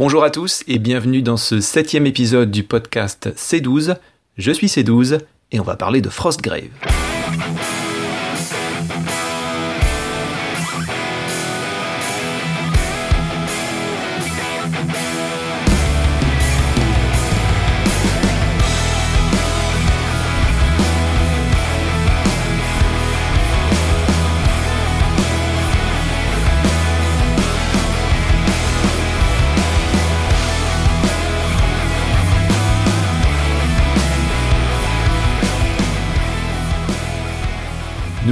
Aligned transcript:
Bonjour 0.00 0.24
à 0.24 0.30
tous 0.30 0.64
et 0.66 0.78
bienvenue 0.78 1.20
dans 1.20 1.36
ce 1.36 1.60
septième 1.60 2.06
épisode 2.06 2.50
du 2.50 2.62
podcast 2.62 3.28
C12. 3.36 3.98
Je 4.38 4.50
suis 4.50 4.66
C12 4.66 5.20
et 5.52 5.60
on 5.60 5.62
va 5.62 5.76
parler 5.76 6.00
de 6.00 6.08
Frostgrave. 6.08 6.70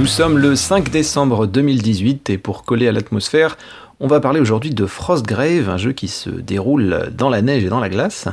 Sommes 0.09 0.39
le 0.39 0.55
5 0.55 0.89
décembre 0.89 1.45
2018 1.45 2.31
et 2.31 2.37
pour 2.39 2.63
coller 2.63 2.87
à 2.87 2.91
l'atmosphère, 2.91 3.57
on 3.99 4.07
va 4.07 4.19
parler 4.19 4.39
aujourd'hui 4.39 4.71
de 4.71 4.85
Frostgrave, 4.87 5.69
un 5.69 5.77
jeu 5.77 5.91
qui 5.91 6.07
se 6.07 6.29
déroule 6.29 7.09
dans 7.11 7.29
la 7.29 7.43
neige 7.43 7.63
et 7.63 7.69
dans 7.69 7.79
la 7.79 7.89
glace. 7.89 8.27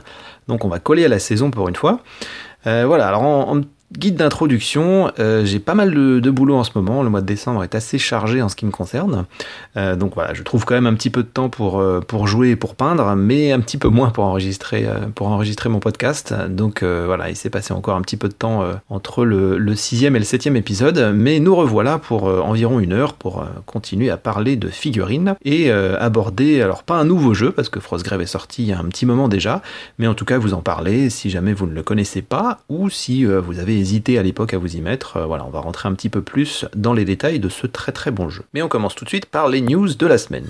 Donc 0.49 0.65
on 0.65 0.69
va 0.69 0.79
coller 0.79 1.05
à 1.05 1.09
la 1.09 1.19
saison 1.19 1.51
pour 1.51 1.69
une 1.69 1.77
fois. 1.77 2.01
Euh, 2.67 2.85
voilà, 2.87 3.09
alors 3.09 3.23
en, 3.23 3.61
Guide 3.93 4.17
d'introduction, 4.17 5.13
euh, 5.21 5.45
j'ai 5.45 5.61
pas 5.61 5.75
mal 5.75 5.95
de, 5.95 6.31
boulot 6.31 6.57
en 6.57 6.65
ce 6.65 6.73
moment, 6.75 7.05
le 7.05 7.09
mois 7.09 7.21
de 7.21 7.27
décembre 7.27 7.63
est 7.63 7.77
assez 7.77 7.99
chargé 7.99 8.43
en 8.43 8.49
ce 8.49 8.57
qui 8.57 8.67
me 8.67 8.73
concerne, 8.73 9.27
euh, 9.77 9.95
donc 9.95 10.15
voilà, 10.17 10.35
je 10.35 10.43
trouve 10.43 10.65
quand 10.65 10.75
même 10.75 10.89
un 10.89 10.95
petit 10.95 11.09
peu 11.09 11.23
de 11.23 11.29
temps 11.29 11.49
pour, 11.49 11.79
euh, 11.79 12.01
pour 12.01 12.27
jouer 12.27 12.51
et 12.51 12.57
pour 12.57 12.75
peindre, 12.75 13.15
mais 13.15 13.53
un 13.53 13.61
petit 13.61 13.79
peu 13.79 13.87
moins 13.87 14.11
pour 14.11 14.25
enregistrer, 14.25 14.89
pour 15.15 15.29
enregistrer 15.29 15.69
mon 15.69 15.79
podcast, 15.79 16.35
donc 16.49 16.83
voilà, 16.83 17.31
il 17.31 17.37
s'est 17.37 17.49
passé 17.49 17.73
encore 17.73 17.95
un 17.95 18.03
petit 18.03 18.17
peu 18.17 18.27
de 18.27 18.35
temps 18.35 18.65
entre 18.91 19.25
le, 19.25 19.57
le, 19.57 19.77
sixième 19.77 20.17
et 20.17 20.19
le 20.19 20.25
septième 20.25 20.57
épisode, 20.57 21.13
mais 21.15 21.39
nous 21.39 21.55
revoilà 21.55 21.99
pour 21.99 22.25
environ 22.25 22.81
une 22.81 22.93
heure 22.93 23.15
pour 23.15 23.47
continuer 23.67 24.11
à 24.11 24.17
parler 24.17 24.57
de 24.57 24.69
figurines 24.69 25.37
et 25.45 25.71
aborder, 25.71 26.61
alors 26.61 26.83
pas 26.83 26.97
un 26.97 27.05
nouveau 27.05 27.35
jeu, 27.35 27.53
parce 27.53 27.69
que 27.69 27.79
Frostgrave 27.79 28.21
est 28.21 28.27
sorti 28.27 28.65
il 28.65 28.69
y 28.69 28.73
a 28.73 28.81
un 28.81 28.85
petit 28.87 29.07
moment 29.07 29.29
déjà, 29.29 29.63
mais 29.99 30.09
en 30.09 30.15
tout 30.15 30.25
cas 30.25 30.39
vous 30.39 30.55
en 30.55 30.61
parlez 30.61 31.09
si 31.09 31.31
jamais 31.31 31.53
vous 31.53 31.67
ne 31.67 31.75
le 31.75 31.85
connaissez 31.85 32.23
pas, 32.23 32.59
ou 32.69 32.91
si 32.91 33.25
vous 33.25 33.61
avez 33.61 33.76
hésité 33.79 34.19
à 34.19 34.23
l'époque 34.23 34.55
à 34.55 34.59
vous 34.59 34.77
y 34.77 34.81
mettre. 34.81 35.19
Euh, 35.19 35.27
voilà, 35.27 35.45
on 35.45 35.51
va 35.51 35.61
rentrer 35.61 35.89
un 35.89 35.95
petit 35.95 36.09
peu 36.09 36.23
plus 36.23 36.65
dans 36.75 36.93
les 36.93 37.05
détails 37.05 37.41
de 37.41 37.49
ce 37.49 37.67
très 37.67 37.93
très 37.93 38.11
bon 38.11 38.29
jeu. 38.29 38.45
Mais 38.55 38.63
on 38.63 38.69
commence 38.69 38.95
tout 38.95 39.05
de 39.05 39.11
suite 39.11 39.27
par 39.27 39.49
les 39.49 39.61
news 39.61 39.95
de 39.95 40.07
la 40.07 40.19
semaine. 40.19 40.49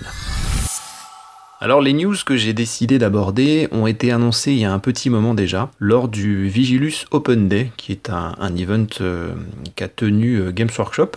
Alors 1.59 1.81
les 1.81 1.95
news 1.95 2.15
que 2.27 2.37
j'ai 2.37 2.53
décidé 2.53 2.99
d'aborder 2.99 3.67
ont 3.73 3.87
été 3.87 4.13
annoncées 4.13 4.53
il 4.53 4.59
y 4.59 4.67
a 4.67 4.73
un 4.73 4.79
petit 4.79 5.09
moment 5.09 5.33
déjà, 5.33 5.71
lors 5.79 6.09
du 6.09 6.49
Vigilus 6.49 7.07
Open 7.13 7.49
Day, 7.49 7.73
qui 7.79 7.93
est 7.93 8.11
un, 8.11 8.35
event 8.57 8.87
euh, 9.01 9.31
qu'a 9.75 9.89
tenu 9.89 10.37
euh, 10.37 10.53
Games 10.53 10.69
Workshop. 10.77 11.13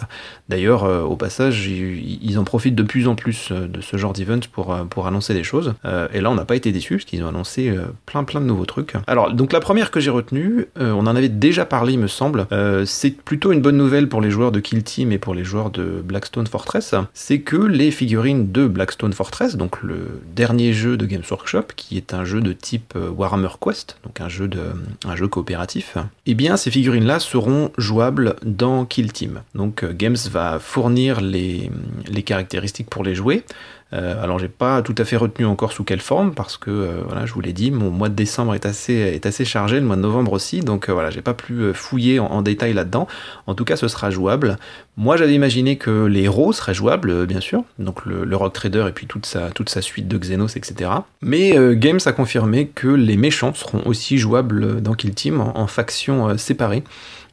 D'ailleurs, 0.48 0.86
euh, 0.86 1.02
au 1.02 1.18
passage, 1.18 1.68
ils, 1.68 2.40
en 2.40 2.46
profitent 2.46 2.76
de 2.76 2.84
plus 2.84 3.10
en 3.10 3.16
plus 3.16 3.52
de 3.52 3.82
ce 3.82 3.98
genre 3.98 4.14
d'event 4.14 4.40
pour, 4.54 4.78
pour 4.90 5.08
annoncer 5.08 5.34
des 5.34 5.44
choses. 5.44 5.74
et 6.14 6.22
là, 6.22 6.32
on 6.32 6.36
n'a 6.36 6.46
pas 6.46 6.56
été 6.56 6.72
déçus, 6.72 6.96
parce 6.96 7.06
qu'ils 7.06 7.22
ont 7.24 7.28
annoncé 7.28 7.74
plein 8.06 8.24
plein 8.24 8.40
de 8.40 8.46
nouveaux 8.46 8.66
trucs. 8.66 8.94
Alors, 9.08 9.34
donc 9.34 9.52
la 9.52 9.60
première 9.60 9.92
que 9.92 10.00
j'ai 10.00 10.10
retenue, 10.10 10.68
on 10.80 11.06
en 11.06 11.16
avait 11.16 11.28
déjà 11.28 11.66
parlé, 11.66 11.94
il 11.94 12.00
me 12.00 12.08
semble, 12.08 12.48
c'est 12.86 13.12
plutôt 13.12 13.52
une 13.52 13.62
bonne 13.62 13.78
nouvelle 13.78 14.08
pour 14.08 14.22
les 14.22 14.32
joueurs 14.32 14.52
de 14.52 14.60
Kill 14.60 14.84
Team 14.84 15.12
et 15.12 15.18
pour 15.18 15.34
les 15.34 15.44
joueurs 15.44 15.70
de 15.70 16.02
Blackstone 16.04 16.48
Fortress, 16.48 16.96
c'est 17.14 17.42
que 17.42 17.58
les 17.58 17.92
figurines 17.92 18.52
de 18.52 18.68
Blackstone 18.68 19.14
Fortress, 19.14 19.58
donc 19.58 19.82
le 19.82 20.22
dernier 20.34 20.74
jeu 20.74 20.98
de 20.98 21.06
Games 21.06 21.24
Workshop, 21.30 21.66
qui 21.76 21.98
est 21.98 22.14
un 22.14 22.26
jeu 22.26 22.42
de 22.42 22.54
type 22.54 22.94
euh, 22.96 23.10
Warhammer 23.10 23.50
Quest, 23.62 23.98
donc 24.04 24.22
un 24.22 24.30
jeu, 24.30 24.48
coopératif, 25.28 25.98
eh 26.26 26.36
bien 26.36 26.58
ces 26.58 26.72
figurines-là 26.72 27.20
seront 27.20 27.72
jouables 27.78 28.36
dans 28.44 28.86
Kill 28.86 29.12
Team. 29.12 29.42
Donc 29.56 29.84
euh, 29.84 29.94
Games 29.94 30.18
va 30.32 30.60
fournir 30.60 31.22
les, 31.22 31.70
les 32.08 32.24
caractéristiques 32.24 32.90
pour 32.90 33.04
les 33.04 33.16
jouer, 33.16 33.44
euh, 33.92 34.24
alors 34.24 34.38
j'ai 34.38 34.50
pas 34.50 34.84
tout 34.84 34.94
à 35.00 35.04
fait 35.04 35.18
retenu 35.18 35.46
encore 35.46 35.72
sous 35.72 35.84
quelle 35.84 36.02
forme 36.02 36.36
parce 36.36 36.58
que 36.58 36.70
euh, 36.70 37.02
voilà, 37.06 37.26
je 37.26 37.34
vous 37.34 37.42
l'ai 37.42 37.54
dit, 37.54 37.72
mon 37.72 37.90
mois 37.90 38.10
de 38.10 38.14
décembre 38.14 38.54
est 38.54 38.68
assez, 38.68 38.94
est 38.94 39.26
assez 39.26 39.46
chargé, 39.46 39.80
le 39.80 39.86
mois 39.86 39.96
de 39.96 40.02
novembre 40.02 40.34
aussi, 40.34 40.60
donc 40.60 40.90
euh, 40.90 40.94
voilà, 40.94 41.10
j'ai 41.10 41.22
pas 41.24 41.34
pu 41.34 41.74
fouiller 41.74 42.20
en, 42.20 42.42
détail 42.42 42.74
là-dedans. 42.74 43.08
En 43.48 43.56
tout 43.56 43.66
cas, 43.66 43.76
ce 43.76 43.88
sera 43.88 44.12
jouable. 44.12 44.58
Moi, 44.96 45.18
j'avais 45.18 45.34
imaginé 45.34 45.78
que 45.78 46.06
les 46.06 46.24
héros 46.24 46.54
seraient 46.54 46.74
jouables, 46.74 47.26
bien 47.26 47.42
sûr, 47.42 47.64
donc 47.80 48.06
le, 48.06 48.36
Rock 48.36 48.54
Trader 48.54 48.86
et 48.88 48.92
puis 48.92 49.08
toute 49.08 49.26
sa, 49.26 49.50
toute 49.50 49.70
sa 49.70 49.82
suite 49.82 50.08
de 50.08 50.18
Xenos, 50.18 50.56
etc. 50.56 50.90
Mais 51.22 51.54
Games 51.76 52.00
a 52.06 52.14
confirmé 52.14 52.68
que 52.68 52.88
les 52.88 53.18
méchants 53.18 53.54
seront 53.54 53.82
aussi 53.86 54.18
jouables 54.18 54.82
dans 54.82 54.94
Kill 54.94 55.14
Team 55.14 55.42
en 55.42 55.68
factions 55.68 56.38
séparées. 56.38 56.84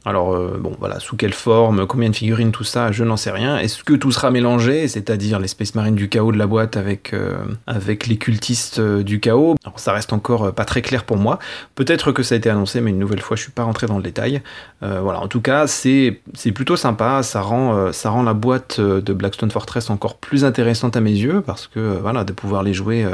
Alors, 0.07 0.33
euh, 0.33 0.57
bon, 0.57 0.71
voilà, 0.79 1.01
sous 1.01 1.17
quelle 1.17 1.33
forme, 1.33 1.85
combien 1.85 2.09
de 2.09 2.15
figurines, 2.15 2.53
tout 2.53 2.63
ça, 2.63 2.93
je 2.93 3.03
n'en 3.03 3.17
sais 3.17 3.29
rien. 3.29 3.57
Est-ce 3.57 3.83
que 3.83 3.93
tout 3.93 4.13
sera 4.13 4.31
mélangé, 4.31 4.87
c'est-à-dire 4.87 5.37
les 5.37 5.49
Space 5.49 5.75
Marines 5.75 5.95
du 5.95 6.07
chaos 6.07 6.31
de 6.31 6.37
la 6.37 6.47
boîte 6.47 6.77
avec, 6.77 7.13
euh, 7.13 7.35
avec 7.67 8.07
les 8.07 8.15
cultistes 8.15 8.79
euh, 8.79 9.03
du 9.03 9.19
chaos? 9.19 9.57
Ça 9.75 9.91
reste 9.91 10.13
encore 10.13 10.53
pas 10.53 10.63
très 10.63 10.81
clair 10.81 11.03
pour 11.03 11.17
moi. 11.17 11.39
Peut-être 11.75 12.13
que 12.13 12.23
ça 12.23 12.35
a 12.35 12.37
été 12.37 12.49
annoncé, 12.49 12.79
mais 12.79 12.91
une 12.91 12.99
nouvelle 12.99 13.19
fois, 13.19 13.35
je 13.35 13.41
suis 13.41 13.51
pas 13.51 13.63
rentré 13.63 13.85
dans 13.85 13.97
le 13.97 14.03
détail. 14.03 14.41
voilà, 14.81 15.19
en 15.19 15.27
tout 15.27 15.41
cas, 15.41 15.67
c'est 15.67 16.21
plutôt 16.55 16.77
sympa. 16.77 17.21
Ça 17.21 17.41
rend, 17.41 17.91
ça 17.91 18.09
rend 18.09 18.23
la 18.23 18.33
boîte 18.33 18.79
de 18.79 19.13
Blackstone 19.13 19.51
Fortress 19.51 19.89
encore 19.89 20.15
plus 20.15 20.45
intéressante 20.45 20.95
à 20.95 21.01
mes 21.01 21.11
yeux, 21.11 21.41
parce 21.41 21.67
que, 21.67 21.97
voilà, 22.01 22.23
de 22.23 22.31
pouvoir 22.31 22.63
les 22.63 22.73
jouer 22.73 23.05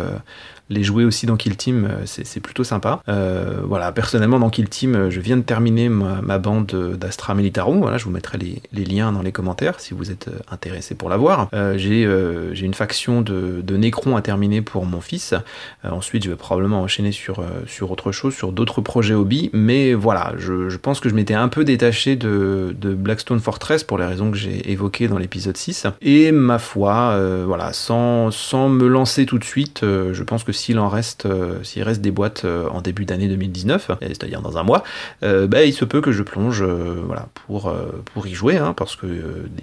les 0.69 0.83
jouer 0.83 1.05
aussi 1.05 1.25
dans 1.25 1.35
Kill 1.35 1.57
Team, 1.57 1.85
euh, 1.89 2.03
c'est 2.05 2.39
plutôt 2.39 2.63
sympa. 2.63 3.01
Euh, 3.09 3.61
voilà, 3.65 3.91
personnellement 3.91 4.39
dans 4.39 4.49
Kill 4.49 4.69
Team, 4.69 4.95
euh, 4.95 5.09
je 5.09 5.19
viens 5.19 5.37
de 5.37 5.41
terminer 5.41 5.89
ma, 5.89 6.37
bande 6.37 6.95
d'Astra 6.97 7.35
Militarum. 7.35 7.79
Voilà, 7.79 7.97
je 7.97 8.05
vous 8.05 8.11
mettrai 8.11 8.37
les, 8.37 8.85
liens 8.85 9.11
dans 9.11 9.21
les 9.21 9.31
commentaires 9.31 9.79
si 9.79 9.93
vous 9.93 10.11
êtes 10.11 10.29
intéressé 10.51 10.95
pour 10.95 11.09
la 11.09 11.17
voir. 11.17 11.49
J'ai 11.75 12.05
une 12.61 12.73
faction 12.73 13.21
de, 13.21 13.61
de 13.61 13.77
Necron 13.77 14.17
à 14.17 14.21
terminer 14.21 14.61
pour 14.61 14.85
mon 14.85 14.99
fils. 14.99 15.33
ensuite, 15.83 16.23
je 16.25 16.29
vais 16.29 16.35
probablement 16.35 16.81
enchaîner 16.81 17.11
sur, 17.11 17.43
sur 17.65 17.91
autre 17.91 18.11
chose, 18.11 18.33
sur 18.33 18.51
d'autres 18.51 18.81
projets 18.81 19.13
hobby. 19.13 19.49
Mais 19.53 19.93
voilà, 19.93 20.33
je, 20.37 20.75
pense 20.75 20.99
que 20.99 21.07
je 21.07 21.13
m'étais 21.13 21.33
un 21.33 21.47
peu 21.47 21.63
détaché 21.63 22.15
de, 22.15 22.75
Blackstone 22.81 23.39
Fortress 23.39 23.83
pour 23.83 23.97
les 23.97 24.05
raisons 24.05 24.31
que 24.31 24.37
j'ai 24.37 24.71
évoquées 24.71 25.07
dans 25.07 25.17
l'épisode 25.17 25.55
6. 25.55 25.87
Et 26.01 26.31
ma 26.31 26.59
foi, 26.59 27.17
voilà, 27.45 27.71
sans, 27.73 28.31
sans 28.31 28.67
me 28.67 28.87
lancer 28.87 29.25
tout 29.25 29.37
de 29.37 29.45
suite, 29.45 29.81
je 29.81 30.23
pense 30.23 30.43
que 30.43 30.52
s'il 30.53 30.79
en 30.79 30.87
reste, 30.87 31.25
euh, 31.25 31.61
s'il 31.63 31.83
reste 31.83 32.01
des 32.01 32.11
boîtes 32.11 32.45
euh, 32.45 32.67
en 32.69 32.81
début 32.81 33.05
d'année 33.05 33.27
2019, 33.27 33.91
c'est-à-dire 34.01 34.41
dans 34.41 34.57
un 34.57 34.63
mois, 34.63 34.83
euh, 35.23 35.47
bah, 35.47 35.63
il 35.63 35.73
se 35.73 35.85
peut 35.85 36.01
que 36.01 36.11
je 36.11 36.23
plonge 36.23 36.63
voilà, 36.63 37.27
pour, 37.33 37.73
pour 38.13 38.27
y 38.27 38.33
jouer, 38.33 38.57
hein, 38.57 38.73
parce 38.75 38.95
que 38.95 39.07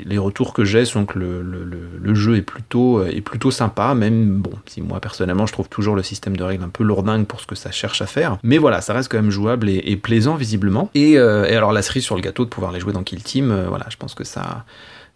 les 0.04 0.18
retours 0.18 0.52
que 0.52 0.64
j'ai 0.64 0.84
sont 0.84 1.06
que 1.06 1.18
le, 1.18 1.42
le, 1.42 2.14
jeu 2.14 2.36
est 2.36 2.42
plutôt, 2.42 3.04
est 3.04 3.20
plutôt 3.20 3.50
sympa, 3.50 3.94
même 3.94 4.38
bon, 4.38 4.52
si 4.66 4.82
moi 4.82 5.00
personnellement 5.00 5.46
je 5.46 5.52
trouve 5.52 5.68
toujours 5.68 5.94
le 5.94 6.02
système 6.02 6.36
de 6.36 6.42
règles 6.42 6.64
un 6.64 6.68
peu 6.68 6.84
lourdingue 6.84 7.24
pour 7.26 7.40
ce 7.40 7.46
que 7.46 7.54
ça 7.54 7.70
cherche 7.70 8.02
à 8.02 8.06
faire, 8.06 8.36
mais 8.42 8.58
voilà, 8.58 8.80
ça 8.80 8.92
reste 8.92 9.10
quand 9.10 9.18
même 9.18 9.30
jouable 9.30 9.68
et, 9.68 9.96
plaisant 9.96 10.34
visiblement. 10.34 10.90
Et, 10.94 11.12
et, 11.12 11.18
alors 11.18 11.72
la 11.72 11.82
cerise 11.82 12.04
sur 12.04 12.16
le 12.16 12.20
gâteau 12.20 12.44
de 12.44 12.50
pouvoir 12.50 12.72
les 12.72 12.80
jouer 12.80 12.92
dans 12.92 13.02
Kill 13.02 13.22
Team, 13.22 13.64
voilà, 13.68 13.86
je 13.90 13.96
pense 13.96 14.14
que 14.14 14.24
ça 14.24 14.64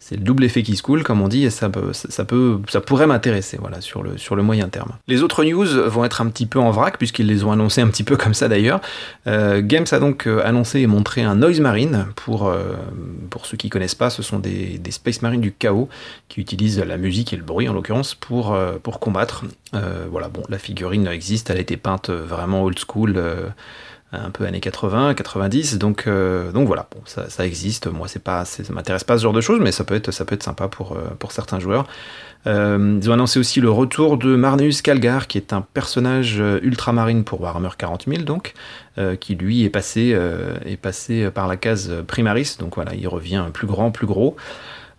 c'est 0.06 0.16
le 0.16 0.22
double 0.22 0.44
effet 0.44 0.62
qui 0.62 0.76
se 0.76 0.82
coule, 0.82 1.02
comme 1.02 1.22
on 1.22 1.28
dit, 1.28 1.44
et 1.44 1.50
ça, 1.50 1.70
peut, 1.70 1.94
ça, 1.94 2.26
peut, 2.26 2.60
ça 2.68 2.82
pourrait 2.82 3.06
m'intéresser 3.06 3.56
voilà, 3.58 3.80
sur, 3.80 4.02
le, 4.02 4.18
sur 4.18 4.36
le 4.36 4.42
moyen 4.42 4.68
terme. 4.68 4.90
Les 5.08 5.22
autres 5.22 5.44
news 5.44 5.64
vont 5.88 6.04
être 6.04 6.20
un 6.20 6.26
petit 6.26 6.44
peu 6.44 6.58
en 6.58 6.70
vrac, 6.70 6.98
puisqu'ils 6.98 7.26
les 7.26 7.42
ont 7.42 7.52
annoncés 7.52 7.80
un 7.80 7.88
petit 7.88 8.04
peu 8.04 8.18
comme 8.18 8.34
ça 8.34 8.48
d'ailleurs. 8.48 8.82
Euh, 9.26 9.62
Games 9.64 9.86
a 9.90 9.98
donc 9.98 10.26
euh, 10.26 10.42
annoncé 10.44 10.80
et 10.80 10.86
montré 10.86 11.22
un 11.22 11.36
Noise 11.36 11.60
Marine. 11.60 12.04
Pour, 12.16 12.48
euh, 12.48 12.74
pour 13.30 13.46
ceux 13.46 13.56
qui 13.56 13.70
connaissent 13.70 13.94
pas, 13.94 14.10
ce 14.10 14.22
sont 14.22 14.38
des, 14.38 14.76
des, 14.76 14.90
Space 14.90 15.22
Marines 15.22 15.40
du 15.40 15.52
chaos 15.52 15.88
qui 16.28 16.42
utilisent 16.42 16.80
la 16.80 16.98
musique 16.98 17.32
et 17.32 17.36
le 17.36 17.42
bruit 17.42 17.66
en 17.70 17.72
l'occurrence 17.72 18.14
pour, 18.14 18.54
pour 18.82 19.00
combattre. 19.00 19.46
voilà, 19.72 20.28
bon, 20.28 20.42
la 20.50 20.58
figurine 20.58 21.06
existe, 21.06 21.48
elle 21.48 21.56
a 21.56 21.60
été 21.60 21.78
peinte 21.78 22.10
vraiment 22.10 22.62
old 22.62 22.78
school 22.78 23.18
un 24.14 24.30
peu 24.30 24.44
années 24.44 24.60
80, 24.60 25.14
90, 25.14 25.78
donc, 25.78 26.04
euh, 26.06 26.52
donc 26.52 26.66
voilà, 26.66 26.88
ça, 27.06 27.46
existe, 27.46 27.86
moi 27.86 28.08
c'est 28.08 28.22
pas, 28.22 28.44
ça 28.44 28.62
m'intéresse 28.72 29.04
pas 29.04 29.18
ce 29.18 29.22
genre 29.22 29.32
de 29.32 29.40
choses, 29.40 29.60
mais 29.60 29.72
ça 29.72 29.84
peut 29.84 29.94
être, 29.94 30.10
ça 30.10 30.24
peut 30.24 30.34
être 30.34 30.42
sympa 30.42 30.68
pour, 30.68 30.92
euh, 30.92 31.14
pour 31.18 31.32
certains 31.32 31.60
joueurs. 31.60 31.86
Euh, 32.46 32.98
ils 33.02 33.10
ont 33.10 33.14
annoncé 33.14 33.38
aussi 33.38 33.60
le 33.60 33.70
retour 33.70 34.18
de 34.18 34.36
Marneus 34.36 34.82
Calgar, 34.82 35.26
qui 35.26 35.38
est 35.38 35.52
un 35.52 35.62
personnage 35.62 36.42
ultramarine 36.62 37.24
pour 37.24 37.40
Warhammer 37.40 37.70
40 37.76 38.04
000, 38.06 38.22
donc, 38.22 38.54
qui 39.20 39.34
lui 39.34 39.64
est 39.64 39.70
passé, 39.70 40.16
est 40.64 40.76
passé 40.76 41.30
par 41.30 41.48
la 41.48 41.56
case 41.56 41.92
Primaris, 42.06 42.56
donc 42.58 42.74
voilà, 42.74 42.94
il 42.94 43.08
revient 43.08 43.44
plus 43.52 43.66
grand, 43.66 43.90
plus 43.90 44.06
gros. 44.06 44.36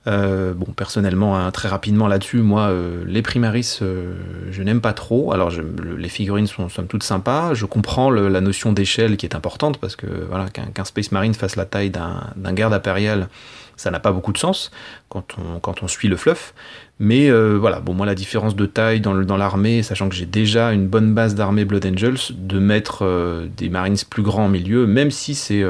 Euh, 0.07 0.54
bon, 0.54 0.66
personnellement, 0.66 1.38
hein, 1.38 1.50
très 1.52 1.68
rapidement 1.68 2.07
là-dessus, 2.07 2.38
moi, 2.38 2.68
euh, 2.68 3.04
les 3.07 3.22
primaris, 3.24 3.80
euh, 3.81 4.13
je 4.52 4.62
n'aime 4.62 4.81
pas 4.81 4.94
trop. 4.94 5.34
Alors, 5.34 5.52
les 5.98 6.10
figurines 6.10 6.48
sont 6.48 6.69
somme 6.69 6.88
toute 6.88 7.04
sympas. 7.04 7.54
Je 7.54 7.66
comprends 7.66 8.12
la 8.12 8.42
notion 8.42 8.72
d'échelle 8.72 9.18
qui 9.18 9.25
est 9.25 9.36
importante 9.36 9.80
parce 9.80 9.96
que 9.96 10.06
voilà, 10.30 10.48
qu'un 10.50 10.86
Space 10.86 11.12
Marine 11.12 11.34
fasse 11.34 11.56
la 11.56 11.66
taille 11.66 11.90
d'un 11.90 12.54
garde 12.54 12.74
impérial, 12.74 13.30
ça 13.78 13.92
n'a 13.92 14.00
pas 14.00 14.12
beaucoup 14.12 14.31
de 14.31 14.38
sens 14.38 14.72
quand 15.10 15.36
on, 15.81 15.88
suit 15.88 16.07
le 16.07 16.18
fluff. 16.18 16.54
Mais 17.00 17.30
voilà, 17.31 17.80
bon, 17.80 17.94
moi, 17.94 18.06
la 18.06 18.16
différence 18.16 18.56
de 18.56 18.66
taille 18.66 19.02
dans, 19.02 19.16
dans 19.16 19.38
l'armée, 19.38 19.81
sachant 19.81 20.07
que 20.07 20.16
j'ai 20.16 20.25
déjà 20.25 20.72
une 20.72 20.88
bonne 20.88 21.13
base 21.13 21.36
d'armée 21.36 21.66
Blood 21.66 21.86
Angels, 21.86 22.19
de 22.31 22.60
mettre 22.60 23.48
des 23.57 23.69
Marines 23.69 23.98
plus 24.10 24.24
grands 24.24 24.46
en 24.46 24.50
milieu, 24.50 24.86
même 24.86 25.12
si 25.12 25.36
c'est 25.36 25.63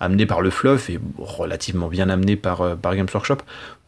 amené 0.00 0.26
par 0.26 0.40
le 0.40 0.50
fluff 0.50 0.90
et 0.90 0.98
relativement 1.18 1.88
bien 1.88 2.08
amené 2.08 2.36
par, 2.36 2.62
euh, 2.62 2.74
par 2.74 2.96
Games 2.96 3.08
Workshop. 3.12 3.38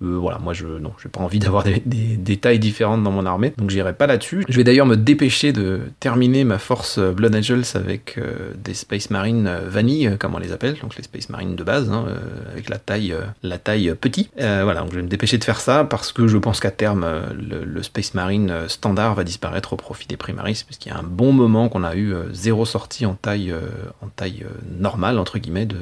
Euh, 0.03 0.17
voilà, 0.19 0.39
moi 0.39 0.53
je 0.53 0.67
non, 0.67 0.93
j'ai 1.03 1.09
pas 1.09 1.21
envie 1.21 1.39
d'avoir 1.39 1.65
des, 1.65 2.37
tailles 2.37 2.59
différentes 2.59 3.03
dans 3.03 3.11
mon 3.11 3.27
armée, 3.27 3.53
donc 3.57 3.71
j'irai 3.71 3.93
pas 3.93 4.07
là-dessus. 4.07 4.45
Je 4.49 4.57
vais 4.57 4.65
d'ailleurs 4.65 4.87
me 4.87 4.97
dépêcher 4.97 5.53
de 5.53 5.81
terminer 6.01 6.45
ma 6.45 6.59
force 6.59 6.99
euh, 6.99 7.13
Blood 7.13 7.35
Angels 7.35 7.65
avec 7.75 8.19
des 8.57 8.75
Space 8.75 9.11
Marines 9.11 9.51
vanille, 9.67 10.17
comme 10.19 10.35
on 10.35 10.39
les 10.39 10.53
appelle, 10.53 10.77
donc 10.81 10.97
les 10.97 11.03
Space 11.03 11.29
Marines 11.29 11.57
de 11.57 11.65
base, 11.65 11.91
hein, 11.91 12.07
avec 12.53 12.69
la 12.69 12.79
taille, 12.79 13.15
la 13.43 13.59
petit. 13.59 14.31
voilà, 14.37 14.81
donc 14.81 14.91
je 14.91 14.97
vais 14.97 15.03
me 15.03 15.09
dépêcher 15.09 15.39
de 15.39 15.45
faire 15.45 15.61
ça 15.61 15.85
parce 15.85 16.13
que 16.13 16.27
je 16.27 16.37
pense 16.39 16.61
qu'à 16.61 16.71
terme 16.71 17.07
le, 17.33 17.83
Space 17.83 18.15
Marine 18.15 18.53
standard 18.69 19.15
va 19.15 19.25
disparaître 19.25 19.73
au 19.73 19.77
profit 19.77 20.07
des 20.07 20.17
Primaris, 20.17 20.65
parce 20.67 20.79
qu'il 20.79 20.93
y 20.93 20.95
a 20.95 20.99
un 20.99 21.05
bon 21.05 21.33
moment 21.33 21.69
qu'on 21.69 21.85
a 21.85 21.97
eu 21.97 22.15
zéro 22.33 22.65
sortie 22.65 23.07
en 23.07 23.15
taille, 23.15 23.55
en 24.03 24.09
taille 24.09 24.45
normale 24.79 25.19
entre 25.19 25.39
guillemets 25.39 25.67
de 25.67 25.79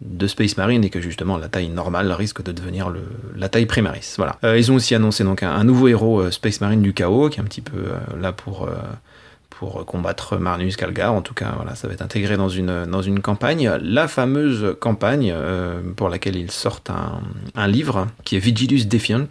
de 0.00 0.26
Space 0.28 0.56
Marine 0.56 0.84
et 0.84 0.90
que 0.90 1.00
justement 1.00 1.36
la 1.36 1.48
taille 1.48 1.68
normale 1.68 2.12
risque 2.12 2.42
de 2.42 2.52
devenir 2.52 2.92
la 3.36 3.48
taille 3.48 3.66
Primaris. 3.66 4.14
Voilà. 4.16 4.36
Euh, 4.44 4.58
ils 4.58 4.70
ont 4.70 4.76
aussi 4.76 4.94
annoncé 4.94 5.24
donc 5.24 5.42
un, 5.42 5.64
nouveau 5.64 5.88
héros 5.88 6.20
euh, 6.20 6.30
Space 6.30 6.60
Marine 6.60 6.82
du 6.82 6.92
chaos 6.92 7.28
qui 7.28 7.38
est 7.38 7.42
un 7.42 7.46
petit 7.46 7.62
peu 7.62 7.78
euh, 7.78 8.20
là 8.20 8.32
pour 8.32 8.68
pour 9.50 9.84
combattre 9.86 10.36
Marnus 10.36 10.76
Calgar. 10.76 11.12
En 11.12 11.20
tout 11.20 11.34
cas, 11.34 11.52
voilà, 11.56 11.74
ça 11.74 11.88
va 11.88 11.94
être 11.94 12.02
intégré 12.02 12.36
dans 12.36 12.48
une, 12.48 12.84
dans 12.86 13.02
une 13.02 13.20
campagne. 13.20 13.68
La 13.82 14.06
fameuse 14.06 14.76
campagne 14.78 15.34
pour 15.96 16.08
laquelle 16.08 16.36
ils 16.36 16.52
sortent 16.52 16.90
un, 16.90 17.20
un, 17.56 17.66
livre 17.66 18.06
qui 18.22 18.36
est 18.36 18.38
Vigilus 18.38 18.86
Defiant, 18.86 19.26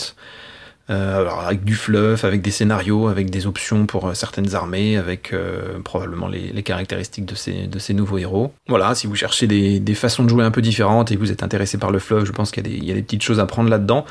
alors 0.93 1.41
avec 1.41 1.63
du 1.63 1.75
fluff, 1.75 2.23
avec 2.23 2.41
des 2.41 2.51
scénarios, 2.51 3.07
avec 3.07 3.29
des 3.29 3.45
options 3.45 3.85
pour 3.85 4.07
euh, 4.07 4.13
certaines 4.13 4.55
armées, 4.55 4.97
avec 4.97 5.33
euh, 5.33 5.79
probablement 5.83 6.27
les, 6.27 6.63
caractéristiques 6.63 7.25
de 7.25 7.35
ces, 7.35 7.67
de 7.67 7.79
ces 7.79 7.93
nouveaux 7.93 8.17
héros. 8.17 8.53
Voilà, 8.67 8.95
si 8.95 9.07
vous 9.07 9.15
cherchez 9.15 9.47
des, 9.47 9.79
des, 9.79 9.95
façons 9.95 10.23
de 10.23 10.29
jouer 10.29 10.43
un 10.43 10.51
peu 10.51 10.61
différentes 10.61 11.11
et 11.11 11.15
que 11.15 11.19
vous 11.19 11.31
êtes 11.31 11.43
intéressé 11.43 11.77
par 11.77 11.91
le 11.91 11.99
fluff, 11.99 12.23
je 12.25 12.31
pense 12.31 12.51
qu'il 12.51 12.67
y, 12.67 12.85
y, 12.85 12.91
a 12.91 12.95
des 12.95 13.01
petites 13.01 13.23
choses 13.23 13.39
à 13.39 13.45
prendre 13.45 13.69
là-dedans. 13.69 14.05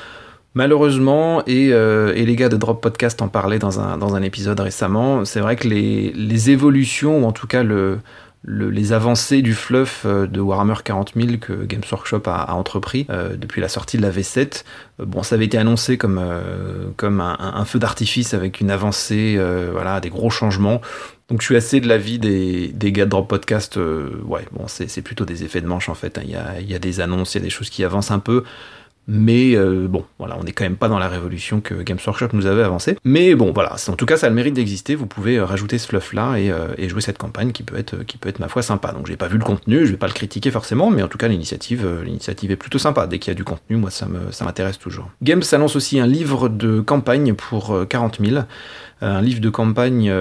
Malheureusement, 0.55 1.43
et, 1.47 1.67
et, 1.67 2.25
les 2.25 2.35
gars 2.35 2.49
de 2.49 2.57
Drop 2.57 2.81
Podcast 2.81 3.21
en 3.21 3.29
parlaient 3.29 3.59
dans 3.59 3.79
un, 3.79 3.99
dans 3.99 4.15
un 4.15 4.23
épisode 4.23 4.59
récemment, 4.59 5.27
c'est 5.27 5.41
vrai 5.41 5.55
que 5.55 5.69
les, 5.69 6.13
les 6.15 6.51
évolutions, 6.51 7.23
ou 7.23 7.27
en 7.27 7.33
tout 7.33 7.47
cas 7.47 7.63
le, 7.63 7.99
les 8.47 8.93
avancées 8.93 9.43
du 9.43 9.55
fluff 9.55 10.03
euh, 10.07 10.27
de 10.27 10.41
Warhammer 10.41 10.77
40 10.85 11.13
000 11.17 11.39
que 11.41 11.65
Games 11.65 11.83
Workshop 11.91 12.23
a, 12.27 12.55
entrepris 12.55 13.07
euh, 13.11 13.37
depuis 13.37 13.61
la 13.61 13.69
sortie 13.69 13.97
de 13.97 14.03
la 14.03 14.11
V7. 14.11 14.63
Euh, 15.01 15.05
bon, 15.05 15.23
ça 15.23 15.35
avait 15.35 15.47
été 15.47 15.59
annoncé 15.59 15.99
comme, 15.99 16.23
comme 16.97 17.21
un, 17.21 17.65
feu 17.65 17.79
d'artifice 17.79 18.35
avec 18.35 18.61
une 18.61 18.71
avancée, 18.71 19.39
voilà, 19.73 20.01
des 20.01 20.11
gros 20.11 20.31
changements. 20.31 20.81
Donc 21.29 21.41
je 21.41 21.47
suis 21.47 21.57
assez 21.57 21.81
de 21.81 21.89
l'avis 21.89 22.21
des, 22.21 22.69
des 22.69 22.93
gars 22.93 23.05
de 23.05 23.11
Drop 23.11 23.29
Podcast. 23.29 23.77
ouais, 23.77 24.47
bon, 24.53 24.67
c'est 24.69 25.03
plutôt 25.03 25.25
des 25.25 25.43
effets 25.43 25.61
de 25.61 25.67
manche 25.67 25.89
en 25.89 25.95
fait. 25.95 26.19
Hein. 26.19 26.23
Il 26.25 26.31
y, 26.31 26.37
a, 26.37 26.61
il 26.61 26.71
y 26.71 26.75
a 26.75 26.79
des 26.79 27.01
annonces, 27.01 27.35
il 27.35 27.39
y 27.39 27.41
a 27.41 27.45
des 27.45 27.51
choses 27.51 27.71
qui 27.71 27.83
avancent 27.83 28.13
un 28.13 28.21
peu. 28.21 28.45
Mais 29.09 29.55
euh, 29.55 29.87
bon, 29.89 30.05
voilà, 30.19 30.37
on 30.39 30.45
n'est 30.45 30.53
quand 30.53 30.65
même 30.65 30.77
pas 30.77 30.89
dans 30.89 30.99
la 30.99 31.09
révolution 31.09 31.61
que 31.61 31.75
Games 31.75 31.99
Workshop 32.05 32.29
nous 32.33 32.47
avait 32.47 32.63
avancé. 32.63 32.97
Mais 33.05 33.35
bon, 33.35 33.53
voilà, 33.53 33.77
en 33.89 33.93
tout 33.93 34.07
cas, 34.07 34.17
ça 34.17 34.27
a 34.27 34.31
le 34.31 34.35
mérite 34.35 34.55
d'exister. 34.55 34.95
Vous 34.95 35.07
pouvez 35.07 35.37
euh, 35.37 35.45
rajouter 35.45 35.79
ce 35.79 35.87
fluff-là 35.87 36.35
euh, 36.35 36.75
et, 36.77 36.89
jouer 36.89 37.01
cette 37.01 37.19
campagne 37.19 37.53
qui 37.53 37.63
peut 37.63 37.77
être, 37.77 38.03
qui 38.05 38.19
peut 38.19 38.29
être 38.29 38.41
ma 38.41 38.49
foi 38.49 38.63
sympa. 38.63 38.93
Donc, 38.93 39.07
j'ai 39.07 39.17
pas 39.17 39.29
vu 39.29 39.39
le 39.39 39.45
contenu, 39.45 39.87
je 39.87 39.93
vais 39.93 39.97
pas 39.97 40.09
le 40.09 40.13
critiquer 40.13 40.51
forcément, 40.51 40.91
mais 40.91 41.03
en 41.03 41.09
tout 41.09 41.19
cas, 41.19 41.29
l'initiative, 41.29 41.87
l'initiative 42.05 42.51
est 42.51 42.57
plutôt 42.57 42.79
sympa. 42.79 43.07
Dès 43.07 43.19
qu'il 43.19 43.31
y 43.31 43.33
a 43.33 43.37
du 43.37 43.45
contenu, 43.45 43.77
moi, 43.77 43.91
ça 43.91 44.07
m'intéresse 44.45 44.79
toujours. 44.79 45.11
Games 45.23 45.43
annonce 45.53 45.77
aussi 45.77 46.01
un 46.01 46.07
livre 46.07 46.49
de 46.49 46.81
campagne 46.81 47.35
pour 47.35 47.87
40 47.89 48.19
000 48.25 48.43
un 49.01 49.21
livre 49.21 49.41
de 49.41 49.51
campagne 49.51 50.13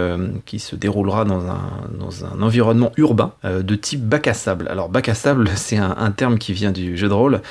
qui 0.45 0.59
se 0.59 0.75
déroulera 0.75 1.25
dans 1.25 1.47
un, 1.47 1.61
dans 1.97 2.25
un 2.25 2.41
environnement 2.41 2.91
urbain 2.97 3.33
de 3.43 3.75
type 3.75 4.01
bac 4.01 4.27
à 4.27 4.33
sable. 4.33 4.67
Alors 4.69 4.89
bac 4.89 5.07
à 5.09 5.13
sable, 5.13 5.49
c'est 5.55 5.77
un, 5.77 5.95
un, 5.97 6.11
terme 6.11 6.37
qui 6.37 6.53
vient 6.53 6.71
du 6.71 6.97
jeu 6.97 7.07
de 7.07 7.13
rôle, 7.13 7.41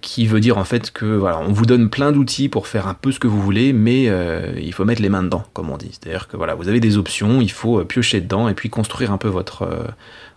qui 0.00 0.26
veut 0.26 0.40
dire 0.40 0.58
en 0.58 0.64
fait 0.64 0.90
que 0.90 1.04
voilà, 1.04 1.40
on 1.40 1.52
vous 1.52 1.66
donne 1.66 1.90
plein 1.90 2.12
d'outils 2.12 2.48
pour 2.48 2.66
faire 2.66 2.88
un 2.88 2.94
peu 2.94 3.12
ce 3.12 3.18
que 3.18 3.26
vous 3.26 3.40
voulez, 3.40 3.72
mais 3.72 4.08
euh, 4.08 4.52
il 4.60 4.72
faut 4.72 4.84
mettre 4.84 5.02
les 5.02 5.08
mains 5.08 5.22
dedans, 5.22 5.44
comme 5.52 5.70
on 5.70 5.76
dit. 5.76 5.90
C'est-à-dire 5.92 6.28
que 6.28 6.36
voilà, 6.36 6.54
vous 6.54 6.68
avez 6.68 6.80
des 6.80 6.96
options, 6.96 7.40
il 7.40 7.50
faut 7.50 7.80
euh, 7.80 7.84
piocher 7.84 8.20
dedans 8.20 8.48
et 8.48 8.54
puis 8.54 8.70
construire 8.70 9.12
un 9.12 9.18
peu 9.18 9.28
votre 9.28 9.62
euh, 9.62 9.84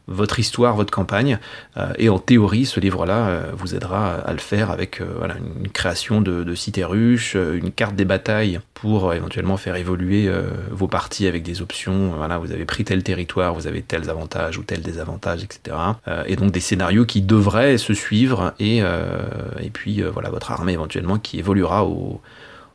votre 0.07 0.39
histoire, 0.39 0.75
votre 0.75 0.91
campagne. 0.91 1.39
Euh, 1.77 1.93
et 1.97 2.09
en 2.09 2.19
théorie, 2.19 2.65
ce 2.65 2.79
livre-là 2.79 3.27
euh, 3.27 3.51
vous 3.55 3.75
aidera 3.75 4.15
à 4.15 4.33
le 4.33 4.39
faire 4.39 4.71
avec 4.71 5.01
euh, 5.01 5.05
voilà, 5.17 5.35
une 5.59 5.69
création 5.69 6.21
de, 6.21 6.43
de 6.43 6.55
cités 6.55 6.83
ruches, 6.83 7.35
une 7.35 7.71
carte 7.71 7.95
des 7.95 8.05
batailles 8.05 8.59
pour 8.73 9.13
éventuellement 9.13 9.55
faire 9.55 9.77
évoluer 9.77 10.29
vos 10.69 10.89
parties 10.89 11.25
avec 11.25 11.41
des 11.41 11.61
options. 11.61 12.11
Voilà, 12.17 12.37
vous 12.37 12.51
avez 12.51 12.65
pris 12.65 12.83
tel 12.83 13.01
territoire, 13.01 13.53
vous 13.53 13.65
avez 13.65 13.81
tels 13.81 14.09
avantages 14.09 14.57
ou 14.57 14.63
tels 14.63 14.81
désavantages, 14.81 15.41
etc. 15.41 15.77
et 16.25 16.35
donc 16.35 16.51
des 16.51 16.59
scénarios 16.59 17.05
qui 17.05 17.21
devraient 17.21 17.77
se 17.77 17.93
suivre 17.93 18.53
et, 18.59 18.79
et 18.79 19.69
puis 19.71 20.01
voilà 20.01 20.29
votre 20.29 20.51
armée 20.51 20.73
éventuellement 20.73 21.17
qui 21.17 21.39
évoluera 21.39 21.85
au 21.85 22.19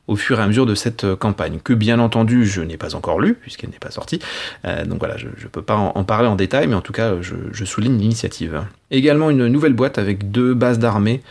au 0.09 0.17
fur 0.17 0.41
et 0.41 0.43
à 0.43 0.47
mesure 0.47 0.67
de 0.67 0.75
cette 0.75 1.05
euh, 1.05 1.15
campagne, 1.15 1.61
que 1.63 1.75
bien 1.75 2.01
entendu 2.01 2.47
je 2.47 2.63
n'ai 2.63 2.77
pas 2.77 2.97
encore 2.97 3.21
lu, 3.21 3.35
puisqu'elle 3.35 3.71
n'est 3.71 3.79
pas 3.79 3.91
sortie. 3.91 4.19
Euh, 4.65 4.85
donc 4.85 4.99
voilà, 4.99 5.17
je 5.17 5.27
ne 5.27 5.49
peux 5.53 5.63
pas 5.63 5.77
en, 5.77 6.05
parler 6.05 6.27
en 6.27 6.35
détail, 6.35 6.67
mais 6.67 6.75
en 6.75 6.81
tout 6.81 6.93
cas, 6.95 7.15
je, 7.21 7.65
souligne 7.65 7.99
l'initiative. 7.99 8.63
Également 8.91 9.29
une 9.29 9.47
nouvelle 9.47 9.75
boîte 9.75 9.99
avec 9.99 10.31
deux 10.31 10.55
bases 10.55 10.79
d'armée, 10.79 11.23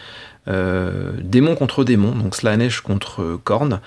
euh, 0.48 1.12
démon 1.20 1.56
contre 1.56 1.84
démon, 1.84 2.12
donc 2.12 2.36
Slanesh 2.36 2.82
contre 2.82 3.40
Korn. 3.44 3.82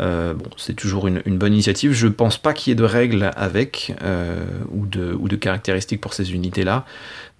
Euh, 0.00 0.34
bon, 0.34 0.50
c'est 0.56 0.74
toujours 0.74 1.06
une, 1.06 1.20
bonne 1.38 1.52
initiative. 1.52 1.92
Je 1.92 2.08
pense 2.08 2.38
pas 2.38 2.52
qu'il 2.52 2.70
y 2.70 2.72
ait 2.72 2.76
de 2.76 2.84
règles 2.84 3.30
avec 3.36 3.94
euh, 4.02 4.44
ou, 4.70 4.86
de, 4.86 5.12
ou, 5.12 5.28
de, 5.28 5.36
caractéristiques 5.36 6.00
pour 6.00 6.14
ces 6.14 6.32
unités-là, 6.32 6.84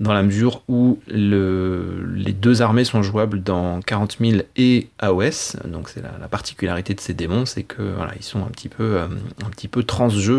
dans 0.00 0.12
la 0.12 0.22
mesure 0.22 0.62
où 0.68 1.00
le, 1.08 2.04
les 2.14 2.32
deux 2.32 2.62
armées 2.62 2.84
sont 2.84 3.02
jouables 3.02 3.42
dans 3.42 3.80
40 3.80 4.18
000 4.20 4.42
et 4.56 4.88
AOS. 5.00 5.56
Donc 5.66 5.88
c'est 5.88 6.02
la, 6.02 6.28
particularité 6.28 6.94
de 6.94 7.00
ces 7.00 7.14
démons, 7.14 7.46
c'est 7.46 7.62
que 7.62 7.82
voilà, 7.82 8.12
ils 8.16 8.24
sont 8.24 8.40
un 8.40 8.50
petit 8.50 8.68
peu, 8.68 8.96
euh, 8.98 9.06
un 9.44 9.50
petit 9.50 9.68
peu 9.68 9.84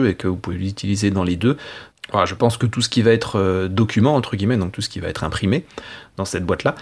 et 0.08 0.16
que 0.16 0.28
vous 0.28 0.38
pouvez 0.38 0.58
l'utiliser 0.58 1.12
dans 1.12 1.24
les 1.24 1.36
deux. 1.36 1.58
Voilà, 2.12 2.26
je 2.26 2.36
pense 2.36 2.58
que 2.58 2.68
tout 2.68 2.82
ce 2.82 2.90
qui 2.90 3.02
va 3.02 3.12
être 3.12 3.68
document, 3.68 4.16
entre 4.16 4.36
guillemets, 4.36 4.58
donc 4.58 4.72
tout 4.72 4.82
ce 4.82 4.90
qui 4.90 5.00
va 5.00 5.08
être 5.08 5.24
imprimé, 5.24 5.66
dans 6.18 6.26
cette 6.26 6.46
boîte-là, 6.46 6.76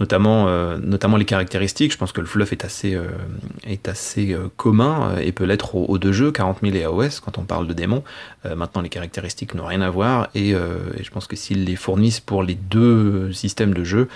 notamment, 0.00 0.46
euh, 0.48 0.78
notamment 0.78 1.16
les 1.16 1.24
caractéristiques. 1.24 1.92
Je 1.92 1.98
pense 1.98 2.12
que 2.12 2.20
le 2.20 2.26
fluff 2.26 2.52
est 2.52 2.64
assez, 2.64 2.94
euh, 2.94 3.08
est 3.64 3.88
assez 3.88 4.32
euh, 4.32 4.48
commun 4.56 5.16
et 5.20 5.32
peut 5.32 5.44
l'être 5.44 5.74
aux, 5.74 5.98
deux 5.98 6.12
jeux, 6.12 6.32
40 6.32 6.58
000 6.62 6.74
et 6.74 6.84
AOS, 6.84 7.20
quand 7.22 7.38
on 7.38 7.42
parle 7.42 7.66
de 7.66 7.72
démons. 7.72 8.02
maintenant, 8.56 8.82
les 8.82 8.88
caractéristiques 8.88 9.54
n'ont 9.54 9.66
rien 9.66 9.80
à 9.80 9.90
voir 9.90 10.28
et, 10.34 10.52
je 10.52 11.10
pense 11.10 11.26
que 11.26 11.36
s'ils 11.36 11.64
les 11.64 11.76
fournissent 11.76 12.20
pour 12.20 12.42
les 12.42 12.54
deux 12.54 13.32
systèmes 13.32 13.74
de 13.74 13.84
jeu, 13.84 14.08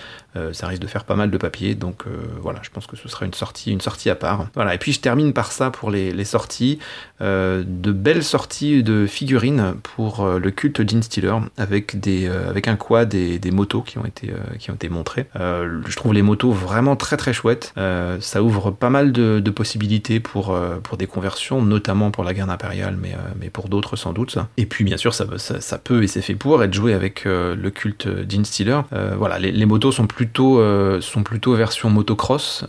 ça 0.51 0.67
risque 0.67 0.81
de 0.81 0.87
faire 0.87 1.03
pas 1.03 1.15
mal 1.15 1.29
de 1.29 1.37
papier. 1.37 1.75
Donc 1.75 2.05
voilà, 2.41 2.59
je 2.63 2.69
pense 2.69 2.87
que 2.87 2.95
ce 2.95 3.07
sera 3.07 3.25
une 3.25 3.33
sortie, 3.33 3.71
une 3.71 3.81
sortie 3.81 4.09
à 4.09 4.15
part. 4.15 4.47
Voilà, 4.55 4.73
et 4.73 4.77
puis 4.77 4.93
je 4.93 4.99
termine 4.99 5.33
par 5.33 5.51
ça 5.51 5.71
pour 5.71 5.91
les, 5.91 6.23
sorties. 6.23 6.79
de 7.19 7.91
belles 7.91 8.23
sorties 8.23 8.83
de 8.83 9.05
figurines 9.05 9.75
pour 9.83 10.25
le 10.25 10.51
culte 10.51 10.89
Gene 10.89 11.03
Stealer 11.03 11.37
avec, 11.57 11.99
des, 11.99 12.27
avec 12.27 12.67
un 12.67 12.75
quad 12.75 13.09
des 13.09 13.51
motos 13.51 13.81
qui 13.81 13.97
ont 13.97 14.05
été 14.05 14.33
ont 14.71 14.75
été 14.75 14.89
montrés. 14.89 15.25
Euh, 15.35 15.81
je 15.87 15.95
trouve 15.95 16.13
les 16.13 16.21
motos 16.21 16.51
vraiment 16.51 16.95
très 16.95 17.17
très 17.17 17.33
chouettes. 17.33 17.73
Euh, 17.77 18.17
ça 18.19 18.43
ouvre 18.43 18.71
pas 18.71 18.89
mal 18.89 19.11
de, 19.11 19.41
possibilités 19.53 20.19
pour, 20.19 20.51
euh, 20.51 20.79
pour 20.81 20.97
des 20.97 21.05
conversions, 21.05 21.61
notamment 21.61 22.09
pour 22.09 22.23
la 22.23 22.33
garde 22.33 22.49
impériale, 22.49 22.97
mais, 22.99 23.15
mais 23.39 23.49
pour 23.49 23.69
d'autres 23.69 23.95
sans 23.95 24.13
doute. 24.13 24.37
Et 24.57 24.65
puis 24.65 24.83
bien 24.83 24.97
sûr, 24.97 25.13
ça, 25.13 25.25
ça, 25.37 25.77
peut 25.77 26.03
et 26.03 26.07
c'est 26.07 26.21
fait 26.21 26.33
pour 26.33 26.63
être 26.63 26.73
joué 26.73 26.93
avec 26.93 27.25
le 27.25 27.69
culte 27.69 28.07
d'Instiller. 28.07 28.81
voilà, 29.17 29.39
les, 29.39 29.65
motos 29.65 29.91
sont 29.91 30.07
plutôt, 30.07 30.61
sont 31.01 31.23
plutôt 31.23 31.53
version 31.53 31.89
motocross, 31.89 32.65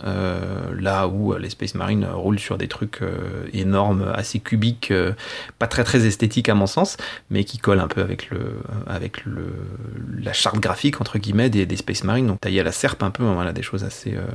là 0.77 1.07
où 1.07 1.33
les 1.35 1.49
Space 1.49 1.75
Marines 1.75 2.05
roulent 2.11 2.39
sur 2.39 2.57
des 2.57 2.67
trucs 2.67 3.01
énormes, 3.53 4.05
assez 4.13 4.39
cubiques, 4.39 4.93
pas 5.57 5.67
très 5.67 5.83
très 5.83 6.05
esthétiques 6.05 6.49
à 6.49 6.55
mon 6.55 6.67
sens, 6.67 6.97
mais 7.29 7.43
qui 7.43 7.57
collent 7.57 7.79
un 7.79 7.87
peu 7.87 8.01
avec, 8.01 8.29
le, 8.29 8.59
avec 8.87 9.25
le, 9.25 9.47
la 10.21 10.33
charte 10.33 10.59
graphique 10.59 11.01
entre 11.01 11.17
guillemets 11.17 11.49
des, 11.49 11.65
des 11.65 11.75
Space 11.85 12.03
Marine, 12.03 12.25
donc 12.25 12.41
taillé 12.41 12.61
à 12.61 12.63
la 12.63 12.71
serpe 12.71 13.03
un 13.03 13.11
peu, 13.11 13.23
hein, 13.23 13.35
voilà, 13.35 13.53
des 13.53 13.61
choses 13.61 13.83
assez, 13.83 14.15
euh, 14.15 14.25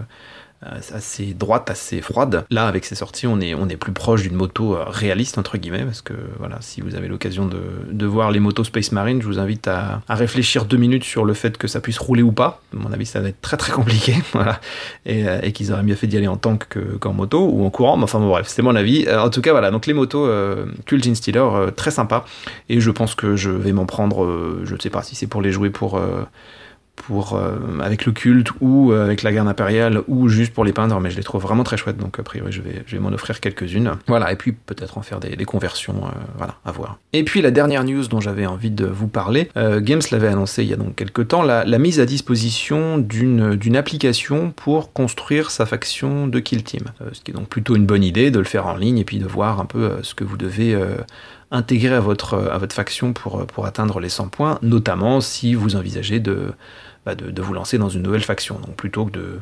assez 0.93 1.33
droite, 1.33 1.71
assez 1.71 2.03
froide. 2.03 2.45
Là, 2.51 2.67
avec 2.67 2.85
ces 2.85 2.95
sorties, 2.95 3.27
on 3.27 3.41
est, 3.41 3.55
on 3.55 3.69
est 3.69 3.77
plus 3.77 3.93
proche 3.93 4.23
d'une 4.23 4.35
moto 4.35 4.77
euh, 4.77 4.85
réaliste, 4.87 5.39
entre 5.39 5.57
guillemets, 5.57 5.85
parce 5.85 6.03
que 6.03 6.13
voilà, 6.39 6.59
si 6.61 6.83
vous 6.83 6.95
avez 6.97 7.09
l'occasion 7.09 7.47
de, 7.47 7.63
de, 7.91 8.07
voir 8.07 8.31
les 8.31 8.41
motos 8.41 8.65
Space 8.65 8.93
Marine, 8.93 9.23
je 9.23 9.27
vous 9.27 9.39
invite 9.39 9.69
à, 9.69 10.03
à, 10.07 10.15
réfléchir 10.15 10.67
deux 10.67 10.77
minutes 10.77 11.05
sur 11.05 11.25
le 11.25 11.33
fait 11.33 11.57
que 11.57 11.67
ça 11.67 11.81
puisse 11.81 11.99
rouler 11.99 12.23
ou 12.23 12.33
pas. 12.33 12.61
À 12.75 12.77
mon 12.79 12.93
avis, 12.93 13.07
ça 13.07 13.21
va 13.21 13.29
être 13.29 13.41
très 13.41 13.57
très 13.57 13.73
compliqué, 13.73 14.15
voilà, 14.33 14.61
et, 15.07 15.27
euh, 15.27 15.41
et 15.43 15.53
qu'ils 15.53 15.73
auraient 15.73 15.83
mieux 15.83 15.95
fait 15.95 16.07
d'y 16.07 16.19
aller 16.19 16.29
en 16.29 16.37
tank 16.37 16.67
qu'en 17.01 17.15
moto 17.15 17.49
ou 17.51 17.65
en 17.65 17.71
courant, 17.71 17.97
mais 17.97 18.05
enfin 18.05 18.19
bon, 18.19 18.29
bref, 18.29 18.47
c'est 18.47 18.63
mon 18.63 18.75
avis. 18.77 19.07
en 19.11 19.31
tout 19.31 19.41
cas, 19.41 19.53
voilà, 19.53 19.71
donc 19.71 19.87
les 19.87 19.95
motos 19.95 20.27
euh, 20.27 20.67
Cult 20.85 21.15
Stealer, 21.15 21.73
très 21.75 21.91
sympa, 21.91 22.27
et 22.69 22.81
je 22.81 22.91
pense 22.91 23.15
que 23.15 23.35
je 23.35 23.51
vais 23.51 23.73
m'en 23.73 23.87
prendre, 23.87 24.61
je 24.65 24.75
ne 24.75 24.79
sais 24.79 24.91
pas 24.91 25.03
si 25.03 25.15
c'est 25.15 25.27
pour 25.27 25.41
les 25.41 25.53
jouer 25.53 25.71
pour 25.71 25.99
euh, 27.11 27.81
avec 27.81 28.07
le 28.07 28.13
culte 28.13 28.49
ou 28.61 28.93
euh, 28.93 29.05
avec 29.05 29.23
la 29.23 29.33
garde 29.33 29.49
impériale 29.49 30.03
ou 30.09 30.29
juste 30.29 30.53
pour 30.53 30.65
les 30.65 30.73
peindre, 30.73 30.99
mais 31.01 31.11
je 31.11 31.17
les 31.17 31.23
trouve 31.23 31.43
vraiment 31.43 31.65
très 31.65 31.77
chouettes, 31.77 31.97
donc 31.97 32.19
a 32.19 32.23
priori 32.23 32.53
je 32.53 32.63
vais, 32.63 32.99
m'en 32.99 33.11
offrir 33.11 33.41
quelques-unes. 33.41 33.93
Voilà, 34.07 34.33
et 34.33 34.37
puis 34.37 34.53
peut-être 34.53 34.99
en 34.99 35.03
faire 35.03 35.21
des, 35.21 35.45
conversions, 35.45 36.05
euh, 36.05 36.11
voilà, 36.37 36.57
à 36.65 36.73
voir. 36.73 36.99
Et 37.13 37.25
puis 37.25 37.43
la 37.43 37.51
dernière 37.51 37.85
news 37.85 38.07
dont 38.07 38.21
j'avais 38.21 38.47
envie 38.47 38.71
de 38.71 38.87
vous 38.87 39.09
parler, 39.09 39.49
Games 39.57 40.01
l'avait 40.11 40.29
annoncé 40.29 40.63
il 40.63 40.69
y 40.69 40.73
a 40.73 40.77
donc 40.77 40.97
quelques 40.97 41.29
temps, 41.29 41.43
la, 41.43 41.65
la 41.65 41.79
mise 41.79 42.01
à 42.01 42.07
disposition 42.07 42.99
d'une 42.99 43.77
application 43.77 44.51
pour 44.51 44.93
construire 44.93 45.51
sa 45.51 45.67
faction 45.67 46.27
de 46.27 46.39
Kill 46.39 46.63
Team. 46.63 46.85
ce 47.13 47.21
qui 47.21 47.31
est 47.31 47.35
donc 47.35 47.49
plutôt 47.49 47.77
une 47.77 47.87
bonne 47.87 48.05
idée 48.05 48.31
de 48.31 48.39
le 48.39 48.45
faire 48.45 48.67
en 48.67 48.77
ligne 48.77 48.99
et 48.99 49.05
puis 49.05 49.19
de 49.19 49.27
voir 49.27 49.61
un 49.61 49.67
peu 49.67 49.93
ce 50.03 50.15
que 50.15 50.25
vous 50.25 50.37
devez 50.37 50.79
intégrer 51.51 51.95
à 51.95 52.01
votre, 52.01 52.35
à 52.35 52.59
votre 52.59 52.75
faction 52.75 53.13
pour, 53.13 53.47
pour 53.47 53.67
atteindre 53.67 54.01
les 54.01 54.09
100 54.09 54.29
points, 54.29 54.59
notamment 54.63 55.21
si 55.21 55.55
vous 55.55 55.77
envisagez 55.77 56.21
de, 56.21 56.53
bah 57.07 57.15
de, 57.15 57.31
de, 57.31 57.43
vous 57.43 57.55
lancer 57.55 57.79
dans 57.79 57.89
une 57.89 58.03
nouvelle 58.03 58.23
faction. 58.23 58.59
Donc 58.59 58.77
plutôt 58.77 59.07
que 59.07 59.13
de, 59.13 59.41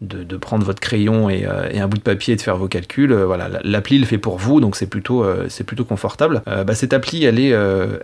de, 0.00 0.36
prendre 0.38 0.64
votre 0.64 0.80
crayon 0.80 1.28
et, 1.28 1.44
euh, 1.46 1.68
et, 1.70 1.80
un 1.80 1.86
bout 1.86 1.98
de 1.98 2.02
papier 2.02 2.32
et 2.32 2.36
de 2.36 2.40
faire 2.40 2.56
vos 2.56 2.68
calculs. 2.68 3.12
Euh, 3.12 3.26
voilà, 3.26 3.48
l'appli 3.62 3.98
le 3.98 4.06
fait 4.06 4.18
pour 4.18 4.38
vous, 4.38 4.60
donc 4.60 4.76
c'est 4.76 4.86
plutôt, 4.86 5.24
euh, 5.24 5.46
plutôt 5.66 5.84
confortable. 5.84 6.42
Bah, 6.46 6.74
cette 6.74 6.92
appli, 6.92 7.24
elle 7.24 7.38
est, 7.38 7.50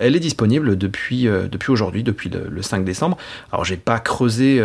elle 0.01 0.15
est 0.15 0.21
disponible 0.21 0.77
depuis, 0.77 1.25
depuis 1.25 1.73
aujourd'hui, 1.73 2.03
depuis 2.03 2.29
le, 2.29 2.47
le, 2.51 2.63
5 2.63 2.85
décembre. 2.85 3.17
Alors 3.51 3.65
j'ai 3.65 3.77
pas 3.77 3.99
creusé 3.99 4.63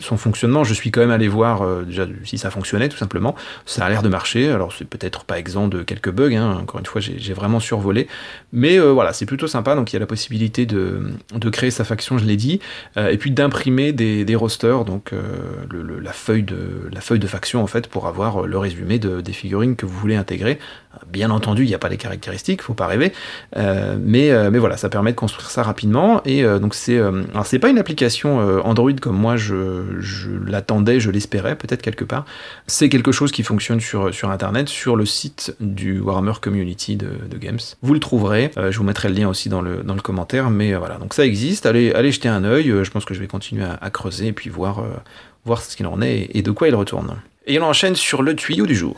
son 0.00 0.16
fonctionnement, 0.16 0.64
je 0.64 0.72
suis 0.72 0.90
quand 0.90 1.00
même 1.00 1.10
allé 1.10 1.28
voir 1.28 1.66
si 2.24 2.38
ça 2.38 2.50
fonctionnait 2.50 2.88
tout 2.88 2.96
simplement. 2.96 3.34
Ça 3.66 3.84
a 3.84 3.88
l'air 3.88 4.02
de 4.02 4.08
marcher, 4.08 4.48
alors 4.48 4.72
c'est 4.72 4.86
peut-être 4.86 5.24
pas 5.24 5.38
exempt 5.38 5.68
de 5.68 5.82
quelques 5.82 6.10
bugs, 6.10 6.34
hein. 6.34 6.58
encore 6.62 6.80
une 6.80 6.86
fois 6.86 7.00
j'ai 7.00 7.32
vraiment 7.32 7.60
survolé, 7.60 8.08
mais 8.52 8.78
voilà, 8.78 9.12
c'est 9.12 9.26
plutôt 9.26 9.48
sympa, 9.48 9.74
donc 9.74 9.92
il 9.92 9.94
y 9.94 9.96
a 9.96 10.00
la 10.00 10.06
possibilité 10.06 10.64
de, 10.64 11.10
de 11.34 11.50
créer 11.50 11.70
sa 11.70 11.84
faction, 11.84 12.18
je 12.18 12.24
l'ai 12.24 12.36
dit, 12.36 12.60
et 12.96 13.18
puis 13.18 13.30
d'imprimer 13.30 13.92
des, 13.92 14.36
rosters, 14.36 14.84
donc 14.84 15.12
la, 15.96 16.12
feuille 16.12 16.42
de, 16.42 16.88
la 16.92 17.00
feuille 17.00 17.18
de 17.18 17.26
faction 17.26 17.62
en 17.62 17.66
fait 17.66 17.88
pour 17.88 18.06
avoir 18.06 18.46
le 18.46 18.58
résumé 18.58 18.98
de, 18.98 19.20
des 19.20 19.32
figurines 19.32 19.76
que 19.76 19.86
vous 19.86 19.98
voulez 19.98 20.16
intégrer. 20.16 20.58
Bien 21.06 21.30
entendu, 21.30 21.62
il 21.62 21.68
n'y 21.68 21.74
a 21.74 21.78
pas 21.78 21.88
les 21.88 21.96
caractéristiques, 21.96 22.62
faut 22.62 22.74
pas 22.74 22.86
rêver, 22.86 23.12
euh, 23.56 23.96
mais, 24.00 24.30
euh, 24.30 24.50
mais 24.50 24.58
voilà, 24.58 24.76
ça 24.76 24.88
permet 24.88 25.12
de 25.12 25.16
construire 25.16 25.48
ça 25.50 25.62
rapidement. 25.62 26.22
Et 26.24 26.44
euh, 26.44 26.58
donc 26.58 26.74
c'est, 26.74 26.98
euh, 26.98 27.22
alors 27.32 27.46
c'est 27.46 27.58
pas 27.58 27.68
une 27.68 27.78
application 27.78 28.40
euh, 28.40 28.60
Android 28.64 28.92
comme 29.00 29.16
moi 29.16 29.36
je, 29.36 29.54
l'attendais, 30.46 31.00
je 31.00 31.10
l'espérais 31.10 31.56
peut-être 31.56 31.82
quelque 31.82 32.04
part. 32.04 32.24
C'est 32.66 32.88
quelque 32.88 33.12
chose 33.12 33.32
qui 33.32 33.42
fonctionne 33.42 33.80
sur, 33.80 34.12
sur 34.14 34.30
Internet, 34.30 34.68
sur 34.68 34.96
le 34.96 35.06
site 35.06 35.54
du 35.60 36.00
Warhammer 36.00 36.34
Community 36.40 36.96
de, 36.96 37.08
Games. 37.38 37.58
Vous 37.82 37.94
le 37.94 38.00
trouverez. 38.00 38.50
je 38.56 38.76
vous 38.76 38.84
mettrai 38.84 39.08
le 39.08 39.14
lien 39.14 39.28
aussi 39.28 39.48
dans 39.48 39.60
le, 39.60 39.82
dans 39.84 39.94
le 39.94 40.00
commentaire, 40.00 40.50
mais 40.50 40.74
voilà, 40.74 40.96
donc 40.96 41.14
ça 41.14 41.24
existe. 41.24 41.66
Allez, 41.66 41.92
allez 41.92 42.10
jeter 42.10 42.28
un 42.28 42.42
œil. 42.42 42.72
je 42.82 42.90
pense 42.90 43.04
que 43.04 43.14
je 43.14 43.20
vais 43.20 43.28
continuer 43.28 43.64
à 43.80 43.90
creuser 43.90 44.28
et 44.28 44.32
puis 44.32 44.50
voir 44.50 44.82
voir 45.44 45.62
ce 45.62 45.76
qu'il 45.76 45.86
en 45.86 46.00
est 46.02 46.28
et 46.34 46.42
de 46.42 46.50
quoi 46.50 46.68
il 46.68 46.74
retourne. 46.74 47.16
Et 47.46 47.58
on 47.58 47.64
enchaîne 47.64 47.96
sur 47.96 48.22
le 48.22 48.36
tuyau 48.36 48.66
du 48.66 48.74
jour. 48.74 48.96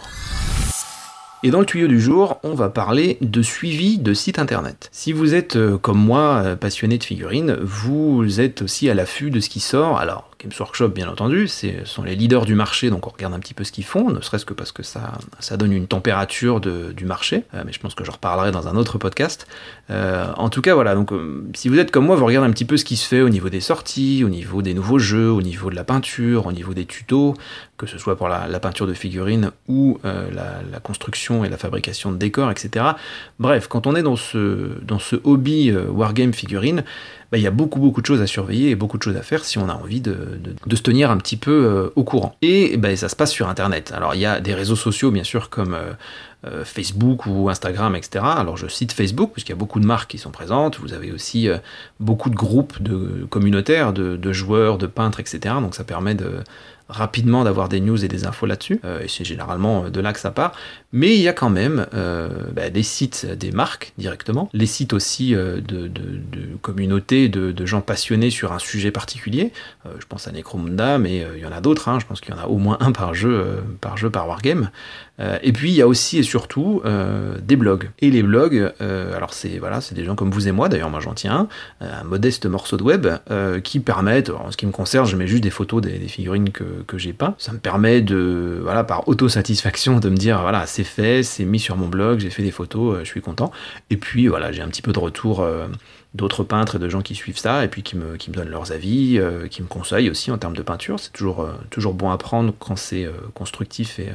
Et 1.42 1.50
dans 1.50 1.60
le 1.60 1.66
tuyau 1.66 1.88
du 1.88 2.00
jour, 2.00 2.38
on 2.42 2.54
va 2.54 2.68
parler 2.68 3.16
de 3.22 3.40
suivi 3.40 3.96
de 3.96 4.12
site 4.12 4.38
internet. 4.38 4.90
Si 4.92 5.12
vous 5.12 5.34
êtes, 5.34 5.56
euh, 5.56 5.78
comme 5.78 5.98
moi, 5.98 6.42
euh, 6.44 6.56
passionné 6.56 6.98
de 6.98 7.04
figurines, 7.04 7.56
vous 7.62 8.40
êtes 8.40 8.60
aussi 8.60 8.90
à 8.90 8.94
l'affût 8.94 9.30
de 9.30 9.40
ce 9.40 9.48
qui 9.48 9.60
sort. 9.60 9.98
Alors, 9.98 10.29
Games 10.42 10.52
Workshop, 10.58 10.88
bien 10.88 11.08
entendu, 11.08 11.48
ce 11.48 11.84
sont 11.84 12.02
les 12.02 12.14
leaders 12.14 12.46
du 12.46 12.54
marché, 12.54 12.88
donc 12.88 13.06
on 13.06 13.10
regarde 13.10 13.34
un 13.34 13.38
petit 13.40 13.52
peu 13.52 13.62
ce 13.62 13.72
qu'ils 13.72 13.84
font, 13.84 14.08
ne 14.10 14.20
serait-ce 14.22 14.46
que 14.46 14.54
parce 14.54 14.72
que 14.72 14.82
ça, 14.82 15.12
ça 15.38 15.58
donne 15.58 15.72
une 15.72 15.86
température 15.86 16.60
du 16.60 17.04
marché, 17.04 17.44
euh, 17.54 17.62
mais 17.66 17.72
je 17.72 17.78
pense 17.78 17.94
que 17.94 18.04
j'en 18.04 18.12
reparlerai 18.12 18.50
dans 18.50 18.66
un 18.66 18.76
autre 18.76 18.96
podcast. 18.96 19.46
Euh, 19.90 20.32
en 20.36 20.48
tout 20.48 20.62
cas, 20.62 20.74
voilà, 20.74 20.94
donc 20.94 21.12
euh, 21.12 21.44
si 21.54 21.68
vous 21.68 21.78
êtes 21.78 21.90
comme 21.90 22.06
moi, 22.06 22.16
vous 22.16 22.24
regardez 22.24 22.48
un 22.48 22.52
petit 22.52 22.64
peu 22.64 22.78
ce 22.78 22.86
qui 22.86 22.96
se 22.96 23.06
fait 23.06 23.20
au 23.20 23.28
niveau 23.28 23.50
des 23.50 23.60
sorties, 23.60 24.24
au 24.24 24.30
niveau 24.30 24.62
des 24.62 24.72
nouveaux 24.72 24.98
jeux, 24.98 25.30
au 25.30 25.42
niveau 25.42 25.68
de 25.68 25.76
la 25.76 25.84
peinture, 25.84 26.46
au 26.46 26.52
niveau 26.52 26.72
des 26.72 26.86
tutos, 26.86 27.34
que 27.76 27.86
ce 27.86 27.98
soit 27.98 28.16
pour 28.16 28.28
la, 28.28 28.60
peinture 28.60 28.86
de 28.86 28.94
figurines 28.94 29.50
ou 29.68 29.98
la, 30.04 30.80
construction 30.82 31.44
et 31.44 31.48
la 31.48 31.56
fabrication 31.56 32.12
de 32.12 32.16
décors, 32.16 32.50
etc. 32.50 32.84
Bref, 33.38 33.68
quand 33.68 33.86
on 33.86 33.94
est 33.94 34.02
dans 34.02 34.16
ce, 34.16 34.78
dans 34.82 34.98
ce 34.98 35.16
hobby 35.24 35.72
wargame 35.72 36.34
figurine, 36.34 36.84
bah, 37.30 37.38
il 37.38 37.42
y 37.42 37.46
a 37.46 37.52
beaucoup 37.52 37.78
beaucoup 37.78 38.00
de 38.00 38.06
choses 38.06 38.20
à 38.20 38.26
surveiller 38.26 38.70
et 38.70 38.74
beaucoup 38.74 38.98
de 38.98 39.02
choses 39.02 39.16
à 39.16 39.22
faire 39.22 39.44
si 39.44 39.58
on 39.58 39.68
a 39.68 39.74
envie 39.74 40.00
de, 40.00 40.40
de, 40.66 40.76
se 40.76 40.82
tenir 40.82 41.10
un 41.12 41.16
petit 41.16 41.36
peu 41.36 41.64
euh, 41.64 41.92
au 41.94 42.02
courant. 42.02 42.36
Et 42.42 42.76
bah, 42.76 42.94
ça 42.96 43.08
se 43.08 43.14
passe 43.14 43.30
sur 43.30 43.48
Internet. 43.48 43.92
Alors 43.94 44.14
il 44.16 44.20
y 44.20 44.26
a 44.26 44.40
des 44.40 44.52
réseaux 44.52 44.76
sociaux 44.76 45.12
bien 45.12 45.22
sûr 45.22 45.48
comme 45.48 45.74
euh, 45.74 45.92
euh, 46.46 46.64
Facebook 46.64 47.26
ou 47.26 47.48
Instagram, 47.48 47.94
etc. 47.94 48.24
Alors 48.36 48.56
je 48.56 48.66
cite 48.66 48.92
Facebook 48.92 49.30
puisqu'il 49.32 49.52
y 49.52 49.54
a 49.54 49.58
beaucoup 49.58 49.78
de 49.78 49.86
marques 49.86 50.10
qui 50.10 50.18
sont 50.18 50.32
présentes. 50.32 50.80
Vous 50.80 50.92
avez 50.92 51.12
aussi 51.12 51.48
beaucoup 52.00 52.30
de 52.30 52.36
groupes 52.36 52.82
de 52.82 53.26
communautaires, 53.30 53.92
de, 53.92 54.32
joueurs, 54.32 54.76
de 54.78 54.86
peintres, 54.86 55.20
etc. 55.20 55.54
Donc 55.60 55.76
ça 55.76 55.84
permet 55.84 56.14
de 56.16 56.38
rapidement 56.88 57.44
d'avoir 57.44 57.68
des 57.68 57.80
news 57.80 58.04
et 58.04 58.08
des 58.08 58.26
infos 58.26 58.46
là-dessus, 58.46 58.80
et 59.00 59.06
c'est 59.06 59.24
généralement 59.24 59.88
de 59.90 60.00
là 60.00 60.12
que 60.12 60.18
ça 60.18 60.32
part, 60.32 60.52
mais 60.92 61.14
il 61.14 61.20
y 61.20 61.28
a 61.28 61.32
quand 61.32 61.50
même 61.50 61.86
euh, 61.94 62.28
bah, 62.52 62.70
des 62.70 62.82
sites 62.82 63.26
des 63.26 63.52
marques 63.52 63.92
directement, 63.96 64.50
les 64.52 64.66
sites 64.66 64.92
aussi 64.92 65.34
euh, 65.34 65.60
de, 65.60 65.86
de, 65.86 66.20
de, 66.32 66.56
communautés, 66.62 67.28
de, 67.28 67.52
de, 67.52 67.66
gens 67.66 67.80
passionnés 67.80 68.30
sur 68.30 68.52
un 68.52 68.58
sujet 68.58 68.90
particulier, 68.90 69.52
euh, 69.86 69.90
je 70.00 70.06
pense 70.06 70.26
à 70.26 70.32
Necromunda, 70.32 70.98
mais 70.98 71.24
il 71.36 71.42
y 71.42 71.46
en 71.46 71.52
a 71.52 71.60
d'autres, 71.60 71.88
hein, 71.88 71.98
je 72.00 72.06
pense 72.06 72.20
qu'il 72.20 72.34
y 72.34 72.36
en 72.36 72.40
a 72.40 72.46
au 72.46 72.58
moins 72.58 72.76
un 72.80 72.92
par 72.92 73.14
jeu, 73.14 73.62
par 73.80 73.96
jeu, 73.96 74.10
par 74.10 74.28
wargame, 74.28 74.70
et 75.42 75.52
puis 75.52 75.70
il 75.70 75.74
y 75.74 75.82
a 75.82 75.86
aussi 75.86 76.18
et 76.18 76.22
surtout 76.22 76.82
des 77.42 77.56
blogs, 77.56 77.90
et 78.00 78.10
les 78.10 78.22
blogs, 78.22 78.72
alors 78.80 79.34
c'est 79.34 79.58
voilà, 79.58 79.80
c'est 79.80 79.94
des 79.94 80.04
gens 80.04 80.14
comme 80.14 80.30
vous 80.30 80.48
et 80.48 80.52
moi, 80.52 80.68
d'ailleurs 80.68 80.90
moi 80.90 81.00
j'en 81.00 81.12
tiens 81.12 81.48
un, 81.80 81.86
un 81.86 82.04
modeste 82.04 82.46
morceau 82.46 82.76
de 82.76 82.82
web, 82.82 83.06
qui 83.62 83.80
permettent, 83.80 84.30
en 84.30 84.50
ce 84.50 84.56
qui 84.56 84.66
me 84.66 84.72
concerne, 84.72 85.06
je 85.06 85.16
mets 85.16 85.26
juste 85.26 85.42
des 85.42 85.50
photos 85.50 85.82
des, 85.82 85.98
des 85.98 86.08
figurines 86.08 86.50
que, 86.50 86.64
que 86.86 86.98
j'ai 86.98 87.12
pas. 87.12 87.34
Ça 87.38 87.52
me 87.52 87.58
permet 87.58 88.00
de, 88.00 88.60
voilà, 88.62 88.82
par 88.82 89.08
autosatisfaction, 89.08 90.00
de 90.00 90.08
me 90.08 90.16
dire, 90.16 90.40
voilà, 90.40 90.66
c'est 90.66 90.79
fait, 90.84 91.22
c'est 91.22 91.44
mis 91.44 91.58
sur 91.58 91.76
mon 91.76 91.88
blog, 91.88 92.20
j'ai 92.20 92.30
fait 92.30 92.42
des 92.42 92.50
photos, 92.50 92.96
euh, 92.96 92.98
je 93.00 93.04
suis 93.04 93.20
content. 93.20 93.50
Et 93.90 93.96
puis, 93.96 94.26
voilà, 94.26 94.52
j'ai 94.52 94.62
un 94.62 94.68
petit 94.68 94.82
peu 94.82 94.92
de 94.92 94.98
retour 94.98 95.40
euh, 95.40 95.66
d'autres 96.14 96.44
peintres 96.44 96.76
et 96.76 96.78
de 96.78 96.88
gens 96.88 97.02
qui 97.02 97.14
suivent 97.14 97.38
ça, 97.38 97.64
et 97.64 97.68
puis 97.68 97.82
qui 97.82 97.96
me, 97.96 98.16
donnent 98.28 98.50
leurs 98.50 98.72
avis, 98.72 99.18
euh, 99.18 99.48
qui 99.48 99.62
me 99.62 99.68
conseillent 99.68 100.10
aussi 100.10 100.30
en 100.30 100.38
termes 100.38 100.56
de 100.56 100.62
peinture. 100.62 100.98
C'est 101.00 101.12
toujours, 101.12 101.48
toujours 101.70 101.94
bon 101.94 102.10
à 102.10 102.18
prendre 102.18 102.52
quand 102.58 102.76
c'est 102.76 103.08
constructif 103.34 103.98
et 103.98 104.08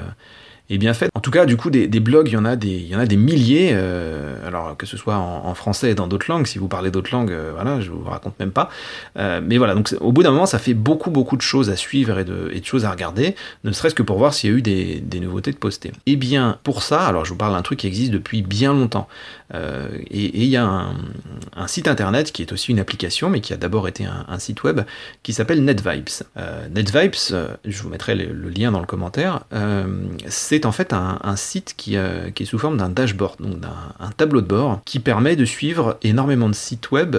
et 0.69 0.77
bien 0.77 0.93
fait. 0.93 1.09
En 1.13 1.19
tout 1.19 1.31
cas, 1.31 1.45
du 1.45 1.57
coup, 1.57 1.69
des, 1.69 1.87
blogs, 1.99 2.27
il 2.27 2.33
y 2.33 2.37
en 2.37 2.45
a 2.45 2.55
des, 2.55 2.67
il 2.67 2.87
y 2.87 2.95
en 2.95 2.99
a 2.99 3.05
des 3.05 3.17
milliers, 3.17 3.71
euh, 3.73 4.35
alors 4.47 4.75
que 4.77 4.85
ce 4.85 4.97
soit 4.97 5.15
en, 5.15 5.53
français 5.53 5.91
et 5.91 5.95
dans 5.95 6.07
d'autres 6.07 6.25
langues. 6.29 6.47
Si 6.47 6.57
vous 6.57 6.67
parlez 6.67 6.91
d'autres 6.91 7.11
langues, 7.11 7.31
euh, 7.31 7.51
voilà, 7.53 7.81
je 7.81 7.91
vous 7.91 8.03
raconte 8.03 8.37
même 8.39 8.51
pas. 8.51 8.69
Euh, 9.17 9.41
mais 9.43 9.57
voilà, 9.57 9.75
donc 9.75 9.95
au 10.01 10.11
bout 10.11 10.23
d'un 10.23 10.31
moment, 10.31 10.45
ça 10.45 10.59
fait 10.59 10.73
beaucoup, 10.73 11.11
beaucoup 11.11 11.37
de 11.37 11.41
choses 11.41 11.69
à 11.69 11.75
suivre 11.75 12.19
et 12.19 12.25
de, 12.25 12.49
et 12.51 12.59
de 12.59 12.65
choses 12.65 12.85
à 12.85 12.91
regarder, 12.91 13.35
ne 13.63 13.71
serait-ce 13.71 13.95
que 13.95 14.03
pour 14.03 14.17
voir 14.17 14.33
s'il 14.33 14.49
y 14.49 14.53
a 14.53 14.57
eu 14.57 14.61
des, 14.61 14.99
des, 14.99 15.19
nouveautés 15.19 15.51
de 15.51 15.57
poster. 15.57 15.89
Et 16.05 16.13
eh 16.13 16.15
bien, 16.15 16.57
pour 16.63 16.83
ça, 16.83 17.05
alors 17.05 17.25
je 17.25 17.31
vous 17.31 17.37
parle 17.37 17.53
d'un 17.53 17.61
truc 17.61 17.79
qui 17.79 17.87
existe 17.87 18.11
depuis 18.11 18.41
bien 18.41 18.73
longtemps. 18.73 19.07
Euh, 19.53 19.89
et 20.09 20.43
il 20.43 20.49
y 20.49 20.57
a 20.57 20.65
un, 20.65 21.67
site 21.67 21.87
internet 21.87 22.31
qui 22.31 22.41
est 22.41 22.51
aussi 22.51 22.71
une 22.71 22.79
application, 22.79 23.29
mais 23.29 23.41
qui 23.41 23.53
a 23.53 23.57
d'abord 23.57 23.87
été 23.87 24.05
un, 24.05 24.39
site 24.39 24.63
web, 24.63 24.81
qui 25.23 25.33
s'appelle 25.33 25.63
NetVibes. 25.63 26.09
Euh, 26.37 26.67
NetVibes, 26.69 27.15
je 27.65 27.81
vous 27.81 27.89
mettrai 27.89 28.15
le, 28.15 28.49
lien 28.49 28.71
dans 28.71 28.79
le 28.79 28.85
commentaire, 28.85 29.41
c'est 30.27 30.55
c'est 30.55 30.65
en 30.65 30.71
fait 30.71 30.93
un, 30.93 31.35
site 31.35 31.73
qui, 31.75 31.97
euh, 31.97 32.29
est 32.33 32.45
sous 32.45 32.57
forme 32.57 32.77
d'un 32.77 32.87
dashboard, 32.87 33.41
donc 33.41 33.59
d'un 33.59 34.09
tableau 34.15 34.39
de 34.39 34.47
bord, 34.47 34.79
qui 34.85 34.99
permet 34.99 35.35
de 35.35 35.43
suivre 35.43 35.97
énormément 36.01 36.47
de 36.47 36.55
sites 36.55 36.91
web 36.91 37.17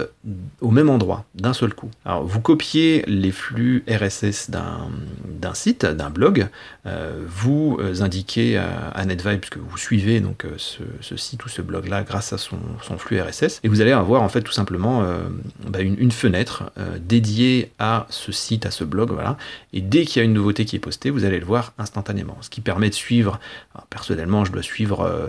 au 0.59 0.71
même 0.71 0.89
endroit, 0.89 1.25
d'un 1.35 1.53
seul 1.53 1.75
coup. 1.75 1.91
Alors 2.03 2.25
vous 2.25 2.39
copiez 2.39 3.03
les 3.05 3.31
flux 3.31 3.83
RSS 3.87 4.49
d'un 4.49 5.53
site, 5.53 5.85
d'un 5.85 6.09
blog, 6.09 6.47
euh, 6.87 7.21
vous 7.27 7.77
indiquez 7.99 8.57
à, 8.57 8.87
à 8.87 9.05
NetVibes 9.05 9.41
que 9.41 9.59
vous 9.59 9.77
suivez 9.77 10.19
donc 10.19 10.45
euh, 10.45 10.53
ce, 10.57 10.81
ce, 11.01 11.15
site 11.15 11.45
ou 11.45 11.49
ce 11.49 11.61
blog-là 11.61 12.03
à 12.33 12.37
son, 12.37 12.57
flux 12.97 13.21
RSS, 13.21 13.59
et 13.63 13.67
vous 13.67 13.81
allez 13.81 13.91
avoir 13.91 14.21
en 14.21 14.29
fait 14.29 14.41
tout 14.41 14.51
simplement 14.51 15.03
euh, 15.03 15.19
bah 15.67 15.81
une, 15.81 16.11
fenêtre 16.11 16.71
euh, 16.77 16.97
dédiée 16.99 17.71
à 17.79 18.07
ce 18.09 18.31
site, 18.31 18.65
à 18.65 18.71
ce 18.71 18.83
blog, 18.83 19.11
voilà, 19.11 19.37
et 19.73 19.81
dès 19.81 20.05
qu'il 20.05 20.19
y 20.19 20.21
a 20.21 20.25
une 20.25 20.33
nouveauté 20.33 20.65
qui 20.65 20.75
est 20.75 20.79
postée, 20.79 21.09
vous 21.09 21.25
allez 21.25 21.39
le 21.39 21.45
voir 21.45 21.73
instantanément, 21.77 22.37
ce 22.41 22.49
qui 22.49 22.61
permet 22.61 22.89
de 22.89 22.95
suivre 22.95 23.39
personnellement, 23.89 24.45
je 24.45 24.51
dois 24.51 24.63
suivre 24.63 25.01
euh, 25.01 25.27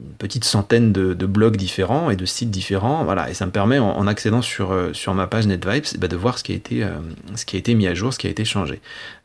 une 0.00 0.14
petite 0.18 0.44
centaine 0.44 0.92
de, 0.92 1.26
blogs 1.26 1.56
différents 1.56 2.10
et 2.10 2.16
de 2.16 2.24
sites 2.24 2.50
différents, 2.50 3.04
voilà, 3.04 3.30
et 3.30 3.34
ça 3.34 3.46
me 3.46 3.50
permet 3.50 3.78
en, 3.78 4.06
accédant 4.06 4.42
sur, 4.42 4.72
euh, 4.72 4.92
sur 4.92 5.14
ma 5.14 5.26
page 5.26 5.46
NetVibes 5.46 5.84
bah, 5.98 6.08
de 6.08 6.16
voir 6.16 6.38
ce 6.38 6.44
qui, 6.44 6.52
a 6.52 6.54
été, 6.54 6.84
euh, 6.84 6.90
ce 7.34 7.44
qui 7.44 7.56
a 7.56 7.58
été 7.58 7.74
mis 7.74 7.86
à 7.86 7.94
jour, 7.94 8.12
ce 8.12 8.18
qui 8.18 8.26
a 8.26 8.30
été 8.30 8.44
changé. 8.44 8.80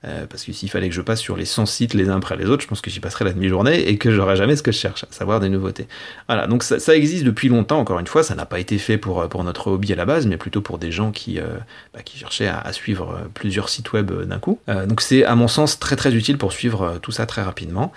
Euh, 0.05 0.25
parce 0.27 0.43
que 0.43 0.53
s'il 0.53 0.69
fallait 0.69 0.87
que 0.87 0.95
je 0.95 1.01
passe 1.01 1.19
sur 1.19 1.35
les 1.35 1.45
100 1.45 1.65
sites 1.65 1.93
les 1.93 2.09
uns 2.09 2.17
après 2.17 2.37
les 2.37 2.45
autres, 2.45 2.63
je 2.63 2.67
pense 2.67 2.81
que 2.81 2.89
j'y 2.89 2.99
passerais 2.99 3.25
la 3.25 3.33
demi-journée 3.33 3.89
et 3.89 3.97
que 3.97 4.11
j'aurais 4.11 4.35
jamais 4.35 4.55
ce 4.55 4.63
que 4.63 4.71
je 4.71 4.77
cherche, 4.77 5.03
à 5.03 5.11
savoir 5.11 5.39
des 5.39 5.49
nouveautés. 5.49 5.87
Voilà, 6.27 6.47
donc 6.47 6.63
ça, 6.63 6.95
existe 6.95 7.25
depuis 7.25 7.49
longtemps, 7.49 7.79
encore 7.79 7.99
une 7.99 8.07
fois, 8.07 8.23
ça 8.23 8.35
n'a 8.35 8.45
pas 8.45 8.59
été 8.59 8.77
fait 8.77 8.97
pour, 8.97 9.27
pour 9.29 9.43
notre 9.43 9.67
hobby 9.67 9.91
à 9.93 9.95
la 9.95 10.05
base, 10.05 10.25
mais 10.25 10.37
plutôt 10.37 10.61
pour 10.61 10.77
des 10.77 10.91
gens 10.91 11.11
qui, 11.11 11.39
bah, 11.93 12.01
qui 12.03 12.17
cherchaient 12.17 12.47
à, 12.47 12.71
suivre 12.71 13.27
plusieurs 13.33 13.69
sites 13.69 13.91
web 13.93 14.11
d'un 14.11 14.39
coup. 14.39 14.59
donc 14.87 15.01
c'est 15.01 15.25
à 15.25 15.35
mon 15.35 15.47
sens 15.47 15.79
très 15.79 15.95
très 15.95 16.13
utile 16.13 16.37
pour 16.37 16.53
suivre 16.53 16.99
tout 17.01 17.11
ça 17.11 17.25
très 17.25 17.41
rapidement. 17.41 17.91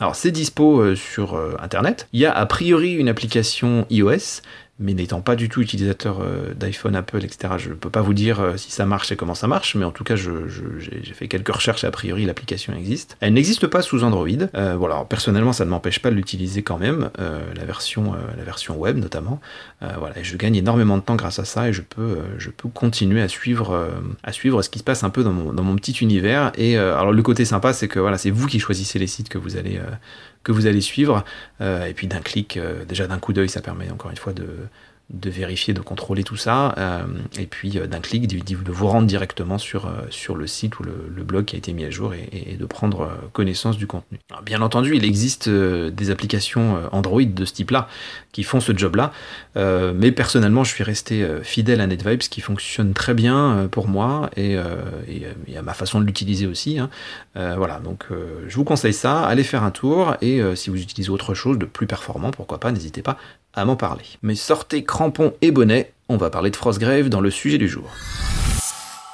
Alors 0.00 0.16
c'est 0.16 0.32
dispo 0.32 0.80
euh, 0.80 0.96
sur 0.96 1.34
euh, 1.34 1.54
internet. 1.60 2.08
Il 2.12 2.20
y 2.20 2.26
a 2.26 2.32
a 2.32 2.46
priori 2.46 2.94
une 2.94 3.08
application 3.08 3.86
iOS, 3.90 4.42
mais 4.80 4.92
n'étant 4.92 5.20
pas 5.20 5.36
du 5.36 5.48
tout 5.48 5.60
utilisateur 5.60 6.18
euh, 6.20 6.52
d'iPhone, 6.54 6.96
Apple, 6.96 7.24
etc., 7.24 7.54
je 7.58 7.68
ne 7.70 7.74
peux 7.74 7.90
pas 7.90 8.02
vous 8.02 8.14
dire 8.14 8.40
euh, 8.40 8.56
si 8.56 8.72
ça 8.72 8.86
marche 8.86 9.12
et 9.12 9.16
comment 9.16 9.36
ça 9.36 9.46
marche, 9.46 9.76
mais 9.76 9.84
en 9.84 9.92
tout 9.92 10.02
cas, 10.02 10.16
j'ai 10.16 11.14
fait 11.14 11.28
quelques 11.28 11.54
recherches 11.54 11.84
et 11.84 11.86
a 11.86 11.92
priori 11.92 12.24
l'application 12.24 12.74
existe. 12.74 13.16
Elle 13.20 13.34
n'existe 13.34 13.68
pas 13.68 13.82
sous 13.82 14.02
Android. 14.02 14.26
Euh, 14.54 14.74
voilà, 14.76 15.04
personnellement, 15.08 15.52
ça 15.52 15.64
ne 15.64 15.70
m'empêche 15.70 16.00
pas 16.00 16.10
de 16.10 16.16
l'utiliser 16.16 16.62
quand 16.62 16.78
même, 16.78 17.10
la, 17.18 17.64
version, 17.64 18.14
la 18.36 18.44
version 18.44 18.76
web 18.76 18.98
notamment. 18.98 19.40
voilà, 19.80 20.14
je 20.22 20.36
gagne 20.36 20.56
énormément 20.56 20.96
de 20.96 21.02
temps 21.02 21.16
grâce 21.16 21.38
à 21.38 21.44
ça 21.44 21.68
et 21.68 21.72
je 21.72 21.82
peux, 21.82 22.18
je 22.38 22.50
peux 22.50 22.68
continuer 22.68 23.22
à 23.22 23.28
suivre, 23.28 23.90
à 24.22 24.32
suivre 24.32 24.62
ce 24.62 24.70
qui 24.70 24.78
se 24.78 24.84
passe 24.84 25.04
un 25.04 25.10
peu 25.10 25.22
dans 25.22 25.32
mon, 25.32 25.52
dans 25.52 25.62
mon 25.62 25.76
petit 25.76 25.92
univers. 25.92 26.52
Et 26.56 26.76
alors, 26.76 27.12
le 27.12 27.22
côté 27.22 27.44
sympa, 27.44 27.72
c'est 27.72 27.88
que 27.88 28.00
voilà, 28.00 28.18
c'est 28.18 28.30
vous 28.30 28.46
qui 28.46 28.58
choisissez 28.58 28.98
les 28.98 29.06
sites 29.06 29.28
que 29.28 29.38
vous 29.38 29.56
allez 29.56 29.80
que 30.44 30.52
vous 30.52 30.66
allez 30.66 30.80
suivre. 30.80 31.24
et 31.60 31.94
puis 31.94 32.06
d'un 32.06 32.20
clic, 32.20 32.58
déjà 32.88 33.06
d'un 33.06 33.18
coup 33.18 33.32
d'œil, 33.32 33.48
ça 33.48 33.60
permet 33.60 33.90
encore 33.90 34.10
une 34.10 34.16
fois 34.16 34.32
de, 34.32 34.46
de 35.20 35.30
vérifier, 35.30 35.74
de 35.74 35.80
contrôler 35.80 36.24
tout 36.24 36.36
ça, 36.36 36.74
euh, 36.78 37.04
et 37.38 37.46
puis 37.46 37.78
euh, 37.78 37.86
d'un 37.86 38.00
clic 38.00 38.26
de, 38.26 38.72
vous 38.72 38.88
rendre 38.88 39.06
directement 39.06 39.58
sur, 39.58 39.86
euh, 39.86 40.34
le 40.34 40.46
site 40.46 40.78
ou 40.80 40.82
le, 40.82 41.22
blog 41.24 41.46
qui 41.46 41.56
a 41.56 41.58
été 41.58 41.72
mis 41.72 41.84
à 41.84 41.90
jour 41.90 42.12
et, 42.12 42.56
de 42.58 42.66
prendre 42.66 43.10
connaissance 43.32 43.78
du 43.78 43.86
contenu. 43.86 44.18
bien 44.44 44.60
entendu, 44.60 44.94
il 44.94 45.04
existe 45.04 45.48
des 45.48 46.10
applications 46.10 46.78
Android 46.92 47.22
de 47.22 47.44
ce 47.46 47.52
type-là 47.54 47.88
qui 48.32 48.42
font 48.42 48.60
ce 48.60 48.76
job-là, 48.76 49.12
mais 49.56 50.12
personnellement, 50.12 50.64
je 50.64 50.70
suis 50.70 50.84
resté 50.84 51.26
fidèle 51.42 51.80
à 51.80 51.86
NetVibes 51.86 52.18
qui 52.18 52.42
fonctionne 52.42 52.92
très 52.92 53.14
bien 53.14 53.68
pour 53.70 53.88
moi 53.88 54.28
et, 54.36 54.56
à 54.58 55.62
ma 55.62 55.72
façon 55.72 55.98
de 55.98 56.04
l'utiliser 56.04 56.46
aussi. 56.46 56.78
Hein. 56.78 56.90
voilà, 57.34 57.80
donc 57.80 58.06
je 58.46 58.54
vous 58.54 58.64
conseille 58.64 58.92
ça, 58.92 59.24
allez 59.24 59.44
faire 59.44 59.62
un 59.62 59.70
tour 59.70 60.16
et 60.20 60.42
si 60.56 60.68
vous 60.68 60.80
utilisez 60.80 61.10
autre 61.10 61.32
chose 61.32 61.58
de 61.58 61.64
plus 61.64 61.86
performant, 61.86 62.32
pourquoi 62.32 62.60
pas, 62.60 62.70
n'hésitez 62.70 63.00
pas 63.00 63.16
à 63.54 63.64
m'en 63.64 63.76
parler. 63.76 64.04
Mais 64.22 64.34
sortez 64.34 64.84
crampons 64.84 65.32
et 65.42 65.50
bonnets, 65.50 65.92
on 66.08 66.16
va 66.16 66.30
parler 66.30 66.50
de 66.50 66.56
Frostgrave 66.56 67.08
dans 67.08 67.20
le 67.20 67.30
sujet 67.30 67.58
du 67.58 67.68
jour. 67.68 67.90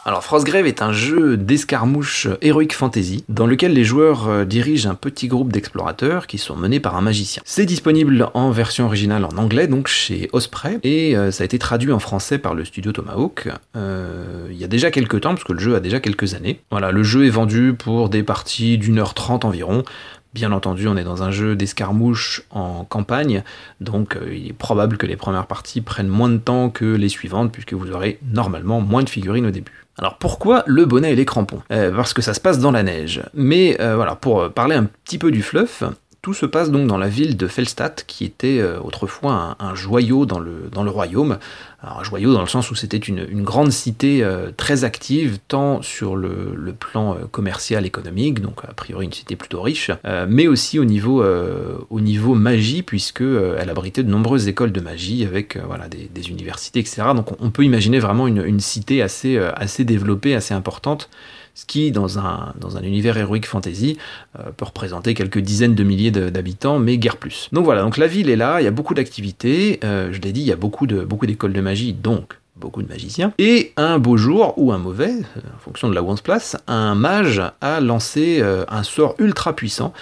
Alors 0.07 0.25
Frostgrave 0.25 0.67
est 0.67 0.81
un 0.81 0.93
jeu 0.93 1.37
d'escarmouche 1.37 2.27
Heroic 2.41 2.73
Fantasy 2.73 3.23
dans 3.29 3.47
lequel 3.47 3.75
les 3.75 3.85
joueurs 3.85 4.29
euh, 4.29 4.45
dirigent 4.47 4.89
un 4.89 4.95
petit 4.95 5.29
groupe 5.29 5.53
d'explorateurs 5.53 6.27
qui 6.27 6.39
sont 6.39 6.57
menés 6.57 6.81
par 6.81 6.97
un 6.97 7.03
magicien. 7.03 7.43
C'est 7.45 7.67
disponible 7.67 8.31
en 8.33 8.51
version 8.51 8.87
originale 8.87 9.27
en 9.27 9.37
anglais 9.37 9.67
donc 9.67 9.89
chez 9.89 10.31
Osprey 10.33 10.79
et 10.85 11.17
euh, 11.19 11.31
ça 11.31 11.43
a 11.43 11.45
été 11.45 11.59
traduit 11.59 11.93
en 11.93 11.99
français 11.99 12.39
par 12.39 12.55
le 12.55 12.65
studio 12.65 12.93
Tomahawk 12.93 13.51
euh, 13.77 14.49
il 14.51 14.57
y 14.57 14.65
a 14.65 14.69
déjà 14.69 14.91
quelques 14.91 15.21
temps 15.21 15.35
parce 15.35 15.45
que 15.45 15.53
le 15.53 15.61
jeu 15.61 15.75
a 15.75 15.81
déjà 15.81 16.01
quelques 16.01 16.35
années. 16.35 16.61
Voilà, 16.71 16.93
le 16.93 17.03
jeu 17.03 17.27
est 17.27 17.31
vendu 17.31 17.75
pour 17.79 18.09
des 18.09 18.23
parties 18.23 18.79
d'une 18.79 18.99
heure 18.99 19.13
trente 19.13 19.45
environ 19.45 19.85
Bien 20.33 20.53
entendu, 20.53 20.87
on 20.87 20.97
est 20.97 21.03
dans 21.03 21.25
un 21.25 21.33
jeu 21.33 21.57
d'escarmouche 21.57 22.43
en 22.51 22.85
campagne, 22.85 23.43
donc 23.81 24.15
euh, 24.15 24.33
il 24.33 24.47
est 24.47 24.53
probable 24.53 24.97
que 24.97 25.07
les 25.07 25.17
premières 25.17 25.47
parties 25.47 25.81
prennent 25.81 26.07
moins 26.07 26.29
de 26.29 26.37
temps 26.37 26.71
que 26.71 26.85
les 26.85 27.09
suivantes, 27.09 27.51
puisque 27.51 27.73
vous 27.73 27.91
aurez 27.91 28.21
normalement 28.33 28.81
moins 28.81 29.03
de 29.03 29.09
figurines 29.09 29.47
au 29.47 29.51
début. 29.51 29.87
Alors 29.99 30.19
pourquoi 30.19 30.63
le 30.67 30.85
bonnet 30.85 31.13
et 31.13 31.17
les 31.17 31.25
crampons? 31.25 31.63
Euh, 31.73 31.95
Parce 31.95 32.15
que 32.15 32.23
ça 32.23 32.33
se 32.33 32.41
passe 32.41 32.61
dans 32.61 32.71
la 32.71 32.85
neige. 32.85 33.23
Mais 33.35 33.77
euh, 33.81 33.97
voilà, 33.97 34.15
pour 34.15 34.53
parler 34.53 34.77
un 34.77 34.85
petit 34.85 35.19
peu 35.19 35.33
du 35.33 35.43
fluff, 35.43 35.83
tout 36.23 36.35
se 36.35 36.45
passe 36.45 36.71
donc 36.71 36.87
dans 36.87 36.99
la 36.99 37.09
ville 37.09 37.37
de 37.37 37.47
Felstadt, 37.47 38.05
qui 38.07 38.25
était 38.25 38.59
euh, 38.59 38.79
autrefois 38.81 39.57
un, 39.59 39.75
joyau 39.75 40.27
dans 40.27 40.39
le, 40.39 40.91
royaume. 40.91 41.39
un 41.83 42.03
joyau 42.03 42.35
dans 42.35 42.43
le 42.43 42.47
sens 42.47 42.71
où 42.71 42.75
c'était 42.75 42.99
une, 42.99 43.43
grande 43.43 43.73
cité 43.73 44.23
euh, 44.23 44.51
très 44.55 44.85
active, 44.85 45.39
tant 45.49 45.81
sur 45.81 46.17
le, 46.17 46.75
plan 46.79 47.15
euh, 47.15 47.27
commercial, 47.31 47.87
économique, 47.87 48.41
donc 48.41 48.61
a 48.69 48.75
priori 48.75 49.07
une 49.07 49.13
cité 49.13 49.35
plutôt 49.35 49.63
riche, 49.63 49.91
mais 50.29 50.47
aussi 50.47 50.79
au 50.79 50.85
niveau, 50.85 51.25
au 51.25 52.01
niveau 52.01 52.35
magie, 52.35 52.83
puisque 52.83 53.23
elle 53.23 53.71
abritait 53.71 54.03
de 54.03 54.11
nombreuses 54.11 54.49
écoles 54.49 54.73
de 54.73 54.81
magie 54.81 55.25
avec 55.25 55.57
voilà, 55.67 55.89
des, 55.89 56.29
universités, 56.29 56.81
etc. 56.81 57.03
Donc 57.15 57.29
on, 57.41 57.51
peut 57.51 57.65
imaginer 57.65 57.99
vraiment 57.99 58.27
une, 58.27 58.61
cité 58.61 59.03
assez 59.03 59.85
développée, 59.85 60.35
assez 60.35 60.55
importante 60.55 61.09
ce 61.55 61.67
qui, 61.67 61.93
dans 61.93 62.19
un, 62.19 62.55
univers 62.83 63.17
héroïque 63.17 63.47
fantasy, 63.47 63.99
euh, 64.39 64.51
peut 64.57 64.65
représenter 64.65 65.15
quelques 65.15 65.39
dizaines 65.39 65.75
de 65.75 65.85
milliers 65.85 66.11
d'habitants, 66.11 66.79
mais 66.79 66.99
guère 66.99 67.17
plus. 67.17 67.49
Donc 67.53 67.65
voilà, 67.65 67.83
donc 67.83 67.97
la 67.97 68.07
ville 68.07 68.31
est 68.31 68.37
là, 68.37 68.61
il 68.61 68.65
y 68.65 68.69
a 68.69 68.73
beaucoup 68.73 68.95
d'activités, 68.95 69.81
euh, 69.85 70.13
je 70.13 70.21
l'ai 70.21 70.33
dit, 70.33 70.41
il 70.41 70.47
y 70.47 70.53
a 70.53 70.57
beaucoup 70.57 70.87
d'écoles 70.87 71.01
de, 71.01 71.05
beaucoup 71.05 71.27
de 71.27 71.61
magie, 71.61 71.93
donc 71.93 72.39
beaucoup 72.57 72.83
de 72.83 72.89
magiciens. 72.89 73.33
Et 73.39 73.73
un 73.77 73.99
beau 73.99 74.17
jour, 74.17 74.55
ou 74.57 74.73
un 74.73 74.79
mauvais, 74.79 75.13
euh, 75.13 75.41
en 75.57 75.59
fonction 75.59 75.89
de 75.89 75.95
là 75.95 76.03
où 76.03 76.15
place, 76.17 76.57
un 76.67 76.95
mage 76.95 77.43
a 77.61 77.81
lancé 77.81 78.43
un 78.43 78.83
sort 78.83 79.15
ultra 79.19 79.55
puissant, 79.55 79.93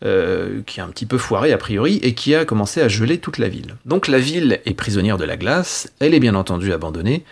qui 0.00 0.80
est 0.80 0.82
un 0.82 0.88
petit 0.88 1.06
peu 1.06 1.18
foiré 1.18 1.52
a 1.52 1.58
priori, 1.58 1.98
et 2.02 2.14
qui 2.14 2.34
a 2.34 2.44
commencé 2.44 2.80
à 2.80 2.88
geler 2.88 3.18
toute 3.18 3.38
la 3.38 3.48
ville. 3.48 3.74
Donc 3.84 4.08
la 4.08 4.18
ville 4.18 4.60
est 4.64 4.74
prisonnière 4.74 5.18
de 5.18 5.24
la 5.24 5.36
glace, 5.36 5.92
elle 6.00 6.14
est 6.14 6.20
bien 6.20 6.34
entendu 6.34 6.72
abandonnée, 6.72 7.24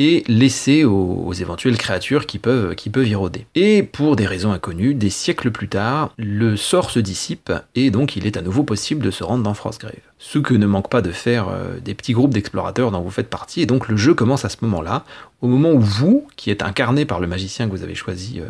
et 0.00 0.24
laissé 0.28 0.84
aux, 0.84 1.30
éventuelles 1.34 1.76
créatures 1.76 2.24
qui 2.24 2.38
peuvent, 2.38 2.74
y 3.06 3.14
rôder. 3.14 3.46
Et 3.54 3.82
pour 3.82 4.16
des 4.16 4.26
raisons 4.26 4.50
inconnues, 4.50 4.94
des 4.94 5.10
siècles 5.10 5.50
plus 5.50 5.68
tard, 5.68 6.14
le 6.16 6.56
sort 6.56 6.90
se 6.90 6.98
dissipe 6.98 7.52
et 7.74 7.90
donc 7.90 8.16
il 8.16 8.26
est 8.26 8.38
à 8.38 8.42
nouveau 8.42 8.62
possible 8.62 9.04
de 9.04 9.10
se 9.10 9.22
rendre 9.22 9.44
dans 9.44 9.52
Frostgrave. 9.52 9.92
Ce 10.18 10.38
que 10.38 10.54
ne 10.54 10.64
manque 10.64 10.88
pas 10.88 11.02
de 11.02 11.12
faire 11.12 11.48
euh, 11.48 11.78
des 11.84 11.94
petits 11.94 12.14
groupes 12.14 12.32
d'explorateurs 12.32 12.90
dont 12.90 13.02
vous 13.02 13.10
faites 13.10 13.28
partie, 13.28 13.60
et 13.60 13.66
donc 13.66 13.88
le 13.88 13.96
jeu 13.98 14.14
commence 14.14 14.46
à 14.46 14.48
ce 14.48 14.56
moment-là, 14.62 15.04
au 15.42 15.48
moment 15.48 15.70
où 15.70 15.80
vous, 15.80 16.26
qui 16.36 16.50
êtes 16.50 16.62
incarné 16.62 17.04
par 17.04 17.20
le 17.20 17.26
magicien 17.26 17.66
que 17.66 17.72
vous 17.72 17.82
avez 17.82 17.94
choisi 17.94 18.40
euh, 18.40 18.46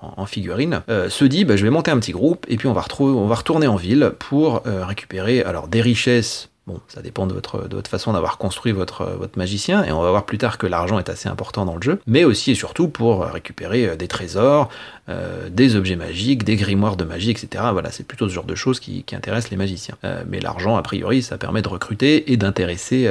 en, 0.00 0.24
figurine, 0.24 0.82
euh, 0.88 1.10
se 1.10 1.26
dit 1.26 1.44
bah, 1.44 1.56
je 1.56 1.64
vais 1.64 1.70
monter 1.70 1.90
un 1.90 1.98
petit 1.98 2.12
groupe 2.12 2.46
et 2.48 2.56
puis 2.56 2.68
on 2.68 2.72
va, 2.72 2.82
on 3.00 3.26
va 3.26 3.34
retourner 3.34 3.66
en 3.66 3.76
ville 3.76 4.12
pour 4.18 4.62
récupérer 4.64 5.42
alors 5.42 5.68
des 5.68 5.82
richesses 5.82 6.48
Bon, 6.66 6.80
ça 6.88 7.00
dépend 7.00 7.28
de 7.28 7.32
votre, 7.32 7.68
de 7.68 7.76
votre 7.76 7.88
façon 7.88 8.12
d'avoir 8.12 8.38
construit 8.38 8.72
votre, 8.72 9.04
votre 9.04 9.38
magicien, 9.38 9.84
et 9.84 9.92
on 9.92 10.02
va 10.02 10.10
voir 10.10 10.26
plus 10.26 10.36
tard 10.36 10.58
que 10.58 10.66
l'argent 10.66 10.98
est 10.98 11.08
assez 11.08 11.28
important 11.28 11.64
dans 11.64 11.76
le 11.76 11.82
jeu, 11.82 12.00
mais 12.08 12.24
aussi 12.24 12.50
et 12.50 12.54
surtout 12.56 12.88
pour 12.88 13.24
récupérer 13.24 13.90
euh, 13.90 13.96
des 13.96 14.08
trésors, 14.08 14.68
euh, 15.08 15.48
des 15.48 15.76
objets 15.76 15.94
magiques, 15.94 16.42
des 16.42 16.56
grimoires 16.56 16.96
de 16.96 17.04
magie, 17.04 17.30
etc. 17.30 17.66
Voilà, 17.70 17.92
c'est 17.92 18.02
plutôt 18.04 18.28
ce 18.28 18.34
genre 18.34 18.46
de 18.46 18.56
choses 18.56 18.80
qui, 18.80 19.04
intéressent 19.12 19.52
les 19.52 19.56
magiciens. 19.56 19.94
Euh, 20.02 20.24
mais 20.28 20.40
l'argent, 20.40 20.76
a 20.76 20.82
priori, 20.82 21.22
ça 21.22 21.38
permet 21.38 21.62
de 21.62 21.68
recruter 21.68 22.32
et 22.32 22.36
d'intéresser 22.36 23.08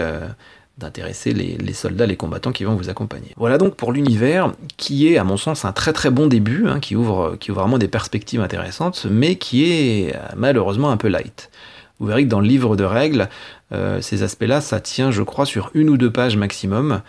d'intéresser 0.77 1.31
les, 1.31 1.73
soldats, 1.73 2.05
les 2.05 2.17
combattants 2.17 2.51
qui 2.51 2.65
vont 2.65 2.75
vous 2.75 2.89
accompagner. 2.89 3.31
Voilà 3.37 3.57
donc 3.57 3.75
pour 3.75 3.93
l'univers 3.93 4.51
qui 4.75 5.07
est 5.07 5.17
à 5.17 5.23
mon 5.23 5.37
sens 5.37 5.63
un 5.63 5.71
très 5.71 5.93
très 5.93 6.09
bon 6.09 6.27
début, 6.27 6.67
hein, 6.67 6.81
qui, 6.81 6.97
ouvre, 6.97 7.37
qui 7.39 7.51
ouvre 7.51 7.61
vraiment 7.61 7.77
des 7.77 7.87
perspectives 7.87 8.41
intéressantes, 8.41 9.07
mais 9.09 9.37
qui 9.37 9.71
est 9.71 10.13
malheureusement 10.35 10.91
un 10.91 10.97
peu 10.97 11.07
light. 11.07 11.49
Vous 11.99 12.07
verrez 12.07 12.25
que 12.25 12.29
dans 12.29 12.41
le 12.41 12.47
livre 12.47 12.75
de 12.75 12.83
règles, 12.83 13.29
euh, 13.71 14.01
ces 14.01 14.23
aspects-là, 14.23 14.61
ça 14.61 14.79
tient, 14.79 15.11
je 15.11 15.23
crois, 15.23 15.45
sur 15.45 15.71
une 15.73 15.89
ou 15.89 15.97
deux 15.97 16.11
pages 16.11 16.37
maximum. 16.37 17.01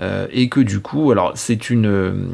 Euh, 0.00 0.26
et 0.32 0.48
que 0.48 0.58
du 0.58 0.80
coup, 0.80 1.10
alors 1.10 1.32
c'est 1.34 1.68
une, 1.68 2.32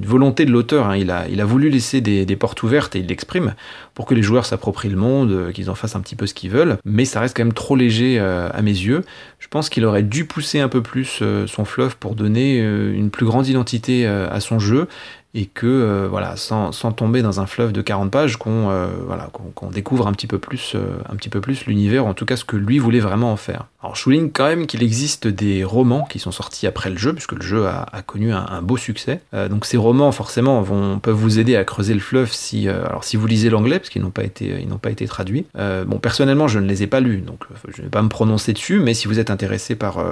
volonté 0.00 0.44
de 0.44 0.52
l'auteur, 0.52 0.86
hein. 0.86 0.96
il, 0.96 1.10
a, 1.10 1.44
voulu 1.44 1.70
laisser 1.70 2.00
des, 2.00 2.36
portes 2.36 2.62
ouvertes 2.62 2.94
et 2.94 3.00
il 3.00 3.06
l'exprime 3.06 3.56
pour 3.94 4.06
que 4.06 4.14
les 4.14 4.22
joueurs 4.22 4.46
s'approprient 4.46 4.88
le 4.88 4.96
monde, 4.96 5.32
euh, 5.32 5.50
qu'ils 5.50 5.70
en 5.70 5.74
fassent 5.74 5.96
un 5.96 6.00
petit 6.00 6.14
peu 6.14 6.28
ce 6.28 6.34
qu'ils 6.34 6.50
veulent, 6.50 6.78
mais 6.84 7.04
ça 7.04 7.18
reste 7.18 7.36
quand 7.36 7.42
même 7.42 7.52
trop 7.52 7.74
léger 7.74 8.20
à 8.20 8.62
mes 8.62 8.70
yeux. 8.70 9.04
Je 9.40 9.48
pense 9.48 9.68
qu'il 9.68 9.84
aurait 9.84 10.04
dû 10.04 10.24
pousser 10.24 10.60
un 10.60 10.68
peu 10.68 10.80
plus 10.80 11.20
son 11.46 11.64
fluff 11.64 11.96
pour 11.96 12.14
donner 12.14 12.60
une 12.60 13.10
plus 13.10 13.26
grande 13.26 13.48
identité 13.48 14.06
à 14.06 14.38
son 14.38 14.60
jeu 14.60 14.86
et 15.34 15.44
que 15.44 15.66
euh, 15.66 16.08
voilà, 16.08 16.36
sans, 16.36 16.72
tomber 16.92 17.20
dans 17.20 17.38
un 17.38 17.46
fleuve 17.46 17.72
de 17.72 17.82
40 17.82 18.10
pages, 18.10 18.38
qu'on 18.38 18.70
euh, 18.70 18.88
qu'on 19.32 19.70
découvre 19.70 20.06
un 20.06 20.12
petit 20.12 20.26
peu 20.26 20.38
plus, 20.38 20.72
euh, 20.74 20.96
un 21.08 21.16
petit 21.16 21.28
plus 21.28 21.66
l'univers, 21.66 22.06
en 22.06 22.14
tout 22.14 22.24
cas 22.24 22.36
ce 22.36 22.44
que 22.44 22.56
lui 22.56 22.78
voulait 22.78 23.00
vraiment 23.00 23.30
en 23.30 23.36
faire. 23.36 23.66
Alors 23.82 23.94
je 23.94 24.00
souligne 24.00 24.30
quand 24.30 24.46
même 24.46 24.66
qu'il 24.66 24.82
existe 24.82 25.28
des 25.28 25.64
romans 25.64 26.06
qui 26.08 26.18
sont 26.18 26.32
sortis 26.32 26.66
après 26.66 26.88
le 26.88 26.96
jeu, 26.96 27.12
puisque 27.12 27.32
le 27.32 27.42
jeu 27.42 27.66
a, 27.66 27.86
connu 28.06 28.32
un, 28.32 28.62
beau 28.62 28.76
succès. 28.76 29.20
donc 29.50 29.66
ces 29.66 29.76
romans 29.76 30.10
forcément 30.10 30.64
peuvent 30.98 31.14
vous 31.14 31.38
aider 31.38 31.54
à 31.54 31.64
creuser 31.64 31.94
le 31.94 32.00
fleuve 32.00 32.32
si, 32.32 32.68
vous 33.14 33.26
lisez 33.26 33.50
l'anglais, 33.50 33.78
parce 33.78 33.90
qu'ils 33.90 34.02
n'ont 34.02 34.10
pas 34.10 34.22
n'ont 34.22 34.78
pas 34.78 34.90
été 34.90 35.06
traduits. 35.06 35.46
bon 35.54 35.98
personnellement 35.98 36.48
je 36.48 36.58
ne 36.58 36.66
les 36.66 36.82
ai 36.82 36.86
pas 36.86 37.00
lus, 37.00 37.20
donc 37.20 37.44
je 37.68 37.82
ne 37.82 37.86
vais 37.86 37.90
pas 37.90 38.02
me 38.02 38.08
prononcer 38.08 38.52
dessus, 38.52 38.80
mais 38.80 38.94
si 38.94 39.06
vous 39.06 39.20
êtes 39.20 39.30
intéressé 39.30 39.76
par 39.76 40.02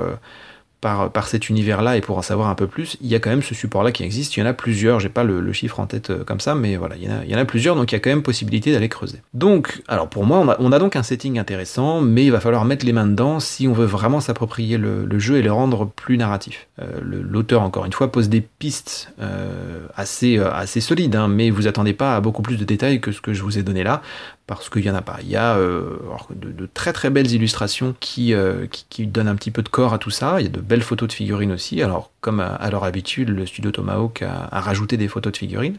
par, 0.80 1.26
cet 1.26 1.48
univers-là 1.48 1.96
et 1.96 2.00
pour 2.00 2.18
en 2.18 2.22
savoir 2.22 2.48
un 2.48 2.54
peu 2.54 2.66
plus, 2.66 2.96
il 3.00 3.08
y 3.08 3.14
a 3.14 3.18
quand 3.18 3.30
même 3.30 3.42
ce 3.42 3.54
support-là 3.54 3.92
qui 3.92 4.04
existe. 4.04 4.36
Il 4.36 4.40
y 4.40 4.42
en 4.42 4.46
a 4.46 4.52
plusieurs, 4.52 5.00
j'ai 5.00 5.08
pas 5.08 5.24
le, 5.24 5.52
chiffre 5.52 5.80
en 5.80 5.86
tête 5.86 6.10
euh, 6.10 6.24
comme 6.24 6.38
ça, 6.38 6.54
mais 6.54 6.76
voilà, 6.76 6.96
il 6.96 7.02
y, 7.04 7.34
en 7.34 7.38
a, 7.38 7.44
plusieurs, 7.44 7.76
donc 7.76 7.90
il 7.90 7.94
y 7.94 7.96
a 7.96 8.00
quand 8.00 8.10
même 8.10 8.22
possibilité 8.22 8.72
d'aller 8.72 8.88
creuser. 8.88 9.22
Donc, 9.34 9.82
alors 9.88 10.08
pour 10.08 10.24
moi, 10.24 10.56
on 10.58 10.72
a, 10.72 10.78
donc 10.78 10.96
un 10.96 11.02
setting 11.02 11.38
intéressant, 11.38 12.00
mais 12.00 12.24
il 12.24 12.30
va 12.30 12.40
falloir 12.40 12.64
mettre 12.64 12.84
les 12.84 12.92
mains 12.92 13.06
dedans 13.06 13.40
si 13.40 13.66
on 13.66 13.72
veut 13.72 13.86
vraiment 13.86 14.20
s'approprier 14.20 14.76
le, 14.76 15.18
jeu 15.18 15.38
et 15.38 15.42
le 15.42 15.52
rendre 15.52 15.86
plus 15.86 16.18
narratif. 16.18 16.68
Euh, 16.80 17.00
l'auteur, 17.02 17.62
encore 17.62 17.86
une 17.86 17.92
fois, 17.92 18.12
pose 18.12 18.28
des 18.28 18.42
pistes 18.42 19.12
euh, 19.20 19.86
assez, 19.96 20.38
assez 20.38 20.80
solides, 20.80 21.16
hein, 21.16 21.26
mais 21.26 21.50
vous 21.50 21.66
attendez 21.66 21.94
pas 21.94 22.16
à 22.16 22.20
beaucoup 22.20 22.42
plus 22.42 22.56
de 22.56 22.64
détails 22.64 23.00
que 23.00 23.12
ce 23.12 23.20
que 23.20 23.32
je 23.32 23.42
vous 23.42 23.58
ai 23.58 23.62
donné 23.62 23.82
là 23.82 24.02
parce 24.46 24.68
qu'il 24.70 24.82
n'y 24.82 24.90
en 24.90 24.94
a 24.94 25.02
pas. 25.02 25.18
Il 25.22 25.28
y 25.28 25.36
a 25.36 25.56
euh, 25.56 25.98
de, 26.30 26.66
très 26.66 26.92
très 26.92 27.10
belles 27.10 27.32
illustrations 27.32 27.88
euh, 27.88 28.66
qui, 28.70 28.84
qui, 28.88 29.06
donnent 29.06 29.28
un 29.28 29.34
petit 29.34 29.50
peu 29.50 29.62
de 29.62 29.68
corps 29.68 29.92
à 29.92 29.98
tout 29.98 30.10
ça. 30.10 30.40
Il 30.40 30.44
y 30.44 30.46
a 30.46 30.52
de 30.52 30.60
belles 30.60 30.82
photos 30.82 31.08
de 31.08 31.12
figurines 31.12 31.52
aussi. 31.52 31.82
Alors, 31.82 32.12
comme 32.20 32.40
à, 32.40 32.70
leur 32.70 32.84
habitude, 32.84 33.28
le 33.28 33.44
studio 33.44 33.72
Tomahawk 33.72 34.22
a, 34.22 34.60
rajouté 34.60 34.96
des 34.96 35.08
photos 35.08 35.32
de 35.32 35.36
figurines. 35.36 35.78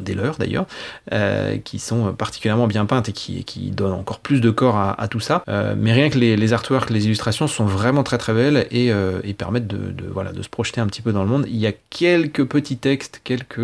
Des 0.00 0.14
leurs 0.14 0.38
d'ailleurs, 0.38 0.66
qui 1.64 1.78
sont 1.78 2.12
particulièrement 2.14 2.66
bien 2.66 2.86
peintes 2.86 3.08
et 3.08 3.12
qui, 3.12 3.70
donnent 3.70 3.92
encore 3.92 4.20
plus 4.20 4.40
de 4.40 4.50
corps 4.50 4.76
à, 4.76 5.08
tout 5.08 5.20
ça. 5.20 5.42
mais 5.76 5.92
rien 5.92 6.08
que 6.08 6.18
les, 6.18 6.52
artworks, 6.52 6.90
les 6.90 7.04
illustrations 7.06 7.46
sont 7.46 7.66
vraiment 7.66 8.02
très 8.02 8.18
très 8.18 8.32
belles 8.32 8.66
et, 8.70 8.88
et 8.88 9.34
permettent 9.34 9.66
de, 9.66 9.92
voilà, 10.10 10.32
de 10.32 10.42
se 10.42 10.48
projeter 10.48 10.80
un 10.80 10.86
petit 10.86 11.02
peu 11.02 11.12
dans 11.12 11.22
le 11.22 11.28
monde. 11.28 11.44
Il 11.48 11.56
y 11.56 11.66
a 11.66 11.72
quelques 11.90 12.44
petits 12.46 12.78
textes, 12.78 13.20
quelques, 13.22 13.60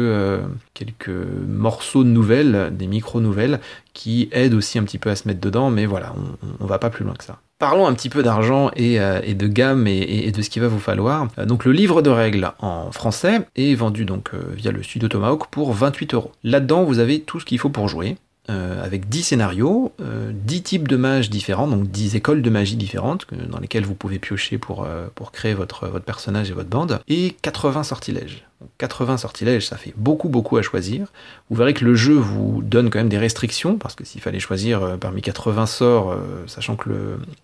quelques 0.75 1.27
morceaux 1.49 2.05
de 2.05 2.11
nouvelles, 2.11 2.71
des 2.73 2.87
micro-nouvelles, 2.87 3.61
qui 3.95 4.29
aident 4.33 4.55
aussi 4.55 4.79
un 4.79 4.85
petit 4.85 4.99
peu 4.99 5.11
à 5.11 5.17
se 5.17 5.27
mettre 5.29 5.40
dedans, 5.40 5.71
mais 5.71 5.87
voilà, 5.87 6.12
on, 6.17 6.64
on 6.64 6.67
va 6.67 6.79
pas 6.79 6.90
plus 6.90 7.05
loin 7.05 7.14
que 7.14 7.25
ça. 7.25 7.38
Parlons 7.59 7.87
un 7.87 7.95
petit 7.95 8.09
peu 8.09 8.23
d'argent 8.23 8.71
et, 8.75 9.01
euh, 9.01 9.21
de 9.21 9.47
gamme 9.47 9.87
et, 9.87 10.31
de 10.33 10.43
ce 10.43 10.51
qu'il 10.51 10.61
va 10.61 10.69
vous 10.69 10.81
falloir. 10.81 11.29
Euh, 11.38 11.47
donc 11.47 11.64
le 11.64 11.73
livre 11.73 12.03
de 12.03 12.11
règles 12.11 12.53
en 12.59 12.90
français 12.90 13.47
est 13.55 13.75
vendu 13.75 14.05
donc 14.05 14.31
euh, 14.35 14.53
via 14.57 14.73
le 14.73 14.83
studio 14.83 15.09
Tomahawk 15.09 15.47
pour 15.49 15.73
28 15.73 16.14
euros. 16.14 16.33
Là-dedans, 16.43 16.83
vous 16.83 16.99
avez 16.99 17.21
tout 17.21 17.38
ce 17.38 17.45
qu'il 17.45 17.59
faut 17.59 17.71
pour 17.71 17.88
jouer. 17.88 18.17
avec 18.49 19.09
10 19.09 19.23
scénarios, 19.23 19.93
10 19.99 20.62
types 20.62 20.87
de 20.87 20.99
mages 20.99 21.31
différents, 21.31 21.67
donc 21.67 21.90
10 21.90 22.14
écoles 22.17 22.43
de 22.43 22.51
magie 22.51 22.77
différentes 22.77 23.27
dans 23.49 23.59
lesquelles 23.59 23.87
vous 23.87 23.95
pouvez 23.95 24.19
piocher 24.19 24.59
pour, 24.59 24.87
créer 25.33 25.55
votre, 25.55 25.88
votre 25.88 26.05
personnage 26.05 26.51
et 26.51 26.53
votre 26.53 26.69
bande, 26.69 27.01
et 27.09 27.37
80 27.40 27.85
sortilèges. 27.85 28.45
80 28.79 29.18
sortilèges, 29.18 29.66
ça 29.66 29.77
fait 29.77 29.94
beaucoup 29.96 30.29
beaucoup 30.29 30.57
à 30.57 30.62
choisir. 30.62 31.09
Vous 31.50 31.57
verrez 31.57 31.74
que 31.74 31.85
le 31.85 31.94
jeu 31.94 32.14
vous 32.14 32.62
donne 32.62 32.90
quand 32.90 32.98
même 32.98 33.09
des 33.09 33.18
restrictions, 33.18 33.77
parce 33.77 33.94
que 33.94 34.05
s'il 34.05 34.20
fallait 34.20 34.40
choisir 34.40 34.83
euh, 34.83 34.96
parmi 34.96 35.22
80 35.22 35.66
sorts, 35.66 36.12
euh, 36.12 36.44
sachant 36.46 36.77
que 36.77 36.90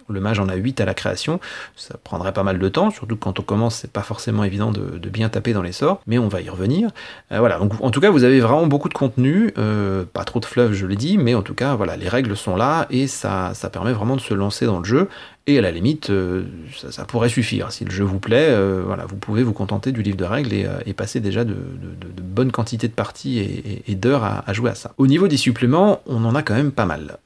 le, 0.09 0.21
mage 0.21 0.39
en 0.39 0.49
a 0.49 0.55
8 0.55 0.81
à 0.81 0.85
la 0.85 0.95
création, 0.95 1.41
ça 1.77 1.97
prendrait 2.03 2.33
pas 2.33 2.43
mal 2.43 2.59
de 2.59 2.69
temps, 2.69 2.91
surtout 2.91 3.17
quand 3.17 3.39
on 3.39 3.43
commence, 3.43 3.77
c'est 3.77 3.93
pas 3.93 4.03
forcément 4.03 4.45
évident 4.45 4.71
de, 4.71 5.09
bien 5.09 5.29
taper 5.29 5.53
dans 5.53 5.63
les 5.63 5.73
sorts, 5.73 6.01
mais 6.07 6.19
on 6.19 6.29
va 6.29 6.41
y 6.41 6.49
revenir. 6.49 6.91
Euh, 7.33 7.41
voilà, 7.41 7.59
donc 7.59 7.73
en 7.81 7.91
tout 7.91 8.01
cas, 8.01 8.11
vous 8.11 8.25
avez 8.25 8.41
vraiment 8.41 8.67
beaucoup 8.67 8.89
de 8.89 8.95
contenu, 8.95 9.53
pas 10.13 10.25
trop 10.25 10.41
de 10.41 10.45
fleuves, 10.45 10.73
je 10.73 10.87
l'ai 10.87 10.97
dit, 10.97 11.19
mais 11.19 11.35
en 11.35 11.43
tout 11.43 11.55
cas, 11.55 11.75
voilà, 11.75 11.97
les 11.97 12.09
règles 12.09 12.37
sont 12.37 12.57
là, 12.57 12.87
et 12.91 13.07
ça 13.07 13.53
permet 13.73 13.93
vraiment 13.93 14.17
de 14.17 14.21
se 14.21 14.35
lancer 14.35 14.67
dans 14.67 14.79
le 14.79 14.85
jeu. 14.85 15.09
Et 15.47 15.59
à 15.59 15.63
la 15.63 15.71
limite, 15.71 16.11
euh, 16.11 16.45
ça, 16.91 17.05
pourrait 17.05 17.29
suffire. 17.29 17.73
Si 17.73 17.85
le 17.85 17.91
jeu 17.91 18.05
vous 18.05 18.19
plaît, 18.19 18.51
euh, 18.51 18.83
voilà, 18.85 19.07
vous 19.07 19.17
pouvez 19.17 19.43
vous 19.43 19.55
contenter 19.55 19.91
du 19.91 20.03
livre 20.03 20.17
de 20.17 20.25
règles 20.25 20.53
et, 20.53 20.65
euh, 20.67 20.93
passer 20.95 21.21
déjà 21.21 21.45
de, 21.45 21.57
bonnes 22.23 22.53
quantités 22.53 22.87
de 22.87 22.93
parties 22.93 23.39
et, 23.87 23.95
d'heures 23.95 24.23
à, 24.25 24.53
jouer 24.53 24.71
à 24.71 24.75
ça. 24.75 24.93
Au 24.99 25.07
niveau 25.07 25.29
des 25.29 25.39
suppléments, 25.39 26.03
on 26.07 26.25
en 26.25 26.35
a 26.35 26.43
quand 26.43 26.55
même 26.55 26.73
pas 26.73 26.85
mal. 26.85 27.19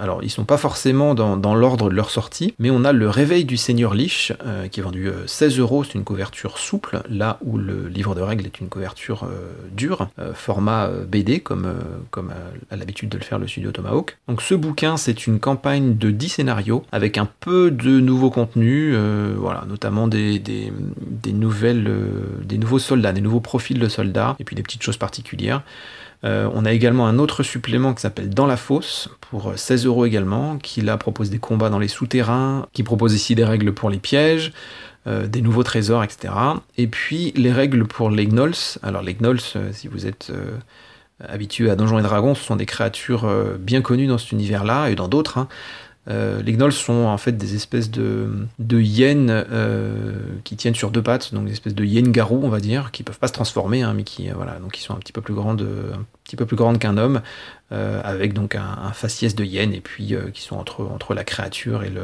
alors, 0.00 0.22
ils 0.22 0.30
sont 0.30 0.44
pas 0.44 0.56
forcément 0.56 1.14
dans, 1.14 1.54
l'ordre 1.54 1.90
de 1.90 1.94
leur 1.94 2.10
sortie, 2.10 2.54
mais 2.58 2.70
on 2.70 2.84
a 2.84 2.92
le 2.92 3.08
Réveil 3.08 3.44
du 3.44 3.56
Seigneur 3.56 3.94
Lich, 3.94 4.32
qui 4.70 4.80
est 4.80 4.82
vendu 4.82 5.10
16 5.26 5.58
euros, 5.58 5.84
c'est 5.84 5.94
une 5.94 6.04
couverture 6.04 6.58
souple, 6.58 7.02
là 7.08 7.38
où 7.42 7.56
le 7.56 7.88
livre 7.88 8.14
de 8.14 8.20
règles 8.20 8.46
est 8.46 8.60
une 8.60 8.68
couverture 8.68 9.28
dure, 9.72 10.08
format 10.34 10.88
BD, 10.88 11.40
comme, 11.40 11.72
comme 12.10 12.32
à 12.70 12.76
l'habitude 12.76 13.08
de 13.08 13.18
le 13.18 13.24
faire 13.24 13.38
le 13.38 13.48
studio 13.48 13.70
Tomahawk. 13.70 14.18
Donc 14.28 14.42
ce 14.42 14.54
bouquin, 14.54 14.96
c'est 14.96 15.26
une 15.26 15.40
campagne 15.40 15.96
de 15.96 16.10
10 16.10 16.28
scénarios, 16.28 16.84
avec 16.92 17.16
un 17.16 17.28
peu 17.40 17.59
de 17.68 18.00
nouveaux 18.00 18.30
contenus, 18.30 18.94
euh, 18.96 19.34
voilà, 19.36 19.64
notamment 19.68 20.08
des, 20.08 20.42
nouvelles, 21.32 21.86
euh, 21.88 22.56
nouveaux 22.56 22.78
soldats, 22.78 23.12
des 23.12 23.20
nouveaux 23.20 23.40
profils 23.40 23.78
de 23.78 23.88
soldats, 23.88 24.36
et 24.38 24.44
puis 24.44 24.56
des 24.56 24.62
petites 24.62 24.82
choses 24.82 24.96
particulières. 24.96 25.62
Euh, 26.24 26.48
on 26.54 26.64
a 26.64 26.72
également 26.72 27.06
un 27.06 27.18
autre 27.18 27.42
supplément 27.42 27.94
qui 27.94 28.02
s'appelle 28.02 28.30
Dans 28.30 28.46
la 28.46 28.56
fosse, 28.56 29.10
pour 29.20 29.52
16 29.56 29.86
euros 29.86 30.06
également, 30.06 30.58
qui 30.58 30.80
là 30.80 30.96
propose 30.96 31.30
des 31.30 31.38
combats 31.38 31.70
dans 31.70 31.78
les 31.78 31.88
souterrains, 31.88 32.66
qui 32.72 32.82
propose 32.82 33.14
ici 33.14 33.34
des 33.34 33.44
règles 33.44 33.72
pour 33.72 33.90
les 33.90 33.98
pièges, 33.98 34.52
des 35.06 35.40
nouveaux 35.40 35.62
trésors, 35.62 36.04
etc. 36.04 36.34
Et 36.76 36.86
puis 36.86 37.32
les 37.34 37.52
règles 37.52 37.86
pour 37.86 38.10
les 38.10 38.26
gnolls. 38.26 38.78
Alors 38.82 39.00
les 39.00 39.14
gnolls, 39.14 39.40
si 39.72 39.88
vous 39.88 40.06
êtes 40.06 40.30
habitué 41.26 41.70
à 41.70 41.74
Donjons 41.74 41.98
et 41.98 42.02
Dragons, 42.02 42.34
ce 42.34 42.44
sont 42.44 42.56
des 42.56 42.66
créatures 42.66 43.26
bien 43.58 43.80
connues 43.80 44.06
dans 44.06 44.18
cet 44.18 44.32
univers-là 44.32 44.90
et 44.90 44.96
dans 44.96 45.08
d'autres. 45.08 45.38
Hein. 45.38 45.48
Euh, 46.10 46.42
les 46.42 46.52
gnolls 46.52 46.72
sont 46.72 47.04
en 47.04 47.18
fait 47.18 47.32
des 47.32 47.54
espèces 47.54 47.90
de, 47.90 48.46
de 48.58 48.80
hyènes 48.80 49.30
euh, 49.30 50.14
qui 50.42 50.56
tiennent 50.56 50.74
sur 50.74 50.90
deux 50.90 51.02
pattes, 51.02 51.32
donc 51.32 51.46
des 51.46 51.52
espèces 51.52 51.74
de 51.74 51.84
hyènes 51.84 52.10
garous, 52.10 52.40
on 52.42 52.48
va 52.48 52.58
dire, 52.58 52.90
qui 52.90 53.04
peuvent 53.04 53.18
pas 53.18 53.28
se 53.28 53.32
transformer, 53.32 53.82
hein, 53.82 53.94
mais 53.94 54.02
qui, 54.02 54.28
euh, 54.28 54.32
voilà, 54.34 54.58
donc 54.58 54.76
ils 54.78 54.82
sont 54.82 54.94
un 54.94 54.98
petit 54.98 55.12
peu 55.12 55.20
plus 55.20 55.34
grandes, 55.34 55.62
un 55.62 56.04
petit 56.24 56.36
peu 56.36 56.46
plus 56.46 56.56
grandes 56.56 56.78
qu'un 56.78 56.96
homme, 56.96 57.22
avec 57.70 58.32
donc 58.32 58.56
un, 58.56 58.90
faciès 58.92 59.36
de 59.36 59.44
hyène, 59.44 59.72
et 59.72 59.80
puis 59.80 60.14
qui 60.34 60.42
sont 60.42 60.56
entre, 60.56 60.84
entre 60.84 61.14
la 61.14 61.22
créature 61.22 61.84
et 61.84 61.90
le 61.90 62.02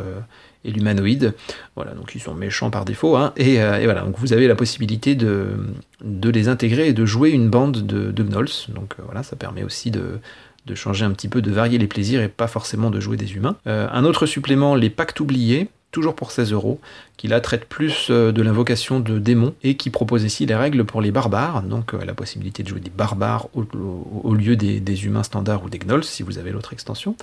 et 0.64 0.71
l'humanoïde. 0.71 1.35
Voilà, 1.75 1.92
donc 1.92 2.14
ils 2.14 2.21
sont 2.21 2.35
méchants 2.35 2.71
par 2.71 2.85
défaut. 2.85 3.16
Hein, 3.16 3.33
et, 3.37 3.57
voilà, 3.57 4.03
donc 4.03 4.16
vous 4.19 4.33
avez 4.33 4.47
la 4.47 4.55
possibilité 4.55 5.16
de, 5.16 5.57
de 6.05 6.31
les 6.31 6.47
intégrer 6.47 6.88
et 6.88 6.92
de 6.92 7.05
jouer 7.05 7.31
une 7.31 7.51
bande 7.51 7.85
de, 7.85 8.12
de 8.12 8.23
gnolls. 8.23 8.69
Donc 8.69 8.95
voilà, 9.05 9.25
ça 9.25 9.35
permet 9.35 9.64
aussi 9.64 9.90
de, 9.90 10.21
de 10.66 10.74
changer 10.74 11.05
un 11.05 11.12
petit 11.12 11.29
peu, 11.29 11.42
de 11.42 11.50
varier 11.50 11.79
les 11.79 11.87
plaisirs 11.87 12.20
et 12.20 12.29
pas 12.29 12.48
forcément 12.48 12.90
de 12.90 13.00
jouer 13.00 13.16
des 13.16 13.35
humains. 13.35 13.57
Euh, 13.66 13.88
un 13.92 14.05
autre 14.05 14.26
supplément, 14.26 14.74
les 14.74 14.90
pactes 14.90 15.20
oubliés, 15.20 15.68
toujours 15.92 16.14
pour 16.14 16.33
16 16.33 16.52
euros, 16.52 16.81
qui 17.16 17.29
là 17.29 17.40
traite 17.40 17.64
plus 17.64 18.09
euh, 18.11 18.33
de 18.33 18.42
l'invocation 18.42 19.00
de 19.00 19.18
démons 19.18 19.55
et 19.62 19.76
qui 19.76 19.88
propose 19.88 20.24
ici 20.24 20.44
les 20.44 20.55
règles 20.55 20.85
pour 20.85 21.00
les 21.00 21.11
barbares, 21.11 21.62
donc 21.62 21.94
euh, 21.94 22.05
la 22.05 22.12
possibilité 22.12 22.62
de 22.62 22.68
jouer 22.68 22.81
des 22.81 22.90
barbares 22.90 23.48
au, 23.55 24.35
lieu 24.35 24.57
des, 24.57 25.05
humains 25.07 25.22
standards 25.22 25.62
ou 25.64 25.70
des 25.70 25.79
gnolls 25.79 26.05
si 26.05 26.22
vous 26.22 26.38
avez 26.38 26.50
l'autre 26.50 26.72
extension. 26.72 27.16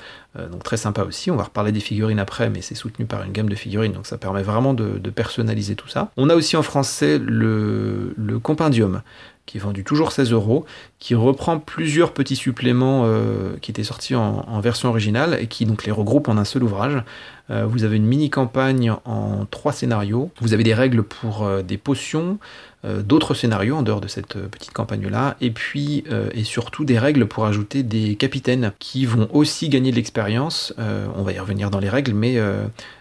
donc 0.52 0.64
très 0.64 0.78
sympa 0.78 1.04
aussi, 1.04 1.30
on 1.30 1.36
va 1.36 1.44
reparler 1.44 1.72
des 1.72 1.80
figurines 1.80 2.20
après, 2.20 2.50
mais 2.50 2.62
c'est 2.62 2.76
soutenu 2.76 3.06
par 3.06 3.24
une 3.24 3.32
gamme 3.32 3.50
de 3.50 3.56
figurines, 3.56 3.92
donc 3.92 4.08
ça 4.08 4.18
permet 4.18 4.42
vraiment 4.42 4.74
de, 4.74 4.98
personnaliser 5.10 5.76
tout 5.76 5.90
ça. 5.90 6.12
On 6.18 6.30
a 6.30 6.36
aussi 6.36 6.58
en 6.58 6.64
français 6.64 7.20
le, 7.20 8.14
le 8.18 8.40
compendium 8.40 9.02
qui 9.46 9.58
est 9.58 9.62
vendu 9.62 9.84
toujours 9.84 10.12
16 10.12 10.32
euros, 10.32 10.66
qui 11.00 11.16
reprend 11.16 11.60
plusieurs 11.60 12.14
petits 12.14 12.38
suppléments 12.38 13.04
euh, 13.06 13.58
qui 13.62 13.72
étaient 13.72 13.84
sortis 13.84 14.16
en, 14.16 14.60
version 14.62 14.88
originale 14.90 15.38
et 15.40 15.48
qui 15.48 15.66
donc 15.66 15.84
les 15.84 15.92
regroupe 15.92 16.30
en 16.30 16.38
un 16.38 16.46
seul 16.46 16.64
ouvrage. 16.64 17.04
Euh, 17.50 17.66
vous 17.66 17.84
avez 17.84 17.98
une 17.98 18.06
mini 18.06 18.30
campagne 18.30 18.94
en 19.04 19.46
trois 19.46 19.74
scénarios. 19.74 20.32
Vous 20.40 20.54
avez 20.54 20.64
des 20.64 20.74
règles 20.74 21.04
pour 21.04 21.44
euh, 21.44 21.62
des 21.62 21.78
potions, 21.78 22.40
d'autres 22.86 23.34
scénarios 23.34 23.78
en 23.78 23.82
dehors 23.82 24.02
de 24.02 24.10
cette 24.10 24.38
petite 24.50 24.74
campagne 24.74 25.08
là, 25.08 25.38
et 25.40 25.52
puis 25.52 26.04
et 26.34 26.44
surtout 26.44 26.84
des 26.84 27.00
règles 27.00 27.28
pour 27.28 27.46
ajouter 27.46 27.82
des 27.82 28.18
capitaines 28.18 28.74
qui 28.78 29.06
vont 29.06 29.30
aussi 29.32 29.70
gagner 29.70 29.92
de 29.92 29.96
l'expérience. 29.96 30.74
on 30.78 31.24
va 31.24 31.32
y 31.32 31.40
revenir 31.40 31.70
dans 31.70 31.80
les 31.80 31.88
règles, 31.88 32.14
mais 32.14 32.38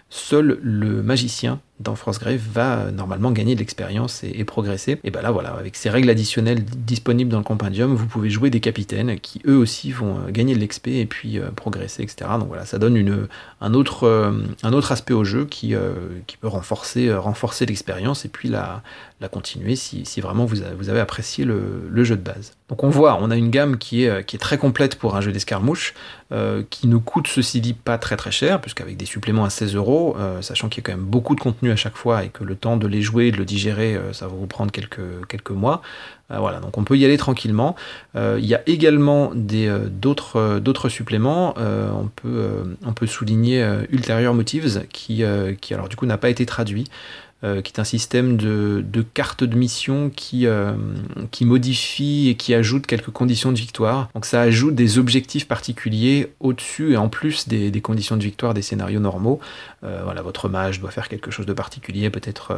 seul 0.09 0.57
le 0.61 1.03
magicien 1.03 1.59
dans 1.79 1.95
Frostgrave 1.95 2.39
va 2.51 2.77
euh, 2.77 2.91
normalement 2.91 3.31
gagner 3.31 3.55
de 3.55 3.59
l'expérience 3.59 4.23
et, 4.23 4.43
progresser. 4.43 4.99
Et 5.03 5.09
ben 5.09 5.21
là 5.21 5.31
voilà, 5.31 5.49
avec 5.53 5.75
ces 5.75 5.89
règles 5.89 6.09
additionnelles 6.09 6.63
disponibles 6.63 7.31
dans 7.31 7.39
le 7.39 7.43
compendium, 7.43 7.95
vous 7.95 8.05
pouvez 8.05 8.29
jouer 8.29 8.49
des 8.49 8.59
capitaines 8.59 9.19
qui 9.19 9.41
eux 9.47 9.57
aussi 9.57 9.91
vont 9.91 10.17
euh, 10.17 10.31
gagner 10.31 10.55
de 10.55 10.63
l'XP 10.63 10.89
et 10.89 11.05
puis 11.05 11.39
euh, 11.39 11.49
progresser, 11.49 12.03
etc. 12.03 12.29
Donc 12.39 12.47
voilà, 12.47 12.65
ça 12.65 12.77
donne 12.77 12.93
un, 13.61 13.73
autre, 13.73 14.91
aspect 14.91 15.13
au 15.13 15.23
jeu 15.23 15.45
qui, 15.45 15.73
peut 16.39 16.47
renforcer, 16.47 17.11
l'expérience 17.67 18.25
et 18.25 18.29
puis 18.29 18.49
la, 18.49 18.83
la 19.19 19.27
continuer 19.27 19.75
si, 19.75 20.03
vraiment 20.21 20.45
vous 20.45 20.61
avez, 20.61 20.99
apprécié 20.99 21.45
le, 21.45 22.03
jeu 22.03 22.15
de 22.15 22.21
base. 22.21 22.53
Donc 22.69 22.83
on 22.83 22.89
voit, 22.89 23.17
on 23.19 23.31
a 23.31 23.35
une 23.35 23.49
gamme 23.49 23.77
qui 23.77 24.03
est, 24.03 24.25
qui 24.25 24.35
est 24.35 24.39
très 24.39 24.57
complète 24.57 24.95
pour 24.95 25.15
un 25.15 25.21
jeu 25.21 25.31
d'escarmouche, 25.31 25.93
qui 26.69 26.87
nous 26.87 26.99
coûte 26.99 27.27
ceci 27.27 27.61
dit 27.61 27.73
pas 27.73 27.97
très 27.97 28.17
très 28.17 28.31
cher, 28.31 28.59
puisqu'avec 28.59 28.97
des 28.97 29.05
suppléments 29.05 29.45
à 29.45 29.49
16 29.49 29.75
euros, 29.75 30.15
sachant 30.41 30.69
qu'il 30.69 30.83
y 30.83 30.85
a 30.85 30.91
quand 30.91 30.97
même 30.97 31.05
beaucoup 31.05 31.35
de 31.35 31.41
contenu 31.41 31.62
à 31.71 31.75
chaque 31.75 31.95
fois 31.95 32.23
et 32.23 32.29
que 32.29 32.43
le 32.43 32.55
temps 32.55 32.77
de 32.77 32.87
les 32.87 33.01
jouer, 33.01 33.31
de 33.31 33.37
le 33.37 33.45
digérer, 33.45 33.95
euh, 33.95 34.13
ça 34.13 34.27
va 34.27 34.33
vous 34.33 34.47
prendre 34.47 34.71
quelques, 34.71 35.27
quelques 35.27 35.51
mois. 35.51 35.81
Euh, 36.31 36.37
voilà, 36.39 36.59
donc 36.59 36.77
on 36.77 36.83
peut 36.83 36.97
y 36.97 37.05
aller 37.05 37.17
tranquillement. 37.17 37.75
Euh, 38.15 38.37
il 38.39 38.45
y 38.45 38.55
a 38.55 38.61
également 38.67 39.31
d'autres 39.35 40.59
d'autres 40.59 40.89
suppléments. 40.89 41.55
on, 41.57 42.07
peut, 42.07 42.75
on 42.85 42.93
peut 42.93 43.07
souligner 43.07 43.65
Ulterior 43.89 44.33
Motives 44.33 44.85
qui, 44.91 45.23
qui 45.61 45.73
alors 45.73 45.89
du 45.89 45.95
coup 45.95 46.05
n'a 46.05 46.17
pas 46.17 46.29
été 46.29 46.45
traduit. 46.45 46.85
Euh, 47.43 47.61
qui 47.61 47.73
est 47.73 47.79
un 47.81 47.83
système 47.83 48.37
de, 48.37 49.05
cartes 49.13 49.43
de 49.43 49.57
mission 49.57 50.09
qui, 50.15 50.47
euh, 50.47 50.71
qui 51.31 51.43
modifie 51.43 52.29
et 52.29 52.35
qui 52.35 52.53
ajoute 52.53 52.87
quelques 52.87 53.09
conditions 53.09 53.51
de 53.51 53.57
victoire. 53.57 54.07
Donc 54.13 54.25
ça 54.25 54.39
ajoute 54.39 54.75
des 54.75 54.97
objectifs 54.97 55.45
particuliers 55.45 56.31
au-dessus 56.39 56.93
et 56.93 56.97
en 56.97 57.09
plus 57.09 57.49
des, 57.49 57.81
conditions 57.81 58.15
de 58.15 58.23
victoire 58.23 58.53
des 58.53 58.61
scénarios 58.61 59.01
normaux. 59.01 59.41
Euh, 59.83 60.03
voilà, 60.05 60.21
votre 60.21 60.47
mage 60.47 60.79
doit 60.79 60.91
faire 60.91 61.09
quelque 61.09 61.31
chose 61.31 61.45
de 61.45 61.51
particulier, 61.51 62.09
peut-être 62.09 62.57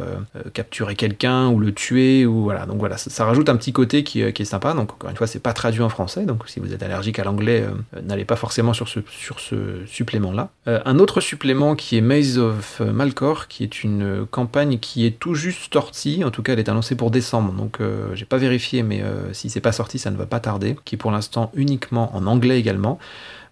capturer 0.54 0.94
quelqu'un 0.94 1.48
ou 1.48 1.58
le 1.58 1.72
tuer, 1.72 2.24
ou 2.24 2.44
voilà. 2.44 2.64
Donc 2.66 2.78
voilà, 2.78 2.96
ça, 2.96 3.24
rajoute 3.24 3.48
un 3.48 3.56
petit 3.56 3.72
côté 3.72 4.04
qui, 4.04 4.20
est 4.20 4.44
sympa. 4.44 4.72
Donc 4.72 4.92
encore 4.92 5.10
une 5.10 5.16
fois, 5.16 5.26
c'est 5.26 5.40
pas 5.40 5.52
traduit 5.52 5.82
en 5.82 5.88
français, 5.88 6.26
donc 6.26 6.44
si 6.46 6.60
vous 6.60 6.72
êtes 6.72 6.84
allergique 6.84 7.18
à 7.18 7.24
l'anglais, 7.24 7.64
n'allez 8.04 8.24
pas 8.24 8.36
forcément 8.36 8.72
sur 8.72 8.86
ce, 8.86 9.00
sur 9.10 9.40
ce 9.40 9.84
supplément-là. 9.86 10.50
un 10.66 10.98
autre 11.00 11.20
supplément 11.20 11.74
qui 11.74 11.96
est 11.96 12.00
Maze 12.00 12.38
of 12.38 12.78
Malcor, 12.80 13.48
qui 13.48 13.64
est 13.64 13.82
une 13.82 14.26
campagne 14.30 14.75
qui 14.78 15.06
est 15.06 15.18
tout 15.18 15.34
juste 15.34 15.72
sorti, 15.72 16.24
en 16.24 16.30
tout 16.30 16.42
cas 16.42 16.52
elle 16.52 16.58
est 16.58 16.68
annoncée 16.68 16.94
pour 16.94 17.10
décembre, 17.10 17.52
donc 17.52 17.80
euh, 17.80 18.14
j'ai 18.14 18.24
pas 18.24 18.38
vérifié, 18.38 18.82
mais 18.82 19.02
euh, 19.02 19.32
si 19.32 19.50
c'est 19.50 19.60
pas 19.60 19.72
sorti, 19.72 19.98
ça 19.98 20.10
ne 20.10 20.16
va 20.16 20.26
pas 20.26 20.40
tarder, 20.40 20.76
qui 20.84 20.94
est 20.94 20.98
pour 20.98 21.10
l'instant 21.10 21.50
uniquement 21.54 22.14
en 22.16 22.26
anglais 22.26 22.58
également. 22.58 22.98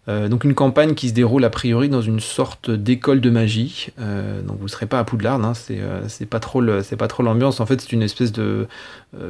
Euh, 0.06 0.28
donc 0.28 0.44
une 0.44 0.54
campagne 0.54 0.94
qui 0.94 1.08
se 1.08 1.14
déroule 1.14 1.44
a 1.44 1.50
priori 1.50 1.88
dans 1.88 2.02
une 2.02 2.20
sorte 2.20 2.70
d'école 2.70 3.22
de 3.22 3.30
magie. 3.30 3.88
donc 3.98 4.58
vous 4.58 4.64
ne 4.64 4.68
serez 4.68 4.86
pas 4.86 4.98
à 4.98 5.04
Poudlard, 5.04 5.42
hein, 5.42 5.54
c'est 5.54 6.26
pas 6.26 6.40
trop 6.40 6.60
l'ambiance. 6.60 7.60
En 7.60 7.66
fait, 7.66 7.80
c'est 7.80 7.92
une 7.92 8.02
espèce 8.02 8.32
de 8.32 8.68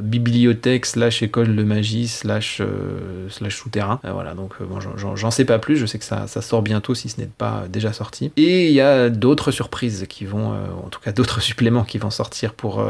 bibliothèque 0.01 0.87
slash 0.87 1.23
école 1.23 1.55
de 1.55 1.63
magie 1.63 2.09
slash 2.09 2.63
slash 3.29 3.57
souterrain. 3.57 4.01
voilà, 4.03 4.35
donc 4.35 4.55
j'en 5.15 5.31
sais 5.31 5.45
pas 5.45 5.59
plus. 5.59 5.77
Je 5.77 5.87
sais 5.87 5.99
que 5.99 6.05
ça, 6.05 6.27
sort 6.27 6.63
bientôt 6.63 6.95
si 6.95 7.09
ce 7.09 7.21
n'est 7.21 7.27
pas 7.27 7.65
déjà 7.69 7.93
sorti. 7.93 8.33
Et 8.37 8.69
il 8.69 8.75
y 8.75 8.81
a 8.81 9.11
d'autres 9.11 9.51
surprises 9.51 10.07
qui 10.09 10.25
vont, 10.25 10.53
en 10.85 10.89
tout 10.91 11.01
cas 11.01 11.13
d'autres 11.13 11.41
suppléments 11.43 11.85
qui 11.85 11.99
vont 11.99 12.11
sortir 12.11 12.55
pour 12.55 12.85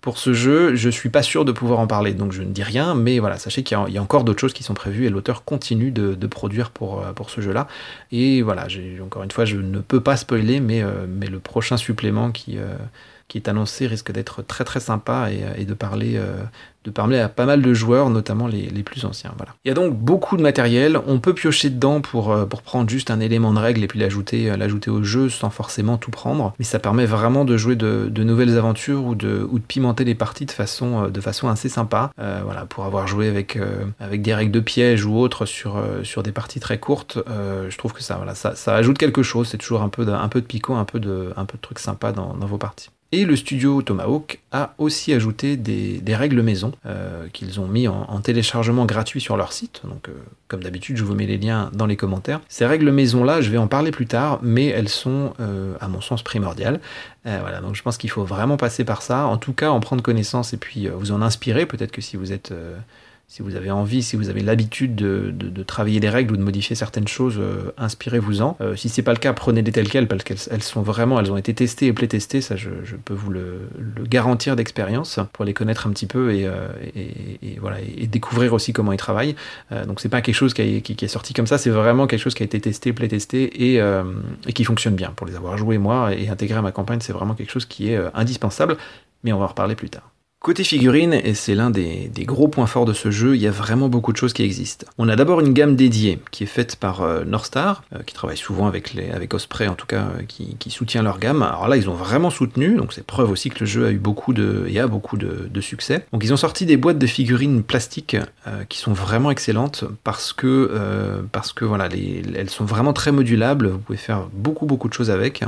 pour 0.00 0.18
ce 0.18 0.32
jeu. 0.32 0.74
Je 0.74 0.90
suis 0.90 1.08
pas 1.08 1.22
sûr 1.22 1.44
de 1.44 1.52
pouvoir 1.52 1.80
en 1.80 1.86
parler, 1.86 2.14
donc 2.14 2.32
je 2.32 2.42
ne 2.42 2.50
dis 2.50 2.62
rien. 2.62 2.94
Mais 2.94 3.18
voilà, 3.18 3.38
sachez 3.38 3.62
qu'il 3.62 3.78
y, 3.88 3.98
a 3.98 4.02
encore 4.02 4.24
d'autres 4.24 4.40
choses 4.40 4.52
qui 4.52 4.62
sont 4.62 4.74
prévues 4.74 5.06
et 5.06 5.10
l'auteur 5.10 5.44
continue 5.44 5.90
de, 5.90 6.26
produire 6.26 6.70
pour, 6.70 7.02
euh, 7.02 7.12
pour 7.12 7.30
ce 7.30 7.40
jeu-là. 7.40 7.66
Et 8.12 8.42
voilà, 8.42 8.66
encore 9.02 9.22
une 9.22 9.30
fois, 9.30 9.44
je 9.44 9.56
ne 9.56 9.80
peux 9.80 10.00
pas 10.00 10.16
spoiler, 10.16 10.60
mais, 10.60 10.82
euh, 10.82 11.06
mais 11.08 11.26
le 11.26 11.40
prochain 11.40 11.76
supplément 11.76 12.30
qui, 12.30 12.58
euh, 12.58 12.74
qui 13.30 13.38
est 13.38 13.48
annoncé 13.48 13.86
risque 13.86 14.12
d'être 14.12 14.42
très 14.42 14.64
très 14.64 14.80
sympa 14.80 15.28
et, 15.30 15.64
de 15.64 15.74
parler 15.74 16.20
de 16.84 16.90
parler 16.90 17.18
à 17.18 17.28
pas 17.28 17.44
mal 17.44 17.60
de 17.60 17.74
joueurs, 17.74 18.08
notamment 18.08 18.46
les, 18.46 18.82
plus 18.82 19.04
anciens. 19.04 19.32
Voilà. 19.36 19.54
Il 19.64 19.68
y 19.68 19.70
a 19.70 19.74
donc 19.74 19.94
beaucoup 19.94 20.38
de 20.38 20.42
matériel, 20.42 20.98
on 21.06 21.18
peut 21.18 21.34
piocher 21.34 21.68
dedans 21.68 22.00
pour, 22.00 22.32
euh, 22.32 22.46
pour 22.46 22.62
prendre 22.62 22.88
juste 22.88 23.10
un 23.10 23.20
élément 23.20 23.52
de 23.52 23.58
règle 23.58 23.84
et 23.84 23.86
puis 23.86 23.98
l'ajouter, 23.98 24.50
euh, 24.50 24.56
l'ajouter 24.56 24.90
au 24.90 25.02
jeu 25.02 25.28
sans 25.28 25.50
forcément 25.50 25.98
tout 25.98 26.10
prendre, 26.10 26.54
mais 26.58 26.64
ça 26.64 26.78
permet 26.78 27.04
vraiment 27.04 27.44
de 27.44 27.58
jouer 27.58 27.76
de, 27.76 28.10
nouvelles 28.22 28.56
aventures 28.56 29.04
ou 29.04 29.14
de, 29.14 29.46
ou 29.50 29.58
de 29.58 29.64
pimenter 29.64 30.04
les 30.04 30.14
parties 30.14 30.46
de 30.46 30.50
façon, 30.50 31.04
euh, 31.04 31.08
de 31.10 31.20
façon 31.20 31.48
assez 31.48 31.68
sympa. 31.68 32.10
voilà, 32.16 32.64
pour 32.64 32.84
avoir 32.84 33.06
joué 33.06 33.28
avec, 33.28 33.58
avec 33.98 34.22
des 34.22 34.34
règles 34.34 34.52
de 34.52 34.60
piège 34.60 35.04
ou 35.04 35.16
autres 35.16 35.44
sur, 35.44 35.82
sur 36.02 36.22
des 36.22 36.32
parties 36.32 36.60
très 36.60 36.78
courtes, 36.78 37.18
je 37.26 37.76
trouve 37.76 37.92
que 37.92 38.02
ça, 38.02 38.16
voilà, 38.16 38.34
ça, 38.34 38.54
ça 38.54 38.74
ajoute 38.74 38.98
quelque 38.98 39.22
chose, 39.22 39.48
c'est 39.48 39.58
toujours 39.58 39.82
un 39.82 39.88
peu 39.88 40.04
de, 40.04 40.12
un 40.12 40.28
peu 40.28 40.40
de 40.40 40.46
picot, 40.46 40.74
un 40.74 40.84
peu 40.84 41.00
de, 41.00 41.32
un 41.36 41.44
peu 41.44 41.56
de 41.56 41.62
trucs 41.62 41.78
sympas 41.78 42.12
dans, 42.12 42.34
dans 42.34 42.46
vos 42.46 42.58
parties. 42.58 42.90
Et 43.12 43.24
le 43.24 43.34
studio 43.34 43.82
Tomahawk 43.82 44.38
a 44.52 44.74
aussi 44.78 45.12
ajouté 45.12 45.56
des, 45.56 46.14
règles 46.14 46.42
maison 46.42 46.70
euh, 46.86 47.26
qu'ils 47.32 47.58
ont 47.58 47.66
mis 47.66 47.88
en, 47.88 48.20
téléchargement 48.20 48.86
gratuit 48.86 49.20
sur 49.20 49.36
leur 49.36 49.52
site. 49.52 49.80
Donc, 49.84 50.08
euh, 50.08 50.12
comme 50.46 50.62
d'habitude, 50.62 50.96
je 50.96 51.02
vous 51.02 51.14
mets 51.16 51.26
les 51.26 51.36
liens 51.36 51.70
dans 51.72 51.86
les 51.86 51.96
commentaires. 51.96 52.40
Ces 52.48 52.66
règles 52.66 52.92
maison-là, 52.92 53.40
je 53.40 53.50
vais 53.50 53.58
en 53.58 53.66
parler 53.66 53.90
plus 53.90 54.06
tard, 54.06 54.38
mais 54.42 54.66
elles 54.66 54.88
sont, 54.88 55.32
euh, 55.40 55.74
à 55.80 55.88
mon 55.88 56.00
sens, 56.00 56.22
primordiales. 56.22 56.80
voilà, 57.24 57.60
donc 57.60 57.74
je 57.74 57.82
pense 57.82 57.98
qu'il 57.98 58.10
faut 58.10 58.24
vraiment 58.24 58.56
passer 58.56 58.84
par 58.84 59.02
ça. 59.02 59.26
En 59.26 59.38
tout 59.38 59.54
cas, 59.54 59.70
en 59.70 59.80
prendre 59.80 60.02
connaissance 60.02 60.52
et 60.52 60.56
puis 60.56 60.86
vous 60.86 61.10
en 61.10 61.20
inspirer. 61.20 61.66
Peut-être 61.66 61.90
que 61.90 62.00
si 62.00 62.16
vous 62.16 62.32
êtes 62.32 62.52
si 63.30 63.42
vous 63.42 63.54
avez 63.54 63.70
envie, 63.70 64.02
si 64.02 64.16
vous 64.16 64.28
avez 64.28 64.40
l'habitude 64.40 64.96
de, 64.96 65.62
travailler 65.62 66.00
les 66.00 66.08
règles 66.08 66.34
ou 66.34 66.36
de 66.36 66.42
modifier 66.42 66.74
certaines 66.74 67.06
choses, 67.06 67.38
euh, 67.38 67.72
inspirez-vous-en. 67.78 68.56
Euh, 68.60 68.74
si 68.74 68.88
c'est 68.88 69.04
pas 69.04 69.12
le 69.12 69.20
cas, 69.20 69.32
prenez-les 69.32 69.70
telles 69.70 69.88
quelles 69.88 70.08
parce 70.08 70.24
qu'elles 70.24 70.62
sont 70.64 70.82
vraiment, 70.82 71.20
elles 71.20 71.30
ont 71.30 71.36
été 71.36 71.54
testées 71.54 71.86
et 71.86 71.92
playtestées, 71.92 72.40
ça 72.40 72.56
je, 72.56 72.70
peux 73.04 73.14
vous 73.14 73.30
le, 73.30 73.68
garantir 74.02 74.56
d'expérience 74.56 75.20
pour 75.32 75.44
les 75.44 75.54
connaître 75.54 75.86
un 75.86 75.90
petit 75.90 76.06
peu 76.06 76.34
et, 76.34 76.44
euh, 76.44 76.66
voilà 77.60 77.76
et 77.80 78.08
découvrir 78.08 78.52
aussi 78.52 78.72
comment 78.72 78.90
ils 78.90 78.98
travaillent. 78.98 79.36
donc 79.86 80.00
c'est 80.00 80.08
pas 80.08 80.22
quelque 80.22 80.34
chose 80.34 80.52
qui, 80.52 80.62
est 80.62 81.06
sorti 81.06 81.32
comme 81.32 81.46
ça, 81.46 81.56
c'est 81.56 81.70
vraiment 81.70 82.08
quelque 82.08 82.20
chose 82.20 82.34
qui 82.34 82.42
a 82.42 82.46
été 82.46 82.60
testé, 82.60 82.92
playtesté 82.92 83.70
et, 83.70 83.80
et 84.48 84.52
qui 84.52 84.64
fonctionne 84.64 84.96
bien. 84.96 85.12
Pour 85.14 85.28
les 85.28 85.36
avoir 85.36 85.56
joués 85.56 85.78
moi 85.78 86.12
et 86.12 86.28
intégrer 86.28 86.58
à 86.58 86.62
ma 86.62 86.72
campagne, 86.72 86.98
c'est 87.00 87.12
vraiment 87.12 87.34
quelque 87.34 87.52
chose 87.52 87.64
qui 87.64 87.92
est 87.92 87.98
indispensable. 88.12 88.76
Mais 89.22 89.32
on 89.32 89.38
va 89.38 89.44
en 89.44 89.48
reparler 89.48 89.76
plus 89.76 89.90
tard. 89.90 90.10
Côté 90.42 90.64
figurines, 90.64 91.12
et 91.12 91.34
c'est 91.34 91.54
l'un 91.54 91.68
des, 91.68 92.10
gros 92.20 92.48
points 92.48 92.64
forts 92.64 92.86
de 92.86 92.94
ce 92.94 93.10
jeu, 93.10 93.36
il 93.36 93.42
y 93.42 93.46
a 93.46 93.50
vraiment 93.50 93.90
beaucoup 93.90 94.10
de 94.10 94.16
choses 94.16 94.32
qui 94.32 94.42
existent. 94.42 94.86
On 94.96 95.06
a 95.10 95.14
d'abord 95.14 95.40
une 95.40 95.52
gamme 95.52 95.76
dédiée 95.76 96.18
qui 96.30 96.44
est 96.44 96.46
faite 96.46 96.76
par 96.76 97.02
euh, 97.02 97.24
Northstar, 97.24 97.82
euh, 97.94 97.98
qui 98.06 98.14
travaille 98.14 98.38
souvent 98.38 98.66
avec, 98.66 98.96
Osprey 99.34 99.68
en 99.68 99.74
tout 99.74 99.84
cas, 99.84 100.08
euh, 100.18 100.22
qui, 100.26 100.70
soutient 100.70 101.02
leur 101.02 101.18
gamme. 101.18 101.42
Alors 101.42 101.68
là, 101.68 101.76
ils 101.76 101.90
ont 101.90 101.94
vraiment 101.94 102.30
soutenu, 102.30 102.74
donc 102.76 102.94
c'est 102.94 103.04
preuve 103.04 103.30
aussi 103.30 103.50
que 103.50 103.60
le 103.60 103.66
jeu 103.66 103.84
a 103.84 103.90
eu 103.90 103.98
beaucoup 103.98 104.32
de, 104.32 104.64
et 104.66 104.80
a 104.80 104.86
beaucoup 104.86 105.18
de, 105.18 105.60
succès. 105.60 106.06
Donc 106.10 106.24
ils 106.24 106.32
ont 106.32 106.38
sorti 106.38 106.64
des 106.64 106.78
boîtes 106.78 106.96
de 106.96 107.06
figurines 107.06 107.62
plastiques 107.62 108.16
qui 108.70 108.78
sont 108.78 108.94
vraiment 108.94 109.30
excellentes 109.30 109.84
parce 110.04 110.32
que, 110.32 111.22
parce 111.32 111.52
que 111.52 111.66
voilà, 111.66 111.90
elles 112.34 112.48
sont 112.48 112.64
vraiment 112.64 112.94
très 112.94 113.12
modulables, 113.12 113.68
vous 113.68 113.78
pouvez 113.78 113.98
faire 113.98 114.28
beaucoup 114.32 114.64
beaucoup 114.64 114.88
de 114.88 114.94
choses 114.94 115.10
avec. 115.10 115.42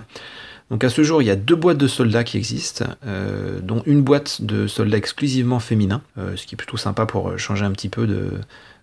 Donc 0.72 0.85
à 0.85 0.88
ce 0.88 1.04
jour, 1.04 1.20
il 1.20 1.26
y 1.26 1.30
a 1.30 1.37
deux 1.37 1.54
boîtes 1.54 1.76
de 1.76 1.87
soldats 1.87 2.24
qui 2.24 2.38
existent, 2.38 2.87
euh, 3.06 3.61
dont 3.62 3.82
une 3.85 4.00
boîte 4.00 4.40
de 4.40 4.66
soldats 4.66 4.96
exclusivement 4.96 5.61
féminins, 5.61 6.00
euh, 6.16 6.35
ce 6.35 6.46
qui 6.46 6.54
est 6.54 6.56
plutôt 6.56 6.78
sympa 6.78 7.04
pour 7.04 7.38
changer 7.38 7.66
un 7.66 7.72
petit 7.72 7.90
peu 7.90 8.06
de, 8.06 8.40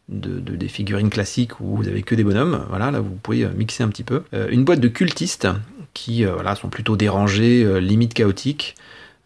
des 0.08 0.67
figurines 0.67 1.10
classiques 1.10 1.60
où 1.60 1.75
vous 1.75 1.88
avez 1.88 2.04
que 2.04 2.13
des 2.13 2.23
bonhommes. 2.23 2.63
Voilà, 2.69 2.91
là 2.91 2.99
vous 2.99 3.15
pouvez 3.15 3.47
mixer 3.58 3.82
un 3.82 3.88
petit 3.88 4.04
peu. 4.04 4.21
Euh, 4.36 4.49
une 4.52 4.65
boîte 4.65 4.82
de 4.82 4.88
cultistes 4.88 5.47
qui 5.95 6.23
sont 6.62 6.69
plutôt 6.69 6.95
dérangés, 6.95 7.82
limite 7.82 8.13
chaotiques. 8.13 8.75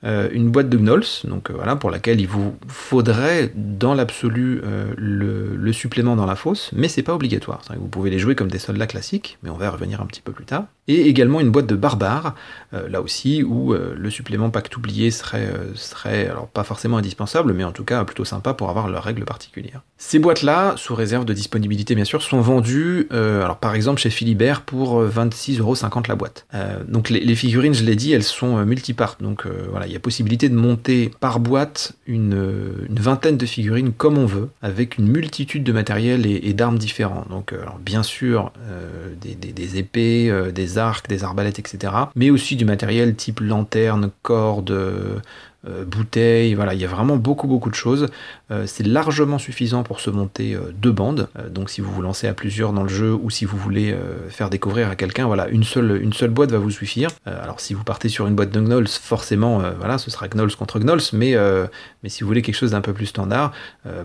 Euh, 0.05 0.27
une 0.33 0.51
boîte 0.51 0.67
de 0.67 0.77
gnolls, 0.77 1.05
donc 1.23 1.49
euh, 1.49 1.53
voilà, 1.53 1.77
pour 1.77 1.89
laquelle 1.89 2.19
il 2.19 2.27
vous 2.27 2.57
faudrait 2.67 3.51
dans 3.55 3.93
l'absolu 3.93 4.59
euh, 4.65 4.93
le, 4.97 5.71
supplément 5.71 6.17
dans 6.17 6.25
la 6.25 6.35
fosse, 6.35 6.71
mais 6.73 6.89
c'est 6.89 7.03
pas 7.03 7.15
obligatoire. 7.15 7.61
Vous 7.77 7.87
pouvez 7.87 8.09
les 8.09 8.19
jouer 8.19 8.35
comme 8.35 8.49
des 8.49 8.59
soldats 8.59 8.85
classiques, 8.85 9.37
mais 9.43 9.49
on 9.49 9.55
va 9.55 9.65
y 9.65 9.69
revenir 9.69 10.01
un 10.01 10.05
petit 10.05 10.21
peu 10.21 10.33
plus 10.33 10.45
tard. 10.45 10.65
Et 10.87 11.07
également 11.07 11.39
une 11.39 11.49
boîte 11.49 11.67
de 11.67 11.75
barbares, 11.75 12.35
là 12.71 13.01
aussi, 13.01 13.43
où 13.43 13.73
le 13.73 14.09
supplément 14.09 14.49
pacte 14.49 14.75
oublié 14.75 15.11
serait, 15.11 15.49
serait, 15.75 16.27
alors 16.27 16.47
pas 16.47 16.63
forcément 16.63 16.97
indispensable, 16.97 17.53
mais 17.53 17.63
en 17.63 17.71
tout 17.71 17.83
cas 17.83 18.03
plutôt 18.03 18.25
sympa 18.25 18.53
pour 18.53 18.69
avoir 18.69 18.89
leurs 18.89 19.03
règles 19.03 19.23
particulières. 19.23 19.81
Ces 19.97 20.19
boîtes-là, 20.19 20.73
sous 20.75 20.95
réserve 20.95 21.23
de 21.23 21.33
disponibilité 21.33 21.95
bien 21.95 22.03
sûr, 22.03 22.21
sont 22.21 22.41
vendues, 22.41 23.07
alors 23.11 23.57
par 23.57 23.75
exemple 23.75 24.01
chez 24.01 24.09
Philibert 24.09 24.61
pour 24.61 25.01
26,50€ 25.03 26.07
la 26.09 26.15
boîte. 26.15 26.47
donc 26.87 27.09
les, 27.09 27.35
figurines, 27.35 27.73
je 27.73 27.83
l'ai 27.83 27.95
dit, 27.95 28.11
elles 28.11 28.23
sont 28.23 28.65
multipartes, 28.65 29.21
donc 29.21 29.45
voilà, 29.69 29.87
il 29.87 29.93
y 29.93 29.95
a 29.95 29.99
possibilité 29.99 30.49
de 30.49 30.55
monter 30.55 31.11
par 31.19 31.39
boîte 31.39 31.93
une, 32.07 32.87
vingtaine 32.89 33.37
de 33.37 33.45
figurines 33.45 33.91
comme 33.91 34.17
on 34.17 34.25
veut, 34.25 34.49
avec 34.61 34.97
une 34.97 35.07
multitude 35.07 35.63
de 35.63 35.71
matériel 35.71 36.25
et, 36.25 36.53
d'armes 36.53 36.77
différents. 36.77 37.25
Donc, 37.29 37.53
euh, 37.53 37.63
bien 37.79 38.03
sûr, 38.03 38.51
euh, 38.67 39.13
des, 39.19 39.77
épées, 39.77 40.29
euh, 40.29 40.51
des 40.73 40.77
arcs, 40.77 41.07
des 41.07 41.23
arbalètes, 41.23 41.59
etc. 41.59 41.93
Mais 42.15 42.29
aussi 42.29 42.55
du 42.55 42.65
matériel 42.65 43.15
type 43.15 43.39
lanterne, 43.39 44.11
corde, 44.21 45.21
euh, 45.65 45.85
bouteilles, 45.85 46.55
voilà, 46.55 46.73
il 46.73 46.81
y 46.81 46.85
a 46.85 46.87
vraiment 46.87 47.15
beaucoup 47.15 47.47
beaucoup 47.47 47.69
de 47.69 47.75
choses. 47.75 48.07
Euh, 48.51 48.65
c'est 48.67 48.85
largement 48.85 49.37
suffisant 49.37 49.83
pour 49.83 50.01
se 50.01 50.09
monter 50.09 50.55
euh, 50.55 50.73
deux 50.75 50.91
bandes. 50.91 51.29
donc 51.49 51.69
si 51.69 51.79
vous 51.79 51.91
vous 51.91 52.01
lancez 52.01 52.27
à 52.27 52.33
plusieurs 52.33 52.73
dans 52.73 52.83
le 52.83 52.89
jeu 52.89 53.13
ou 53.13 53.29
si 53.29 53.45
vous 53.45 53.57
voulez 53.57 53.95
faire 54.29 54.49
découvrir 54.49 54.89
à 54.89 54.95
quelqu'un, 54.95 55.25
voilà, 55.25 55.47
une 55.47 55.63
seule, 55.63 56.01
une 56.01 56.13
seule 56.13 56.29
boîte 56.31 56.51
va 56.51 56.57
vous 56.57 56.71
suffire. 56.71 57.09
alors 57.25 57.59
si 57.59 57.73
vous 57.73 57.83
partez 57.83 58.09
sur 58.09 58.27
une 58.27 58.35
boîte 58.35 58.51
de 58.51 58.59
Gnolls, 58.59 58.87
forcément, 58.87 59.61
voilà, 59.77 59.97
ce 59.97 60.11
sera 60.11 60.27
Gnolls 60.27 60.55
contre 60.55 60.79
Gnolls, 60.79 61.01
mais, 61.13 61.35
si 62.07 62.21
vous 62.21 62.27
voulez 62.27 62.41
quelque 62.41 62.55
chose 62.55 62.71
d'un 62.71 62.81
peu 62.81 62.93
plus 62.93 63.07
standard, 63.07 63.51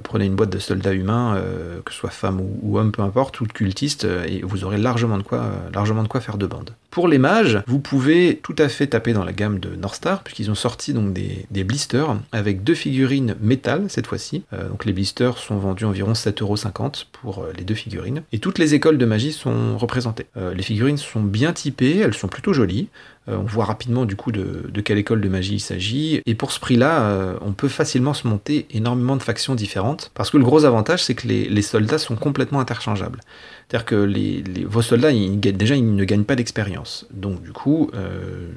prenez 0.02 0.26
une 0.26 0.36
boîte 0.36 0.50
de 0.50 0.58
soldats 0.58 0.92
humains, 0.92 1.40
que 1.84 1.92
ce 1.92 1.98
soit 1.98 2.10
femme 2.10 2.40
ou, 2.40 2.58
ou, 2.62 2.78
homme, 2.78 2.92
peu 2.92 3.02
importe, 3.02 3.40
ou 3.40 3.46
de 3.46 3.52
cultistes, 3.52 4.04
et 4.04 4.42
vous 4.42 4.64
aurez 4.64 4.78
largement 4.78 5.18
de 5.18 5.22
quoi, 5.22 5.50
largement 5.72 6.02
de 6.02 6.08
quoi 6.08 6.20
faire 6.20 6.38
deux 6.38 6.48
bandes. 6.48 6.70
Pour 6.98 7.06
les 7.06 7.18
mages, 7.18 7.62
vous 7.68 7.78
pouvez 7.78 8.40
tout 8.42 8.56
à 8.58 8.68
fait 8.68 8.88
taper 8.88 9.12
dans 9.12 9.22
la 9.22 9.32
gamme 9.32 9.60
de 9.60 9.76
Northstar, 9.76 10.24
puisqu'ils 10.24 10.50
ont 10.50 10.56
sorti 10.56 10.92
donc 10.92 11.12
des, 11.12 11.62
blisters 11.62 12.16
avec 12.32 12.64
deux 12.64 12.74
figurines 12.74 13.36
métal 13.40 13.84
cette 13.86 14.08
fois-ci. 14.08 14.42
Euh, 14.52 14.68
donc 14.68 14.84
les 14.84 14.92
blisters 14.92 15.38
sont 15.38 15.58
vendus 15.58 15.84
environ 15.84 16.14
7,50€ 16.14 17.04
pour 17.12 17.44
euh, 17.44 17.52
les 17.56 17.62
deux 17.62 17.76
figurines. 17.76 18.24
Et 18.32 18.40
toutes 18.40 18.58
les 18.58 18.74
écoles 18.74 18.98
de 18.98 19.06
magie 19.06 19.30
sont 19.30 19.78
représentées. 19.78 20.26
Euh, 20.36 20.52
les 20.54 20.64
figurines 20.64 20.96
sont 20.96 21.22
bien 21.22 21.52
typées, 21.52 21.98
elles 21.98 22.14
sont 22.14 22.26
plutôt 22.26 22.52
jolies. 22.52 22.88
on 23.28 23.44
voit 23.44 23.66
rapidement 23.66 24.04
du 24.04 24.16
coup 24.16 24.32
de, 24.32 24.80
quelle 24.80 24.98
école 24.98 25.20
de 25.20 25.28
magie 25.28 25.54
il 25.54 25.60
s'agit. 25.60 26.20
Et 26.26 26.34
pour 26.34 26.50
ce 26.50 26.58
prix-là, 26.58 27.36
on 27.42 27.52
peut 27.52 27.68
facilement 27.68 28.14
se 28.14 28.26
monter 28.26 28.66
énormément 28.72 29.16
de 29.16 29.22
factions 29.22 29.54
différentes. 29.54 30.10
Parce 30.14 30.30
que 30.30 30.38
le 30.38 30.44
gros 30.44 30.64
avantage, 30.64 31.04
c'est 31.04 31.14
que 31.14 31.28
les 31.28 31.62
soldats 31.62 31.98
sont 31.98 32.16
complètement 32.16 32.58
interchangeables. 32.58 33.20
C'est-à-dire 33.68 33.84
que 33.84 34.66
vos 34.66 34.80
soldats, 34.80 35.12
déjà, 35.12 35.76
ils 35.76 35.94
ne 35.94 36.04
gagnent 36.04 36.24
pas 36.24 36.36
d'expérience. 36.36 37.06
Donc, 37.10 37.42
du 37.42 37.52
coup, 37.52 37.90
euh, 37.94 38.48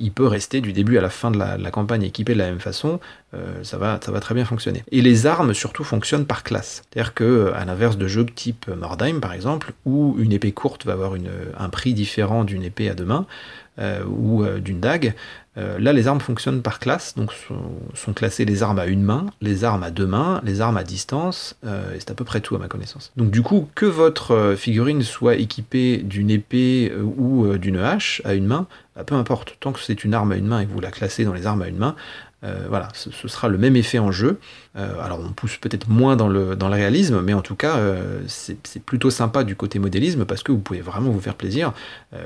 il, 0.00 0.10
peut 0.10 0.26
rester 0.26 0.60
du 0.60 0.72
début 0.72 0.98
à 0.98 1.00
la 1.00 1.10
fin 1.10 1.30
de 1.30 1.38
la, 1.38 1.70
campagne 1.70 2.02
équipé 2.02 2.32
de 2.32 2.38
la 2.38 2.46
même 2.46 2.58
façon. 2.58 2.98
Euh, 3.34 3.62
ça, 3.62 3.78
va, 3.78 3.98
très 3.98 4.34
bien 4.34 4.44
fonctionner. 4.44 4.82
Et 4.90 5.00
les 5.00 5.26
armes, 5.26 5.54
surtout, 5.54 5.84
fonctionnent 5.84 6.26
par 6.26 6.42
classe. 6.42 6.82
C'est-à-dire 6.90 7.14
que, 7.14 7.52
à 7.54 7.64
l'inverse 7.64 7.96
de 7.96 8.08
jeux 8.08 8.26
type 8.26 8.66
Mordheim, 8.66 9.20
par 9.20 9.32
exemple, 9.32 9.74
où 9.84 10.16
une 10.18 10.32
épée 10.32 10.50
courte 10.50 10.84
va 10.84 10.94
avoir 10.94 11.12
un 11.56 11.68
prix 11.68 11.94
différent 11.94 12.42
d'une 12.42 12.64
épée 12.64 12.90
à 12.90 12.94
deux 12.94 13.04
mains, 13.04 13.26
euh, 13.78 14.02
ou 14.06 14.44
d'une 14.58 14.80
dague, 14.80 15.14
euh, 15.58 15.78
là, 15.78 15.92
les 15.92 16.06
armes 16.06 16.20
fonctionnent 16.20 16.62
par 16.62 16.78
classe, 16.78 17.14
donc 17.16 17.32
sont, 17.32 18.12
classées 18.12 18.44
les 18.44 18.62
armes 18.62 18.78
à 18.78 18.86
une 18.86 19.02
main, 19.02 19.26
les 19.40 19.64
armes 19.64 19.82
à 19.82 19.90
deux 19.90 20.06
mains, 20.06 20.40
les 20.44 20.60
armes 20.60 20.76
à 20.76 20.84
distance, 20.84 21.56
euh, 21.64 21.94
et 21.94 22.00
c'est 22.00 22.10
à 22.10 22.14
peu 22.14 22.24
près 22.24 22.40
tout 22.40 22.54
à 22.56 22.58
ma 22.58 22.68
connaissance. 22.68 23.12
Donc 23.16 23.30
du 23.30 23.42
coup, 23.42 23.68
que 23.74 23.86
votre 23.86 24.32
euh, 24.32 24.56
figurine 24.56 25.02
soit 25.02 25.36
équipée 25.36 25.98
d'une 25.98 26.30
épée 26.30 26.92
ou 26.94 27.56
d'une 27.56 27.78
hache 27.78 28.22
à 28.24 28.34
une 28.34 28.46
main, 28.46 28.66
bah, 28.94 29.04
peu 29.04 29.14
importe, 29.14 29.56
tant 29.60 29.72
que 29.72 29.80
c'est 29.80 30.04
une 30.04 30.14
arme 30.14 30.32
à 30.32 30.36
une 30.36 30.46
main 30.46 30.60
et 30.60 30.66
que 30.66 30.72
vous 30.72 30.80
la 30.80 30.90
classez 30.90 31.24
dans 31.24 31.32
les 31.32 31.46
armes 31.46 31.62
à 31.62 31.68
une 31.68 31.76
main, 31.76 31.96
Euh, 32.44 32.66
voilà, 32.68 32.88
ce, 32.92 33.10
sera 33.28 33.48
le 33.48 33.56
même 33.56 33.76
effet 33.76 33.98
en 33.98 34.12
jeu. 34.12 34.38
Euh, 34.76 35.00
alors 35.00 35.20
on 35.24 35.32
pousse 35.32 35.56
peut-être 35.56 35.88
moins 35.88 36.16
dans 36.16 36.28
le, 36.28 36.54
dans 36.54 36.68
le 36.68 36.74
réalisme, 36.74 37.22
mais 37.22 37.32
en 37.32 37.40
tout 37.40 37.54
cas 37.54 37.76
euh, 37.76 38.20
c'est 38.26 38.82
plutôt 38.84 39.10
sympa 39.10 39.42
du 39.42 39.56
côté 39.56 39.78
modélisme 39.78 40.26
parce 40.26 40.42
que 40.42 40.52
vous 40.52 40.58
pouvez 40.58 40.82
vraiment 40.82 41.10
vous 41.10 41.20
faire 41.20 41.34
plaisir. 41.34 41.72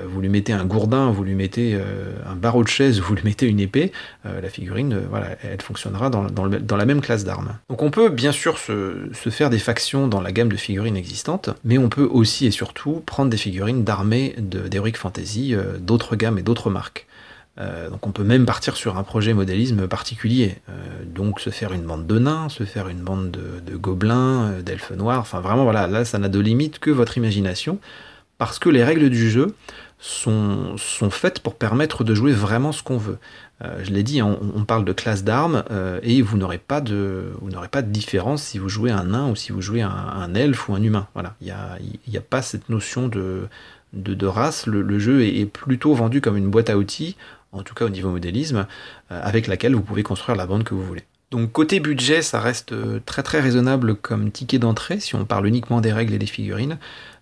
vous 0.07 0.21
lui 0.21 0.29
mettez 0.29 0.53
un 0.53 0.65
gourdin, 0.65 1.11
vous 1.11 1.23
lui 1.23 1.35
mettez 1.35 1.79
un 2.27 2.35
barreau 2.35 2.65
de 2.65 2.69
chaise, 2.69 3.01
vous 3.01 3.15
lui 3.15 3.23
mettez 3.25 3.47
une 3.47 3.61
épée, 3.61 3.93
la 4.25 4.49
figurine, 4.49 5.01
voilà, 5.09 5.29
elle 5.43 5.61
fonctionnera 5.61 6.11
dans, 6.11 6.25
dans, 6.25 6.77
la 6.77 6.85
même 6.85 7.01
classe 7.01 7.25
d'armes. 7.25 7.57
Donc 7.69 7.83
on 7.83 7.91
peut 7.91 8.09
bien 8.09 8.33
sûr 8.33 8.59
se, 8.59 9.09
se, 9.13 9.31
faire 9.31 9.51
des 9.51 9.59
factions 9.59 10.09
dans 10.09 10.21
la 10.21 10.33
gamme 10.33 10.49
de 10.49 10.57
figurines 10.57 10.97
existantes, 10.97 11.51
mais 11.65 11.79
on 11.79 11.89
peut 11.89 12.09
aussi 12.11 12.47
et 12.47 12.51
surtout 12.51 13.03
prendre 13.07 13.31
des 13.31 13.37
figurines 13.37 13.85
d'armées 13.85 14.35
d'Heroic 14.39 14.97
Fantasy, 14.97 15.55
d'autres 15.79 16.17
gammes 16.17 16.39
et 16.39 16.43
d'autres 16.43 16.71
marques. 16.71 17.07
Euh, 17.59 17.91
donc 17.91 18.07
on 18.07 18.13
peut 18.13 18.25
même 18.25 18.47
partir 18.47 18.77
sur 18.77 18.97
un 18.97 19.03
projet 19.03 19.35
modélisme 19.35 19.87
particulier. 19.89 20.57
Euh, 20.69 20.73
donc 21.05 21.41
se 21.41 21.51
faire 21.51 21.73
une 21.73 21.83
bande 21.83 22.07
de 22.07 22.19
nains, 22.19 22.49
se 22.49 22.65
faire 22.65 22.89
une 22.89 23.01
bande 23.01 23.31
de, 23.31 23.77
gobelins, 23.77 24.51
euh, 24.51 24.63
d'elfes 24.63 24.93
noirs, 24.93 25.21
enfin 25.21 25.41
vraiment 25.41 25.65
voilà, 25.65 25.87
là 25.87 26.05
ça 26.05 26.19
n'a 26.19 26.29
de 26.29 26.39
limite 26.39 26.79
que 26.79 26.91
votre 26.91 27.17
imagination, 27.19 27.79
parce 28.39 28.59
que 28.59 28.69
les 28.69 28.85
règles 28.85 29.11
du 29.11 29.31
jeu 29.31 29.55
sont, 29.99 30.77
faites 31.11 31.41
pour 31.41 31.57
permettre 31.57 32.05
de 32.05 32.15
jouer 32.15 32.33
vraiment 32.33 32.73
ce 32.73 32.83
qu'on 32.83 32.97
veut. 32.97 33.19
je 33.83 33.91
l'ai 33.91 34.03
dit, 34.03 34.23
on, 34.23 34.65
parle 34.65 34.87
de 34.87 34.95
classe 34.95 35.25
d'armes, 35.25 35.63
et 36.03 36.23
vous 36.23 36.39
n'aurez 36.39 36.57
pas, 36.57 36.81
de, 36.81 37.33
vous 37.43 37.51
différence 37.83 38.43
si 38.43 38.59
vous 38.59 38.71
jouez 38.71 38.91
un 38.91 39.05
nain 39.05 39.29
ou 39.29 39.37
si 39.37 39.53
vous 39.53 39.61
jouez 39.61 39.83
un, 39.83 40.35
elfe 40.35 40.71
ou 40.71 40.75
un 40.75 40.83
humain. 40.83 41.07
Voilà, 41.13 41.35
il 41.43 41.49
n'y 41.49 41.51
a, 41.53 41.77
a, 42.19 42.23
pas 42.23 42.41
cette 42.41 42.71
notion 42.71 43.09
de, 43.09 43.47
de, 43.93 44.27
race, 44.27 44.67
le, 44.67 44.99
jeu 44.99 45.23
est, 45.25 45.47
plutôt 45.47 45.95
vendu 45.95 46.21
comme 46.21 46.37
une 46.37 46.51
boîte 46.51 46.71
à 46.71 46.79
outils 46.79 47.17
en 47.53 47.63
tout 47.63 47.75
cas 47.75 47.85
au 47.85 47.89
niveau 47.89 48.11
modélisme, 48.11 48.67
euh, 49.11 49.21
avec 49.23 49.47
laquelle 49.47 49.75
vous 49.75 49.83
pouvez 49.83 50.03
construire 50.03 50.37
la 50.37 50.47
bande 50.47 50.65
que 50.65 50.75
vous 50.75 50.85
voulez. 50.85 51.05
Donc 51.31 51.53
côté 51.53 51.79
budget, 51.79 52.23
ça 52.23 52.41
reste 52.41 52.73
euh, 52.73 53.01
très 53.07 53.23
très 53.23 53.41
raisonnable 53.41 53.95
comme 53.95 54.31
ticket 54.33 54.59
d'entrée 54.59 54.99
si 54.99 55.15
on 55.15 55.25
parle 55.25 55.47
uniquement 55.47 55.81
des 55.81 55.93
règles 55.93 56.15
et 56.15 56.19
des 56.19 56.27
figurines. 56.27 56.79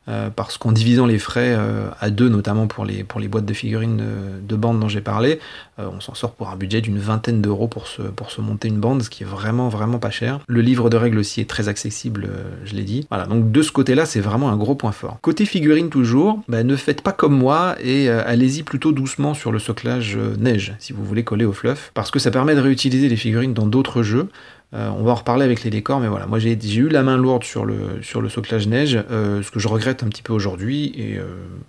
Euh, 0.08 0.30
parce 0.34 0.56
qu'en 0.56 0.72
divisant 0.72 1.06
les 1.06 1.18
frais 1.18 1.54
euh, 1.56 1.88
à 2.00 2.08
deux, 2.08 2.28
notamment 2.28 2.66
pour 2.66 2.84
les, 2.86 3.02
boîtes 3.02 3.44
de 3.44 3.52
figurines 3.52 4.00
euh, 4.00 4.38
de 4.42 4.56
bande 4.56 4.80
dont 4.80 4.88
j'ai 4.88 5.00
parlé, 5.00 5.38
on 5.76 6.00
s'en 6.00 6.14
sort 6.14 6.32
pour 6.32 6.48
un 6.48 6.56
budget 6.56 6.80
d'une 6.80 6.98
vingtaine 6.98 7.40
d'euros 7.40 7.68
pour 7.68 7.86
se, 7.86 8.40
monter 8.40 8.66
une 8.66 8.80
bande, 8.80 9.02
ce 9.02 9.10
qui 9.10 9.22
est 9.22 9.26
vraiment 9.26 9.68
vraiment 9.68 10.00
pas 10.00 10.10
cher. 10.10 10.40
Le 10.48 10.60
livre 10.60 10.90
de 10.90 10.96
règles 10.96 11.18
aussi 11.18 11.40
est 11.40 11.48
très 11.48 11.68
accessible, 11.68 12.28
je 12.64 12.74
l'ai 12.74 12.82
dit. 12.82 13.06
Voilà, 13.10 13.26
donc 13.26 13.52
de 13.52 13.62
ce 13.62 13.70
côté-là, 13.70 14.04
c'est 14.04 14.18
vraiment 14.18 14.50
un 14.50 14.56
gros 14.56 14.74
point 14.74 14.90
fort. 14.90 15.18
Côté 15.22 15.44
figurine 15.44 15.88
toujours, 15.88 16.42
bah, 16.48 16.64
ne 16.64 16.74
faites 16.74 17.02
pas 17.02 17.12
comme 17.12 17.36
moi 17.36 17.76
et 17.80 18.08
allez-y 18.08 18.64
plutôt 18.64 18.90
doucement 18.90 19.34
sur 19.34 19.52
le 19.52 19.60
soclage 19.60 20.16
neige 20.16 20.74
si 20.80 20.92
vous 20.92 21.04
voulez 21.04 21.22
coller 21.22 21.44
au 21.44 21.52
fluff, 21.52 21.92
parce 21.94 22.10
que 22.10 22.18
ça 22.18 22.32
permet 22.32 22.56
de 22.56 22.60
réutiliser 22.60 23.08
les 23.08 23.16
figurines 23.16 23.54
dans 23.54 23.66
d'autres 23.66 24.02
jeux. 24.02 24.28
Euh, 24.74 24.90
on 24.90 25.02
va 25.02 25.12
en 25.12 25.14
reparler 25.14 25.44
avec 25.44 25.64
les 25.64 25.70
décors, 25.70 25.98
mais 25.98 26.08
voilà, 26.08 26.26
moi 26.26 26.38
j'ai 26.38 26.52
eu 26.52 26.88
la 26.88 27.02
main 27.02 27.16
lourde 27.16 27.42
sur 27.42 27.64
le, 27.64 28.02
sur 28.02 28.20
le 28.20 28.28
soclage 28.28 28.66
neige, 28.66 28.98
euh, 29.10 29.42
ce 29.42 29.50
que 29.50 29.58
je 29.58 29.68
regrette 29.68 30.02
un 30.02 30.08
petit 30.08 30.22
peu 30.22 30.34
aujourd'hui, 30.34 30.92
et 30.94 31.16
euh, 31.18 31.24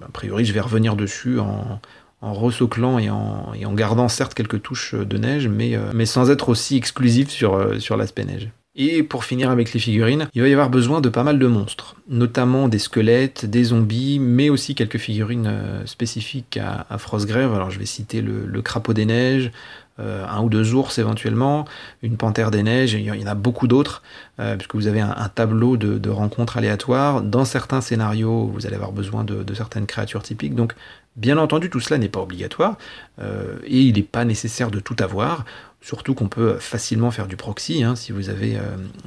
a 0.06 0.10
priori 0.12 0.44
je 0.44 0.52
vais 0.52 0.60
revenir 0.60 0.98
dessus 0.98 1.40
en, 1.40 1.80
en 2.22 2.34
resoclant 2.34 3.00
et 3.00 3.10
en, 3.10 3.74
gardant 3.74 4.10
certes 4.10 4.34
quelques 4.34 4.62
touches 4.62 4.96
de 4.96 5.18
neige, 5.18 5.48
mais, 5.48 6.06
sans 6.06 6.30
être 6.30 6.50
aussi 6.50 6.76
exclusif 6.76 7.30
sur, 7.30 7.58
l'aspect 7.96 8.26
neige. 8.26 8.50
Et 8.76 9.04
pour 9.04 9.24
finir 9.24 9.50
avec 9.50 9.74
les 9.74 9.80
figurines, 9.80 10.28
il 10.34 10.42
va 10.42 10.48
y 10.48 10.54
avoir 10.54 10.70
besoin 10.70 11.02
de 11.02 11.10
pas 11.10 11.24
mal 11.24 11.40
de 11.40 11.48
monstres, 11.48 11.96
notamment 12.10 12.68
des 12.68 12.80
squelettes, 12.80 13.46
des 13.46 13.66
zombies, 13.66 14.20
mais 14.20 14.50
aussi 14.50 14.76
quelques 14.76 14.98
figurines 14.98 15.52
spécifiques 15.86 16.58
à, 16.58 16.86
à 16.90 16.98
Frostgrave. 16.98 17.54
Alors 17.54 17.72
je 17.72 17.80
vais 17.80 17.86
citer 17.86 18.22
le 18.22 18.62
crapaud 18.62 18.94
des 18.94 19.06
neiges, 19.06 19.52
euh, 20.00 20.26
un 20.28 20.42
ou 20.42 20.50
deux 20.50 20.74
ours 20.74 20.98
éventuellement, 20.98 21.66
une 22.02 22.18
panthère 22.18 22.52
des 22.52 22.64
neiges, 22.64 22.94
il 22.94 23.02
y 23.02 23.24
en 23.24 23.28
a 23.28 23.36
beaucoup 23.36 23.68
d'autres, 23.68 24.02
euh, 24.40 24.56
puisque 24.56 24.76
vous 24.76 24.88
avez 24.88 25.02
un, 25.02 25.30
tableau 25.34 25.78
de, 25.78 26.10
rencontres 26.10 26.58
aléatoires. 26.58 27.22
Dans 27.22 27.46
certains 27.46 27.82
scénarios, 27.82 28.48
vous 28.48 28.66
allez 28.66 28.76
avoir 28.76 28.92
besoin 28.92 29.24
de, 29.24 29.54
certaines 29.54 29.86
créatures 29.86 30.24
typiques. 30.24 30.56
Donc, 30.56 30.74
bien 31.16 31.38
entendu, 31.38 31.70
tout 31.70 31.80
cela 31.80 31.98
n'est 31.98 32.10
pas 32.10 32.22
obligatoire, 32.22 32.78
euh, 33.22 33.58
et 33.66 33.82
il 33.82 33.96
n'est 33.96 34.04
pas 34.04 34.26
nécessaire 34.26 34.72
de 34.72 34.80
tout 34.80 34.96
avoir. 35.00 35.46
Surtout 35.82 36.14
qu'on 36.14 36.28
peut 36.28 36.58
facilement 36.60 37.10
faire 37.10 37.26
du 37.26 37.38
proxy. 37.38 37.84
Hein. 37.84 37.96
Si, 37.96 38.12
vous 38.12 38.30
avez, 38.30 38.58
euh, 38.58 38.64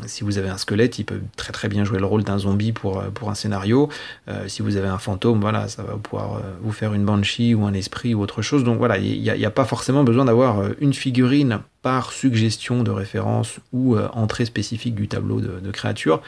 si 0.06 0.24
vous 0.24 0.38
avez 0.38 0.48
un 0.48 0.56
squelette, 0.56 0.98
il 0.98 1.04
peut 1.04 1.20
très 1.36 1.52
très 1.52 1.68
bien 1.68 1.84
jouer 1.84 1.98
le 1.98 2.06
rôle 2.06 2.24
d'un 2.24 2.38
zombie 2.38 2.72
pour, 2.72 2.98
euh, 2.98 3.10
pour 3.10 3.28
un 3.28 3.34
scénario. 3.34 3.90
Euh, 4.28 4.48
si 4.48 4.62
vous 4.62 4.78
avez 4.78 4.88
un 4.88 4.96
fantôme, 4.96 5.38
voilà, 5.38 5.68
ça 5.68 5.82
va 5.82 5.98
pouvoir 5.98 6.40
vous 6.62 6.72
faire 6.72 6.94
une 6.94 7.04
banshee 7.04 7.54
ou 7.54 7.66
un 7.66 7.74
esprit 7.74 8.14
ou 8.14 8.22
autre 8.22 8.40
chose. 8.40 8.64
Donc 8.64 8.78
voilà, 8.78 8.96
il 8.96 9.20
n'y 9.20 9.44
a, 9.44 9.50
pas 9.50 9.66
forcément 9.66 10.02
besoin 10.02 10.24
d'avoir 10.24 10.62
une 10.80 10.94
figurine 10.94 11.60
par 11.82 12.10
suggestion 12.10 12.82
de 12.82 12.90
référence 12.90 13.58
ou 13.74 13.98
entrée 13.98 14.46
spécifique 14.46 14.94
du 14.94 15.08
tableau 15.08 15.42
de, 15.42 15.60
de 15.60 15.70
créature. 15.70 16.22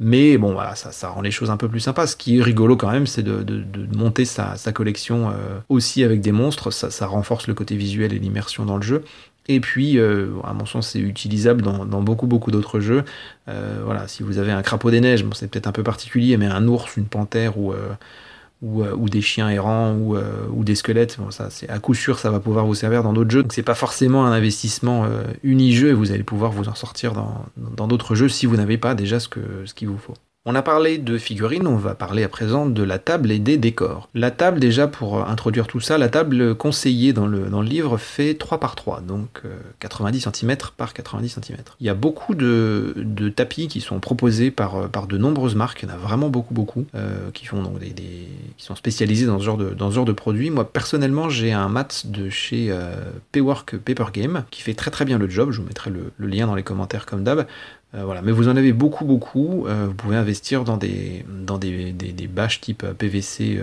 Mais 0.00 0.38
bon, 0.38 0.54
voilà, 0.54 0.74
ça, 0.74 0.90
ça, 0.90 1.10
rend 1.10 1.20
les 1.20 1.30
choses 1.30 1.50
un 1.50 1.56
peu 1.56 1.68
plus 1.68 1.78
sympas. 1.78 2.08
Ce 2.08 2.16
qui 2.16 2.38
est 2.38 2.42
rigolo 2.42 2.76
quand 2.76 2.90
même, 2.90 3.06
c'est 3.06 3.22
de, 3.22 3.44
de, 3.44 3.96
monter 3.96 4.24
sa, 4.24 4.56
sa 4.56 4.72
collection 4.72 5.32
aussi 5.68 6.02
avec 6.02 6.20
des 6.20 6.32
monstres. 6.32 6.72
Ça, 6.72 6.90
ça, 6.90 7.06
renforce 7.06 7.46
le 7.46 7.54
côté 7.54 7.76
visuel 7.76 8.12
et 8.12 8.18
l'immersion 8.18 8.64
dans 8.64 8.76
le 8.76 8.82
jeu. 8.82 9.04
Et 9.46 9.60
puis, 9.60 9.98
euh, 9.98 10.28
à 10.44 10.54
mon 10.54 10.64
sens, 10.64 10.90
c'est 10.90 11.00
utilisable 11.00 11.62
dans, 11.62 12.02
beaucoup, 12.02 12.26
beaucoup 12.26 12.50
d'autres 12.50 12.80
jeux. 12.80 13.04
Euh, 13.48 13.80
voilà, 13.84 14.08
si 14.08 14.22
vous 14.22 14.38
avez 14.38 14.52
un 14.52 14.62
crapaud 14.62 14.90
des 14.90 15.00
neiges, 15.00 15.24
bon, 15.24 15.34
c'est 15.34 15.48
peut-être 15.48 15.66
un 15.66 15.72
peu 15.72 15.82
particulier, 15.82 16.36
mais 16.36 16.46
un 16.46 16.66
ours, 16.66 16.96
une 16.96 17.06
panthère 17.06 17.58
ou, 17.58 17.72
euh, 17.72 18.96
des 19.08 19.20
chiens 19.20 19.50
errants 19.50 19.94
ou, 19.94 20.64
des 20.64 20.74
squelettes, 20.74 21.18
bon, 21.18 21.30
ça, 21.30 21.50
c'est 21.50 21.68
à 21.68 21.78
coup 21.78 21.94
sûr, 21.94 22.18
ça 22.18 22.30
va 22.30 22.40
pouvoir 22.40 22.64
vous 22.64 22.74
servir 22.74 23.02
dans 23.02 23.12
d'autres 23.12 23.30
jeux. 23.30 23.42
Donc, 23.42 23.52
c'est 23.52 23.62
pas 23.62 23.74
forcément 23.74 24.26
un 24.26 24.32
investissement 24.32 25.06
uni-jeu 25.42 25.90
et 25.90 25.94
vous 25.94 26.12
allez 26.12 26.24
pouvoir 26.24 26.50
vous 26.50 26.68
en 26.68 26.74
sortir 26.74 27.12
dans 27.12 27.86
d'autres 27.86 28.14
jeux 28.14 28.30
si 28.30 28.46
vous 28.46 28.56
n'avez 28.56 28.78
pas 28.78 28.94
déjà 28.94 29.20
ce 29.20 29.28
qu'il 29.74 29.88
vous 29.88 29.98
faut. 29.98 30.14
On 30.46 30.54
a 30.54 30.60
parlé 30.60 30.98
de 30.98 31.16
figurines, 31.16 31.66
on 31.66 31.76
va 31.76 31.94
parler 31.94 32.22
à 32.22 32.28
présent 32.28 32.66
de 32.66 32.82
la 32.82 32.98
table 32.98 33.32
et 33.32 33.38
des 33.38 33.56
décors. 33.56 34.10
La 34.12 34.30
table, 34.30 34.60
déjà 34.60 34.86
pour 34.86 35.26
introduire 35.26 35.66
tout 35.66 35.80
ça, 35.80 35.96
la 35.96 36.10
table 36.10 36.54
conseillée 36.54 37.14
dans 37.14 37.26
le, 37.26 37.48
dans 37.48 37.62
le 37.62 37.66
livre 37.66 37.96
fait 37.96 38.34
3 38.34 38.60
par 38.60 38.74
3, 38.74 39.00
donc 39.00 39.40
90 39.80 40.26
euh, 40.26 40.30
cm 40.30 40.56
par 40.76 40.92
90 40.92 41.40
cm. 41.40 41.56
Il 41.80 41.86
y 41.86 41.88
a 41.88 41.94
beaucoup 41.94 42.34
de, 42.34 42.92
de 42.94 43.30
tapis 43.30 43.68
qui 43.68 43.80
sont 43.80 44.00
proposés 44.00 44.50
par, 44.50 44.90
par 44.90 45.06
de 45.06 45.16
nombreuses 45.16 45.54
marques, 45.54 45.82
il 45.82 45.88
y 45.88 45.92
en 45.92 45.94
a 45.94 45.96
vraiment 45.96 46.28
beaucoup 46.28 46.52
beaucoup, 46.52 46.84
euh, 46.94 47.30
qui, 47.32 47.46
font 47.46 47.62
donc 47.62 47.78
des, 47.78 47.94
qui 47.94 48.66
sont 48.66 48.76
spécialisés 48.76 49.24
dans 49.24 49.38
ce 49.38 49.44
genre 49.44 49.56
de, 49.56 49.70
dans 49.70 49.88
ce 49.88 49.94
genre 49.94 50.04
de 50.04 50.12
produits. 50.12 50.50
Moi 50.50 50.70
personnellement 50.70 51.30
j'ai 51.30 51.52
un 51.52 51.70
mat 51.70 52.06
de 52.06 52.28
chez 52.28 52.66
euh, 52.68 52.96
Paywork 53.32 53.78
Paper 53.78 54.12
Game 54.12 54.44
qui 54.50 54.60
fait 54.60 54.74
très 54.74 54.90
très 54.90 55.06
bien 55.06 55.16
le 55.16 55.30
job, 55.30 55.52
je 55.52 55.62
vous 55.62 55.66
mettrai 55.66 55.88
le, 55.88 56.12
le 56.18 56.26
lien 56.26 56.46
dans 56.46 56.54
les 56.54 56.62
commentaires 56.62 57.06
comme 57.06 57.24
d'hab. 57.24 57.46
Euh, 57.94 58.04
voilà. 58.04 58.22
Mais 58.22 58.32
vous 58.32 58.48
en 58.48 58.56
avez 58.56 58.72
beaucoup, 58.72 59.04
beaucoup. 59.04 59.66
Euh, 59.66 59.86
vous 59.88 59.94
pouvez 59.94 60.16
investir 60.16 60.64
dans 60.64 60.76
des, 60.76 61.24
dans 61.28 61.58
des, 61.58 61.92
des, 61.92 62.26
bâches 62.26 62.60
type 62.60 62.84
PVC 62.98 63.60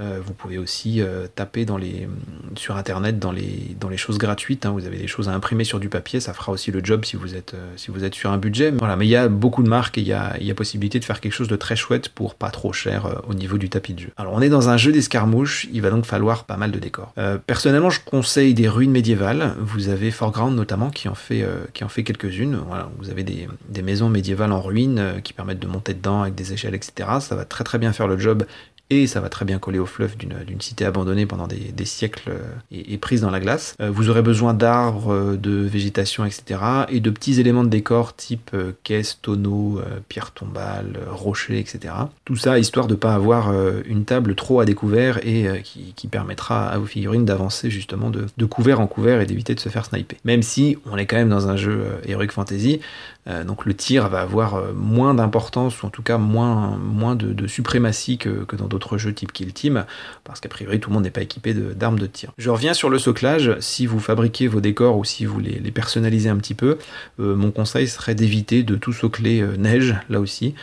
euh, 0.00 0.20
vous 0.24 0.34
pouvez 0.34 0.58
aussi 0.58 1.00
taper 1.34 1.64
dans 1.64 1.76
les, 1.76 2.08
sur 2.56 2.76
Internet 2.76 3.18
dans 3.18 3.32
les, 3.32 3.96
choses 3.96 4.18
gratuites. 4.18 4.66
Hein. 4.66 4.72
Vous 4.72 4.86
avez 4.86 4.98
des 4.98 5.06
choses 5.06 5.28
à 5.28 5.32
imprimer 5.32 5.64
sur 5.64 5.80
du 5.80 5.88
papier. 5.88 6.20
Ça 6.20 6.34
fera 6.34 6.52
aussi 6.52 6.70
le 6.70 6.84
job 6.84 7.04
si 7.04 7.16
vous 7.16 7.34
êtes, 7.34 7.54
êtes 8.02 8.14
sur 8.14 8.30
un 8.32 8.38
budget. 8.38 8.72
Mais 8.72 9.06
il 9.06 9.10
y 9.10 9.16
a 9.16 9.28
beaucoup 9.28 9.62
de 9.62 9.68
marques 9.68 9.98
et 9.98 10.00
il 10.00 10.06
y 10.06 10.12
a, 10.12 10.54
possibilité 10.54 11.00
de 11.00 11.04
faire 11.04 11.20
quelque 11.20 11.32
chose 11.32 11.48
de 11.48 11.56
très 11.56 11.74
chouette 11.74 12.08
pour 12.08 12.36
pas 12.36 12.50
trop 12.50 12.72
cher 12.72 13.22
au 13.28 13.34
niveau 13.34 13.58
du 13.58 13.68
tapis 13.68 13.92
de 13.94 14.00
jeu. 14.00 14.10
Alors 14.16 14.32
on 14.34 14.40
est 14.40 14.48
dans 14.48 14.68
un 14.68 14.76
jeu 14.76 14.92
d'escarmouche. 14.92 15.66
Il 15.72 15.82
va 15.82 15.90
donc 15.90 16.06
falloir 16.06 16.44
pas 16.44 16.56
mal 16.56 16.70
de 16.70 16.78
décors. 16.78 17.12
personnellement, 17.46 17.90
je 17.90 18.00
conseille 18.04 18.54
des 18.54 18.68
ruines 18.68 18.92
médiévales. 18.92 19.54
Vous 19.60 19.88
avez 19.88 20.10
Foreground 20.10 20.56
notamment 20.56 20.90
qui 20.90 21.08
en 21.08 21.14
fait, 21.14 21.44
quelques-unes. 22.04 22.58
Vous 22.98 23.10
avez 23.10 23.22
des, 23.22 23.82
maisons 23.82 24.08
médiévales 24.08 24.52
en 24.52 24.60
ruine 24.60 24.98
euh, 24.98 25.20
qui 25.20 25.34
permettent 25.34 25.58
de 25.58 25.66
monter 25.66 25.92
dedans 25.92 26.22
avec 26.22 26.34
des 26.34 26.54
échelles, 26.54 26.74
etc. 26.74 27.08
Ça 27.20 27.36
va 27.36 27.44
très 27.44 27.64
très 27.64 27.78
bien 27.78 27.92
faire 27.92 28.08
le 28.08 28.18
job 28.18 28.46
et 28.90 29.06
ça 29.06 29.20
va 29.20 29.30
très 29.30 29.44
bien 29.44 29.58
coller 29.58 29.78
au 29.78 29.86
fluff 29.86 30.16
d'une 30.16 30.60
cité 30.60 30.84
abandonnée 30.84 31.24
pendant 31.24 31.46
des, 31.46 31.84
siècles 31.84 32.30
euh, 32.30 32.54
et, 32.70 32.98
prise 32.98 33.22
dans 33.22 33.30
la 33.30 33.40
glace. 33.40 33.74
Euh, 33.80 33.90
vous 33.90 34.10
aurez 34.10 34.22
besoin 34.22 34.52
d'arbres, 34.52 35.12
euh, 35.12 35.36
de 35.36 35.52
végétation, 35.52 36.24
etc. 36.24 36.60
et 36.90 37.00
de 37.00 37.10
petits 37.10 37.40
éléments 37.40 37.64
de 37.64 37.68
décor 37.68 38.14
type 38.14 38.54
caisse, 38.82 39.18
tonneaux, 39.22 39.80
pierre 40.08 40.32
tombale, 40.32 40.98
rochers, 41.10 41.58
etc. 41.58 41.94
Tout 42.24 42.36
ça 42.36 42.58
histoire 42.58 42.86
de 42.86 42.94
ne 42.94 42.98
pas 42.98 43.14
avoir 43.14 43.52
une 43.86 44.04
table 44.04 44.34
trop 44.34 44.60
à 44.60 44.64
découvert 44.64 45.18
et 45.26 45.62
qui, 45.62 46.08
permettra 46.08 46.68
à 46.68 46.78
vos 46.78 46.86
figurines 46.86 47.24
d'avancer 47.24 47.70
justement 47.70 48.10
de, 48.10 48.44
couvert 48.44 48.80
en 48.80 48.86
couvert 48.86 49.20
et 49.20 49.26
d'éviter 49.26 49.54
de 49.54 49.60
se 49.60 49.68
faire 49.68 49.84
sniper. 49.84 50.18
Même 50.24 50.42
si 50.42 50.76
on 50.90 50.96
est 50.96 51.06
quand 51.06 51.16
même 51.16 51.30
dans 51.30 51.48
un 51.48 51.56
jeu 51.56 51.84
Heroic 52.06 52.28
Fantasy, 52.30 52.80
donc 53.46 53.64
le 53.64 53.74
tir 53.74 54.08
va 54.08 54.20
avoir 54.20 54.72
moins 54.74 55.14
d'importance 55.14 55.82
ou 55.82 55.86
en 55.86 55.90
tout 55.90 56.02
cas 56.02 56.18
moins, 56.18 56.76
moins 56.76 57.16
de, 57.16 57.46
suprématie 57.46 58.18
que, 58.18 58.44
que 58.44 58.56
dans 58.56 58.68
jeux 58.96 59.12
type 59.12 59.32
Kill 59.32 59.52
Team, 59.52 59.84
parce 60.24 60.40
qu'a 60.40 60.48
priori 60.48 60.80
tout 60.80 60.90
le 60.90 60.94
monde 60.94 61.04
n'est 61.04 61.10
pas 61.10 61.22
équipé 61.22 61.54
d'armes 61.54 61.98
de, 61.98 62.06
tir. 62.06 62.32
Je 62.38 62.50
reviens 62.50 62.74
sur 62.74 62.90
le 62.90 62.98
soclage, 62.98 63.56
si 63.60 63.86
vous 63.86 64.00
fabriquez 64.00 64.46
vos 64.46 64.60
décors 64.60 64.96
ou 64.98 65.04
si 65.04 65.24
vous 65.24 65.40
les, 65.40 65.58
personnalisez 65.70 66.28
un 66.28 66.36
petit 66.36 66.54
peu, 66.54 66.78
euh, 67.20 67.34
mon 67.34 67.50
conseil 67.50 67.88
serait 67.88 68.14
d'éviter 68.14 68.62
de 68.62 68.76
tout 68.76 68.92
socler 68.92 69.40
euh, 69.40 69.56
neige, 69.56 69.94
là 70.08 70.20
aussi, 70.20 70.54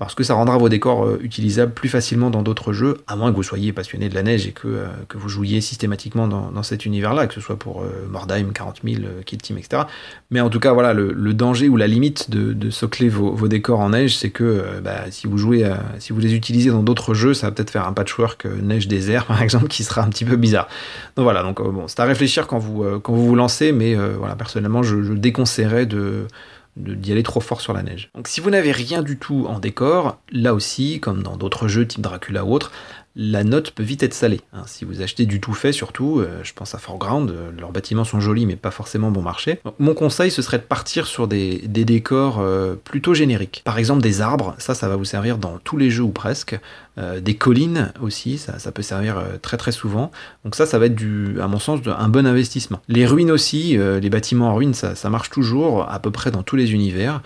parce 0.00 0.14
que 0.14 0.24
ça 0.24 0.32
rendra 0.32 0.56
vos 0.56 0.70
décors 0.70 1.04
euh, 1.04 1.20
utilisables 1.22 1.72
plus 1.72 1.90
facilement 1.90 2.30
dans 2.30 2.42
d'autres 2.42 2.72
jeux, 2.72 2.96
à 3.06 3.16
moins 3.16 3.30
que 3.30 3.36
vous 3.36 3.42
soyez 3.42 3.72
passionné 3.72 4.08
de 4.08 4.14
la 4.14 4.22
neige 4.22 4.46
et 4.46 4.52
que, 4.52 4.66
euh, 4.66 4.86
vous 5.14 5.28
jouiez 5.28 5.60
systématiquement 5.60 6.26
dans, 6.26 6.62
cet 6.62 6.86
univers-là, 6.86 7.26
que 7.26 7.34
ce 7.34 7.40
soit 7.40 7.56
pour 7.56 7.84
Mordheim, 8.08 8.52
40 8.54 8.80
000, 8.84 9.02
Kill 9.26 9.38
Team, 9.38 9.58
etc. 9.58 9.82
Mais 10.30 10.40
en 10.40 10.48
tout 10.48 10.60
cas, 10.60 10.72
voilà, 10.72 10.94
le, 10.94 11.34
danger 11.34 11.68
ou 11.68 11.76
la 11.76 11.86
limite 11.86 12.30
de, 12.30 12.70
socler 12.70 13.08
vos, 13.08 13.48
décors 13.48 13.80
en 13.80 13.90
neige, 13.90 14.16
c'est 14.16 14.30
que 14.30 14.64
bah, 14.82 15.10
si 15.10 15.26
vous 15.26 15.36
jouez, 15.36 15.68
si 15.98 16.12
vous 16.12 16.20
les 16.20 16.34
utilisez 16.34 16.70
dans 16.70 16.82
d'autres 16.82 17.12
jeux, 17.12 17.34
ça 17.34 17.48
va 17.48 17.52
peut-être 17.52 17.70
faire 17.70 17.86
un 17.86 17.92
patchwork 17.92 18.46
neige 18.46 18.88
désert, 18.88 19.26
par 19.26 19.42
exemple, 19.42 19.68
qui 19.68 19.84
sera 19.84 20.02
un 20.02 20.08
petit 20.08 20.24
peu 20.24 20.36
bizarre. 20.36 20.68
Donc 21.16 21.24
voilà, 21.24 21.42
donc 21.42 21.60
bon, 21.60 21.88
c'est 21.88 22.00
à 22.00 22.04
réfléchir 22.04 22.46
quand 22.46 22.58
vous, 22.58 22.84
vous 23.04 23.34
lancez, 23.34 23.72
mais 23.72 23.94
voilà, 23.94 24.36
personnellement, 24.36 24.82
je 24.82 25.12
déconseillerais 25.12 25.86
de 25.86 26.26
d'y 26.80 27.12
aller 27.12 27.22
trop 27.22 27.40
fort 27.40 27.60
sur 27.60 27.72
la 27.72 27.82
neige. 27.82 28.10
Donc 28.14 28.28
si 28.28 28.40
vous 28.40 28.50
n'avez 28.50 28.72
rien 28.72 29.02
du 29.02 29.18
tout 29.18 29.46
en 29.48 29.58
décor, 29.58 30.18
là 30.32 30.54
aussi, 30.54 31.00
comme 31.00 31.22
dans 31.22 31.36
d'autres 31.36 31.68
jeux 31.68 31.86
type 31.86 32.00
Dracula 32.00 32.44
ou 32.44 32.52
autre, 32.52 32.72
la 33.16 33.42
note 33.42 33.72
peut 33.72 33.82
vite 33.82 34.02
être 34.02 34.14
salée. 34.14 34.40
Hein. 34.52 34.62
Si 34.66 34.84
vous 34.84 35.02
achetez 35.02 35.26
du 35.26 35.40
tout 35.40 35.52
fait, 35.52 35.72
surtout, 35.72 36.20
euh, 36.20 36.40
je 36.44 36.52
pense 36.52 36.74
à 36.74 36.78
Foreground, 36.78 37.30
euh, 37.30 37.50
leurs 37.58 37.72
bâtiments 37.72 38.04
sont 38.04 38.20
jolis 38.20 38.46
mais 38.46 38.56
pas 38.56 38.70
forcément 38.70 39.10
bon 39.10 39.22
marché. 39.22 39.60
mon 39.78 39.94
conseil, 39.94 40.30
ce 40.30 40.42
serait 40.42 40.58
de 40.58 40.62
partir 40.62 41.06
sur 41.06 41.26
des, 41.26 41.58
décors 41.66 42.38
euh, 42.40 42.76
plutôt 42.76 43.14
génériques. 43.14 43.62
Par 43.64 43.78
exemple, 43.78 44.02
des 44.02 44.20
arbres, 44.20 44.54
ça, 44.58 44.74
ça 44.74 44.88
va 44.88 44.96
vous 44.96 45.04
servir 45.04 45.38
dans 45.38 45.58
tous 45.58 45.76
les 45.76 45.90
jeux 45.90 46.04
ou 46.04 46.12
presque. 46.12 46.58
Des 47.22 47.34
collines 47.34 47.92
aussi, 48.00 48.36
ça, 48.38 48.58
ça 48.58 48.72
peut 48.72 48.82
servir 48.82 49.22
très 49.42 49.56
très 49.56 49.72
souvent. 49.72 50.10
Donc 50.44 50.54
ça, 50.54 50.66
ça 50.66 50.78
va 50.78 50.86
être 50.86 50.94
du, 50.94 51.40
à 51.40 51.46
mon 51.46 51.58
sens 51.58 51.80
un 51.86 52.08
bon 52.08 52.26
investissement. 52.26 52.80
Les 52.88 53.06
ruines 53.06 53.30
aussi, 53.30 53.76
les 53.76 54.10
bâtiments 54.10 54.50
en 54.50 54.54
ruine, 54.54 54.74
ça, 54.74 54.94
ça, 54.94 55.08
marche 55.08 55.30
toujours 55.30 55.90
à 55.90 55.98
peu 55.98 56.10
près 56.10 56.30
dans 56.30 56.42
tous 56.42 56.56
les 56.56 56.72
univers. 56.72 57.22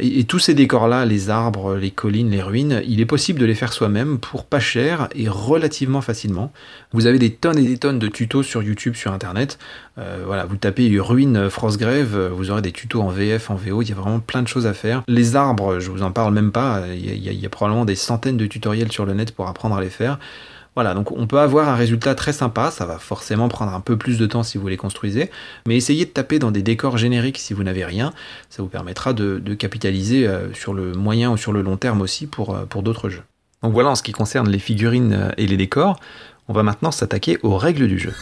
et 0.00 0.24
tous 0.24 0.38
ces 0.38 0.54
décors-là, 0.54 1.04
les 1.04 1.30
arbres, 1.30 1.76
les 1.76 1.90
collines, 1.90 2.30
les 2.30 2.42
ruines, 2.42 2.82
il 2.86 3.00
est 3.00 3.06
possible 3.06 3.38
de 3.38 3.46
les 3.46 3.54
faire 3.54 3.72
soi-même 3.72 4.18
pour 4.18 4.44
pas 4.44 4.60
cher 4.60 5.08
et 5.14 5.28
relativement 5.28 6.00
facilement. 6.00 6.52
Vous 6.92 7.06
avez 7.06 7.18
des 7.18 7.32
tonnes 7.32 7.58
et 7.58 7.66
des 7.66 7.78
tonnes 7.78 7.98
de 7.98 8.08
tutos 8.08 8.42
sur 8.42 8.62
YouTube, 8.62 8.94
sur 8.94 9.12
Internet. 9.12 9.58
Euh, 9.98 10.22
voilà, 10.26 10.44
vous 10.44 10.56
tapez 10.56 10.98
ruine 11.00 11.48
Frostgrave, 11.48 12.30
vous 12.32 12.50
aurez 12.50 12.62
des 12.62 12.72
tutos 12.72 13.00
en 13.00 13.08
VF, 13.08 13.50
en 13.50 13.54
VO, 13.54 13.82
il 13.82 13.88
y 13.88 13.92
a 13.92 13.94
vraiment 13.94 14.20
plein 14.20 14.42
de 14.42 14.48
choses 14.48 14.66
à 14.66 14.74
faire. 14.74 15.02
Les 15.08 15.36
arbres, 15.36 15.78
je 15.78 15.90
vous 15.90 16.02
en 16.02 16.10
parle 16.10 16.34
même 16.34 16.52
pas, 16.52 16.82
il 16.94 17.16
y, 17.16 17.46
a, 17.46 17.48
probablement 17.48 17.84
des 17.84 17.94
centaines 17.94 18.36
de 18.36 18.46
tutoriels 18.46 18.92
le 19.04 19.14
net 19.14 19.34
pour 19.34 19.48
apprendre 19.48 19.76
à 19.76 19.80
les 19.80 19.90
faire. 19.90 20.18
Voilà, 20.76 20.92
donc 20.92 21.10
on 21.10 21.26
peut 21.26 21.38
avoir 21.38 21.70
un 21.70 21.74
résultat 21.74 22.14
très 22.14 22.34
sympa, 22.34 22.70
ça 22.70 22.84
va 22.84 22.98
forcément 22.98 23.48
prendre 23.48 23.72
un 23.72 23.80
peu 23.80 23.96
plus 23.96 24.18
de 24.18 24.26
temps 24.26 24.42
si 24.42 24.58
vous 24.58 24.68
les 24.68 24.76
construisez, 24.76 25.30
mais 25.66 25.74
essayez 25.74 26.04
de 26.04 26.10
taper 26.10 26.38
dans 26.38 26.50
des 26.50 26.60
décors 26.60 26.98
génériques 26.98 27.38
si 27.38 27.54
vous 27.54 27.64
n'avez 27.64 27.82
rien, 27.82 28.12
ça 28.50 28.62
vous 28.62 28.68
permettra 28.68 29.14
de, 29.14 29.40
capitaliser 29.54 30.28
euh, 30.28 30.52
sur 30.52 30.74
le 30.74 30.92
moyen 30.92 31.30
ou 31.30 31.38
sur 31.38 31.52
le 31.52 31.62
long 31.62 31.78
terme 31.78 32.02
aussi 32.02 32.26
pour, 32.26 32.54
euh, 32.54 32.66
pour 32.66 32.82
d'autres 32.82 33.08
jeux. 33.08 33.22
Donc 33.62 33.72
voilà 33.72 33.88
en 33.88 33.94
ce 33.94 34.02
qui 34.02 34.12
concerne 34.12 34.50
les 34.50 34.58
figurines 34.58 35.14
euh, 35.14 35.30
et 35.38 35.46
les 35.46 35.56
décors. 35.56 35.98
On 36.46 36.52
va 36.52 36.62
maintenant 36.62 36.90
s'attaquer 36.90 37.38
aux 37.42 37.56
règles 37.56 37.88
du 37.88 37.98
jeu. 37.98 38.12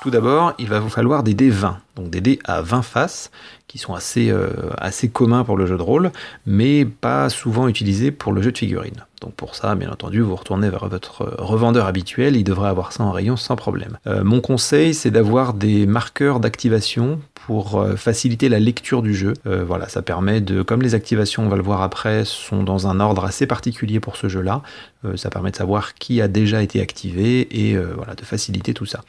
Tout 0.00 0.10
d'abord, 0.10 0.52
il 0.60 0.68
va 0.68 0.78
vous 0.78 0.88
falloir 0.88 1.24
des 1.24 1.34
dés 1.34 1.50
20, 1.50 1.78
donc 1.96 2.10
des 2.10 2.20
dés 2.20 2.38
à 2.44 2.62
20 2.62 2.82
faces, 2.82 3.32
qui 3.66 3.78
sont 3.78 3.94
assez, 3.94 4.30
euh, 4.30 4.48
assez 4.78 5.08
communs 5.08 5.42
pour 5.42 5.56
le 5.56 5.66
jeu 5.66 5.76
de 5.76 5.82
rôle, 5.82 6.12
mais 6.46 6.84
pas 6.84 7.28
souvent 7.28 7.66
utilisés 7.66 8.12
pour 8.12 8.32
le 8.32 8.40
jeu 8.40 8.52
de 8.52 8.58
figurines. 8.58 9.04
Donc 9.20 9.34
pour 9.34 9.56
ça, 9.56 9.74
bien 9.74 9.90
entendu, 9.90 10.20
vous 10.20 10.36
retournez 10.36 10.70
vers 10.70 10.88
votre 10.88 11.34
revendeur 11.38 11.86
habituel, 11.86 12.36
il 12.36 12.44
devrait 12.44 12.68
avoir 12.68 12.92
ça 12.92 13.02
en 13.02 13.10
rayon 13.10 13.36
sans 13.36 13.56
problème. 13.56 13.98
Euh, 14.06 14.22
mon 14.22 14.40
conseil, 14.40 14.94
c'est 14.94 15.10
d'avoir 15.10 15.52
des 15.52 15.84
marqueurs 15.84 16.38
d'activation 16.38 17.18
pour 17.48 17.80
euh, 17.80 17.96
faciliter 17.96 18.50
la 18.50 18.60
lecture 18.60 19.00
du 19.00 19.14
jeu. 19.14 19.32
Euh, 19.46 19.64
voilà, 19.64 19.88
ça 19.88 20.02
permet 20.02 20.42
de, 20.42 20.60
comme 20.60 20.82
les 20.82 20.94
activations, 20.94 21.46
on 21.46 21.48
va 21.48 21.56
le 21.56 21.62
voir 21.62 21.80
après, 21.80 22.26
sont 22.26 22.62
dans 22.62 22.88
un 22.88 23.00
ordre 23.00 23.24
assez 23.24 23.46
particulier 23.46 24.00
pour 24.00 24.16
ce 24.16 24.28
jeu-là, 24.28 24.60
ça 25.14 25.30
permet 25.30 25.50
de 25.50 25.56
savoir 25.56 25.94
qui 25.94 26.20
a 26.20 26.28
déjà 26.28 26.60
été 26.62 26.82
activé 26.82 27.66
et 27.66 27.76
voilà, 27.76 28.14
de 28.14 28.24
faciliter 28.24 28.74
tout 28.74 28.84
ça. 28.84 29.00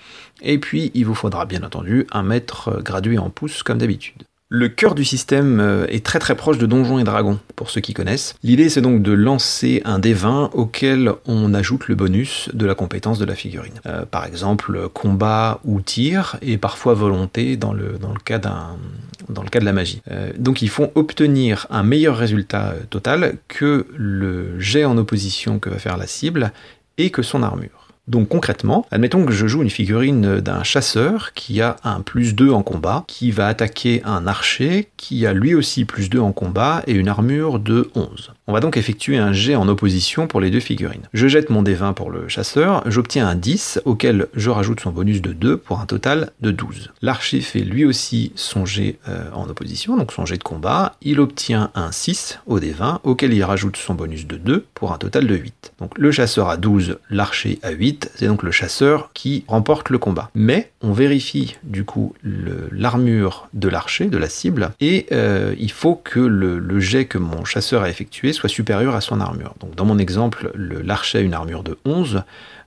Et 0.42 0.58
puis, 0.58 0.92
il 0.94 1.06
vous 1.06 1.16
faudra 1.16 1.46
bien 1.46 1.64
entendu 1.64 2.08
un 2.12 2.24
mètre 2.24 2.82
gradué 2.82 3.18
en 3.18 3.30
pouces 3.30 3.62
comme 3.64 3.80
d'habitude. 3.80 4.24
Le 4.52 4.68
cœur 4.68 4.95
du 4.95 5.06
système 5.06 5.60
euh, 5.60 5.86
est 5.89 6.04
très 6.04 6.18
très 6.18 6.36
proche 6.36 6.58
de 6.58 6.66
Donjons 6.66 6.97
et 6.97 7.04
Dragons, 7.04 7.38
pour 7.56 7.70
ceux 7.70 7.82
qui 7.82 7.93
connaissent. 7.93 8.34
L'idée 8.41 8.70
c'est 8.70 8.82
donc 8.82 9.04
de 9.04 9.12
lancer 9.12 9.84
un 9.86 10.00
dé 10.00 10.14
20 10.14 10.50
auquel 10.54 11.12
on 11.28 11.54
ajoute 11.54 11.88
le 11.88 11.93
bonus 11.93 12.50
de 12.54 12.66
la 12.66 12.74
compétence 12.74 13.20
de 13.20 13.26
la 13.26 13.36
figurine. 13.36 13.80
Euh, 13.86 14.06
par 14.06 14.26
exemple, 14.26 14.89
combat 14.89 15.60
ou 15.66 15.82
tir, 15.82 16.38
et 16.41 16.58
parfois 16.58 16.95
volonté 16.95 17.58
dans 17.58 17.74
le, 17.74 18.00
dans 18.00 18.12
le, 18.12 18.20
cas, 18.20 18.39
dans 18.39 19.43
le 19.43 19.50
cas 19.50 19.60
de 19.60 19.66
la 19.66 19.74
magie. 19.74 20.02
Euh, 20.10 20.32
donc 20.39 20.64
ils 20.64 20.70
font 20.70 20.91
obtenir 20.95 21.68
un 21.70 21.84
meilleur 21.84 22.18
résultat 22.18 22.74
total 22.89 23.36
que 23.50 23.86
le 23.95 24.60
jet 24.60 24.84
en 24.84 24.97
opposition 24.97 25.60
que 25.60 25.70
va 25.70 25.78
faire 25.78 25.97
la 25.97 26.08
cible 26.08 26.54
et 26.97 27.12
que 27.12 27.22
son 27.22 27.43
armure. 27.43 27.78
Donc 28.10 28.30
concrètement, 28.30 28.88
admettons 28.89 29.24
que 29.24 29.32
je 29.32 29.45
joue 29.45 29.62
une 29.62 29.70
figurine 29.70 30.39
d'un 30.39 30.64
chasseur 30.64 31.32
qui 31.34 31.62
a 31.62 31.76
un 31.84 32.01
plus 32.01 32.34
2 32.34 32.49
en 32.51 32.64
combat, 32.64 33.03
qui 33.07 33.30
va 33.30 33.47
attaquer 33.47 34.01
un 34.03 34.26
archer 34.26 34.89
qui 34.97 35.28
a 35.28 35.34
lui 35.34 35.53
aussi 35.53 35.86
plus 35.86 36.10
2 36.10 36.20
en 36.20 36.32
combat 36.32 36.82
et 36.88 36.93
une 36.93 37.07
armure 37.07 37.60
de 37.60 37.91
11. 37.93 38.34
On 38.50 38.52
va 38.52 38.62
donc 38.62 38.78
effectuer 38.78 39.20
un 39.20 39.32
jet 39.32 39.56
en 39.56 39.68
opposition 39.68 40.26
pour 40.26 40.41
les 40.41 40.50
deux 40.50 40.60
figurines. 40.60 41.04
Je 41.14 41.28
jette 41.28 41.52
mon 41.52 41.62
D20 41.62 41.93
pour 41.93 42.10
le 42.10 42.28
chasseur, 42.28 42.82
j'obtiens 42.88 43.28
un 43.28 43.36
10 43.36 43.82
auquel 43.86 44.26
je 44.34 44.50
rajoute 44.50 44.80
son 44.80 44.89
bonus 44.89 45.22
de 45.22 45.34
2 45.34 45.58
pour 45.58 45.80
un 45.82 45.86
total 45.86 46.32
de 46.41 46.50
12. 46.50 46.89
L'archer 47.04 47.41
fait 47.41 47.60
lui 47.60 47.86
aussi 47.86 48.32
son 48.34 48.66
jet 48.66 48.97
euh, 49.08 49.30
en 49.36 49.47
opposition, 49.47 49.97
donc 49.97 50.12
son 50.12 50.26
jet 50.26 50.38
de 50.38 50.43
combat, 50.43 50.95
il 51.04 51.20
obtient 51.20 51.70
un 51.76 51.91
6 51.91 52.39
au 52.47 52.60
D20 52.60 53.02
auquel 53.04 53.36
il 53.36 53.43
rajoute 53.43 53.78
son 53.78 53.93
bonus 53.93 54.26
de 54.26 54.38
2 54.38 54.66
pour 54.74 54.93
un 54.93 54.97
total 54.97 55.28
de 55.28 55.36
8. 55.36 55.74
Donc 55.78 55.95
le 56.00 56.12
chasseur 56.12 56.50
a 56.50 56.58
12, 56.58 56.97
l'archer 57.12 57.60
a 57.62 57.70
8, 57.70 58.14
c'est 58.16 58.26
donc 58.26 58.41
le 58.41 58.50
chasseur 58.50 59.12
qui 59.14 59.43
remporte 59.47 59.91
le 59.91 60.00
combat. 60.00 60.32
Mais 60.34 60.72
on 60.82 60.91
vérifie 60.91 61.58
du 61.62 61.86
coup 61.86 62.16
l'armure 62.24 63.47
de 63.54 63.70
l'archer, 63.70 64.08
de 64.08 64.18
la 64.18 64.28
cible, 64.28 64.72
et 64.80 65.06
euh, 65.12 65.54
il 65.60 65.72
faut 65.72 65.93
que 65.93 66.20
le, 66.20 66.80
jet 66.80 67.06
que 67.06 67.20
mon 67.20 67.45
chasseur 67.45 67.84
a 67.84 67.89
effectué 67.89 68.34
soit 68.40 68.50
supérieur 68.50 68.96
à 68.96 69.02
son 69.02 69.20
armure. 69.20 69.54
Donc 69.60 69.76
dans 69.76 69.86
mon 69.86 69.98
exemple, 69.98 70.52
l'archer 70.56 71.20
a 71.20 71.22
une 71.22 71.34
armure 71.34 71.64
de 71.64 71.78
11, 71.86 72.24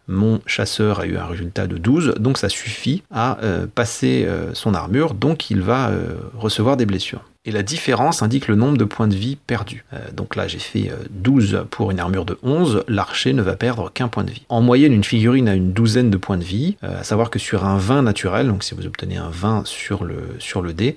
mon 0.09 0.41
chasseur 0.47 1.01
a 1.01 1.07
eu 1.07 1.17
un 1.17 1.27
résultat 1.27 1.67
de 1.67 1.79
12, 1.79 2.15
donc 2.19 2.39
ça 2.39 2.49
suffit 2.49 3.03
à 3.11 3.39
euh, 3.43 3.67
passer 3.73 4.25
euh, 4.27 4.53
son 4.55 4.75
armure, 4.75 5.15
donc 5.15 5.51
il 5.51 5.63
va 5.63 5.91
recevoir 6.35 6.77
des 6.77 6.87
blessures 6.87 7.23
et 7.45 7.51
la 7.51 7.63
différence 7.63 8.23
indique 8.23 8.47
le 8.47 8.55
nombre 8.55 8.79
de 8.79 8.85
points 8.85 9.09
de 9.09 9.17
vie 9.17 9.37
perdus. 9.37 9.85
Euh, 9.93 9.99
donc 10.13 10.37
là 10.37 10.47
j'ai 10.47 10.59
fait 10.59 10.93
12 11.11 11.55
euh, 11.55 11.63
pour 11.69 11.91
une 11.91 11.99
armure 11.99 12.25
de 12.25 12.39
11, 12.43 12.85
l'archer 12.87 13.33
ne 13.33 13.43
va 13.43 13.57
perdre 13.57 13.91
qu'un 13.93 14.09
point 14.09 14.25
de 14.25 14.31
vie. 14.31 14.43
En 14.49 14.61
moyenne 14.61 14.93
une 14.93 15.05
figurine 15.05 15.49
a 15.49 15.55
une 15.55 15.73
douzaine 15.73 16.11
de 16.11 16.17
points 16.17 16.39
de 16.39 16.45
vie, 16.45 16.77
euh, 16.85 17.01
à 17.01 17.05
savoir 17.05 17.31
que 17.31 17.39
sur 17.39 17.65
un 17.65 17.77
20 17.79 18.03
naturel, 18.03 18.47
donc 18.47 18.63
si 18.63 18.75
vous 18.75 18.87
obtenez 18.87 19.17
un 19.17 19.31
20 19.31 19.67
sur 19.67 20.05
le, 20.05 20.37
sur 20.39 20.63
le 20.63 20.73
dé, 20.73 20.97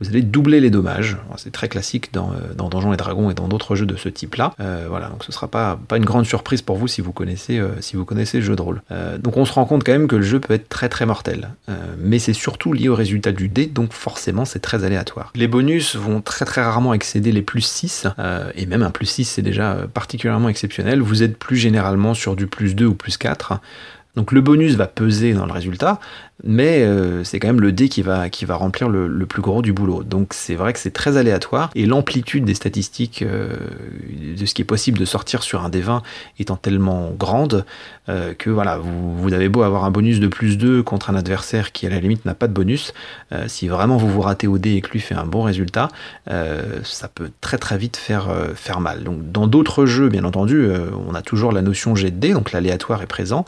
vous 0.00 0.08
allez 0.08 0.22
doubler 0.22 0.60
les 0.60 0.70
dommages. 0.70 1.16
C'est 1.36 1.52
très 1.52 1.68
classique 1.68 2.12
dans, 2.12 2.32
euh, 2.32 2.54
dans, 2.54 2.68
Donjons 2.68 2.92
et 2.92 2.96
Dragons 2.96 3.30
et 3.30 3.34
dans 3.34 3.48
d'autres 3.48 3.76
jeux 3.76 3.86
de 3.86 3.96
ce 3.96 4.08
type-là. 4.08 4.52
Euh, 4.60 4.86
voilà, 4.88 5.08
donc 5.08 5.24
ce 5.24 5.32
sera 5.32 5.48
pas, 5.48 5.78
pas 5.88 5.96
une 5.96 6.04
grande 6.04 6.26
surprise 6.26 6.60
pour 6.60 6.76
vous 6.76 6.86
si 6.86 7.00
vous 7.00 7.12
connaissez, 7.12 7.58
euh, 7.58 7.80
si 7.80 7.96
vous 7.96 8.04
connaissez 8.04 8.38
le 8.38 8.44
jeu 8.44 8.56
de 8.56 8.62
rôle. 8.62 8.82
donc 9.18 9.36
on 9.36 9.44
se 9.44 9.52
rend 9.52 9.64
compte 9.64 9.84
quand 9.84 9.92
même 9.92 10.08
que 10.08 10.16
le 10.16 10.22
jeu 10.22 10.40
peut 10.40 10.54
être 10.54 10.68
très 10.68 10.88
très 10.88 11.06
mortel. 11.06 11.50
mais 11.98 12.18
c'est 12.18 12.32
surtout 12.32 12.72
lié 12.72 12.88
au 12.88 12.94
résultat 12.94 13.32
du 13.32 13.48
dé, 13.48 13.66
donc 13.66 13.92
forcément 13.92 14.44
c'est 14.44 14.60
très 14.60 14.84
aléatoire. 14.84 15.32
Les 15.34 15.48
bonus 15.48 15.96
vont 15.96 16.20
très 16.20 16.44
très 16.44 16.62
rarement 16.62 16.94
excéder 16.94 17.32
les 17.32 17.42
plus 17.42 17.62
6, 17.62 18.06
et 18.54 18.66
même 18.66 18.82
un 18.82 18.90
plus 18.90 19.06
6 19.06 19.24
c'est 19.24 19.42
déjà 19.42 19.76
particulièrement 19.92 20.48
exceptionnel. 20.48 21.00
Vous 21.00 21.22
êtes 21.22 21.38
plus 21.38 21.56
généralement 21.56 22.14
sur 22.14 22.36
du 22.36 22.46
plus 22.46 22.74
2 22.74 22.86
ou 22.86 22.94
plus 22.94 23.16
4. 23.16 23.60
Donc 24.16 24.32
le 24.32 24.40
bonus 24.40 24.74
va 24.74 24.86
peser 24.86 25.34
dans 25.34 25.44
le 25.44 25.52
résultat, 25.52 26.00
mais 26.46 26.82
euh, 26.82 27.24
c'est 27.24 27.40
quand 27.40 27.48
même 27.48 27.60
le 27.60 27.72
dé 27.72 27.88
qui 27.88 28.02
va, 28.02 28.30
qui 28.30 28.44
va 28.44 28.54
remplir 28.54 28.88
le, 28.88 29.26
plus 29.26 29.42
gros 29.42 29.60
du 29.60 29.72
boulot. 29.72 30.04
Donc 30.04 30.32
c'est 30.32 30.54
vrai 30.54 30.72
que 30.72 30.78
c'est 30.78 30.92
très 30.92 31.16
aléatoire, 31.16 31.70
et 31.74 31.84
l'amplitude 31.84 32.44
des 32.44 32.54
statistiques 32.54 33.22
euh, 33.22 33.56
de 34.38 34.46
ce 34.46 34.54
qui 34.54 34.62
est 34.62 34.66
possible 34.66 34.98
de 34.98 35.04
sortir 35.04 35.42
sur 35.42 35.64
un 35.64 35.68
dé 35.68 35.80
20 35.80 36.02
étant 36.38 36.56
tellement 36.56 37.10
grande 37.10 37.64
euh, 38.08 38.34
que 38.34 38.50
voilà, 38.50 38.78
vous, 38.78 39.16
vous, 39.16 39.32
avez 39.32 39.48
beau 39.48 39.62
avoir 39.62 39.84
un 39.84 39.90
bonus 39.90 40.20
de 40.20 40.28
plus 40.28 40.56
2 40.56 40.82
contre 40.82 41.10
un 41.10 41.16
adversaire 41.16 41.72
qui 41.72 41.86
à 41.86 41.90
la 41.90 41.98
limite 41.98 42.24
n'a 42.24 42.34
pas 42.34 42.46
de 42.46 42.52
bonus, 42.52 42.94
si 43.48 43.66
vraiment 43.66 43.96
vous 43.96 44.08
vous 44.08 44.20
ratez 44.20 44.46
au 44.46 44.58
dé 44.58 44.74
et 44.74 44.80
que 44.80 44.90
lui 44.90 45.00
fait 45.00 45.14
un 45.14 45.24
bon 45.24 45.42
résultat, 45.42 45.88
ça 46.26 47.08
peut 47.12 47.30
très 47.40 47.58
très 47.58 47.76
vite 47.76 47.96
faire, 47.96 48.28
faire 48.54 48.80
mal. 48.80 49.02
Donc 49.02 49.32
dans 49.32 49.46
d'autres 49.46 49.86
jeux, 49.86 50.08
bien 50.08 50.24
entendu, 50.24 50.68
on 51.08 51.14
a 51.14 51.22
toujours 51.22 51.52
la 51.52 51.62
notion 51.62 51.94
jet 51.96 52.10
de 52.10 52.18
dé, 52.18 52.32
donc 52.32 52.52
l'aléatoire 52.52 53.02
est 53.02 53.06
présent, 53.06 53.44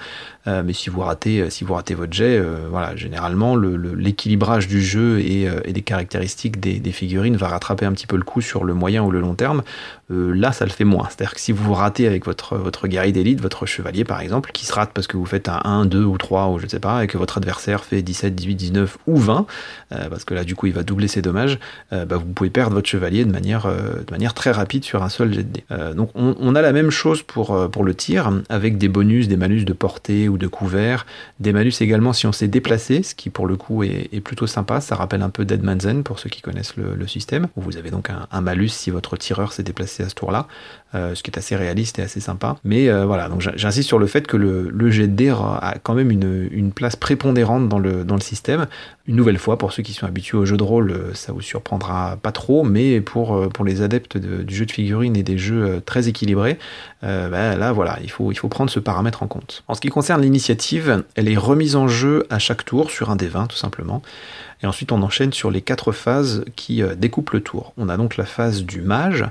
mais 0.46 0.72
si 0.72 0.90
vous 0.90 1.00
ratez, 1.00 1.48
si 1.50 1.64
vous 1.64 1.74
ratez 1.74 1.94
votre 1.94 2.12
jet, 2.12 2.42
voilà, 2.70 2.87
voilà, 2.88 2.96
généralement, 2.96 3.56
l'équilibrage 3.56 4.68
du 4.68 4.82
jeu 4.82 5.20
et, 5.20 5.48
des 5.68 5.82
caractéristiques 5.82 6.58
des, 6.60 6.92
figurines 6.92 7.36
va 7.36 7.48
rattraper 7.48 7.84
un 7.84 7.92
petit 7.92 8.06
peu 8.06 8.16
le 8.16 8.22
coup 8.22 8.40
sur 8.40 8.64
le 8.64 8.72
moyen 8.72 9.02
ou 9.02 9.10
le 9.10 9.20
long 9.20 9.34
terme. 9.34 9.62
là, 10.08 10.52
ça 10.52 10.64
le 10.64 10.70
fait 10.70 10.84
moins. 10.84 11.06
C'est-à-dire 11.08 11.34
que 11.34 11.40
si 11.40 11.52
vous 11.52 11.74
ratez 11.74 12.06
avec 12.06 12.24
votre, 12.24 12.56
votre 12.56 12.88
guerrier 12.88 13.12
d'élite, 13.12 13.40
votre 13.40 13.66
chevalier 13.66 14.04
par 14.04 14.20
exemple, 14.20 14.50
qui 14.52 14.64
se 14.64 14.72
rate 14.72 14.90
parce 14.94 15.06
que 15.06 15.16
vous 15.16 15.26
faites 15.26 15.48
un 15.48 15.60
1, 15.64 15.84
2 15.84 16.02
ou 16.02 16.16
3 16.16 16.48
ou 16.48 16.58
je 16.58 16.64
ne 16.64 16.68
sais 16.68 16.80
pas, 16.80 17.04
et 17.04 17.06
que 17.06 17.18
votre 17.18 17.36
adversaire 17.38 17.84
fait 17.84 18.02
17, 18.02 18.34
18, 18.34 18.54
19 18.54 18.98
ou 19.06 19.16
20, 19.16 19.46
parce 19.90 20.24
que 20.24 20.34
là, 20.34 20.44
du 20.44 20.54
coup, 20.54 20.66
il 20.66 20.72
va 20.72 20.82
doubler 20.82 21.08
ses 21.08 21.22
dommages, 21.22 21.58
bah, 21.90 22.06
vous 22.16 22.24
pouvez 22.24 22.50
perdre 22.50 22.74
votre 22.74 22.88
chevalier 22.88 23.24
de 23.24 23.32
manière, 23.32 23.66
de 23.66 24.10
manière 24.10 24.34
très 24.34 24.50
rapide 24.50 24.84
sur 24.84 25.02
un 25.02 25.08
seul 25.08 25.34
jet 25.34 25.44
de 25.44 25.94
donc, 25.94 26.10
on, 26.14 26.34
on, 26.38 26.54
a 26.54 26.62
la 26.62 26.72
même 26.72 26.90
chose 26.90 27.22
pour, 27.22 27.70
pour 27.70 27.84
le 27.84 27.94
tir, 27.94 28.30
avec 28.48 28.78
des 28.78 28.88
bonus, 28.88 29.28
des 29.28 29.36
malus 29.36 29.64
de 29.64 29.72
portée 29.72 30.28
ou 30.28 30.38
de 30.38 30.46
couvert, 30.46 31.06
des 31.40 31.52
malus 31.52 31.72
également 31.80 32.12
si 32.12 32.26
on 32.26 32.32
s'est 32.32 32.48
déplacé, 32.48 32.67
ce 32.76 33.14
qui 33.14 33.30
pour 33.30 33.46
le 33.46 33.56
coup 33.56 33.82
est, 33.82 34.20
plutôt 34.20 34.46
sympa. 34.46 34.80
Ça 34.80 34.96
rappelle 34.96 35.22
un 35.22 35.30
peu 35.30 35.44
Dead 35.44 35.62
Man's 35.62 35.86
End 35.86 36.02
pour 36.02 36.18
ceux 36.18 36.28
qui 36.28 36.42
connaissent 36.42 36.76
le, 36.76 37.06
système, 37.06 37.48
où 37.56 37.62
vous 37.62 37.76
avez 37.78 37.90
donc 37.90 38.10
un, 38.10 38.40
malus 38.40 38.68
si 38.68 38.90
votre 38.90 39.16
tireur 39.16 39.52
s'est 39.52 39.62
déplacé 39.62 40.02
à 40.02 40.08
ce 40.08 40.14
tour-là, 40.14 40.46
euh, 40.94 41.14
ce 41.14 41.22
qui 41.22 41.30
est 41.30 41.36
assez 41.36 41.54
réaliste 41.54 41.98
et 41.98 42.02
assez 42.02 42.18
sympa. 42.20 42.56
Mais 42.64 42.88
euh, 42.88 43.04
voilà, 43.04 43.28
donc 43.28 43.46
j'insiste 43.56 43.86
sur 43.86 43.98
le 43.98 44.06
fait 44.06 44.26
que 44.26 44.38
le, 44.38 44.70
le 44.70 44.90
jet 44.90 45.06
de 45.06 45.12
dés 45.12 45.28
a 45.28 45.74
quand 45.82 45.92
même 45.92 46.10
une, 46.10 46.72
place 46.74 46.96
prépondérante 46.96 47.68
dans 47.68 47.78
le, 47.78 48.04
dans 48.04 48.14
le 48.14 48.22
système. 48.22 48.66
Une 49.06 49.16
nouvelle 49.16 49.36
fois, 49.36 49.58
pour 49.58 49.72
ceux 49.72 49.82
qui 49.82 49.92
sont 49.92 50.06
habitués 50.06 50.38
au 50.38 50.46
jeu 50.46 50.56
de 50.56 50.62
rôle, 50.62 50.90
euh, 50.90 51.14
ça 51.14 51.32
vous 51.32 51.42
surprendra 51.42 52.16
pas 52.22 52.32
trop, 52.32 52.64
mais 52.64 53.02
pour, 53.02 53.50
pour 53.50 53.66
les 53.66 53.82
adeptes 53.82 54.16
du 54.16 54.54
jeu 54.54 54.64
de 54.64 54.72
figurines 54.72 55.16
et 55.16 55.22
des 55.22 55.36
jeux 55.36 55.82
très 55.84 56.08
équilibrés, 56.08 56.58
ben 57.02 57.56
là 57.56 57.72
voilà, 57.72 57.98
il 58.02 58.10
faut, 58.10 58.32
il 58.32 58.36
faut 58.36 58.48
prendre 58.48 58.70
ce 58.70 58.80
paramètre 58.80 59.22
en 59.22 59.26
compte. 59.26 59.64
En 59.68 59.74
ce 59.74 59.80
qui 59.80 59.88
concerne 59.88 60.22
l'initiative, 60.22 61.04
elle 61.16 61.28
est 61.28 61.36
remise 61.36 61.76
en 61.76 61.86
jeu 61.86 62.26
à 62.30 62.38
chaque 62.38 62.64
tour 62.64 62.90
sur 62.90 63.10
un 63.10 63.16
des 63.16 63.28
20 63.28 63.46
tout 63.48 63.56
simplement. 63.56 64.02
Et 64.62 64.66
ensuite 64.66 64.92
on 64.92 65.02
enchaîne 65.02 65.32
sur 65.32 65.50
les 65.50 65.62
quatre 65.62 65.92
phases 65.92 66.44
qui 66.56 66.82
euh, 66.82 66.94
découpent 66.94 67.30
le 67.30 67.42
tour. 67.42 67.72
On 67.76 67.88
a 67.88 67.96
donc 67.96 68.16
la 68.16 68.26
phase 68.26 68.64
du 68.64 68.80
mage, 68.80 69.24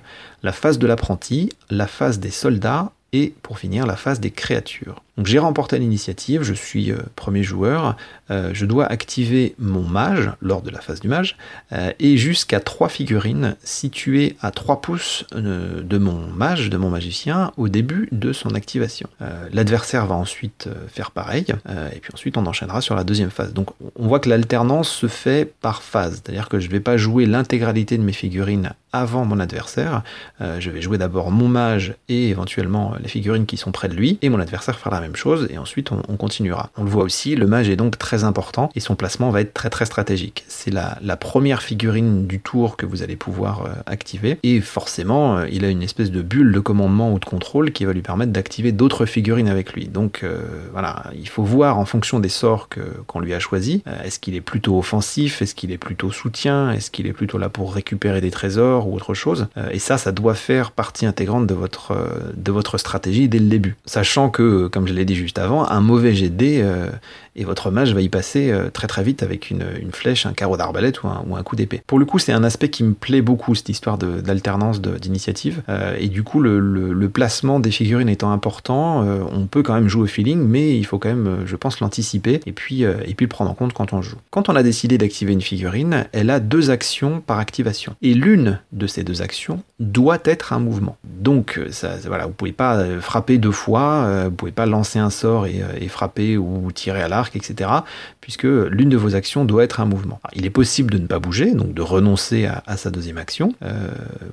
la 0.43 0.53
phase 0.53 0.79
de 0.79 0.87
l'apprenti, 0.87 1.51
la 1.69 1.87
phase 1.87 2.19
des 2.19 2.31
soldats 2.31 2.91
et 3.13 3.33
pour 3.41 3.59
finir 3.59 3.85
la 3.85 3.95
phase 3.95 4.19
des 4.19 4.31
créatures. 4.31 5.01
Donc 5.17 5.25
j'ai 5.25 5.39
remporté 5.39 5.79
l'initiative, 5.79 6.43
je 6.43 6.53
suis 6.53 6.91
euh, 6.91 6.97
premier 7.15 7.41
joueur, 7.41 7.97
euh, 8.29 8.51
je 8.53 8.67
dois 8.67 8.85
activer 8.85 9.55
mon 9.57 9.81
mage 9.81 10.31
lors 10.41 10.61
de 10.61 10.69
la 10.69 10.79
phase 10.79 10.99
du 10.99 11.07
mage, 11.07 11.37
euh, 11.73 11.91
et 11.99 12.17
jusqu'à 12.17 12.59
trois 12.59 12.87
figurines 12.87 13.55
situées 13.63 14.35
à 14.41 14.51
3 14.51 14.81
pouces 14.81 15.25
de 15.33 15.97
mon 15.97 16.27
mage, 16.27 16.69
de 16.69 16.77
mon 16.77 16.89
magicien, 16.89 17.51
au 17.57 17.67
début 17.67 18.09
de 18.11 18.31
son 18.31 18.53
activation. 18.53 19.09
L'adversaire 19.51 20.05
va 20.05 20.15
ensuite 20.15 20.69
faire 20.87 21.11
pareil, 21.11 21.45
et 21.93 21.99
puis 21.99 22.11
ensuite 22.13 22.37
on 22.37 22.45
enchaînera 22.45 22.81
sur 22.81 22.95
la 22.95 23.03
deuxième 23.03 23.29
phase. 23.29 23.53
Donc 23.53 23.69
on 23.95 24.07
voit 24.07 24.19
que 24.19 24.29
l'alternance 24.29 24.89
se 24.89 25.07
fait 25.07 25.51
par 25.61 25.81
phase, 25.81 26.21
c'est-à-dire 26.23 26.49
que 26.49 26.59
je 26.59 26.67
ne 26.67 26.71
vais 26.71 26.79
pas 26.79 26.97
jouer 26.97 27.25
l'intégralité 27.25 27.97
de 27.97 28.03
mes 28.03 28.13
figurines 28.13 28.73
avant 28.91 29.25
mon 29.25 29.39
adversaire, 29.39 30.03
je 30.39 30.69
vais 30.69 30.81
jouer 30.81 30.97
d'abord 30.97 31.31
mon 31.31 31.47
mage 31.47 31.95
et 32.09 32.29
éventuellement 32.29 32.93
les 33.01 33.09
figurines 33.09 33.45
qui 33.45 33.57
sont 33.57 33.71
près 33.71 33.87
de 33.87 33.95
lui, 33.95 34.17
et 34.21 34.29
mon 34.29 34.39
adversaire 34.39 34.77
fera 34.77 34.99
la 34.99 35.06
même 35.06 35.06
chose, 35.15 35.47
et 35.49 35.57
ensuite 35.57 35.91
on, 35.91 36.17
continuera. 36.17 36.69
On 36.77 36.83
le 36.83 36.89
voit 36.89 37.03
aussi, 37.03 37.35
le 37.35 37.47
mage 37.47 37.69
est 37.69 37.75
donc 37.75 37.97
très 37.97 38.23
important, 38.23 38.69
et 38.75 38.79
son 38.79 38.95
placement 38.95 39.29
va 39.29 39.41
être 39.41 39.53
très 39.53 39.69
très 39.69 39.85
stratégique. 39.85 40.43
C'est 40.47 40.71
la, 40.71 40.97
première 41.17 41.63
figurine 41.63 42.27
du 42.27 42.39
tour 42.39 42.77
que 42.77 42.85
vous 42.85 43.01
allez 43.01 43.15
pouvoir 43.15 43.65
euh, 43.65 43.69
activer, 43.85 44.37
et 44.43 44.61
forcément, 44.61 45.37
euh, 45.37 45.47
il 45.51 45.65
a 45.65 45.69
une 45.69 45.81
espèce 45.81 46.11
de 46.11 46.21
bulle 46.21 46.51
de 46.51 46.59
commandement 46.59 47.11
ou 47.11 47.19
de 47.19 47.25
contrôle 47.25 47.71
qui 47.71 47.85
va 47.85 47.93
lui 47.93 48.01
permettre 48.01 48.31
d'activer 48.31 48.71
d'autres 48.71 49.05
figurines 49.05 49.49
avec 49.49 49.73
lui. 49.73 49.87
Donc 49.87 50.21
euh, 50.23 50.39
voilà, 50.71 51.05
il 51.17 51.27
faut 51.27 51.43
voir 51.43 51.79
en 51.79 51.85
fonction 51.85 52.19
des 52.19 52.29
sorts 52.29 52.69
qu'on 53.07 53.19
lui 53.19 53.33
a 53.33 53.39
choisi, 53.39 53.83
est-ce 54.03 54.19
qu'il 54.19 54.35
est 54.35 54.41
plutôt 54.41 54.77
offensif, 54.77 55.41
est-ce 55.41 55.55
qu'il 55.55 55.71
est 55.71 55.77
plutôt 55.77 56.11
soutien, 56.11 56.71
est-ce 56.71 56.91
qu'il 56.91 57.07
est 57.07 57.13
plutôt 57.13 57.37
là 57.37 57.49
pour 57.49 57.73
récupérer 57.73 58.21
des 58.21 58.31
trésors 58.31 58.87
ou 58.87 58.95
autre 58.95 59.13
chose, 59.13 59.47
et 59.71 59.79
ça, 59.79 59.97
ça 59.97 60.11
doit 60.11 60.35
faire 60.35 60.71
partie 60.71 61.05
intégrante 61.05 61.47
de 61.47 61.53
votre, 61.53 61.95
de 62.35 62.51
votre 62.51 62.77
stratégie 62.77 63.27
dès 63.27 63.39
le 63.39 63.47
début. 63.47 63.75
Sachant 63.85 64.29
que, 64.29 64.67
comme 64.67 64.87
je 64.87 64.93
l'ai 64.97 65.05
dit 65.05 65.15
juste 65.15 65.39
avant, 65.39 65.69
un 65.69 65.81
mauvais 65.81 66.13
dés 66.29 66.61
euh, 66.61 66.89
et 67.37 67.43
votre 67.43 67.71
mage 67.71 67.93
va 67.93 68.01
y 68.01 68.09
passer 68.09 68.51
euh, 68.51 68.69
très 68.69 68.87
très 68.87 69.03
vite 69.03 69.23
avec 69.23 69.51
une, 69.51 69.63
flèche, 69.91 70.25
un 70.25 70.33
carreau 70.33 70.57
d'arbalète 70.57 71.03
ou 71.03 71.07
un, 71.07 71.43
coup 71.43 71.55
d'épée. 71.55 71.81
Pour 71.87 71.99
le 71.99 72.05
coup, 72.05 72.19
c'est 72.19 72.33
un 72.33 72.43
aspect 72.43 72.69
qui 72.69 72.83
me 72.83 72.93
plaît 72.93 73.21
beaucoup, 73.21 73.55
cette 73.55 73.69
histoire 73.69 73.97
d'alternance 73.97 74.81
d'initiative. 74.81 75.61
Euh, 75.69 75.95
et 75.99 76.07
du 76.09 76.23
coup, 76.23 76.41
le, 76.41 77.07
placement 77.13 77.61
des 77.61 77.71
figurines 77.71 78.09
étant 78.09 78.31
important, 78.31 79.01
on 79.31 79.47
peut 79.47 79.63
quand 79.63 79.73
même 79.73 79.87
jouer 79.87 80.03
au 80.03 80.07
feeling, 80.07 80.39
mais 80.39 80.77
il 80.77 80.85
faut 80.85 80.99
quand 80.99 81.07
même, 81.07 81.43
je 81.45 81.55
pense, 81.55 81.79
l'anticiper 81.79 82.41
et 82.45 82.51
puis, 82.51 82.83
le 82.83 83.27
prendre 83.27 83.49
en 83.49 83.53
compte 83.53 83.73
quand 83.73 83.93
on 83.93 84.01
joue. 84.01 84.17
Quand 84.29 84.49
on 84.49 84.55
a 84.55 84.61
décidé 84.61 84.97
d'activer 84.97 85.31
une 85.31 85.41
figurine, 85.41 86.05
elle 86.11 86.29
a 86.29 86.41
deux 86.41 86.69
actions 86.69 87.21
par 87.25 87.39
activation. 87.39 87.95
Et 88.01 88.13
l'une 88.13 88.59
de 88.73 88.87
ces 88.87 89.03
deux 89.03 89.21
actions 89.21 89.63
doit 89.79 90.19
être 90.25 90.51
un 90.51 90.59
mouvement. 90.59 90.97
Donc, 91.05 91.61
ça, 91.71 91.95
voilà, 92.05 92.25
vous 92.25 92.33
pouvez 92.33 92.51
pas 92.51 92.83
frapper 92.99 93.37
deux 93.37 93.51
fois, 93.51 94.25
vous 94.25 94.35
pouvez 94.35 94.51
pas 94.51 94.65
lancer 94.65 94.99
un 94.99 95.09
sort 95.09 95.45
et 95.47 95.87
frapper 95.87 96.37
ou 96.37 96.69
tirer 96.73 97.01
à 97.01 97.07
l'arc 97.07 97.26
etc. 97.35 97.69
Puisque 98.21 98.43
l'une 98.43 98.89
de 98.89 98.97
vos 98.97 99.15
actions 99.15 99.45
doit 99.45 99.63
être 99.63 99.79
un 99.79 99.85
mouvement. 99.85 100.19
il 100.33 100.45
est 100.45 100.51
possible 100.51 100.91
de 100.91 100.97
ne 100.97 101.07
pas 101.07 101.19
bouger, 101.19 101.53
donc 101.53 101.73
de 101.73 101.81
renoncer 101.81 102.45
à, 102.45 102.77
sa 102.77 102.91
deuxième 102.91 103.17
action, 103.17 103.53
euh, 103.63 103.89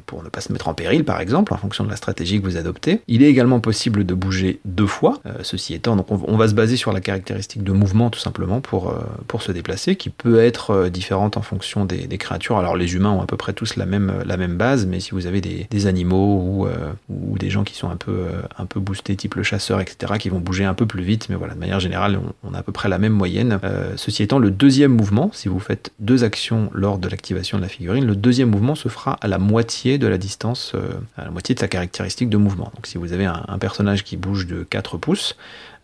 pour 0.06 0.22
ne 0.22 0.28
pas 0.28 0.40
se 0.40 0.52
mettre 0.52 0.68
en 0.68 0.74
péril 0.74 1.04
par 1.04 1.20
exemple, 1.20 1.52
en 1.54 1.56
fonction 1.56 1.84
de 1.84 1.90
la 1.90 1.96
stratégie 1.96 2.40
que 2.40 2.44
vous 2.44 2.56
adoptez. 2.56 3.00
Il 3.08 3.22
est 3.22 3.28
également 3.28 3.60
possible 3.60 4.04
de 4.04 4.14
bouger 4.14 4.60
deux 4.64 4.86
fois, 4.86 5.20
euh, 5.26 5.32
ceci 5.42 5.74
étant, 5.74 5.96
donc 5.96 6.10
on, 6.10 6.36
va 6.36 6.48
se 6.48 6.54
baser 6.54 6.76
sur 6.76 6.92
la 6.92 7.00
caractéristique 7.00 7.62
de 7.62 7.72
mouvement 7.72 8.10
tout 8.10 8.20
simplement 8.20 8.60
pour, 8.60 8.90
euh, 8.90 8.98
pour 9.28 9.42
se 9.42 9.52
déplacer, 9.52 9.96
qui 9.96 10.10
peut 10.10 10.40
être 10.40 10.88
différente 10.88 11.36
en 11.36 11.42
fonction 11.42 11.84
des, 11.84 12.06
créatures. 12.18 12.58
Alors 12.58 12.76
les 12.76 12.94
humains 12.94 13.10
ont 13.10 13.22
à 13.22 13.26
peu 13.26 13.36
près 13.36 13.52
tous 13.52 13.76
la 13.76 13.86
même, 13.86 14.22
la 14.24 14.36
même 14.36 14.56
base, 14.56 14.86
mais 14.86 15.00
si 15.00 15.10
vous 15.10 15.26
avez 15.26 15.40
des, 15.40 15.86
animaux 15.86 16.40
ou, 16.40 16.68
ou, 17.10 17.38
des 17.38 17.50
gens 17.50 17.64
qui 17.64 17.74
sont 17.74 17.90
un 17.90 17.96
peu, 17.96 18.26
un 18.56 18.66
peu 18.66 18.80
boostés, 18.80 19.16
type 19.16 19.34
le 19.34 19.42
chasseur, 19.42 19.80
etc., 19.80 20.14
qui 20.18 20.28
vont 20.28 20.40
bouger 20.40 20.64
un 20.64 20.74
peu 20.74 20.86
plus 20.86 21.02
vite, 21.02 21.28
mais 21.28 21.36
voilà, 21.36 21.54
de 21.54 21.58
manière 21.58 21.80
générale, 21.80 22.20
on, 22.42 22.54
a 22.54 22.58
à 22.58 22.62
peu 22.62 22.72
près 22.72 22.83
la 22.88 22.98
même 22.98 23.12
moyenne. 23.12 23.58
Euh, 23.64 23.92
ceci 23.96 24.22
étant, 24.22 24.38
le 24.38 24.50
deuxième 24.50 24.92
mouvement, 24.92 25.30
si 25.32 25.48
vous 25.48 25.60
faites 25.60 25.92
deux 25.98 26.24
actions 26.24 26.70
lors 26.72 26.98
de 26.98 27.08
l'activation 27.08 27.58
de 27.58 27.62
la 27.62 27.68
figurine, 27.68 28.06
le 28.06 28.16
deuxième 28.16 28.50
mouvement 28.50 28.74
se 28.74 28.88
fera 28.88 29.14
à 29.20 29.28
la 29.28 29.38
moitié 29.38 29.98
de 29.98 30.06
la 30.06 30.18
distance, 30.18 30.72
euh, 30.74 30.92
à 31.16 31.24
la 31.24 31.30
moitié 31.30 31.54
de 31.54 31.60
sa 31.60 31.68
caractéristique 31.68 32.28
de 32.28 32.36
mouvement. 32.36 32.70
Donc 32.74 32.86
si 32.86 32.98
vous 32.98 33.12
avez 33.12 33.24
un, 33.24 33.58
personnage 33.58 34.04
qui 34.04 34.16
bouge 34.16 34.46
de 34.46 34.62
4 34.62 34.98
pouces, 34.98 35.36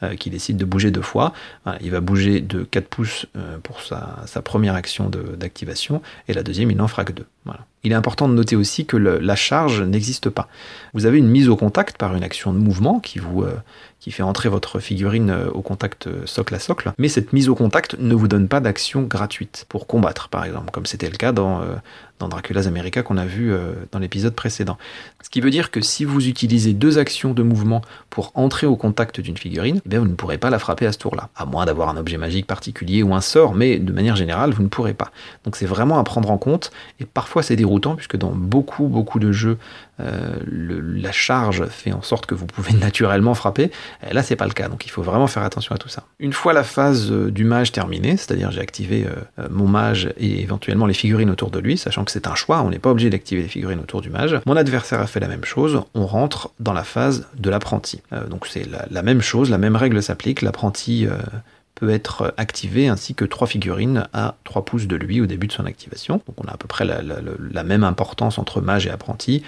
euh, 0.02 0.14
qui 0.16 0.30
décide 0.30 0.56
de 0.56 0.64
bouger 0.64 0.90
deux 0.90 1.02
fois, 1.02 1.32
il 1.80 1.90
va 1.90 2.00
bouger 2.00 2.40
de 2.40 2.64
4 2.64 2.88
pouces 2.88 3.26
pour 3.62 3.80
sa, 3.82 4.42
première 4.42 4.74
action 4.74 5.10
d'activation, 5.10 6.02
et 6.28 6.32
la 6.32 6.42
deuxième, 6.42 6.70
il 6.70 6.76
n'en 6.76 6.88
fera 6.88 7.04
que 7.04 7.12
deux. 7.12 7.26
Il 7.82 7.92
est 7.92 7.94
important 7.94 8.28
de 8.28 8.34
noter 8.34 8.56
aussi 8.56 8.84
que 8.84 8.96
la 8.96 9.36
charge 9.36 9.82
n'existe 9.82 10.28
pas. 10.28 10.48
Vous 10.92 11.06
avez 11.06 11.18
une 11.18 11.28
mise 11.28 11.48
au 11.48 11.56
contact 11.56 11.96
par 11.96 12.14
une 12.14 12.22
action 12.22 12.52
de 12.52 12.58
mouvement 12.58 13.00
qui 13.00 13.18
vous, 13.18 13.44
qui 14.00 14.10
fait 14.10 14.22
entrer 14.22 14.48
votre 14.48 14.80
figurine 14.80 15.30
euh, 15.30 15.50
au 15.50 15.60
contact 15.60 16.06
euh, 16.06 16.22
socle 16.24 16.54
à 16.54 16.58
socle, 16.58 16.92
mais 16.98 17.08
cette 17.08 17.32
mise 17.32 17.48
au 17.48 17.54
contact 17.54 17.96
ne 17.98 18.14
vous 18.14 18.28
donne 18.28 18.48
pas 18.48 18.60
d'action 18.60 19.02
gratuite 19.02 19.66
pour 19.68 19.86
combattre, 19.86 20.28
par 20.28 20.44
exemple, 20.44 20.70
comme 20.70 20.86
c'était 20.86 21.10
le 21.10 21.16
cas 21.16 21.32
dans, 21.32 21.60
euh, 21.60 21.76
dans 22.20 22.28
Dracula's 22.28 22.68
America 22.68 23.02
qu'on 23.02 23.16
a 23.16 23.26
vu 23.26 23.52
dans 23.90 23.98
l'épisode 23.98 24.34
précédent. 24.34 24.78
Ce 25.22 25.28
qui 25.28 25.40
veut 25.40 25.50
dire 25.50 25.72
que 25.72 25.80
si 25.80 26.04
vous 26.04 26.28
utilisez 26.28 26.72
deux 26.72 26.98
actions 26.98 27.34
de 27.34 27.42
mouvement 27.42 27.82
pour 28.10 28.30
entrer 28.34 28.66
au 28.66 28.76
contact 28.76 29.20
d'une 29.20 29.36
figurine, 29.36 29.80
eh 29.90 29.98
vous 29.98 30.06
ne 30.06 30.14
pourrez 30.14 30.38
pas 30.38 30.50
la 30.50 30.58
frapper 30.58 30.86
à 30.86 30.92
ce 30.92 30.98
tour-là, 30.98 31.30
à 31.34 31.46
moins 31.46 31.64
d'avoir 31.64 31.88
un 31.88 31.96
objet 31.96 32.18
magique 32.18 32.46
particulier 32.46 33.02
ou 33.02 33.14
un 33.14 33.20
sort, 33.20 33.54
mais 33.54 33.78
de 33.78 33.92
manière 33.92 34.16
générale, 34.16 34.52
vous 34.52 34.62
ne 34.62 34.68
pourrez 34.68 34.94
pas. 34.94 35.10
Donc 35.44 35.56
c'est 35.56 35.66
vraiment 35.66 35.98
à 35.98 36.04
prendre 36.04 36.30
en 36.30 36.38
compte, 36.38 36.70
et 37.00 37.04
parfois 37.04 37.42
c'est 37.42 37.56
déroutant, 37.56 37.96
puisque 37.96 38.16
dans 38.16 38.30
beaucoup, 38.30 38.86
beaucoup 38.86 39.18
de 39.18 39.32
jeux, 39.32 39.58
la 40.50 41.12
charge 41.12 41.66
fait 41.66 41.92
en 41.92 42.02
sorte 42.02 42.26
que 42.26 42.34
vous 42.34 42.46
pouvez 42.46 42.72
naturellement 42.78 43.34
frapper, 43.34 43.70
et 44.08 44.14
là, 44.14 44.22
c'est 44.22 44.36
pas 44.36 44.46
le 44.46 44.52
cas, 44.52 44.68
donc 44.68 44.86
il 44.86 44.90
faut 44.90 45.02
vraiment 45.02 45.26
faire 45.26 45.42
attention 45.42 45.74
à 45.74 45.78
tout 45.78 45.88
ça. 45.88 46.04
Une 46.18 46.32
fois 46.32 46.52
la 46.52 46.64
phase 46.64 47.10
euh, 47.10 47.30
du 47.30 47.44
mage 47.44 47.72
terminée, 47.72 48.16
c'est-à-dire 48.16 48.50
j'ai 48.50 48.60
activé 48.60 49.06
euh, 49.06 49.10
euh, 49.38 49.48
mon 49.50 49.66
mage 49.66 50.12
et 50.16 50.40
éventuellement 50.40 50.86
les 50.86 50.94
figurines 50.94 51.30
autour 51.30 51.50
de 51.50 51.58
lui, 51.58 51.76
sachant 51.76 52.04
que 52.04 52.10
c'est 52.10 52.26
un 52.26 52.34
choix, 52.34 52.62
on 52.62 52.70
n'est 52.70 52.78
pas 52.78 52.90
obligé 52.90 53.10
d'activer 53.10 53.42
les 53.42 53.48
figurines 53.48 53.80
autour 53.80 54.00
du 54.00 54.10
mage. 54.10 54.38
Mon 54.46 54.56
adversaire 54.56 55.00
a 55.00 55.06
fait 55.06 55.20
la 55.20 55.28
même 55.28 55.44
chose, 55.44 55.82
on 55.94 56.06
rentre 56.06 56.50
dans 56.60 56.72
la 56.72 56.84
phase 56.84 57.26
de 57.36 57.50
l'apprenti. 57.50 58.02
donc 58.28 58.46
c'est 58.46 58.66
la, 58.90 59.02
même 59.02 59.20
chose, 59.20 59.50
la 59.50 59.58
même 59.58 59.76
règle 59.76 60.02
s'applique, 60.02 60.42
l'apprenti 60.42 61.06
peut 61.80 61.90
être 61.90 62.34
activé 62.36 62.88
ainsi 62.88 63.14
que 63.14 63.24
trois 63.24 63.46
figurines 63.46 64.06
à 64.12 64.34
3 64.44 64.64
pouces 64.64 64.86
de 64.86 64.96
lui 64.96 65.20
au 65.20 65.26
début 65.26 65.46
de 65.46 65.52
son 65.52 65.64
activation. 65.64 66.20
Donc 66.26 66.36
on 66.38 66.46
a 66.46 66.52
à 66.52 66.56
peu 66.56 66.68
près 66.68 66.84
la, 66.84 67.64
même 67.64 67.84
importance 67.84 68.38
entre 68.38 68.60
mage 68.60 68.86
et 68.86 68.90
apprenti. 68.90 69.42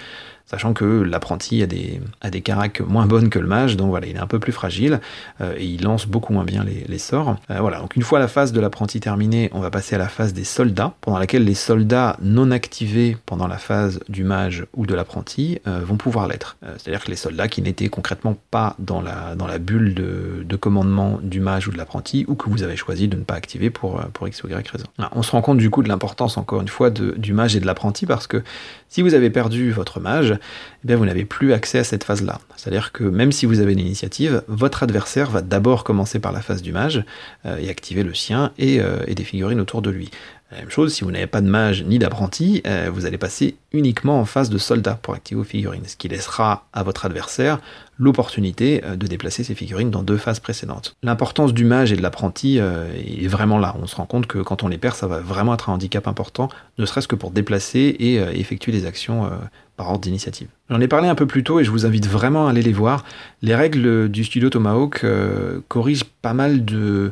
Sachant 0.45 0.73
que 0.73 0.85
l'apprenti 0.85 1.63
a 1.63 1.65
des, 1.65 2.01
a 2.21 2.29
caracs 2.29 2.81
moins 2.81 3.05
bonnes 3.05 3.29
que 3.29 3.39
le 3.39 3.47
mage, 3.47 3.77
donc 3.77 3.89
voilà, 3.89 4.07
il 4.07 4.15
est 4.15 4.19
un 4.19 4.27
peu 4.27 4.39
plus 4.39 4.51
fragile 4.51 4.99
euh, 5.41 5.55
et 5.57 5.65
il 5.65 5.83
lance 5.83 6.05
beaucoup 6.05 6.33
moins 6.33 6.43
bien 6.43 6.63
les, 6.63 6.97
sorts. 6.97 7.37
Euh, 7.49 7.59
voilà, 7.59 7.79
donc 7.79 7.95
une 7.95 8.03
fois 8.03 8.19
la 8.19 8.27
phase 8.27 8.51
de 8.51 8.59
l'apprenti 8.59 8.99
terminée, 8.99 9.49
on 9.53 9.59
va 9.61 9.71
passer 9.71 9.95
à 9.95 9.97
la 9.97 10.07
phase 10.07 10.33
des 10.33 10.43
soldats, 10.43 10.93
pendant 11.01 11.17
laquelle 11.17 11.43
les 11.43 11.55
soldats 11.55 12.17
non 12.21 12.51
activés 12.51 13.17
pendant 13.25 13.47
la 13.47 13.57
phase 13.57 13.99
du 14.09 14.23
mage 14.23 14.65
ou 14.75 14.85
de 14.85 14.93
l'apprenti 14.93 15.59
euh, 15.67 15.81
vont 15.83 15.97
pouvoir 15.97 16.27
l'être. 16.27 16.57
C'est-à-dire 16.77 17.03
que 17.03 17.09
les 17.09 17.17
soldats 17.17 17.47
qui 17.47 17.61
n'étaient 17.61 17.89
concrètement 17.89 18.37
pas 18.51 18.75
dans 18.79 19.01
la, 19.01 19.35
bulle 19.59 19.93
de, 19.93 20.43
de 20.47 20.55
commandement 20.55 21.19
du 21.21 21.39
mage 21.39 21.67
ou 21.67 21.71
de 21.71 21.77
l'apprenti, 21.77 22.25
ou 22.27 22.35
que 22.35 22.49
vous 22.49 22.63
avez 22.63 22.75
choisi 22.75 23.07
de 23.07 23.17
ne 23.17 23.23
pas 23.23 23.35
activer 23.35 23.69
pour, 23.69 24.01
pour 24.13 24.27
X 24.27 24.43
ou 24.43 24.49
Y 24.49 24.69
raison. 24.69 24.85
on 25.11 25.23
se 25.23 25.31
rend 25.31 25.41
compte 25.41 25.57
du 25.57 25.69
coup 25.69 25.83
de 25.83 25.89
l'importance, 25.89 26.37
encore 26.37 26.61
une 26.61 26.67
fois, 26.67 26.89
du 26.89 27.33
mage 27.33 27.55
et 27.55 27.59
de 27.59 27.65
l'apprenti, 27.65 28.05
parce 28.05 28.27
que 28.27 28.43
si 28.89 29.01
vous 29.01 29.13
avez 29.13 29.29
perdu 29.29 29.71
votre 29.71 29.99
mage, 29.99 30.32
eh 30.41 30.87
bien 30.87 30.95
vous 30.95 31.05
n'avez 31.05 31.25
plus 31.25 31.53
accès 31.53 31.79
à 31.79 31.83
cette 31.83 32.03
phase-là. 32.03 32.39
C'est-à-dire 32.55 32.91
que 32.91 33.03
même 33.03 33.31
si 33.31 33.45
vous 33.45 33.59
avez 33.59 33.75
l'initiative, 33.75 34.43
votre 34.47 34.83
adversaire 34.83 35.29
va 35.29 35.41
d'abord 35.41 35.83
commencer 35.83 36.19
par 36.19 36.31
la 36.31 36.41
phase 36.41 36.61
du 36.61 36.71
mage 36.71 37.03
euh, 37.45 37.57
et 37.57 37.69
activer 37.69 38.03
le 38.03 38.13
sien 38.13 38.51
euh, 38.59 39.03
et, 39.07 39.15
des 39.15 39.23
figurines 39.23 39.59
autour 39.59 39.81
de 39.81 39.89
lui. 39.89 40.11
La 40.53 40.59
même 40.59 40.69
chose, 40.69 40.93
si 40.93 41.03
vous 41.03 41.11
n'avez 41.11 41.27
pas 41.27 41.41
de 41.41 41.47
mage 41.47 41.83
ni 41.83 41.99
d'apprenti, 41.99 42.61
euh, 42.67 42.89
vous 42.93 43.05
allez 43.05 43.17
passer 43.17 43.55
uniquement 43.71 44.19
en 44.19 44.25
phase 44.25 44.49
de 44.49 44.57
soldat 44.57 44.99
pour 45.01 45.13
activer 45.15 45.39
vos 45.39 45.43
figurines, 45.43 45.83
ce 45.85 45.95
qui 45.95 46.07
laissera 46.07 46.67
à 46.73 46.83
votre 46.83 47.05
adversaire 47.05 47.59
l'opportunité 47.97 48.81
de 48.81 49.07
déplacer 49.07 49.43
ses 49.43 49.53
figurines 49.53 49.91
dans 49.91 50.01
deux 50.01 50.17
phases 50.17 50.39
précédentes. 50.39 50.95
L'importance 51.03 51.53
du 51.53 51.63
mage 51.63 51.91
et 51.91 51.95
de 51.95 52.01
l'apprenti 52.01 52.57
est 52.57 53.27
vraiment 53.27 53.59
là. 53.59 53.75
On 53.79 53.85
se 53.85 53.95
rend 53.95 54.07
compte 54.07 54.25
que 54.25 54.39
quand 54.39 54.63
on 54.63 54.67
les 54.67 54.79
perd, 54.79 54.95
ça 54.95 55.05
va 55.05 55.19
vraiment 55.19 55.53
être 55.53 55.69
un 55.69 55.73
handicap 55.73 56.07
important, 56.07 56.49
ne 56.79 56.87
serait-ce 56.87 57.07
que 57.07 57.15
pour 57.15 57.29
déplacer 57.29 57.95
et 57.99 58.15
effectuer 58.15 58.71
des 58.71 58.87
actions 58.87 59.29
par 59.75 59.89
ordre 59.89 60.01
d'initiative. 60.01 60.47
J'en 60.69 60.79
ai 60.79 60.87
parlé 60.87 61.07
un 61.07 61.15
peu 61.15 61.25
plus 61.25 61.43
tôt 61.43 61.59
et 61.59 61.63
je 61.63 61.71
vous 61.71 61.85
invite 61.85 62.07
vraiment 62.07 62.47
à 62.47 62.51
aller 62.51 62.61
les 62.61 62.73
voir. 62.73 63.03
Les 63.41 63.55
règles 63.55 64.09
du 64.09 64.23
studio 64.23 64.49
Tomahawk 64.49 65.03
euh, 65.03 65.61
corrigent 65.67 66.05
pas 66.21 66.33
mal 66.33 66.63
de, 66.63 67.11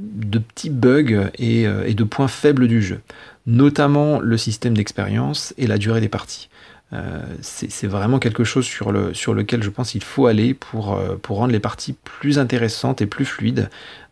de 0.00 0.38
petits 0.38 0.70
bugs 0.70 1.30
euh, 1.40 1.84
et, 1.86 1.94
de 1.94 2.04
points 2.04 2.28
faibles 2.28 2.68
du 2.68 2.82
jeu, 2.82 3.00
notamment 3.46 4.20
le 4.20 4.36
système 4.36 4.74
d'expérience 4.74 5.54
et 5.58 5.66
la 5.66 5.78
durée 5.78 6.00
des 6.00 6.08
parties. 6.08 6.48
Euh, 6.92 7.22
c'est 7.40 7.86
vraiment 7.86 8.18
quelque 8.18 8.42
chose 8.42 8.64
sur, 8.64 8.90
le, 8.90 9.14
sur 9.14 9.32
lequel 9.32 9.62
je 9.62 9.70
pense 9.70 9.92
qu'il 9.92 10.02
faut 10.02 10.26
aller 10.26 10.54
pour, 10.54 11.00
pour 11.22 11.36
rendre 11.36 11.52
les 11.52 11.60
parties 11.60 11.94
plus 12.02 12.40
intéressantes 12.40 13.00
et 13.00 13.06
plus 13.06 13.24
fluides. 13.24 13.68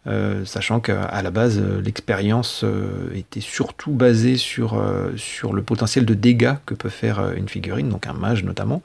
Euh, 0.09 0.45
sachant 0.47 0.81
qu'à 0.81 1.21
la 1.23 1.31
base, 1.31 1.59
euh, 1.59 1.83
l'expérience 1.83 2.63
euh, 2.65 3.11
était 3.15 3.41
surtout 3.41 3.91
basée 3.91 4.37
sur 4.37 4.77
le 4.79 5.63
potentiel 5.63 6.07
de 6.07 6.15
dégâts 6.15 6.55
que 6.65 6.75
peut 6.75 6.89
faire 6.89 7.33
une 7.37 7.49
figurine, 7.49 7.89
donc 7.89 8.07
un 8.07 8.15
mage 8.15 8.45
notamment. 8.45 8.83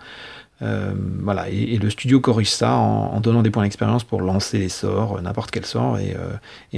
Voilà, 0.62 1.50
et, 1.50 1.78
le 1.78 1.90
studio 1.90 2.22
corrige 2.22 2.50
ça 2.50 2.76
en, 2.76 3.20
donnant 3.20 3.42
des 3.42 3.52
points 3.52 3.64
d'expérience 3.64 4.06
pour 4.06 4.22
lancer 4.22 4.60
les 4.60 4.70
sorts, 4.70 5.22
n'importe 5.22 5.52
quel 5.52 5.66
sort, 5.66 5.98
et, 6.00 6.16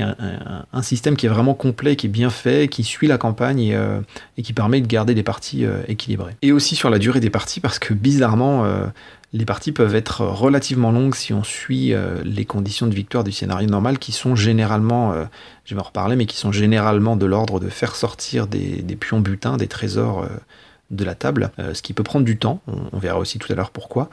un, 0.02 0.82
système 0.82 1.16
qui 1.16 1.28
est 1.28 1.30
vraiment 1.30 1.54
complet, 1.54 1.96
qui 1.96 2.08
est 2.08 2.10
bien 2.10 2.32
fait, 2.32 2.68
qui 2.68 2.84
suit 2.84 3.08
la 3.08 3.20
campagne 3.20 3.78
et, 4.38 4.42
qui 4.42 4.54
permet 4.54 4.82
de 4.82 4.88
garder 4.88 5.14
des 5.14 5.24
parties 5.24 5.66
équilibrées. 5.88 6.36
Et 6.42 6.52
aussi 6.52 6.76
sur 6.76 6.90
la 6.90 6.98
durée 6.98 7.20
des 7.20 7.30
parties, 7.30 7.60
parce 7.60 7.78
que 7.78 7.94
bizarrement, 7.94 8.66
les 9.36 9.46
parties 9.46 9.74
peuvent 9.74 9.96
être 9.96 10.22
relativement 10.22 10.94
longues 10.94 11.14
si 11.14 11.34
on 11.34 11.44
suit 11.44 11.94
euh, 11.94 12.22
les 12.24 12.46
conditions 12.46 12.88
de 12.88 12.96
victoire 12.96 13.26
du 13.26 13.34
scénario 13.34 13.68
normal 13.68 14.00
qui 14.00 14.14
sont 14.14 14.34
généralement, 14.34 15.12
euh, 15.12 15.26
je 15.66 15.76
vais 15.76 15.82
en 15.82 15.84
reparler, 15.84 16.16
mais 16.16 16.26
qui 16.26 16.38
sont 16.38 16.54
généralement 16.54 17.18
de 17.18 17.26
l'ordre 17.26 17.60
de 17.60 17.68
faire 17.68 17.98
sortir 17.98 18.48
des, 18.48 18.82
pions 18.98 19.20
butins, 19.20 19.58
des 19.58 19.68
trésors 19.68 20.24
euh, 20.24 20.28
de 20.92 21.04
la 21.04 21.16
table, 21.16 21.52
ce 21.74 21.82
qui 21.82 21.94
peut 21.94 22.04
prendre 22.04 22.26
du 22.26 22.38
temps, 22.38 22.62
on 22.68 23.00
verra 23.00 23.20
aussi 23.20 23.40
tout 23.40 23.52
à 23.52 23.56
l'heure 23.56 23.72
pourquoi. 23.72 24.10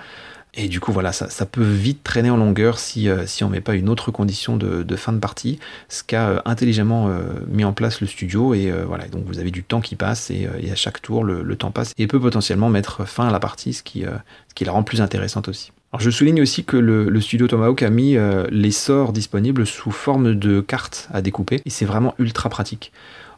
Et 0.54 0.68
du 0.68 0.80
coup, 0.80 0.92
voilà, 0.92 1.12
ça, 1.12 1.46
peut 1.46 1.62
vite 1.62 2.02
traîner 2.04 2.28
en 2.28 2.36
longueur 2.36 2.78
si, 2.78 3.08
euh, 3.08 3.26
si 3.26 3.42
on 3.42 3.46
ne 3.46 3.52
met 3.52 3.62
pas 3.62 3.74
une 3.74 3.88
autre 3.88 4.10
condition 4.10 4.58
de, 4.58 4.96
fin 4.96 5.14
de 5.14 5.18
partie, 5.18 5.58
ce 5.88 6.02
qu'a 6.02 6.28
euh, 6.28 6.40
intelligemment 6.44 7.08
euh, 7.08 7.22
mis 7.48 7.64
en 7.64 7.72
place 7.72 8.02
le 8.02 8.06
studio. 8.06 8.52
Et 8.52 8.70
voilà, 8.86 9.08
donc 9.08 9.24
vous 9.26 9.38
avez 9.38 9.50
du 9.50 9.62
temps 9.62 9.80
qui 9.80 9.96
passe 9.96 10.30
et, 10.30 10.46
à 10.70 10.74
chaque 10.74 11.00
tour, 11.00 11.24
le, 11.24 11.56
temps 11.56 11.70
passe 11.70 11.92
et 11.96 12.06
peut 12.06 12.20
potentiellement 12.20 12.68
mettre 12.68 13.06
fin 13.06 13.28
à 13.28 13.30
la 13.30 13.40
partie, 13.40 13.72
ce 13.72 13.82
qui, 13.82 14.02
ce 14.02 14.54
qui 14.54 14.64
la 14.64 14.72
rend 14.72 14.82
plus 14.82 15.00
intéressante 15.00 15.48
aussi. 15.48 15.72
Alors 15.92 16.00
je 16.00 16.10
souligne 16.10 16.40
aussi 16.40 16.64
que 16.64 16.78
le, 16.78 17.08
le 17.08 17.20
studio 17.20 17.46
Tomahawk 17.46 17.82
a 17.82 17.90
mis 17.90 18.16
les 18.50 18.70
sorts 18.70 19.12
disponibles 19.12 19.66
sous 19.66 19.90
forme 19.90 20.34
de 20.34 20.60
cartes 20.60 21.08
à 21.12 21.22
découper 21.22 21.60
et 21.64 21.70
c'est 21.70 21.84
vraiment 21.84 22.14
ultra 22.18 22.48
pratique. 22.48 22.92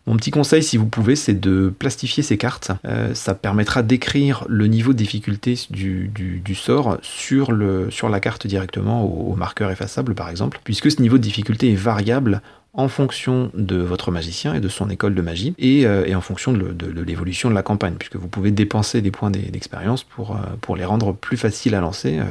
Mon 0.07 0.17
petit 0.17 0.31
conseil, 0.31 0.63
si 0.63 0.77
vous 0.77 0.87
pouvez, 0.87 1.17
c'est 1.17 1.33
de 1.35 1.73
plastifier 1.79 2.23
ces 2.23 2.37
cartes. 2.37 2.73
Euh, 2.85 3.15
ça 3.15 3.35
permettra 3.35 3.83
d'écrire 3.83 4.45
le 4.49 4.67
niveau 4.67 4.93
de 4.93 4.99
difficulté 4.99 5.59
du, 5.71 6.55
sort 6.55 6.99
sur, 7.01 7.53
la 7.53 8.21
carte 8.21 8.47
directement 8.47 9.05
au, 9.05 9.35
marqueur 9.35 9.71
effaçable, 9.71 10.15
par 10.15 10.29
exemple, 10.29 10.61
puisque 10.63 10.91
ce 10.91 11.01
niveau 11.01 11.17
de 11.17 11.23
difficulté 11.23 11.73
est 11.73 11.77
variable 11.77 12.43
en 12.75 12.89
fonction 12.89 13.51
de 13.55 13.77
votre 13.77 14.11
magicien 14.11 14.55
et 14.55 14.61
de 14.61 14.69
son 14.69 14.91
école 14.91 15.15
de 15.15 15.23
magie, 15.23 15.55
et, 15.59 15.87
euh, 15.87 16.13
en 16.15 16.21
fonction 16.21 16.53
de, 16.53 16.75
l'évolution 17.03 17.49
de 17.49 17.55
la 17.55 17.63
campagne, 17.63 17.95
puisque 17.99 18.17
vous 18.17 18.29
pouvez 18.29 18.51
dépenser 18.51 19.01
des 19.01 19.11
points 19.11 19.31
d'expérience 19.31 20.03
pour, 20.03 20.33
euh, 20.33 20.41
pour 20.61 20.77
les 20.77 20.85
rendre 20.85 21.13
plus 21.13 21.37
faciles 21.37 21.75
à 21.75 21.81
lancer. 21.81 22.19
Euh, 22.19 22.25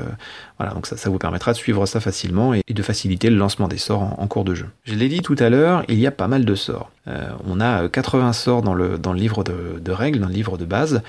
voilà, 0.58 0.74
donc 0.74 0.86
ça, 0.86 1.10
vous 1.10 1.18
permettra 1.18 1.54
de 1.54 1.58
suivre 1.58 1.86
ça 1.86 2.00
facilement 2.00 2.54
et, 2.54 2.62
de 2.70 2.84
faciliter 2.84 3.30
le 3.30 3.38
lancement 3.38 3.68
des 3.68 3.78
sorts 3.78 4.20
en, 4.20 4.28
cours 4.28 4.44
de 4.44 4.56
jeu. 4.56 4.66
Je 4.84 4.96
l'ai 4.96 5.08
dit 5.10 5.22
tout 5.22 5.36
à 5.40 5.50
l'heure, 5.50 5.84
il 5.88 6.00
y 6.00 6.08
a 6.08 6.12
pas 6.12 6.28
mal 6.28 6.44
de 6.44 6.56
sorts. 6.56 6.92
on 7.46 7.62
a 7.62 7.88
80 7.88 8.34
sorts 8.34 8.62
dans 8.64 8.74
le, 8.74 9.00
livre 9.14 9.44
de, 9.44 9.80
de, 9.80 9.92
règles, 9.92 10.20
dans 10.20 10.28
le 10.28 10.34
livre 10.34 10.58
de 10.58 10.66
base, 10.66 11.04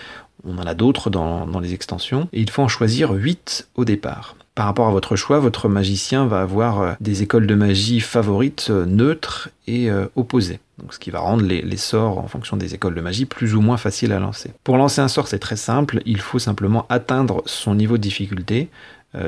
on 0.44 0.58
en 0.58 0.66
a 0.66 0.74
d'autres 0.74 1.10
dans, 1.10 1.46
dans 1.46 1.60
les 1.60 1.72
extensions, 1.72 2.28
et 2.32 2.40
il 2.40 2.50
faut 2.50 2.62
en 2.62 2.68
choisir 2.68 3.12
8 3.12 3.68
au 3.76 3.84
départ. 3.84 4.36
Par 4.54 4.66
rapport 4.66 4.86
à 4.86 4.92
votre 4.92 5.16
choix, 5.16 5.40
votre 5.40 5.68
magicien 5.68 6.26
va 6.26 6.40
avoir 6.40 6.80
euh, 6.80 6.92
des 7.00 7.22
écoles 7.22 7.48
de 7.48 7.56
magie 7.56 7.98
favorites, 7.98 8.68
euh, 8.70 8.86
neutres 8.86 9.48
et 9.66 9.90
euh, 9.90 10.06
opposées. 10.14 10.60
Ce 10.90 11.00
qui 11.00 11.10
va 11.10 11.18
rendre 11.18 11.42
les, 11.42 11.76
sorts 11.76 12.18
en 12.18 12.28
fonction 12.28 12.56
des 12.56 12.72
écoles 12.74 12.94
de 12.94 13.00
magie 13.00 13.24
plus 13.24 13.56
ou 13.56 13.60
moins 13.60 13.76
faciles 13.78 14.12
à 14.12 14.20
lancer. 14.20 14.52
Pour 14.62 14.76
lancer 14.76 15.00
un 15.00 15.08
sort, 15.08 15.26
c'est 15.26 15.40
très 15.40 15.56
simple, 15.56 16.02
il 16.06 16.20
faut 16.20 16.38
simplement 16.38 16.86
atteindre 16.88 17.42
son 17.46 17.74
niveau 17.74 17.96
de 17.96 18.02
difficulté 18.02 18.68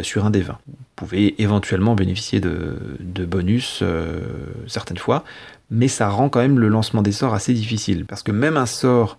sur 0.03 0.27
un 0.27 0.31
des 0.31 0.41
20. 0.41 0.59
Vous 0.67 0.75
pouvez 0.97 1.41
éventuellement 1.41 1.95
bénéficier 1.95 2.41
de, 2.41 3.25
bonus 3.25 3.85
certaines 4.67 4.99
fois, 4.99 5.23
mais 5.71 5.87
ça 5.87 6.09
rend 6.09 6.29
quand 6.29 6.41
même 6.41 6.59
le 6.59 6.67
lancement 6.67 7.01
des 7.01 7.13
sorts 7.13 7.35
assez 7.35 7.55
difficile, 7.55 8.07
parce 8.07 8.25
que 8.25 8.33
même 8.33 8.57
un 8.57 8.67
sort 8.67 9.17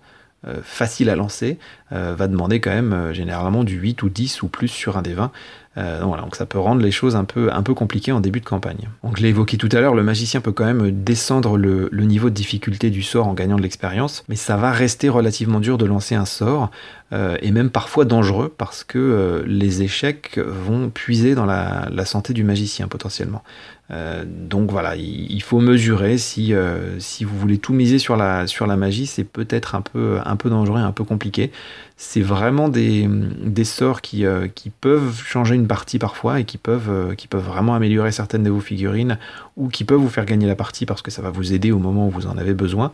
facile 0.64 1.10
à 1.10 1.16
lancer 1.16 1.58
va 1.92 2.28
demander 2.28 2.60
quand 2.60 2.72
même 2.74 3.14
généralement 3.14 3.64
du 3.64 3.78
8 3.78 4.04
ou 4.04 4.10
10 4.10 4.42
ou 4.42 4.50
plus 4.50 4.68
sur 4.68 4.98
un 4.98 5.02
des 5.02 5.14
20. 5.14 5.32
Euh, 5.78 6.02
donc, 6.02 6.36
ça 6.36 6.46
peut 6.46 6.60
rendre 6.60 6.82
les 6.82 6.92
choses 6.92 7.16
un 7.16 7.24
peu, 7.24 7.52
un 7.54 7.62
peu 7.62 7.74
compliquées 7.74 8.12
en 8.12 8.20
début 8.20 8.40
de 8.40 8.46
campagne. 8.46 8.90
Donc 9.04 9.18
je 9.18 9.22
l'ai 9.22 9.30
évoqué 9.30 9.58
tout 9.58 9.70
à 9.72 9.80
l'heure, 9.80 9.94
le 9.94 10.04
magicien 10.04 10.42
peut 10.42 10.52
quand 10.52 10.66
même 10.66 10.92
descendre 10.92 11.58
le, 11.58 11.90
niveau 11.92 12.30
de 12.30 12.36
difficulté 12.36 12.90
du 12.90 13.04
sort 13.04 13.28
en 13.28 13.34
gagnant 13.34 13.58
de 13.58 13.62
l'expérience, 13.62 14.24
mais 14.30 14.36
ça 14.36 14.58
va 14.58 14.72
rester 14.72 15.10
relativement 15.10 15.60
dur 15.60 15.78
de 15.78 15.86
lancer 15.86 16.16
un 16.16 16.26
sort, 16.26 16.72
euh, 17.14 17.38
et 17.42 17.52
même 17.52 17.70
parfois 17.70 18.06
dangereux, 18.06 18.54
parce 18.58 18.84
que 18.84 18.98
euh, 18.98 19.44
les 19.46 19.84
échecs 19.84 20.40
vont 20.40 20.90
puiser 20.90 21.36
dans 21.36 21.46
la, 21.46 22.06
santé 22.06 22.34
du 22.34 22.46
magicien 22.46 22.88
potentiellement. 22.88 23.44
donc 24.26 24.72
voilà, 24.72 24.96
il, 24.96 25.42
faut 25.44 25.60
mesurer 25.60 26.18
si, 26.18 26.54
vous 26.54 27.38
voulez 27.38 27.58
tout 27.58 27.74
miser 27.74 28.00
sur 28.00 28.16
la, 28.16 28.48
sur 28.48 28.66
la 28.66 28.78
magie, 28.78 29.06
c'est 29.06 29.26
peut-être 29.26 29.76
un 29.76 29.82
peu, 29.82 30.20
un 30.24 30.36
peu 30.38 30.50
dangereux, 30.50 30.80
un 30.80 30.92
peu 30.94 31.04
compliqué 31.04 31.52
c'est 32.00 32.22
vraiment 32.22 32.70
des, 32.70 33.10
sorts 33.64 34.02
qui, 34.02 34.24
euh, 34.24 34.48
qui, 34.48 34.70
peuvent 34.70 35.20
changer 35.26 35.56
une 35.56 35.66
partie 35.66 35.98
parfois 35.98 36.40
et 36.40 36.46
qui 36.46 36.60
peuvent, 36.60 36.92
euh, 36.92 37.16
qui 37.16 37.28
peuvent 37.28 37.44
vraiment 37.44 37.74
améliorer 37.74 38.12
certaines 38.12 38.44
de 38.44 38.52
vos 38.52 38.60
figurines 38.60 39.18
ou 39.56 39.68
qui 39.68 39.84
peuvent 39.84 40.00
vous 40.00 40.08
faire 40.08 40.26
gagner 40.26 40.46
la 40.46 40.56
partie 40.56 40.86
parce 40.86 41.02
que 41.02 41.10
ça 41.10 41.24
va 41.24 41.32
vous 41.32 41.54
aider 41.54 41.72
au 41.72 41.80
moment 41.80 42.08
où 42.08 42.12
vous 42.12 42.28
en 42.28 42.38
avez 42.38 42.54
besoin. 42.54 42.92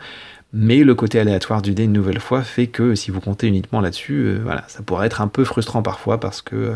Mais 0.56 0.84
le 0.84 0.94
côté 0.94 1.20
aléatoire 1.20 1.64
du 1.64 1.74
dé, 1.74 1.86
une 1.86 1.94
nouvelle 1.94 2.20
fois, 2.20 2.44
fait 2.44 2.68
que 2.68 2.94
si 2.94 3.10
vous 3.10 3.20
comptez 3.20 3.48
uniquement 3.48 3.82
là-dessus, 3.82 4.28
euh, 4.28 4.58
ça 4.68 4.84
pourrait 4.84 5.08
être 5.08 5.20
un 5.20 5.28
peu 5.28 5.46
frustrant 5.46 5.82
parfois 5.82 6.20
parce 6.20 6.44
que 6.44 6.56
euh, 6.56 6.74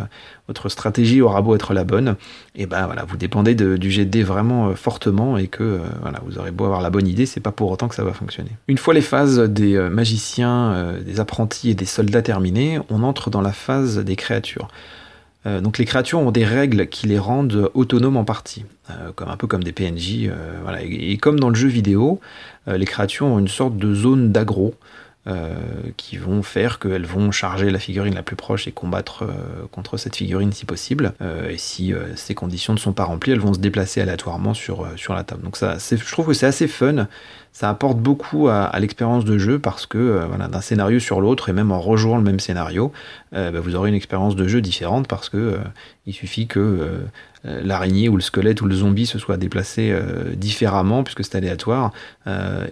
votre 0.48 0.68
stratégie 0.68 1.22
aura 1.22 1.44
beau 1.44 1.54
être 1.54 1.76
la 1.76 1.84
bonne, 1.84 2.16
et 2.56 2.66
ben 2.66 2.88
voilà, 2.88 3.06
vous 3.06 3.18
dépendez 3.18 3.54
du 3.54 3.92
jet 3.92 4.06
de 4.06 4.10
dé 4.10 4.24
vraiment 4.24 4.70
euh, 4.70 4.74
fortement 4.74 5.38
et 5.38 5.48
que 5.48 5.80
vous 6.26 6.40
aurez 6.40 6.50
beau 6.50 6.66
avoir 6.66 6.82
la 6.82 6.90
bonne 6.90 7.08
idée, 7.08 7.28
c'est 7.28 7.40
pas 7.40 7.52
pour 7.52 7.70
autant 7.70 7.88
que 7.88 7.94
ça 7.94 8.04
va 8.04 8.14
fonctionner. 8.14 8.50
Une 8.68 8.80
fois 8.80 8.96
les 8.96 9.02
phases 9.02 9.40
des 9.40 9.78
magiciens, 9.92 10.96
des 11.06 11.20
apprentis 11.20 11.70
et 11.70 11.76
des 11.76 11.86
soldats 11.86 12.24
terminées, 12.24 12.80
on 12.90 13.04
entre 13.04 13.30
dans 13.30 13.42
la 13.42 13.52
phase 13.52 14.00
des 14.00 14.16
créatures. 14.16 14.70
Donc 15.46 15.78
les 15.78 15.86
créatures 15.86 16.20
ont 16.20 16.32
des 16.32 16.44
règles 16.44 16.88
qui 16.88 17.08
les 17.08 17.20
rendent 17.20 17.70
autonomes 17.74 18.18
en 18.18 18.26
partie, 18.26 18.66
comme 19.16 19.30
un 19.30 19.38
peu 19.38 19.48
comme 19.48 19.64
des 19.64 19.72
PNJ. 19.72 20.30
Et, 20.82 21.18
comme 21.18 21.40
dans 21.40 21.50
le 21.50 21.56
jeu 21.56 21.70
vidéo, 21.70 22.20
les 22.68 22.86
créatures 22.86 23.28
ont 23.28 23.40
une 23.40 23.48
sorte 23.48 23.78
de 23.78 23.94
zone 23.94 24.32
d'aggro 24.32 24.76
qui 25.98 26.16
vont 26.16 26.42
faire 26.42 26.80
qu'elles 26.80 27.06
vont 27.06 27.32
charger 27.32 27.70
la 27.70 27.80
figurine 27.80 28.16
la 28.16 28.24
plus 28.24 28.38
proche 28.38 28.66
et 28.66 28.72
combattre 28.72 29.26
contre 29.74 29.98
cette 29.98 30.16
figurine 30.16 30.54
si 30.54 30.64
possible. 30.64 31.12
et 31.50 31.58
si 31.58 31.94
ces 32.16 32.34
conditions 32.34 32.72
ne 32.72 32.78
sont 32.78 32.94
pas 32.94 33.04
remplies, 33.04 33.34
elles 33.34 33.42
vont 33.42 33.54
se 33.54 33.60
déplacer 33.60 34.00
aléatoirement 34.00 34.54
sur, 34.54 34.88
la 35.10 35.24
table. 35.26 35.44
Donc 35.44 35.58
ça, 35.58 35.78
je 35.80 36.12
trouve 36.12 36.28
que 36.28 36.34
c'est 36.34 36.46
assez 36.46 36.68
fun 36.68 37.08
ça 37.58 37.70
apporte 37.72 37.98
beaucoup 37.98 38.50
à, 38.50 38.72
l'expérience 38.80 39.26
de 39.26 39.40
jeu 39.40 39.58
parce 39.58 39.88
que 39.88 39.98
euh, 39.98 40.48
d'un 40.48 40.62
scénario 40.62 41.00
sur 41.00 41.22
l'autre 41.22 41.50
et 41.50 41.54
même 41.54 41.72
en 41.72 41.80
rejouant 41.80 42.18
le 42.18 42.24
même 42.24 42.40
scénario, 42.40 42.92
euh, 43.34 43.50
bah, 43.50 43.60
vous 43.60 43.74
aurez 43.74 43.90
une 43.90 43.96
expérience 43.96 44.36
de 44.36 44.48
jeu 44.48 44.62
différente 44.62 45.08
parce 45.08 45.28
que 45.30 45.38
euh, 45.38 45.58
il 46.06 46.14
suffit 46.14 46.46
que 46.46 46.88
l'araignée 47.44 48.10
ou 48.10 48.16
le 48.16 48.22
squelette 48.22 48.62
ou 48.62 48.66
le 48.66 48.76
zombie 48.76 49.06
se 49.06 49.20
soit 49.20 49.38
déplacé 49.38 49.96
différemment 50.36 51.04
puisque 51.04 51.24
c'est 51.24 51.36
aléatoire 51.36 51.92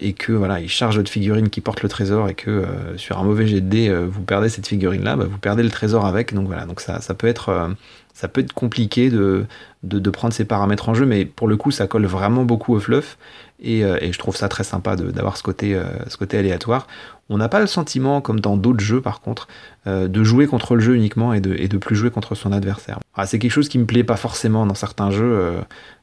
et 0.02 0.14
que 0.14 0.34
voilà, 0.34 0.60
il 0.60 0.70
charge 0.70 0.98
votre 0.98 1.10
figurine 1.10 1.50
qui 1.50 1.62
porte 1.62 1.82
le 1.82 1.90
trésor 1.90 2.30
et 2.30 2.34
que 2.34 2.66
sur 2.98 3.18
un 3.18 3.24
mauvais 3.24 3.48
jet 3.48 3.62
de 3.62 3.70
dés 3.70 3.96
vous 4.06 4.22
perdez 4.22 4.50
cette 4.50 4.68
figurine 4.68 5.04
là, 5.04 5.16
bah, 5.16 5.26
vous 5.30 5.38
perdez 5.38 5.64
le 5.64 5.70
trésor 5.70 6.06
avec. 6.06 6.34
Donc 6.34 6.48
voilà, 6.48 6.66
donc 6.66 6.82
ça, 6.82 7.00
peut 7.14 7.28
être 7.28 7.76
ça 8.16 8.30
peut 8.30 8.42
être 8.42 8.54
compliqué 8.54 9.10
de, 9.10 9.46
de, 9.84 10.10
prendre 10.10 10.34
ces 10.34 10.46
paramètres 10.46 10.88
en 10.88 10.94
jeu, 10.94 11.06
mais 11.06 11.26
pour 11.26 11.50
le 11.50 11.58
coup, 11.58 11.70
ça 11.70 11.86
colle 11.86 12.06
vraiment 12.06 12.46
beaucoup 12.46 12.74
au 12.74 12.80
fluff. 12.80 13.18
Et, 13.60 13.84
euh, 13.84 13.98
je 14.02 14.18
trouve 14.20 14.36
ça 14.36 14.50
très 14.50 14.64
sympa 14.64 14.96
d'avoir 14.96 15.38
ce, 15.38 15.44
côté, 15.44 15.76
euh, 15.76 15.86
ce 16.08 16.18
côté 16.18 16.38
aléatoire. 16.38 16.88
On 17.30 17.38
n'a 17.38 17.50
pas 17.50 17.60
le 17.60 17.68
sentiment, 17.68 18.22
comme 18.22 18.40
dans 18.40 18.58
d'autres 18.58 18.82
jeux 18.82 19.02
par 19.02 19.22
contre, 19.22 19.48
euh, 19.88 20.08
de 20.08 20.24
jouer 20.24 20.46
contre 20.46 20.76
le 20.76 20.82
jeu 20.82 20.96
uniquement 20.96 21.34
et 21.34 21.42
de, 21.42 21.56
et 21.56 21.68
de 21.68 21.78
plus 21.78 21.96
jouer 21.96 22.12
contre 22.12 22.36
son 22.36 22.52
adversaire. 22.52 23.00
Ah, 23.16 23.26
c'est 23.26 23.40
quelque 23.40 23.52
chose 23.52 23.70
qui 23.70 23.80
me 23.80 23.86
plaît 23.86 24.04
pas 24.04 24.18
forcément 24.18 24.66
dans 24.66 24.76
certains 24.76 25.10
jeux. 25.10 25.56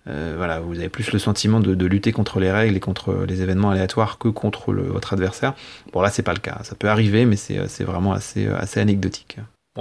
voilà, 0.07 0.61
vous 0.61 0.79
avez 0.79 0.89
plus 0.89 1.13
le 1.13 1.19
sentiment 1.19 1.61
de, 1.61 1.87
lutter 1.87 2.11
contre 2.11 2.41
les 2.41 2.51
règles 2.51 2.77
et 2.77 2.81
contre 2.81 3.25
les 3.29 3.43
événements 3.43 3.71
aléatoires 3.71 4.19
que 4.19 4.29
contre 4.29 4.73
votre 4.73 5.13
adversaire. 5.13 5.55
Bon 5.93 6.01
là, 6.01 6.11
c'est 6.11 6.23
pas 6.23 6.35
le 6.35 6.41
cas. 6.41 6.59
Ça 6.63 6.75
peut 6.75 6.89
arriver, 6.89 7.25
mais 7.27 7.37
c'est 7.37 7.85
vraiment 7.85 8.13
assez, 8.13 8.47
assez 8.47 8.81
anecdotique. 8.81 9.39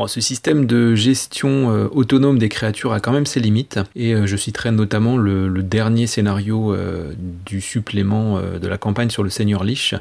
Ce 0.08 0.22
système 0.22 0.68
de 0.68 0.96
gestion 0.96 1.70
euh, 1.70 1.90
autonome 1.92 2.40
des 2.40 2.48
créatures 2.48 2.94
a 2.94 3.02
quand 3.02 3.12
même 3.12 3.26
ses 3.26 3.42
limites, 3.42 3.78
et 3.94 4.16
euh, 4.16 4.26
je 4.26 4.38
citerai 4.38 4.72
notamment 4.72 5.18
le, 5.18 5.52
dernier 5.64 6.08
scénario 6.08 6.74
euh, 6.74 7.14
du 7.46 7.60
supplément 7.60 8.40
de 8.40 8.68
la 8.70 8.78
campagne 8.78 9.10
sur 9.10 9.22
le 9.22 9.30
Seigneur 9.30 9.66
Lich, 9.66 9.96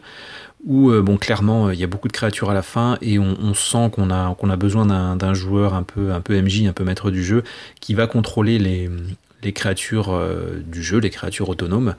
où 0.65 0.93
bon 0.93 1.17
clairement 1.17 1.71
il 1.71 1.79
y 1.79 1.85
a 1.85 1.87
beaucoup 1.87 2.07
de 2.07 2.13
créatures 2.13 2.51
à 2.51 2.55
la 2.55 2.63
fin 2.63 2.99
et 3.01 3.19
on, 3.19 3.55
sent 3.55 3.91
qu'on 3.93 4.11
a, 4.11 4.57
besoin 4.57 5.17
d'un 5.17 5.35
joueur 5.35 5.75
un 5.75 5.83
peu, 5.83 6.13
un 6.13 6.21
peu 6.21 6.41
MJ, 6.41 6.67
un 6.67 6.73
peu 6.73 6.85
maître 6.85 7.11
du 7.11 7.25
jeu, 7.25 7.43
qui 7.81 7.95
va 7.95 8.07
contrôler 8.07 8.59
les 8.59 9.53
créatures 9.53 10.19
du 10.67 10.83
jeu, 10.83 10.99
les 10.99 11.11
créatures 11.11 11.49
autonomes, 11.49 11.95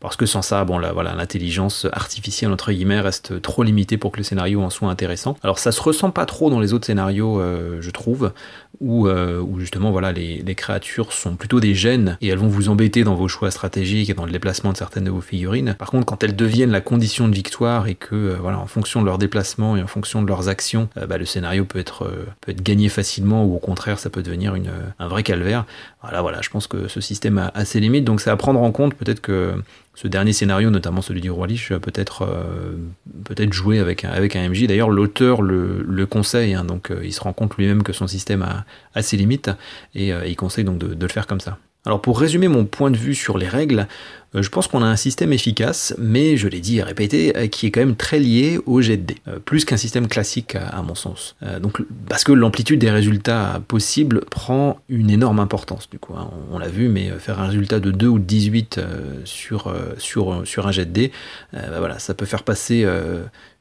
parce 0.00 0.16
que 0.16 0.26
sans 0.26 0.42
ça, 0.42 0.64
bon, 0.64 0.78
là, 0.78 0.92
voilà, 0.92 1.14
l'intelligence 1.14 1.86
artificielle 1.92 2.52
entre 2.52 2.70
guillemets 2.70 3.00
reste 3.00 3.40
trop 3.40 3.62
limitée 3.62 3.96
pour 3.96 4.12
que 4.12 4.18
le 4.18 4.24
scénario 4.24 4.60
en 4.60 4.70
soit 4.70 4.90
intéressant. 4.90 5.36
Alors 5.42 5.58
ça 5.58 5.72
se 5.72 5.80
ressent 5.80 6.10
pas 6.10 6.26
trop 6.26 6.50
dans 6.50 6.60
les 6.60 6.74
autres 6.74 6.86
scénarios, 6.86 7.40
euh, 7.40 7.78
je 7.80 7.90
trouve, 7.90 8.32
où, 8.80 9.08
euh, 9.08 9.40
où, 9.40 9.58
justement 9.58 9.90
voilà, 9.90 10.12
les, 10.12 10.54
créatures 10.54 11.12
sont 11.12 11.36
plutôt 11.36 11.60
des 11.60 11.74
gènes 11.74 12.16
et 12.20 12.28
elles 12.28 12.38
vont 12.38 12.48
vous 12.48 12.70
embêter 12.70 13.04
dans 13.04 13.14
vos 13.14 13.28
choix 13.28 13.50
stratégiques 13.50 14.08
et 14.08 14.14
dans 14.14 14.24
le 14.24 14.32
déplacement 14.32 14.72
de 14.72 14.76
certaines 14.76 15.04
de 15.04 15.10
vos 15.10 15.20
figurines. 15.20 15.74
Par 15.78 15.90
contre, 15.90 16.06
quand 16.06 16.24
elles 16.24 16.36
deviennent 16.36 16.70
la 16.70 16.80
condition 16.80 17.28
de 17.28 17.34
victoire 17.34 17.86
et 17.88 17.94
que 17.94 18.14
euh, 18.14 18.36
voilà, 18.40 18.58
en 18.58 18.66
fonction 18.66 19.00
de 19.00 19.06
leur 19.06 19.18
déplacement 19.18 19.76
et 19.76 19.82
en 19.82 19.86
fonction 19.86 20.22
de 20.22 20.28
leurs 20.28 20.48
actions, 20.48 20.88
bah, 21.08 21.18
le 21.18 21.24
scénario 21.24 21.64
peut 21.64 21.78
être, 21.78 22.10
peut 22.40 22.52
être 22.52 22.62
gagné 22.62 22.88
facilement 22.88 23.44
ou 23.44 23.54
au 23.54 23.58
contraire 23.58 23.98
ça 23.98 24.10
peut 24.10 24.22
devenir 24.22 24.54
un 24.98 25.08
vrai 25.08 25.22
calvaire. 25.22 25.64
Voilà, 26.02 26.22
voilà, 26.22 26.40
je 26.42 26.50
pense 26.50 26.66
que 26.66 26.88
ce 26.88 27.00
système 27.00 27.38
a, 27.38 27.50
a 27.54 27.64
ses 27.64 27.80
limites, 27.80 28.04
donc 28.04 28.20
c'est 28.20 28.30
à 28.30 28.36
prendre 28.36 28.60
en 28.60 28.72
compte. 28.72 28.94
Peut-être 28.94 29.20
que 29.20 29.54
ce 29.96 30.08
dernier 30.08 30.34
scénario, 30.34 30.68
notamment 30.68 31.00
celui 31.00 31.22
du 31.22 31.30
Roi 31.30 31.46
Lich, 31.46 31.70
peut-être 31.70 32.22
euh, 32.22 32.76
peut-être 33.24 33.54
joué 33.54 33.78
avec 33.78 34.04
un, 34.04 34.10
avec 34.10 34.36
MJ. 34.36 34.66
D'ailleurs, 34.66 34.90
l'auteur 34.90 35.40
le, 35.40 35.82
le, 35.82 36.06
conseille, 36.06 36.52
hein, 36.52 36.64
donc 36.64 36.90
euh, 36.90 37.00
il 37.02 37.14
se 37.14 37.20
rend 37.20 37.32
compte 37.32 37.56
lui-même 37.56 37.82
que 37.82 37.94
son 37.94 38.06
système 38.06 38.42
a, 38.42 39.02
ses 39.02 39.16
limites 39.16 39.50
et 39.94 40.12
euh, 40.12 40.26
il 40.26 40.36
conseille 40.36 40.64
donc 40.64 40.76
de, 40.78 40.94
le 40.94 41.08
faire 41.08 41.26
comme 41.26 41.40
ça. 41.40 41.56
Alors 41.86 42.02
pour 42.02 42.20
résumer 42.20 42.48
mon 42.48 42.66
point 42.66 42.90
de 42.90 42.96
vue 42.96 43.14
sur 43.14 43.38
les 43.38 43.48
règles, 43.48 43.80
euh, 43.80 43.86
je 44.34 44.48
pense 44.48 44.66
qu'on 44.68 44.82
a 44.82 44.86
un 44.86 44.96
système 44.96 45.32
efficace, 45.32 45.94
mais 45.98 46.36
je 46.36 46.48
l'ai 46.48 46.60
dit 46.60 46.78
et 46.78 46.82
répété, 46.82 47.36
euh, 47.36 47.46
qui 47.46 47.66
est 47.66 47.70
quand 47.70 47.80
même 47.80 47.96
très 47.96 48.18
lié 48.18 48.58
au 48.66 48.80
jet 48.80 48.96
de 48.96 49.02
dés, 49.02 49.16
euh, 49.28 49.38
plus 49.38 49.64
qu'un 49.64 49.76
système 49.76 50.08
classique 50.08 50.56
à, 50.56 50.82
mon 50.82 50.94
sens. 50.94 51.36
donc, 51.60 51.82
parce 52.08 52.24
que 52.24 52.32
l'amplitude 52.32 52.78
des 52.78 52.90
résultats 52.90 53.60
possibles 53.66 54.24
prend 54.26 54.78
une 54.88 55.10
énorme 55.10 55.40
importance, 55.40 55.88
du 55.90 55.98
coup. 55.98 56.14
Hein. 56.16 56.30
on, 56.50 56.58
l'a 56.58 56.68
vu, 56.68 56.88
mais 56.88 57.10
faire 57.18 57.40
un 57.40 57.46
résultat 57.46 57.80
de 57.80 57.90
2 57.90 58.06
ou 58.06 58.18
de 58.18 58.24
18 58.24 58.80
sur, 59.24 59.74
sur, 59.98 60.42
sur 60.46 60.66
un 60.66 60.72
jet 60.72 60.84
de 60.84 60.92
dés, 60.92 61.12
voilà, 61.52 61.98
ça 61.98 62.14
peut 62.14 62.26
faire 62.26 62.42
passer 62.42 62.86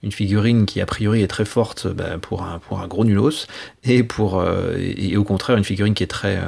une 0.03 0.11
figurine 0.11 0.65
qui 0.65 0.81
a 0.81 0.85
priori 0.85 1.23
est 1.23 1.27
très 1.27 1.45
forte 1.45 1.87
bah, 1.87 2.17
pour, 2.21 2.43
un, 2.43 2.59
pour 2.59 2.79
un 2.79 2.87
gros 2.87 3.05
nulos, 3.05 3.47
et, 3.83 4.03
pour, 4.03 4.43
et, 4.77 5.17
au 5.17 5.23
contraire 5.23 5.57
une 5.57 5.63
figurine 5.63 5.93
qui 5.93 6.03
est 6.03 6.07
très, 6.07 6.39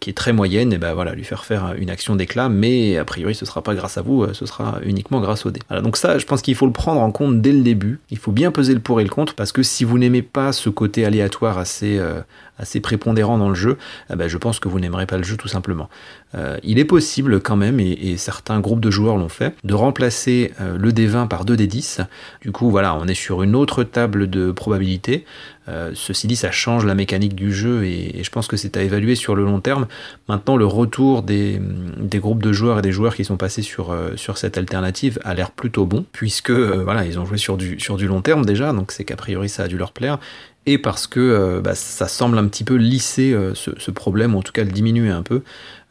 qui 0.00 0.10
est 0.10 0.14
très 0.14 0.32
moyenne, 0.32 0.72
et 0.72 0.78
ben 0.78 0.94
voilà, 0.94 1.14
lui 1.14 1.24
faire 1.24 1.44
faire 1.44 1.74
une 1.78 1.90
action 1.90 2.16
d'éclat, 2.16 2.48
mais 2.48 2.96
a 2.96 3.04
priori 3.04 3.34
ce 3.34 3.46
sera 3.46 3.62
pas 3.66 3.74
grâce 3.74 3.98
à 3.98 4.02
vous, 4.02 4.22
euh, 4.22 4.32
ce 4.32 4.46
sera 4.46 4.78
uniquement 4.84 5.20
grâce 5.20 5.44
au 5.44 5.50
dé. 5.50 5.60
donc 5.82 5.96
ça, 5.96 6.18
je 6.18 6.24
pense 6.24 6.40
qu'il 6.40 6.54
faut 6.54 6.66
le 6.66 6.72
prendre 6.72 7.00
en 7.00 7.10
compte 7.10 7.42
dès 7.42 7.52
le 7.52 7.62
début. 7.62 7.98
Il 8.10 8.18
faut 8.18 8.32
bien 8.32 8.50
peser 8.50 8.72
le 8.72 8.80
pour 8.80 9.00
et 9.00 9.04
le 9.04 9.10
contre 9.10 9.34
parce 9.34 9.52
que 9.52 9.62
si 9.62 9.84
vous 9.84 9.98
n'aimez 9.98 10.22
pas 10.22 10.52
ce 10.52 10.70
côté 10.70 11.04
aléatoire 11.04 11.58
assez, 11.58 11.98
euh, 11.98 12.20
assez 12.58 12.80
prépondérant 12.80 13.38
dans 13.38 13.48
le 13.48 13.54
jeu, 13.54 13.78
eh 14.10 14.16
ben, 14.16 14.28
je 14.28 14.38
pense 14.38 14.60
que 14.60 14.68
vous 14.68 14.80
n'aimerez 14.80 15.06
pas 15.06 15.16
le 15.16 15.24
jeu 15.24 15.36
tout 15.36 15.48
simplement. 15.48 15.88
Euh, 16.34 16.58
il 16.62 16.78
est 16.78 16.84
possible 16.84 17.40
quand 17.40 17.56
même, 17.56 17.80
et, 17.80 18.16
certains 18.16 18.60
groupes 18.60 18.80
de 18.80 18.90
joueurs 18.90 19.16
l'ont 19.16 19.28
fait, 19.28 19.54
de 19.64 19.74
remplacer 19.74 20.52
le 20.58 20.90
D20 20.90 21.28
par 21.28 21.44
2 21.44 21.56
D10. 21.56 22.06
Du 22.40 22.52
coup, 22.52 22.70
voilà, 22.70 22.94
on 22.94 23.06
est 23.06 23.14
sur 23.14 23.42
une 23.42 23.54
autre 23.54 23.84
table 23.84 24.28
de 24.30 24.50
probabilité. 24.52 25.24
Euh, 25.68 25.90
ceci 25.94 26.26
dit, 26.26 26.36
ça 26.36 26.52
change 26.52 26.84
la 26.84 26.94
mécanique 26.94 27.34
du 27.34 27.52
jeu 27.52 27.84
et, 27.84 28.22
je 28.22 28.30
pense 28.30 28.46
que 28.46 28.56
c'est 28.56 28.76
à 28.76 28.82
évaluer 28.82 29.14
sur 29.14 29.34
le 29.34 29.44
long 29.44 29.60
terme. 29.60 29.86
Maintenant, 30.28 30.56
le 30.56 30.66
retour 30.66 31.22
des, 31.22 31.60
groupes 32.14 32.42
de 32.42 32.52
joueurs 32.52 32.78
et 32.78 32.82
des 32.82 32.92
joueurs 32.92 33.14
qui 33.14 33.24
sont 33.24 33.36
passés 33.36 33.62
sur, 33.62 33.90
euh, 33.90 34.14
cette 34.16 34.58
alternative 34.58 35.18
a 35.24 35.34
l'air 35.34 35.50
plutôt 35.50 35.86
bon, 35.86 36.04
puisque 36.12 36.50
euh, 36.50 36.82
voilà, 36.84 37.04
ils 37.04 37.18
ont 37.18 37.24
joué 37.24 37.38
sur 37.38 37.56
du 37.56 38.06
long 38.06 38.22
terme 38.22 38.44
déjà, 38.44 38.72
donc 38.72 38.92
c'est 38.92 39.04
qu'a 39.04 39.16
priori 39.16 39.48
ça 39.48 39.64
a 39.64 39.68
dû 39.68 39.76
leur 39.76 39.92
plaire. 39.92 40.18
Et 40.66 40.78
parce 40.78 41.06
que 41.06 41.60
bah, 41.62 41.74
ça 41.74 42.08
semble 42.08 42.38
un 42.38 42.46
petit 42.48 42.64
peu 42.64 42.74
lisser 42.74 43.36
ce, 43.54 43.70
ce, 43.78 43.90
problème, 43.92 44.34
ou 44.34 44.38
en 44.38 44.42
tout 44.42 44.52
cas 44.52 44.64
le 44.64 44.72
diminuer 44.72 45.10
un 45.10 45.22
peu. 45.22 45.42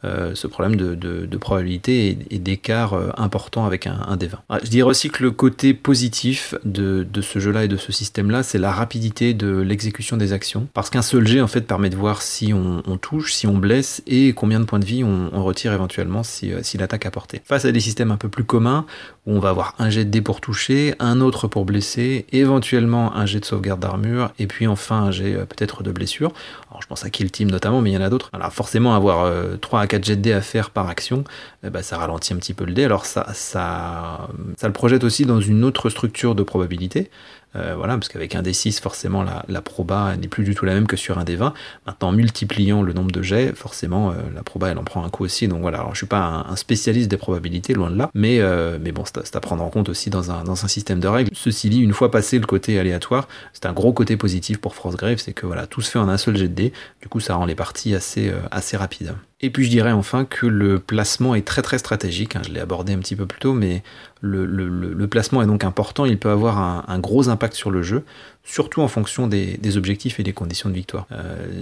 Euh, 0.04 0.34
ce 0.34 0.46
problème 0.46 0.76
de, 0.76 1.36
probabilité 1.38 2.18
et, 2.30 2.38
d'écart 2.38 2.92
euh, 2.92 3.08
important 3.16 3.64
avec 3.64 3.86
un, 3.86 3.98
un 4.06 4.16
des 4.16 4.26
20. 4.26 4.38
Ah, 4.50 4.58
je 4.62 4.68
dirais 4.68 4.88
aussi 4.88 5.08
que 5.08 5.22
le 5.22 5.30
côté 5.30 5.72
positif 5.72 6.54
de, 6.64 7.06
ce 7.22 7.38
jeu-là 7.38 7.64
et 7.64 7.68
de 7.68 7.78
ce 7.78 7.92
système-là, 7.92 8.42
c'est 8.42 8.58
la 8.58 8.72
rapidité 8.72 9.32
de 9.32 9.56
l'exécution 9.56 10.18
des 10.18 10.34
actions. 10.34 10.68
Parce 10.74 10.90
qu'un 10.90 11.02
seul 11.02 11.26
jet, 11.26 11.40
en 11.40 11.46
fait, 11.46 11.62
permet 11.62 11.88
de 11.88 11.96
voir 11.96 12.20
si 12.20 12.52
on, 12.52 12.82
touche, 12.98 13.32
si 13.32 13.46
on 13.46 13.56
blesse 13.56 14.02
et 14.06 14.34
combien 14.34 14.60
de 14.60 14.64
points 14.64 14.78
de 14.78 14.84
vie 14.84 15.02
on, 15.02 15.42
retire 15.42 15.72
éventuellement 15.72 16.22
si, 16.22 16.52
euh, 16.52 16.60
si 16.62 16.76
l'attaque 16.76 17.06
a 17.06 17.10
porté. 17.10 17.40
Face 17.44 17.64
à 17.64 17.72
des 17.72 17.80
systèmes 17.80 18.10
un 18.10 18.16
peu 18.16 18.28
plus 18.28 18.44
communs, 18.44 18.84
où 19.26 19.32
on 19.32 19.38
va 19.38 19.50
avoir 19.50 19.74
un 19.78 19.90
jet 19.90 20.04
de 20.04 20.10
dé 20.10 20.20
pour 20.20 20.40
toucher, 20.40 20.94
un 20.98 21.20
autre 21.20 21.46
pour 21.48 21.64
blesser, 21.64 22.26
éventuellement 22.32 23.14
un 23.16 23.26
jet 23.26 23.40
de 23.40 23.44
sauvegarde 23.44 23.80
d'armure, 23.80 24.30
et 24.38 24.46
puis 24.46 24.66
enfin 24.66 25.04
un 25.04 25.10
jet 25.10 25.34
peut-être 25.34 25.82
de 25.82 25.90
blessure. 25.90 26.32
Alors 26.70 26.82
je 26.82 26.86
pense 26.86 27.04
à 27.04 27.10
Kill 27.10 27.30
Team 27.30 27.50
notamment, 27.50 27.80
mais 27.80 27.90
il 27.90 27.94
y 27.94 27.96
en 27.96 28.02
a 28.02 28.10
d'autres. 28.10 28.30
Alors 28.32 28.52
forcément, 28.52 28.94
avoir 28.94 29.30
3 29.60 29.80
à 29.80 29.85
4 29.86 30.04
jets 30.04 30.16
de 30.16 30.22
dés 30.22 30.32
à 30.32 30.40
faire 30.40 30.70
par 30.70 30.88
action, 30.88 31.24
eh 31.64 31.70
ben, 31.70 31.82
ça 31.82 31.98
ralentit 31.98 32.32
un 32.32 32.36
petit 32.36 32.54
peu 32.54 32.64
le 32.64 32.72
dé. 32.72 32.84
Alors 32.84 33.06
ça, 33.06 33.26
ça, 33.32 34.28
le 34.62 34.72
projette 34.72 35.04
aussi 35.04 35.26
dans 35.26 35.40
une 35.40 35.64
autre 35.64 35.90
structure 35.90 36.34
de 36.34 36.42
probabilité. 36.42 37.10
Euh, 37.56 37.74
voilà, 37.76 37.94
parce 37.94 38.08
qu'avec 38.08 38.34
un 38.34 38.42
D6, 38.42 38.80
forcément, 38.80 39.22
la, 39.22 39.62
proba 39.62 40.16
n'est 40.16 40.28
plus 40.28 40.44
du 40.44 40.54
tout 40.54 40.64
la 40.64 40.74
même 40.74 40.86
que 40.86 40.96
sur 40.96 41.18
un 41.18 41.24
D20. 41.24 41.52
Maintenant, 41.86 42.08
en 42.08 42.12
multipliant 42.12 42.82
le 42.82 42.92
nombre 42.92 43.10
de 43.10 43.22
jets, 43.22 43.52
forcément, 43.54 44.10
euh, 44.10 44.14
la 44.34 44.42
proba, 44.42 44.70
elle 44.70 44.78
en 44.78 44.84
prend 44.84 45.04
un 45.04 45.08
coup 45.08 45.24
aussi. 45.24 45.48
Donc 45.48 45.60
voilà, 45.62 45.78
alors, 45.78 45.94
je 45.94 45.98
suis 45.98 46.06
pas 46.06 46.44
un, 46.48 46.56
spécialiste 46.56 47.10
des 47.10 47.16
probabilités, 47.16 47.72
loin 47.72 47.90
de 47.90 47.96
là, 47.96 48.10
mais, 48.14 48.40
euh, 48.40 48.78
mais 48.80 48.92
bon, 48.92 49.04
c'est 49.06 49.36
à, 49.36 49.40
prendre 49.40 49.62
en 49.62 49.70
compte 49.70 49.88
aussi 49.88 50.10
dans 50.10 50.30
un, 50.30 50.44
dans 50.44 50.64
un 50.64 50.68
système 50.68 51.00
de 51.00 51.08
règles. 51.08 51.30
Ceci 51.34 51.70
dit, 51.70 51.80
une 51.80 51.92
fois 51.92 52.10
passé 52.10 52.38
le 52.38 52.46
côté 52.46 52.78
aléatoire, 52.78 53.28
c'est 53.52 53.66
un 53.66 53.72
gros 53.72 53.92
côté 53.92 54.16
positif 54.16 54.58
pour 54.58 54.74
Frostgrave, 54.74 55.18
c'est 55.18 55.32
que 55.32 55.46
voilà, 55.46 55.66
tout 55.66 55.80
se 55.80 55.90
fait 55.90 55.98
en 55.98 56.08
un 56.08 56.18
seul 56.18 56.36
jet 56.36 56.48
de 56.48 56.54
dés. 56.54 56.72
Du 57.00 57.08
coup, 57.08 57.20
ça 57.20 57.34
rend 57.36 57.46
les 57.46 57.54
parties 57.54 57.94
assez, 57.94 58.32
assez 58.50 58.76
rapides. 58.76 59.14
Et 59.42 59.50
puis 59.50 59.64
je 59.64 59.70
dirais 59.70 59.92
enfin 59.92 60.24
que 60.24 60.46
le 60.46 60.78
placement 60.78 61.34
est 61.34 61.46
très 61.46 61.60
très 61.60 61.76
stratégique, 61.76 62.36
hein, 62.36 62.42
je 62.46 62.52
l'ai 62.52 62.60
abordé 62.60 62.94
un 62.94 62.98
petit 62.98 63.14
peu 63.14 63.26
plus 63.26 63.38
tôt, 63.38 63.52
mais 63.52 63.82
le, 64.22 65.06
placement 65.08 65.42
est 65.42 65.46
donc 65.46 65.62
important, 65.62 66.06
il 66.06 66.18
peut 66.18 66.30
avoir 66.30 66.58
un, 66.88 66.98
gros 66.98 67.28
impact 67.28 67.52
sur 67.52 67.70
le 67.70 67.82
jeu, 67.82 68.02
surtout 68.44 68.80
en 68.80 68.88
fonction 68.88 69.26
des, 69.26 69.76
objectifs 69.76 70.18
et 70.18 70.22
des 70.22 70.32
conditions 70.32 70.70
de 70.70 70.74
victoire. 70.74 71.06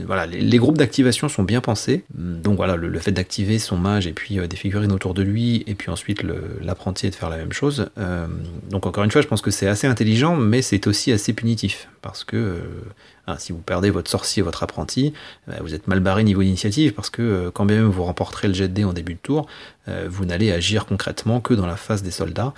voilà, 0.07 0.27
les, 0.27 0.59
groupes 0.59 0.79
d'activation 0.79 1.29
sont 1.29 1.43
bien 1.43 1.61
pensés, 1.61 2.05
donc 2.15 2.57
voilà, 2.57 2.77
le, 2.77 2.99
fait 3.01 3.11
d'activer 3.11 3.59
son 3.59 3.77
mage 3.77 4.07
et 4.07 4.13
puis 4.13 4.39
des 4.49 4.57
figurines 4.57 4.93
autour 4.93 5.13
de 5.13 5.23
lui, 5.23 5.65
et 5.67 5.75
puis 5.75 5.91
ensuite 5.91 6.23
l'apprenti 6.63 7.11
de 7.11 7.15
faire 7.15 7.29
la 7.29 7.39
même 7.39 7.53
chose. 7.53 7.91
donc 8.71 8.87
encore 8.87 9.03
une 9.03 9.11
fois, 9.11 9.21
je 9.21 9.27
pense 9.27 9.43
que 9.43 9.51
c'est 9.51 9.67
assez 9.67 9.89
intelligent, 9.89 10.37
mais 10.37 10.63
c'est 10.63 10.87
aussi 10.87 11.11
assez 11.11 11.33
punitif, 11.33 11.89
parce 12.03 12.23
que 12.23 12.63
ah, 13.27 13.37
si 13.39 13.53
vous 13.53 13.59
perdez 13.59 13.89
votre 13.89 14.11
sorcier, 14.11 14.43
votre 14.43 14.63
apprenti, 14.63 15.15
euh, 15.49 15.55
vous 15.61 15.75
êtes 15.75 15.89
mal 15.89 16.01
barré 16.01 16.25
niveau 16.25 16.43
initiative 16.43 16.93
parce 16.93 17.09
que 17.09 17.23
euh, 17.23 17.51
quand 17.51 17.65
bien 17.65 17.79
même 17.79 17.87
vous 17.87 18.05
remporterez 18.05 18.49
le 18.49 18.55
jet 18.55 18.69
de 18.69 18.85
en 18.85 18.93
début 18.93 19.15
de 19.15 19.19
tour, 19.19 19.47
euh, 19.89 20.07
vous 20.11 20.27
n'allez 20.27 20.53
agir 20.53 20.85
concrètement 20.85 21.41
que 21.41 21.55
dans 21.55 21.67
la 21.67 21.77
phase 21.77 22.03
des 22.03 22.11
soldats 22.11 22.53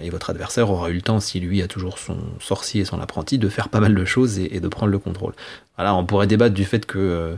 et 0.00 0.10
votre 0.10 0.30
adversaire 0.30 0.70
aura 0.70 0.90
eu 0.90 0.94
le 0.94 1.02
temps, 1.02 1.18
si 1.18 1.40
lui 1.40 1.60
a 1.60 1.66
toujours 1.66 1.98
son 1.98 2.16
sorcier 2.38 2.82
et 2.82 2.84
son 2.84 3.00
apprenti, 3.00 3.38
de 3.38 3.48
faire 3.48 3.68
pas 3.68 3.80
mal 3.80 3.94
de 3.94 4.04
choses 4.04 4.38
et, 4.38 4.60
de 4.60 4.68
prendre 4.68 4.92
le 4.92 4.98
contrôle. 4.98 5.32
Voilà, 5.76 5.94
on 5.94 6.06
pourrait 6.06 6.28
débattre 6.28 6.54
du 6.54 6.64
fait 6.64 6.86
que 6.86 7.36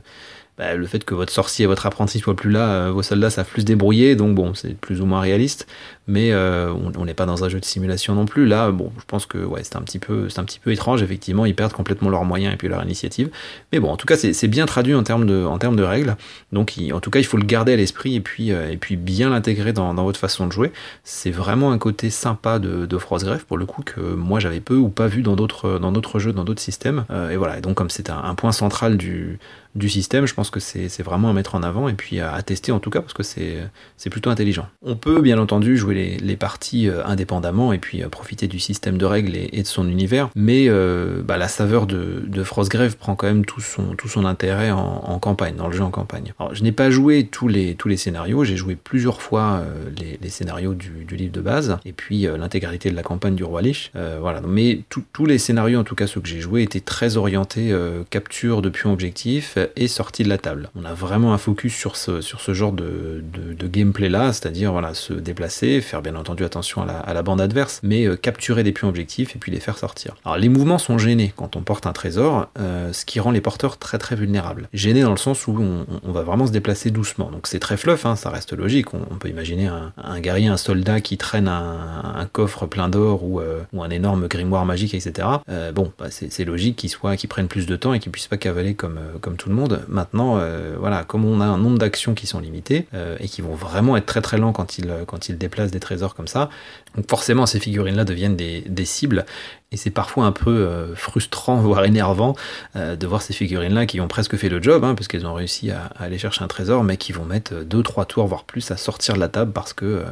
bah, 0.56 0.74
le 0.76 0.86
fait 0.86 1.04
que 1.04 1.14
votre 1.14 1.32
sorcier 1.32 1.64
et 1.64 1.66
votre 1.66 1.84
apprenti 1.84 2.20
soient 2.20 2.36
plus 2.36 2.50
là, 2.50 2.68
euh, 2.68 2.90
vos 2.92 3.02
soldats 3.02 3.30
savent 3.30 3.48
plus 3.48 3.62
se 3.62 3.66
débrouiller, 3.66 4.14
donc 4.14 4.36
bon, 4.36 4.54
c'est 4.54 4.76
plus 4.76 5.00
ou 5.00 5.06
moins 5.06 5.20
réaliste, 5.20 5.66
mais 6.06 6.30
euh, 6.30 6.72
on 6.72 7.04
n'est 7.04 7.14
pas 7.14 7.26
dans 7.26 7.42
un 7.44 7.48
jeu 7.48 7.58
de 7.58 7.64
simulation 7.64 8.14
non 8.14 8.24
plus. 8.24 8.46
Là, 8.46 8.70
bon, 8.70 8.92
je 8.98 9.04
pense 9.04 9.26
que 9.26 9.48
c'est 9.62 9.74
un 9.74 9.82
petit 9.82 9.98
peu, 9.98 10.28
étrange. 10.66 11.02
Effectivement, 11.02 11.44
ils 11.44 11.56
perdent 11.56 11.72
complètement 11.72 12.08
leurs 12.08 12.24
moyens 12.24 12.54
et 12.54 12.56
puis 12.56 12.68
leur 12.68 12.82
initiative. 12.84 13.30
Mais 13.72 13.80
bon, 13.80 13.90
en 13.90 13.96
tout 13.96 14.06
cas, 14.06 14.16
c'est 14.16 14.48
bien 14.48 14.66
traduit 14.66 14.94
en 14.94 15.02
termes 15.02 15.26
de, 15.26 15.82
règles. 15.82 16.16
Donc, 16.52 16.74
en 16.92 17.00
tout 17.00 17.10
cas, 17.10 17.18
il 17.18 17.24
faut 17.24 17.36
le 17.36 17.44
garder 17.44 17.72
à 17.72 17.76
l'esprit 17.76 18.14
et 18.14 18.20
puis, 18.20 18.52
euh, 18.52 18.76
bien 18.90 19.30
l'intégrer 19.30 19.72
dans, 19.72 19.92
votre 19.94 20.20
façon 20.20 20.46
de 20.46 20.52
jouer. 20.52 20.72
C'est 21.02 21.32
vraiment 21.32 21.72
un 21.72 21.78
côté 21.78 22.10
sympa 22.10 22.60
de, 22.60 22.86
de 22.86 22.98
Frostgrave 22.98 23.44
pour 23.44 23.58
le 23.58 23.66
coup 23.66 23.82
que 23.82 24.00
moi 24.00 24.38
j'avais 24.38 24.60
peu 24.60 24.76
ou 24.76 24.88
pas 24.88 25.08
vu 25.08 25.22
dans 25.22 25.34
d'autres, 25.34 25.78
dans 25.78 25.90
d'autres 25.90 26.20
jeux, 26.20 26.32
dans 26.32 26.44
d'autres 26.44 26.62
systèmes. 26.62 27.06
et 27.32 27.36
voilà. 27.36 27.58
Et 27.58 27.60
donc, 27.60 27.74
comme 27.74 27.90
c'est 27.90 28.10
un 28.10 28.34
point 28.34 28.52
central 28.52 28.96
du 28.96 29.38
du 29.74 29.88
système, 29.88 30.26
je 30.26 30.34
pense 30.34 30.50
que 30.50 30.60
c'est 30.60 31.02
vraiment 31.02 31.30
à 31.30 31.32
mettre 31.32 31.54
en 31.56 31.62
avant 31.62 31.88
et 31.88 31.94
puis 31.94 32.20
à, 32.20 32.40
tester 32.42 32.70
en 32.70 32.78
tout 32.78 32.90
cas 32.90 33.00
parce 33.00 33.12
que 33.12 33.22
c'est 33.22 34.10
plutôt 34.10 34.30
intelligent. 34.30 34.68
On 34.82 34.96
peut 34.96 35.20
bien 35.20 35.38
entendu 35.38 35.76
jouer 35.76 36.18
les, 36.20 36.36
parties 36.36 36.88
euh, 36.88 37.04
indépendamment 37.06 37.72
et 37.72 37.78
puis 37.78 38.02
euh, 38.02 38.08
profiter 38.08 38.48
du 38.48 38.58
système 38.58 38.98
de 38.98 39.04
règles 39.04 39.36
et, 39.36 39.62
de 39.62 39.66
son 39.66 39.88
univers, 39.88 40.30
mais 40.34 40.66
euh, 40.68 41.22
bah, 41.22 41.38
la 41.38 41.48
saveur 41.48 41.86
de, 41.86 42.22
de, 42.26 42.42
Frostgrave 42.42 42.96
prend 42.96 43.14
quand 43.14 43.26
même 43.26 43.44
tout 43.44 43.60
son, 43.60 43.94
tout 43.94 44.08
son 44.08 44.24
intérêt 44.26 44.70
en, 44.70 45.18
campagne, 45.18 45.56
dans 45.56 45.68
le 45.68 45.76
jeu 45.76 45.82
en 45.82 45.90
campagne. 45.90 46.34
Alors 46.38 46.54
je 46.54 46.62
n'ai 46.62 46.72
pas 46.72 46.90
joué 46.90 47.26
tous 47.30 47.48
les, 47.48 47.74
tous 47.74 47.88
les 47.88 47.96
scénarios, 47.96 48.44
j'ai 48.44 48.56
joué 48.56 48.76
plusieurs 48.76 49.22
fois 49.22 49.62
les, 49.96 50.28
scénarios 50.28 50.74
du, 50.74 51.06
livre 51.16 51.32
de 51.32 51.40
base 51.40 51.78
et 51.84 51.92
puis 51.92 52.22
l'intégralité 52.22 52.90
de 52.90 52.96
la 52.96 53.02
campagne 53.02 53.34
du 53.34 53.44
Roi 53.44 53.62
Lich. 53.62 53.92
voilà, 54.20 54.40
mais 54.46 54.80
tous 54.88 55.26
les 55.26 55.38
scénarios, 55.38 55.80
en 55.80 55.84
tout 55.84 55.94
cas 55.94 56.06
ceux 56.06 56.20
que 56.20 56.28
j'ai 56.28 56.40
joués, 56.40 56.62
étaient 56.62 56.80
très 56.80 57.16
orientés 57.16 57.74
capture 58.10 58.60
de 58.60 58.68
pions 58.68 58.92
objectifs 58.92 59.56
et 59.76 59.88
sortie 59.88 60.22
de 60.22 60.28
la 60.28 60.38
table. 60.38 60.70
On 60.74 60.84
a 60.84 60.94
vraiment 60.94 61.34
un 61.34 61.38
focus 61.38 61.74
sur 61.74 61.96
ce, 61.96 62.20
sur 62.20 62.40
ce 62.40 62.54
genre 62.54 62.72
de, 62.72 63.22
de, 63.32 63.66
gameplay 63.66 64.08
là, 64.08 64.32
c'est-à-dire 64.32 64.72
voilà, 64.72 64.94
se 64.94 65.12
déplacer, 65.12 65.80
faire 65.80 66.02
bien 66.02 66.14
entendu 66.14 66.44
attention 66.44 66.82
à 66.82 66.86
la, 66.86 66.98
à 66.98 67.14
la 67.14 67.22
bande 67.22 67.40
adverse, 67.40 67.80
mais 67.82 68.06
euh, 68.06 68.16
capturer 68.16 68.62
des 68.62 68.72
pions 68.72 68.88
objectifs 68.88 69.34
et 69.34 69.38
puis 69.38 69.50
les 69.50 69.60
faire 69.60 69.78
sortir. 69.78 70.14
Alors 70.24 70.36
les 70.36 70.48
mouvements 70.48 70.78
sont 70.78 70.98
gênés 70.98 71.32
quand 71.34 71.56
on 71.56 71.62
porte 71.62 71.86
un 71.86 71.92
trésor, 71.92 72.48
euh, 72.58 72.92
ce 72.92 73.04
qui 73.04 73.20
rend 73.20 73.30
les 73.30 73.40
porteurs 73.40 73.78
très 73.78 73.98
très 73.98 74.16
vulnérables. 74.16 74.68
Gênés 74.72 75.02
dans 75.02 75.10
le 75.10 75.16
sens 75.16 75.46
où 75.46 75.58
on, 75.58 76.12
va 76.12 76.22
vraiment 76.22 76.46
se 76.46 76.52
déplacer 76.52 76.90
doucement. 76.90 77.30
Donc 77.30 77.46
c'est 77.46 77.58
très 77.58 77.76
fluff, 77.76 78.06
hein, 78.06 78.14
ça 78.14 78.30
reste 78.30 78.52
logique. 78.52 78.94
On, 78.94 79.16
peut 79.16 79.28
imaginer 79.28 79.66
un, 79.66 80.20
guerrier, 80.20 80.48
un 80.48 80.56
soldat 80.56 81.00
qui 81.00 81.16
traîne 81.16 81.48
un, 81.48 82.28
coffre 82.32 82.66
plein 82.66 82.88
d'or 82.88 83.24
ou, 83.24 83.40
euh, 83.40 83.62
ou, 83.72 83.82
un 83.82 83.90
énorme 83.90 84.28
grimoire 84.28 84.64
magique, 84.64 84.94
etc. 84.94 85.28
bon, 85.74 85.92
bah, 85.98 86.06
c'est 86.10 86.44
logique 86.44 86.76
qu'il 86.76 86.90
soit, 86.90 87.16
prenne 87.28 87.48
plus 87.48 87.66
de 87.66 87.76
temps 87.76 87.94
et 87.94 88.00
qu'il 88.00 88.12
puisse 88.12 88.28
pas 88.28 88.36
cavaler 88.36 88.74
comme, 88.74 89.00
comme 89.20 89.36
tout 89.36 89.48
le 89.48 89.53
monde. 89.53 89.53
Maintenant, 89.88 90.38
euh, 90.38 90.76
voilà, 90.78 91.04
comme 91.04 91.24
on 91.24 91.40
a 91.40 91.44
un 91.44 91.58
nombre 91.58 91.78
d'actions 91.78 92.14
qui 92.14 92.26
sont 92.26 92.40
limitées 92.40 92.86
euh, 92.94 93.16
et 93.20 93.28
qui 93.28 93.42
vont 93.42 93.54
vraiment 93.54 93.96
être 93.96 94.06
très 94.06 94.20
très 94.20 94.38
lents 94.38 94.52
quand 94.52 94.78
ils, 94.78 94.92
quand 95.06 95.28
ils 95.28 95.38
déplacent 95.38 95.70
des 95.70 95.80
trésors 95.80 96.14
comme 96.14 96.28
ça, 96.28 96.50
donc 96.96 97.08
forcément 97.08 97.46
ces 97.46 97.60
figurines-là 97.60 98.04
deviennent 98.04 98.36
des, 98.36 98.84
cibles 98.84 99.24
et 99.72 99.76
c'est 99.76 99.90
parfois 99.90 100.26
un 100.26 100.32
peu 100.32 100.50
euh, 100.50 100.94
frustrant, 100.94 101.56
voire 101.60 101.84
énervant, 101.84 102.36
de 102.74 103.06
voir 103.06 103.22
ces 103.22 103.32
figurines-là 103.32 103.86
qui 103.86 104.00
ont 104.00 104.08
presque 104.08 104.36
fait 104.36 104.48
le 104.48 104.62
job, 104.62 104.84
hein, 104.84 104.94
parce 104.94 105.08
qu'elles 105.08 105.26
ont 105.26 105.34
réussi 105.34 105.70
à, 105.70 105.90
aller 105.98 106.18
chercher 106.18 106.44
un 106.44 106.48
trésor, 106.48 106.84
mais 106.84 106.96
qui 106.96 107.12
vont 107.12 107.24
mettre 107.24 107.54
2-3 107.54 108.06
tours, 108.06 108.26
voire 108.26 108.44
plus, 108.44 108.70
à 108.70 108.76
sortir 108.76 109.14
de 109.14 109.20
la 109.20 109.28
table 109.28 109.52
parce 109.52 109.72
que 109.72 110.04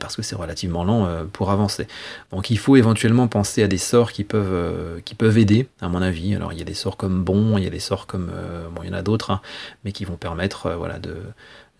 parce 0.00 0.16
que 0.16 0.22
c'est 0.22 0.36
relativement 0.36 0.84
lent 0.84 1.08
pour 1.32 1.50
avancer. 1.50 1.86
Donc 2.32 2.50
il 2.50 2.58
faut 2.58 2.76
éventuellement 2.76 3.28
penser 3.28 3.62
à 3.62 3.68
des 3.68 3.78
sorts 3.78 4.12
qui 4.12 4.24
peuvent, 4.24 5.00
qui 5.04 5.14
peuvent 5.14 5.38
aider, 5.38 5.68
à 5.80 5.88
mon 5.88 6.02
avis. 6.02 6.34
Alors 6.34 6.52
il 6.52 6.58
y 6.58 6.62
a 6.62 6.66
des 6.66 6.74
sorts 6.74 6.96
comme 6.96 7.22
bon, 7.22 7.56
il 7.56 7.64
y 7.64 7.66
a 7.66 7.70
des 7.70 7.80
sorts 7.80 8.06
comme... 8.06 8.30
bon, 8.74 8.82
il 8.82 8.88
y 8.88 8.90
en 8.90 8.98
a 8.98 9.02
d'autres, 9.02 9.30
hein, 9.30 9.40
mais 9.84 9.92
qui 9.92 10.04
vont 10.04 10.16
permettre 10.16 10.66
euh, 10.66 10.76
voilà, 10.76 10.98
de, 10.98 11.16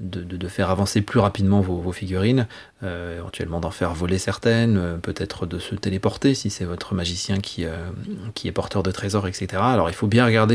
de, 0.01 0.49
faire 0.49 0.70
avancer 0.70 1.03
plus 1.03 1.18
rapidement 1.18 1.61
vos, 1.61 1.92
figurines, 1.92 2.46
euh, 2.84 3.18
éventuellement 3.18 3.59
d'en 3.59 3.72
faire 3.72 3.94
voler 3.94 4.18
certaines, 4.18 4.76
euh, 4.76 4.96
peut-être 4.96 5.44
de 5.44 5.59
se 5.59 5.74
téléporter 5.74 6.34
si 6.34 6.51
c'est 6.51 6.64
votre 6.64 6.94
magicien 6.94 7.38
qui, 7.38 7.64
euh, 7.64 7.88
qui 8.34 8.46
est 8.46 8.53
porteur 8.53 8.84
de 8.84 8.92
trésors, 8.92 9.26
etc. 9.26 9.49
Alors 9.57 9.90
il 9.90 9.94
faut 9.94 10.07
bien 10.07 10.24
regarder 10.24 10.49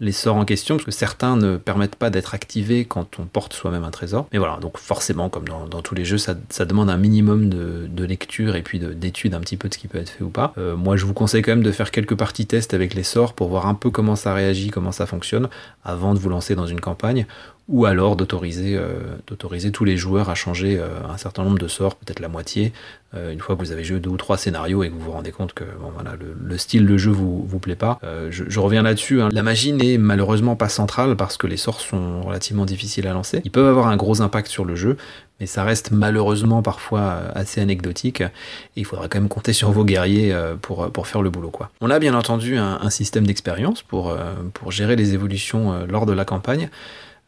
les 0.00 0.12
sorts 0.12 0.36
en 0.36 0.44
question, 0.44 0.76
parce 0.76 0.84
que 0.84 0.90
certains 0.90 1.36
ne 1.36 1.56
permettent 1.56 1.96
pas 1.96 2.10
d'être 2.10 2.34
activés 2.34 2.84
quand 2.84 3.18
on 3.18 3.24
porte 3.24 3.54
soi-même 3.54 3.84
un 3.84 3.90
trésor. 3.90 4.26
Mais 4.32 4.38
voilà, 4.38 4.58
donc 4.60 4.76
forcément, 4.78 5.28
comme 5.28 5.48
dans, 5.48 5.82
tous 5.82 5.94
les 5.94 6.04
jeux, 6.04 6.18
ça, 6.18 6.34
demande 6.64 6.90
un 6.90 6.96
minimum 6.96 7.48
de, 7.48 8.04
lecture 8.04 8.56
et 8.56 8.62
puis 8.62 8.78
d'étude 8.78 9.34
un 9.34 9.40
petit 9.40 9.56
peu 9.56 9.68
de 9.68 9.74
ce 9.74 9.78
qui 9.78 9.86
peut 9.86 9.98
être 9.98 10.10
fait 10.10 10.24
ou 10.24 10.30
pas. 10.30 10.54
moi, 10.76 10.96
je 10.96 11.04
vous 11.04 11.14
conseille 11.14 11.42
quand 11.42 11.52
même 11.52 11.62
de 11.62 11.72
faire 11.72 11.90
quelques 11.90 12.16
parties 12.16 12.46
test 12.46 12.74
avec 12.74 12.94
les 12.94 13.02
sorts 13.02 13.34
pour 13.34 13.48
voir 13.48 13.66
un 13.66 13.74
peu 13.74 13.90
comment 13.90 14.16
ça 14.16 14.34
réagit, 14.34 14.70
comment 14.70 14.92
ça 14.92 15.06
fonctionne, 15.06 15.48
avant 15.84 16.14
de 16.14 16.18
vous 16.18 16.28
lancer 16.28 16.54
dans 16.54 16.66
une 16.66 16.80
campagne 16.80 17.26
ou 17.70 17.86
alors 17.86 18.16
d'autoriser 18.16 18.76
euh, 18.76 18.98
d'autoriser 19.28 19.70
tous 19.70 19.84
les 19.84 19.96
joueurs 19.96 20.28
à 20.28 20.34
changer 20.34 20.76
euh, 20.78 20.88
un 21.08 21.16
certain 21.16 21.44
nombre 21.44 21.58
de 21.58 21.68
sorts, 21.68 21.94
peut-être 21.94 22.18
la 22.18 22.28
moitié, 22.28 22.72
euh, 23.14 23.32
une 23.32 23.38
fois 23.38 23.54
que 23.54 23.60
vous 23.60 23.70
avez 23.70 23.84
joué 23.84 24.00
deux 24.00 24.10
ou 24.10 24.16
trois 24.16 24.36
scénarios 24.36 24.82
et 24.82 24.88
que 24.88 24.94
vous 24.94 25.00
vous 25.00 25.12
rendez 25.12 25.30
compte 25.30 25.54
que 25.54 25.64
bon, 25.80 25.90
voilà, 25.94 26.16
le, 26.18 26.58
style 26.58 26.84
de 26.84 26.96
jeu 26.96 27.12
vous, 27.12 27.44
vous 27.46 27.58
plaît 27.60 27.76
pas. 27.76 28.00
Je, 28.28 28.60
reviens 28.60 28.82
là-dessus, 28.82 29.22
hein. 29.22 29.28
la 29.32 29.42
magie 29.42 29.72
n'est 29.72 29.98
malheureusement 29.98 30.56
pas 30.56 30.68
centrale 30.68 31.16
parce 31.16 31.36
que 31.36 31.46
les 31.46 31.56
sorts 31.56 31.80
sont 31.80 32.22
relativement 32.22 32.66
difficiles 32.66 33.06
à 33.06 33.12
lancer. 33.12 33.40
Ils 33.44 33.50
peuvent 33.50 33.68
avoir 33.68 33.86
un 33.86 33.96
gros 33.96 34.20
impact 34.20 34.48
sur 34.48 34.64
le 34.64 34.74
jeu, 34.74 34.96
mais 35.38 35.46
ça 35.46 35.64
reste 35.64 35.90
malheureusement 35.92 36.62
parfois 36.62 37.14
assez 37.34 37.60
anecdotique, 37.60 38.20
et 38.20 38.30
il 38.76 38.84
faudra 38.84 39.08
quand 39.08 39.18
même 39.18 39.28
compter 39.28 39.52
sur 39.52 39.70
vos 39.70 39.84
guerriers 39.84 40.36
pour, 40.60 40.90
pour 40.90 41.06
faire 41.06 41.22
le 41.22 41.30
boulot. 41.30 41.50
Quoi. 41.50 41.70
On 41.80 41.90
a 41.90 41.98
bien 41.98 42.14
entendu 42.14 42.58
un, 42.58 42.80
un 42.82 42.90
système 42.90 43.26
d'expérience 43.26 43.82
pour, 43.82 44.14
pour 44.52 44.72
gérer 44.72 44.96
les 44.96 45.14
évolutions 45.14 45.86
lors 45.86 46.04
de 46.04 46.12
la 46.12 46.24
campagne. 46.24 46.68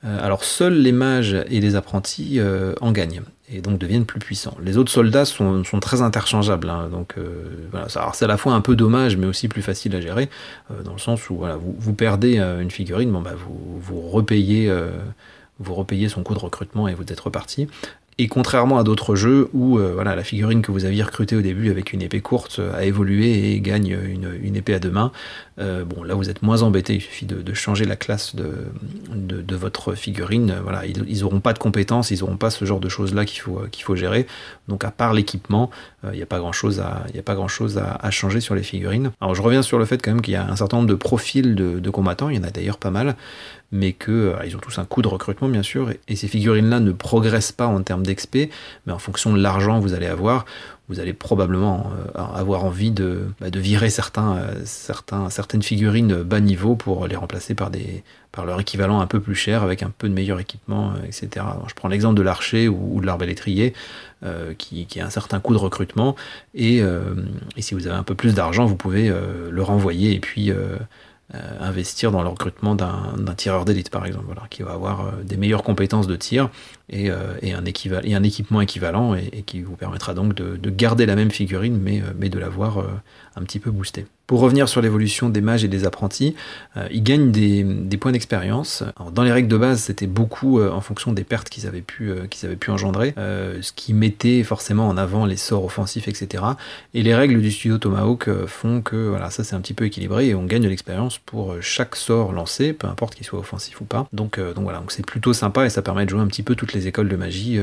Euh, 0.05 0.19
alors 0.25 0.43
seuls 0.43 0.75
les 0.75 0.93
mages 0.93 1.37
et 1.49 1.61
les 1.61 1.77
apprentis 1.77 2.41
euh, 2.41 2.75
en 2.81 2.91
gagnent 2.91 3.23
et 3.49 3.61
donc 3.61 3.79
deviennent 3.79 4.07
plus 4.07 4.19
puissants. 4.19 4.57
Les 4.63 4.79
autres 4.79 4.91
soldats 4.91 5.25
sont, 5.25 5.63
très 5.81 6.03
interchangeables, 6.03 6.71
hein, 6.71 6.89
donc 6.91 7.15
euh, 7.19 7.69
voilà, 7.71 7.87
c'est 7.89 8.25
à 8.25 8.29
la 8.29 8.37
fois 8.37 8.55
un 8.55 8.63
peu 8.63 8.75
dommage 8.75 9.17
mais 9.17 9.27
aussi 9.27 9.47
plus 9.47 9.63
facile 9.63 9.95
à 9.95 10.01
gérer, 10.01 10.31
dans 10.85 10.93
le 10.93 10.99
sens 10.99 11.29
où 11.29 11.37
voilà, 11.37 11.57
vous, 11.57 11.93
perdez 11.93 12.39
une 12.39 12.71
figurine, 12.71 13.13
bon 13.13 13.21
bah 13.21 13.35
vous, 13.37 13.79
vous 13.79 14.01
repayez 14.01 14.73
vous 15.59 15.75
repayez 15.75 16.09
son 16.09 16.23
coût 16.23 16.35
de 16.35 16.39
recrutement 16.39 16.89
et 16.89 16.95
vous 16.95 17.03
êtes 17.03 17.21
reparti. 17.21 17.69
Et 18.19 18.29
contrairement 18.29 18.79
à 18.79 18.85
d'autres 18.85 19.15
jeux 19.17 19.49
où 19.55 19.79
euh, 19.79 19.93
voilà, 19.95 20.15
la 20.15 20.23
figurine 20.23 20.61
que 20.61 20.71
vous 20.71 20.85
aviez 20.85 21.03
recrutée 21.03 21.35
au 21.35 21.41
début 21.41 21.71
avec 21.71 21.95
une 21.95 22.03
épée 22.03 22.21
courte 22.21 22.59
euh, 22.59 22.77
a 22.77 22.85
évolué 22.85 23.53
et 23.53 23.61
gagne 23.61 23.99
une, 24.43 24.55
épée 24.55 24.75
à 24.75 24.79
deux 24.79 24.91
mains, 24.91 25.13
euh, 25.59 25.85
bon 25.85 26.03
là 26.03 26.15
vous 26.15 26.29
êtes 26.29 26.43
moins 26.43 26.63
embêté, 26.63 26.97
il 26.97 27.01
suffit 27.01 27.25
de, 27.25 27.55
changer 27.55 27.87
la 27.87 27.97
classe 27.97 28.37
de, 28.37 28.67
de, 29.15 29.57
votre 29.57 29.95
figurine. 29.95 30.55
Voilà, 30.63 30.85
ils 30.87 31.21
n'auront 31.21 31.41
pas 31.41 31.55
de 31.55 31.59
compétences, 31.59 32.11
ils 32.11 32.21
n'auront 32.21 32.37
pas 32.37 32.51
ce 32.51 32.65
genre 32.65 32.81
de 32.81 32.89
choses 32.89 33.15
là 33.15 33.25
qu'il 33.25 33.41
faut, 33.41 33.63
qu'il 33.71 33.85
faut 33.85 33.97
gérer. 33.97 34.27
Donc 34.69 34.85
à 34.85 34.91
part 34.91 35.15
l'équipement, 35.15 35.71
il 36.05 36.17
n'y 36.17 36.23
a 36.23 36.27
pas 36.27 36.39
grand 36.39 36.53
chose, 36.53 36.81
à, 36.81 38.11
changer 38.11 38.41
sur 38.41 38.55
les 38.55 38.63
figurines. 38.63 39.13
Alors 39.21 39.35
je 39.35 39.43
reviens 39.43 39.63
sur 39.63 39.79
le 39.79 39.85
fait 39.85 39.99
quand 39.99 40.13
même 40.13 40.23
qu'il 40.23 40.35
y 40.35 40.37
a 40.37 40.47
un 40.47 40.57
certain 40.57 40.79
nombre 40.79 40.89
de 40.89 40.95
profils 40.95 41.55
de, 41.55 41.91
combattants, 41.91 42.29
il 42.29 42.37
y 42.37 42.39
en 42.39 42.45
a 42.45 42.51
d'ailleurs 42.51 42.79
pas 42.79 42.91
mal 42.91 43.17
mais 43.73 43.95
que 43.95 44.13
euh, 44.13 44.47
ils 44.47 44.55
ont 44.55 44.61
tous 44.61 44.79
un 44.79 44.85
coût 44.85 45.03
de 45.03 45.09
recrutement 45.09 45.49
bien 45.49 45.63
sûr, 45.63 45.91
et, 46.07 46.15
ces 46.15 46.29
figurines-là 46.29 46.79
ne 46.79 46.93
progressent 46.93 47.53
pas 47.53 47.67
en 47.67 47.83
termes 47.83 48.05
d'XP, 48.05 48.51
mais 48.87 48.93
en 48.93 48.99
fonction 48.99 49.33
de 49.33 49.41
l'argent 49.41 49.79
que 49.79 49.83
vous 49.83 49.95
allez 49.95 50.07
avoir, 50.07 50.45
vous 50.89 51.01
allez 51.01 51.15
probablement 51.15 51.91
euh, 52.17 52.23
avoir 52.35 52.65
envie 52.65 52.91
de, 52.91 53.25
bah, 53.41 53.47
virer 53.53 53.89
euh, 53.89 54.65
certaines 54.65 55.63
figurines 55.63 56.23
bas 56.23 56.41
niveau 56.41 56.77
pour 56.77 57.09
les 57.09 57.17
remplacer 57.17 57.55
par, 57.55 57.71
des, 57.71 58.05
par 58.31 58.45
leur 58.45 58.61
équivalent 58.61 59.01
un 59.01 59.07
peu 59.07 59.21
plus 59.21 59.35
cher 59.35 59.63
avec 59.63 59.83
un 59.83 59.91
peu 59.97 60.09
de 60.09 60.15
meilleur 60.15 60.39
équipement, 60.39 60.93
etc. 61.05 61.47
je 61.67 61.75
prends 61.75 61.89
l'exemple 61.89 62.17
de 62.17 62.23
l'archer 62.23 62.69
ou, 62.69 63.01
de 63.01 63.07
l'arbalétrier 63.07 63.73
qui, 64.59 64.87
qui, 64.87 65.01
a 65.01 65.07
un 65.07 65.11
certain 65.11 65.41
coût 65.41 65.53
de 65.53 65.59
recrutement 65.59 66.15
et, 66.55 66.79
et, 66.79 67.63
si 67.63 67.75
vous 67.75 67.87
avez 67.87 67.97
un 67.97 68.03
peu 68.03 68.15
plus 68.15 68.35
d'argent, 68.35 68.67
vous 68.67 68.77
pouvez 68.77 69.09
le 69.09 69.63
renvoyer 69.63 70.15
et 70.15 70.21
puis 70.21 70.53
euh, 71.35 71.39
investir 71.61 72.13
dans 72.13 72.23
le 72.23 72.29
recrutement 72.29 72.75
d'un 72.75 73.35
tireur 73.35 73.65
d'élite 73.65 73.89
par 73.89 74.05
exemple, 74.05 74.35
qui 74.51 74.63
va 74.63 74.73
avoir 74.73 75.07
euh, 75.07 75.11
des 75.25 75.39
meilleures 75.39 75.63
compétences 75.63 76.07
de 76.07 76.15
tir 76.15 76.51
et, 76.91 77.09
un, 77.09 77.17
et 77.41 77.55
un, 77.55 78.23
équipement 78.23 78.61
équivalent 78.61 79.15
et, 79.15 79.43
qui 79.47 79.63
vous 79.63 79.75
permettra 79.75 80.13
donc 80.13 80.35
de, 80.35 80.71
garder 80.71 81.07
la 81.07 81.17
même 81.17 81.31
figurine 81.31 81.79
mais, 81.81 82.03
mais 82.19 82.29
de 82.29 82.39
l'avoir 82.39 82.85
un 83.35 83.43
petit 83.45 83.61
peu 83.61 83.71
boostée. 83.71 84.05
Pour 84.27 84.41
revenir 84.41 84.69
sur 84.69 84.81
l'évolution 84.81 85.29
des 85.29 85.41
mages 85.41 85.65
et 85.65 85.69
des 85.69 85.85
apprentis, 85.85 86.37
euh, 86.77 86.87
ils 86.93 87.03
gagnent 87.03 87.33
des, 87.33 87.97
points 87.99 88.13
d'expérience. 88.13 88.85
Dans 89.13 89.25
les 89.25 89.33
règles 89.33 89.49
de 89.49 89.57
base, 89.57 89.81
c'était 89.81 90.07
beaucoup 90.07 90.61
euh, 90.61 90.71
en 90.71 90.81
fonction 90.81 91.13
des 91.13 91.25
pertes 91.25 91.49
qu'ils 91.49 91.67
avaient 91.67 91.83
pu, 91.83 92.11
euh, 92.11 92.27
engendrer, 92.69 93.15
ce 93.17 93.73
qui 93.73 93.93
mettait 93.95 94.43
forcément 94.45 94.89
en 94.89 94.97
avant 94.97 95.27
les 95.27 95.37
sorts 95.37 95.65
offensifs, 95.65 96.09
etc. 96.09 96.45
Et 96.95 97.03
les 97.03 97.15
règles 97.15 97.41
du 97.41 97.51
studio 97.51 97.79
Tomahawk 97.79 98.47
font 98.47 98.81
que 98.81 99.17
ça 99.31 99.45
c'est 99.45 99.55
un 99.55 99.61
petit 99.61 99.75
peu 99.75 99.85
équilibré 99.85 100.29
et 100.29 100.35
on 100.35 100.45
gagne 100.45 100.63
de 100.63 100.69
l'expérience 100.69 101.19
pour 101.19 101.57
chaque 101.61 101.97
sort 101.97 102.33
lancé, 102.33 102.73
peu 102.73 102.87
importe 102.87 103.15
qu'il 103.15 103.27
soit 103.27 103.39
offensif 103.39 103.81
ou 103.81 103.85
pas. 103.85 104.07
Donc, 104.13 104.39
voilà, 104.39 104.83
c'est 104.89 105.05
plutôt 105.05 105.33
sympa 105.33 105.67
et 105.67 105.71
ça 105.71 105.83
permet 105.83 106.05
de 106.05 106.11
jouer 106.11 106.21
un 106.21 106.29
petit 106.29 106.43
peu 106.43 106.55
toutes 106.55 106.73
les 106.73 106.87
écoles 106.87 107.09
de 107.09 107.17
magie 107.17 107.59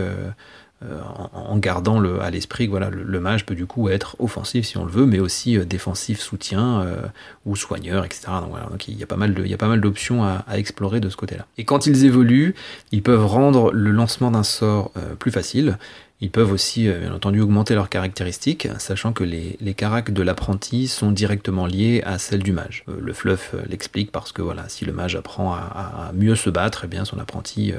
euh, 0.82 1.02
en, 1.34 1.58
gardant 1.58 2.02
à 2.22 2.32
l'esprit 2.32 2.68
que 2.68 2.70
voilà, 2.72 2.90
le, 2.90 3.20
mage 3.20 3.46
peut 3.46 3.54
du 3.54 3.66
coup 3.66 3.90
être 3.90 4.16
offensif 4.18 4.66
si 4.66 4.78
on 4.78 4.86
le 4.86 4.92
veut, 4.92 5.06
mais 5.06 5.20
aussi 5.20 5.58
euh, 5.58 5.66
défensif, 5.66 6.22
soutien 6.22 6.82
euh, 6.82 7.02
ou 7.46 7.58
soigneur, 7.58 8.06
etc. 8.06 8.28
Donc, 8.40 8.52
voilà, 8.52 8.68
donc 8.68 8.88
il 8.88 8.98
y 8.98 9.04
a 9.04 9.06
pas 9.06 9.18
mal 9.18 9.82
d'options 9.82 10.24
à, 10.24 10.46
explorer 10.54 11.02
de 11.02 11.10
ce 11.10 11.18
côté-là. 11.18 11.46
Et 11.58 11.66
quand 11.66 11.86
ils 11.86 12.06
évoluent, 12.06 12.56
ils 12.94 13.04
peuvent 13.04 13.26
rendre 13.26 13.74
le 13.74 13.92
lancement 13.92 14.32
d'un 14.32 14.44
sort 14.44 14.94
plus 15.20 15.32
facile. 15.32 15.78
Ils 16.22 16.32
peuvent 16.32 16.52
aussi, 16.52 16.90
bien 16.90 17.14
entendu, 17.14 17.40
augmenter 17.40 17.76
leurs 17.76 17.88
caractéristiques, 17.88 18.68
sachant 18.78 19.14
que 19.14 19.24
les, 19.24 19.58
les 19.62 19.74
de 19.74 20.22
l'apprenti 20.22 20.88
sont 20.88 21.12
directement 21.12 21.66
liés 21.66 22.02
à 22.06 22.18
celles 22.18 22.44
du 22.44 22.52
mage. 22.52 22.84
le 22.88 23.14
fluff 23.14 23.56
l'explique 23.70 24.12
parce 24.12 24.34
que 24.34 24.42
voilà, 24.42 24.68
si 24.68 24.84
le 24.84 24.92
mage 24.92 25.16
apprend 25.16 25.54
à, 25.54 26.12
mieux 26.14 26.36
se 26.36 26.50
battre, 26.50 26.82
eh 26.86 26.88
bien 26.88 27.06
son 27.06 27.20
apprenti 27.20 27.74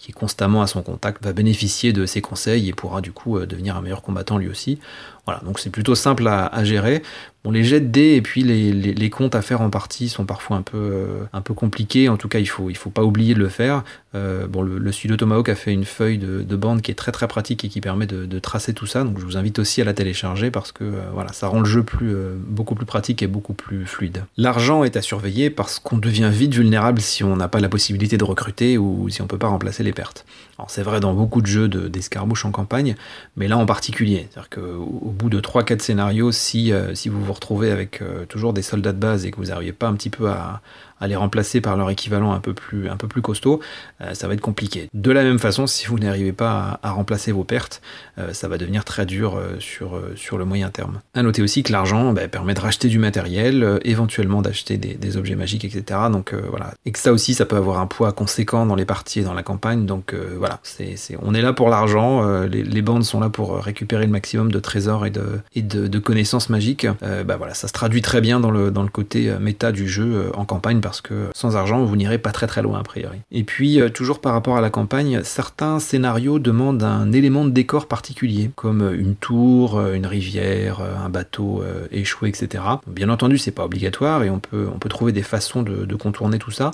qui 0.00 0.12
est 0.12 0.14
constamment 0.14 0.62
à 0.62 0.66
son 0.66 0.80
contact, 0.80 1.22
va 1.22 1.34
bénéficier 1.34 1.92
de 1.92 2.06
ses 2.06 2.22
conseils 2.22 2.70
et 2.70 2.72
pourra 2.72 3.02
du 3.02 3.12
coup 3.12 3.36
euh, 3.36 3.44
devenir 3.44 3.76
un 3.76 3.82
meilleur 3.82 4.00
combattant 4.00 4.38
lui 4.38 4.48
aussi. 4.48 4.78
Voilà, 5.26 5.42
donc 5.44 5.58
c'est 5.60 5.70
plutôt 5.70 5.94
simple 5.94 6.26
à, 6.26 6.64
gérer. 6.64 7.02
Bon, 7.44 7.50
les 7.50 7.62
jets 7.62 7.80
de 7.80 7.86
dés 7.86 8.14
et 8.16 8.22
puis 8.22 8.42
les, 8.42 9.10
comptes 9.10 9.34
à 9.34 9.42
faire 9.42 9.60
en 9.60 9.70
partie 9.70 10.08
sont 10.08 10.24
parfois 10.24 10.56
un 10.56 10.62
peu, 10.62 10.76
euh, 10.76 11.54
compliqués. 11.54 12.08
En 12.08 12.16
tout 12.16 12.28
cas, 12.28 12.38
il 12.38 12.46
faut, 12.46 12.68
faut 12.74 12.90
pas 12.90 13.04
oublier 13.04 13.34
de 13.34 13.38
le 13.38 13.48
faire. 13.48 13.84
Euh, 14.14 14.46
bon, 14.46 14.62
le, 14.62 14.92
studio 14.92 15.16
Tomahawk 15.16 15.48
a 15.48 15.54
fait 15.54 15.72
une 15.72 15.84
feuille 15.84 16.18
de, 16.18 16.56
bande 16.56 16.82
qui 16.82 16.90
est 16.90 16.94
très 16.94 17.12
très 17.12 17.28
pratique 17.28 17.64
et 17.64 17.68
qui 17.68 17.80
permet 17.80 18.06
de, 18.06 18.38
tracer 18.40 18.74
tout 18.74 18.86
ça. 18.86 19.04
Donc 19.04 19.20
je 19.20 19.24
vous 19.24 19.36
invite 19.36 19.58
aussi 19.58 19.80
à 19.80 19.84
la 19.84 19.94
télécharger 19.94 20.50
parce 20.50 20.72
que 20.72 20.84
voilà, 21.12 21.32
ça 21.32 21.46
rend 21.46 21.60
le 21.60 21.66
jeu 21.66 21.82
plus, 21.82 22.14
beaucoup 22.48 22.74
plus 22.74 22.86
pratique 22.86 23.22
et 23.22 23.26
beaucoup 23.26 23.54
plus 23.54 23.86
fluide. 23.86 24.24
L'argent 24.36 24.84
est 24.84 24.96
à 24.96 25.02
surveiller 25.02 25.50
parce 25.50 25.78
qu'on 25.78 25.98
devient 25.98 26.30
vite 26.32 26.54
vulnérable 26.54 27.00
si 27.00 27.22
on 27.22 27.36
n'a 27.36 27.48
pas 27.48 27.60
la 27.60 27.68
possibilité 27.68 28.16
de 28.18 28.24
recruter 28.24 28.78
ou 28.78 29.08
si 29.10 29.22
on 29.22 29.26
peut 29.26 29.38
pas 29.38 29.48
remplacer 29.48 29.82
les 29.82 29.89
pertes. 29.92 30.24
Alors 30.58 30.70
c'est 30.70 30.82
vrai 30.82 31.00
dans 31.00 31.14
beaucoup 31.14 31.40
de 31.40 31.46
jeux 31.46 31.68
d'escarmouche 31.68 32.44
en 32.44 32.50
campagne, 32.50 32.94
mais 33.36 33.48
là 33.48 33.56
en 33.56 33.66
particulier. 33.66 34.28
C'est-à-dire 34.30 34.50
qu'au 34.50 35.10
bout 35.10 35.30
de 35.30 35.40
3-4 35.40 35.80
scénarios, 35.80 36.32
si, 36.32 36.72
euh, 36.72 36.94
si 36.94 37.08
vous 37.08 37.24
vous 37.24 37.32
retrouvez 37.32 37.70
avec 37.70 38.02
euh, 38.02 38.26
toujours 38.26 38.52
des 38.52 38.62
soldats 38.62 38.92
de 38.92 38.98
base 38.98 39.26
et 39.26 39.30
que 39.30 39.36
vous 39.36 39.46
n'arrivez 39.46 39.72
pas 39.72 39.88
un 39.88 39.94
petit 39.94 40.10
peu 40.10 40.28
à, 40.28 40.60
à 41.00 41.08
les 41.08 41.16
remplacer 41.16 41.60
par 41.60 41.76
leur 41.76 41.90
équivalent 41.90 42.32
un 42.32 42.40
peu 42.40 42.52
plus, 42.52 42.88
un 42.88 42.96
peu 42.96 43.08
plus 43.08 43.22
costaud, 43.22 43.60
euh, 44.00 44.14
ça 44.14 44.28
va 44.28 44.34
être 44.34 44.40
compliqué. 44.40 44.88
De 44.94 45.10
la 45.10 45.22
même 45.22 45.38
façon, 45.38 45.66
si 45.66 45.86
vous 45.86 45.98
n'arrivez 45.98 46.32
pas 46.32 46.78
à, 46.82 46.90
remplacer 46.90 47.32
vos 47.32 47.44
pertes, 47.44 47.80
euh, 48.18 48.32
ça 48.32 48.48
va 48.48 48.58
devenir 48.58 48.84
très 48.84 49.06
dur 49.06 49.36
euh, 49.36 49.56
sur, 49.58 50.00
sur 50.16 50.36
le 50.38 50.44
moyen 50.44 50.70
terme. 50.70 51.00
A 51.14 51.22
noter 51.22 51.42
aussi 51.42 51.62
que 51.62 51.72
l'argent 51.72 52.12
bah, 52.12 52.28
permet 52.28 52.54
de 52.54 52.60
racheter 52.60 52.88
du 52.88 52.98
matériel, 52.98 53.80
éventuellement 53.84 54.42
d'acheter 54.42 54.76
des, 54.76 55.16
objets 55.16 55.34
magiques, 55.34 55.64
etc. 55.64 56.00
Donc 56.12 56.34
voilà. 56.34 56.74
Et 56.86 56.92
que 56.92 56.98
ça 56.98 57.12
aussi, 57.12 57.34
ça 57.34 57.44
peut 57.44 57.56
avoir 57.56 57.80
un 57.80 57.86
poids 57.86 58.12
conséquent 58.12 58.64
dans 58.64 58.76
les 58.76 58.84
parties 58.84 59.20
et 59.20 59.22
dans 59.24 59.34
la 59.34 59.42
campagne. 59.42 59.86
Donc 59.86 60.14
voilà, 60.38 60.60
c'est, 60.62 60.96
on 61.20 61.34
est 61.34 61.42
là 61.42 61.52
pour 61.52 61.68
l'argent, 61.68 62.44
les, 62.44 62.82
bandes 62.82 63.02
sont 63.02 63.18
là 63.18 63.28
pour 63.28 63.56
récupérer 63.56 64.06
le 64.06 64.12
maximum 64.12 64.52
de 64.52 64.60
trésors 64.60 65.04
et 65.06 65.10
de, 65.10 65.40
et 65.54 65.62
de, 65.62 65.98
connaissances 65.98 66.48
magiques. 66.48 66.86
bah 67.24 67.36
voilà, 67.36 67.54
ça 67.54 67.66
se 67.66 67.72
traduit 67.72 68.02
très 68.02 68.20
bien 68.20 68.38
dans 68.38 68.50
le, 68.50 68.70
dans 68.70 68.82
le 68.82 68.88
côté 68.88 69.34
méta 69.40 69.72
du 69.72 69.88
jeu 69.88 70.30
en 70.34 70.44
campagne 70.44 70.80
parce 70.90 71.02
que 71.02 71.28
sans 71.34 71.54
argent, 71.54 71.84
vous 71.84 71.94
n'irez 71.94 72.18
pas 72.18 72.32
très 72.32 72.48
très 72.48 72.62
loin 72.62 72.80
a 72.80 72.82
priori. 72.82 73.18
Et 73.30 73.44
puis, 73.44 73.80
euh, 73.80 73.90
toujours 73.90 74.20
par 74.20 74.32
rapport 74.32 74.56
à 74.56 74.60
la 74.60 74.70
campagne, 74.70 75.20
certains 75.22 75.78
scénarios 75.78 76.40
demandent 76.40 76.82
un 76.82 77.12
élément 77.12 77.44
de 77.44 77.50
décor 77.50 77.86
particulier, 77.86 78.50
comme 78.56 78.92
une 78.92 79.14
tour, 79.14 79.78
euh, 79.78 79.94
une 79.94 80.06
rivière, 80.06 80.80
euh, 80.80 80.96
un 80.96 81.08
bateau 81.08 81.62
échoué, 81.92 82.28
etc. 82.28 82.64
Bien 82.88 83.08
entendu, 83.08 83.38
c'est 83.38 83.52
pas 83.52 83.64
obligatoire 83.64 84.24
et 84.24 84.30
on 84.30 84.40
peut, 84.40 84.66
on 84.74 84.80
peut 84.80 84.88
trouver 84.88 85.12
des 85.12 85.22
façons 85.22 85.62
de 85.62 85.94
contourner 85.94 86.38
tout 86.38 86.50
ça, 86.50 86.72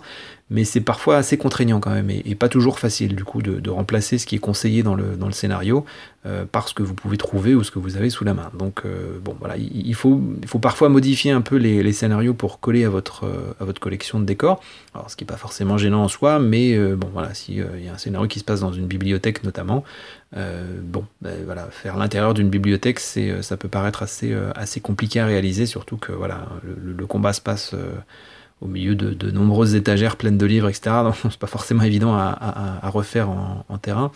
mais 0.49 0.65
c'est 0.65 0.81
parfois 0.81 1.17
assez 1.17 1.37
contraignant 1.37 1.81
quand 1.81 1.91
même, 1.91 2.09
et, 2.11 2.35
pas 2.37 2.49
toujours 2.49 2.79
facile 2.79 3.17
du 3.17 3.25
coup 3.25 3.43
de, 3.43 3.71
remplacer 3.71 4.17
ce 4.17 4.27
qui 4.27 4.37
est 4.37 4.41
conseillé 4.41 4.83
dans 4.83 4.95
le, 4.95 5.17
dans 5.17 5.27
le 5.27 5.33
scénario 5.33 5.85
euh, 6.25 6.45
par 6.45 6.69
ce 6.69 6.75
que 6.75 6.83
vous 6.83 6.95
pouvez 6.95 7.17
trouver 7.17 7.55
ou 7.55 7.65
ce 7.65 7.71
que 7.71 7.81
vous 7.81 7.97
avez 7.97 8.11
sous 8.11 8.25
la 8.25 8.33
main. 8.33 8.51
Donc 8.57 8.83
euh, 8.85 9.19
bon 9.23 9.37
voilà, 9.41 9.57
il, 9.57 9.95
faut, 9.95 10.21
il 10.41 10.47
faut 10.47 10.61
parfois 10.61 10.89
modifier 10.89 11.33
un 11.33 11.41
peu 11.41 11.57
les, 11.57 11.93
scénarios 11.93 12.33
pour 12.33 12.61
coller 12.61 12.85
à 12.85 12.91
votre, 12.91 13.25
euh, 13.25 13.55
à 13.61 13.65
votre 13.65 13.81
collection 13.81 14.21
de 14.21 14.25
décors, 14.25 14.61
alors 14.95 15.11
ce 15.11 15.17
qui 15.17 15.25
n'est 15.25 15.29
pas 15.29 15.37
forcément 15.37 15.79
gênant 15.79 16.05
en 16.05 16.09
soi, 16.09 16.39
mais 16.39 16.79
bon 16.95 17.09
voilà, 17.13 17.35
s'il 17.35 17.57
y 17.57 17.89
a 17.89 17.95
un 17.95 17.99
scénario 17.99 18.29
qui 18.29 18.39
se 18.39 18.45
passe 18.45 18.61
dans 18.61 18.73
une 18.73 18.87
bibliothèque 18.87 19.43
notamment, 19.43 19.83
bon, 20.33 21.05
ben, 21.23 21.45
voilà, 21.45 21.69
faire 21.71 21.97
l'intérieur 21.97 22.35
d'une 22.35 22.51
bibliothèque, 22.51 23.01
ça 23.01 23.57
peut 23.57 23.69
paraître 23.69 24.03
assez, 24.03 24.37
assez 24.55 24.81
compliqué 24.81 25.21
à 25.21 25.27
réaliser, 25.27 25.67
surtout 25.67 25.97
que 25.97 26.13
voilà, 26.13 26.47
le 26.63 27.07
combat 27.07 27.33
se 27.33 27.41
passe 27.41 27.75
au 28.63 28.69
milieu 28.69 28.95
de, 28.95 29.31
nombreuses 29.31 29.75
étagères 29.75 30.17
pleines 30.17 30.39
de 30.39 30.47
livres, 30.47 30.69
etc. 30.69 30.97
Donc 31.05 31.15
c'est 31.23 31.39
pas 31.39 31.47
forcément 31.47 31.83
évident 31.83 32.15
à, 32.15 32.81
refaire 32.89 33.29
en, 33.29 33.79
terrain. 33.79 34.11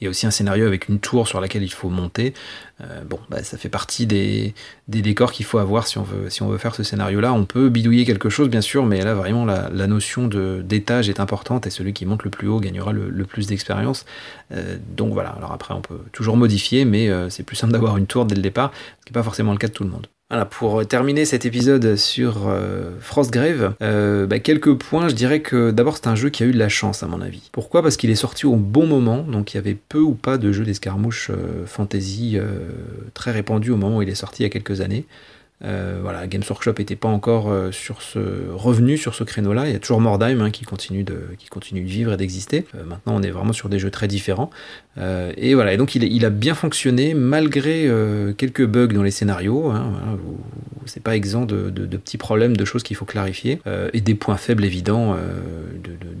Il 0.00 0.04
y 0.04 0.06
a 0.08 0.10
aussi 0.10 0.26
un 0.26 0.32
scénario 0.32 0.66
avec 0.66 0.88
une 0.88 0.98
tour 0.98 1.28
sur 1.28 1.40
laquelle 1.40 1.62
il 1.62 1.72
faut 1.72 1.90
monter. 1.90 2.34
Euh, 2.80 3.04
bon, 3.04 3.20
bah, 3.30 3.44
ça 3.44 3.56
fait 3.56 3.68
partie 3.68 4.06
des, 4.06 4.52
décors 4.88 5.30
qu'il 5.30 5.46
faut 5.46 5.58
avoir 5.58 5.86
si 5.86 5.98
on, 5.98 6.02
veut, 6.02 6.28
si 6.28 6.42
on 6.42 6.48
veut 6.48 6.58
faire 6.58 6.74
ce 6.74 6.82
scénario-là. 6.82 7.32
On 7.32 7.44
peut 7.44 7.68
bidouiller 7.68 8.04
quelque 8.04 8.30
chose, 8.30 8.48
bien 8.48 8.60
sûr, 8.60 8.84
mais 8.84 9.00
là 9.02 9.14
vraiment 9.14 9.44
la, 9.44 9.86
notion 9.86 10.26
d'étage 10.26 11.08
est 11.08 11.20
importante 11.20 11.68
et 11.68 11.70
celui 11.70 11.92
qui 11.92 12.04
monte 12.04 12.24
le 12.24 12.30
plus 12.30 12.48
haut 12.48 12.58
gagnera 12.58 12.92
le, 12.92 13.24
plus 13.24 13.46
d'expérience. 13.46 14.06
Euh, 14.50 14.76
donc 14.96 15.12
voilà, 15.12 15.30
alors 15.30 15.52
après 15.52 15.72
on 15.72 15.80
peut 15.80 16.00
toujours 16.12 16.36
modifier, 16.36 16.84
mais 16.84 17.10
euh, 17.10 17.30
c'est 17.30 17.44
plus 17.44 17.56
simple 17.56 17.72
d'avoir 17.72 17.96
une 17.96 18.06
tour 18.06 18.24
dès 18.24 18.34
le 18.34 18.42
départ, 18.42 18.72
ce 19.00 19.06
qui 19.06 19.12
n'est 19.12 19.20
pas 19.20 19.22
forcément 19.22 19.52
le 19.52 19.58
cas 19.58 19.68
de 19.68 19.72
tout 19.72 19.84
le 19.84 19.90
monde. 19.90 20.08
Pour 20.50 20.84
terminer 20.86 21.24
cet 21.24 21.46
épisode 21.46 21.94
sur 21.94 22.48
euh, 22.48 22.90
Frostgrave, 22.98 23.74
euh, 23.82 24.26
bah, 24.26 24.40
quelques 24.40 24.74
points, 24.74 25.08
je 25.08 25.14
dirais 25.14 25.40
que 25.40 25.70
d'abord 25.70 25.96
c'est 25.96 26.08
un 26.08 26.16
jeu 26.16 26.28
qui 26.28 26.42
a 26.42 26.46
eu 26.46 26.52
de 26.52 26.58
la 26.58 26.68
chance 26.68 27.04
à 27.04 27.06
mon 27.06 27.20
avis. 27.20 27.50
Pourquoi? 27.52 27.82
Parce 27.82 27.96
qu'il 27.96 28.10
est 28.10 28.16
sorti 28.16 28.44
au 28.44 28.56
bon 28.56 28.86
moment, 28.86 29.18
donc 29.22 29.54
il 29.54 29.58
y 29.58 29.60
avait 29.60 29.76
peu 29.76 30.00
ou 30.00 30.14
pas 30.14 30.36
de 30.36 30.50
jeux 30.50 30.64
d'escarmouche 30.64 31.30
euh, 31.30 31.66
fantasy 31.66 32.38
très 33.14 33.30
répandus 33.30 33.70
au 33.70 33.76
moment 33.76 33.98
où 33.98 34.02
il 34.02 34.08
est 34.08 34.16
sorti 34.16 34.42
il 34.42 34.46
y 34.46 34.46
a 34.46 34.50
quelques 34.50 34.80
années. 34.80 35.06
Euh, 35.62 36.00
voilà, 36.02 36.26
Games 36.26 36.42
Workshop 36.48 36.74
n'était 36.78 36.96
pas 36.96 37.08
encore 37.08 37.50
euh, 37.50 37.70
sur 37.70 38.02
ce 38.02 38.50
revenu 38.50 38.98
sur 38.98 39.14
ce 39.14 39.24
créneau-là. 39.24 39.66
Il 39.66 39.72
y 39.72 39.76
a 39.76 39.78
toujours 39.78 40.00
Mordheim 40.00 40.40
hein, 40.40 40.50
qui, 40.50 40.64
continue 40.64 41.04
de, 41.04 41.20
vivre 41.80 42.12
et 42.12 42.16
d'exister. 42.16 42.66
Euh, 42.74 42.84
maintenant, 42.84 43.14
on 43.16 43.22
est 43.22 43.30
vraiment 43.30 43.52
sur 43.52 43.68
des 43.68 43.78
jeux 43.78 43.90
très 43.90 44.08
différents. 44.08 44.50
Et 44.96 45.54
voilà, 45.54 45.72
et 45.72 45.76
donc 45.76 45.94
il, 45.94 46.24
a 46.24 46.30
bien 46.30 46.54
fonctionné 46.54 47.14
malgré 47.14 47.90
quelques 48.36 48.64
bugs 48.64 48.88
dans 48.88 49.02
les 49.02 49.10
scénarios. 49.10 49.70
Hein, 49.70 49.92
c'est 50.86 51.02
pas 51.02 51.16
exempt 51.16 51.46
de, 51.46 51.96
petits 51.96 52.18
problèmes, 52.18 52.56
de 52.56 52.64
choses 52.64 52.82
qu'il 52.82 52.96
faut 52.96 53.04
clarifier 53.04 53.60
et 53.92 54.00
des 54.00 54.14
points 54.14 54.36
faibles 54.36 54.64
évidents 54.64 55.16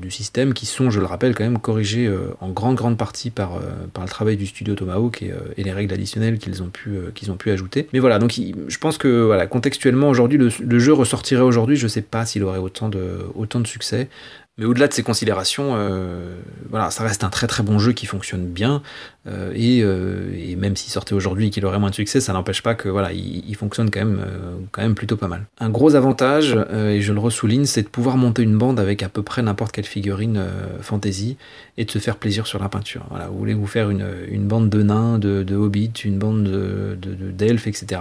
du 0.00 0.10
système 0.10 0.54
qui 0.54 0.66
sont, 0.66 0.90
je 0.90 1.00
le 1.00 1.06
rappelle, 1.06 1.34
quand 1.34 1.44
même 1.44 1.58
corrigés 1.58 2.12
en 2.40 2.50
grande 2.50 2.74
grande 2.74 2.98
partie 2.98 3.30
par, 3.30 3.60
par 3.92 4.04
le 4.04 4.10
travail 4.10 4.36
du 4.36 4.46
studio 4.46 4.74
Tomahawk 4.74 5.22
et, 5.22 5.32
et 5.56 5.62
les 5.62 5.72
règles 5.72 5.94
additionnelles 5.94 6.38
qu'ils 6.38 6.62
ont 6.62 6.68
pu 6.68 6.98
qu'ils 7.14 7.30
ont 7.30 7.36
pu 7.36 7.50
ajouter. 7.50 7.88
Mais 7.92 8.00
voilà, 8.00 8.18
donc 8.18 8.32
je 8.32 8.78
pense 8.78 8.98
que 8.98 9.22
voilà, 9.22 9.46
contextuellement, 9.46 10.08
aujourd'hui, 10.08 10.38
le, 10.38 10.78
jeu 10.78 10.92
ressortirait 10.92 11.42
aujourd'hui, 11.42 11.76
je 11.76 11.86
sais 11.86 12.02
pas 12.02 12.26
s'il 12.26 12.42
aurait 12.42 12.58
autant 12.58 12.88
de, 12.88 13.20
autant 13.34 13.60
de 13.60 13.66
succès. 13.66 14.08
Mais 14.56 14.66
au-delà 14.66 14.86
de 14.86 14.92
ces 14.92 15.02
considérations, 15.02 15.72
euh, 15.74 16.36
voilà, 16.70 16.92
ça 16.92 17.02
reste 17.02 17.24
un 17.24 17.28
très 17.28 17.48
très 17.48 17.64
bon 17.64 17.80
jeu 17.80 17.92
qui 17.92 18.06
fonctionne 18.06 18.46
bien. 18.46 18.82
Euh, 19.26 19.52
euh, 19.56 20.32
et, 20.36 20.54
même 20.54 20.76
s'il 20.76 20.92
sortait 20.92 21.14
aujourd'hui 21.14 21.48
et 21.48 21.50
qu'il 21.50 21.66
aurait 21.66 21.80
moins 21.80 21.90
de 21.90 21.94
succès, 21.94 22.20
ça 22.20 22.32
n'empêche 22.32 22.62
pas 22.62 22.76
que 22.76 22.88
voilà, 22.88 23.12
il, 23.12 23.54
fonctionne 23.56 23.90
quand 23.90 23.98
même, 23.98 24.24
quand 24.70 24.82
même 24.82 24.94
plutôt 24.94 25.16
pas 25.16 25.26
mal. 25.26 25.46
Un 25.58 25.70
gros 25.70 25.96
avantage, 25.96 26.56
et 26.72 27.00
je 27.00 27.12
le 27.12 27.18
ressouligne, 27.18 27.64
c'est 27.64 27.82
de 27.82 27.88
pouvoir 27.88 28.16
monter 28.16 28.42
une 28.42 28.56
bande 28.56 28.78
avec 28.78 29.02
à 29.02 29.08
peu 29.08 29.22
près 29.22 29.42
n'importe 29.42 29.72
quelle 29.72 29.86
figurine 29.86 30.44
fantasy 30.80 31.36
et 31.76 31.84
de 31.84 31.90
se 31.90 31.98
faire 31.98 32.16
plaisir 32.16 32.46
sur 32.46 32.60
la 32.60 32.68
peinture. 32.68 33.06
Voilà, 33.10 33.26
vous 33.28 33.38
voulez 33.38 33.54
vous 33.54 33.66
faire 33.66 33.90
une, 33.90 34.06
une 34.28 34.46
bande 34.46 34.68
de 34.70 34.82
nains, 34.82 35.18
de, 35.18 35.56
hobbits, 35.56 35.92
une 36.04 36.18
bande 36.18 36.44
de, 36.44 36.96
d'elfes, 37.32 37.66
etc., 37.66 38.00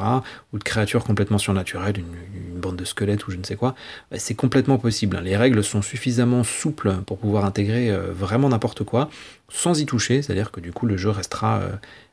ou 0.51 0.59
de 0.59 0.63
créatures 0.63 1.03
complètement 1.03 1.37
surnaturelles, 1.37 1.97
une, 1.97 2.59
bande 2.59 2.77
de 2.77 2.85
squelettes 2.85 3.27
ou 3.27 3.31
je 3.31 3.37
ne 3.37 3.43
sais 3.43 3.57
quoi, 3.57 3.75
bah, 4.09 4.17
c'est 4.19 4.35
complètement 4.35 4.77
possible. 4.77 5.19
Les 5.21 5.35
règles 5.35 5.63
sont 5.63 5.81
suffisamment 5.81 6.42
souples 6.43 6.93
pour 7.05 7.17
pouvoir 7.17 7.45
intégrer 7.45 7.95
vraiment 8.13 8.49
n'importe 8.49 8.83
quoi 8.83 9.09
sans 9.53 9.79
y 9.79 9.85
toucher, 9.85 10.21
c'est-à-dire 10.21 10.51
que 10.51 10.59
du 10.59 10.73
coup 10.73 10.87
le 10.87 10.97
jeu 10.97 11.11
restera 11.11 11.59
euh, 11.59 11.69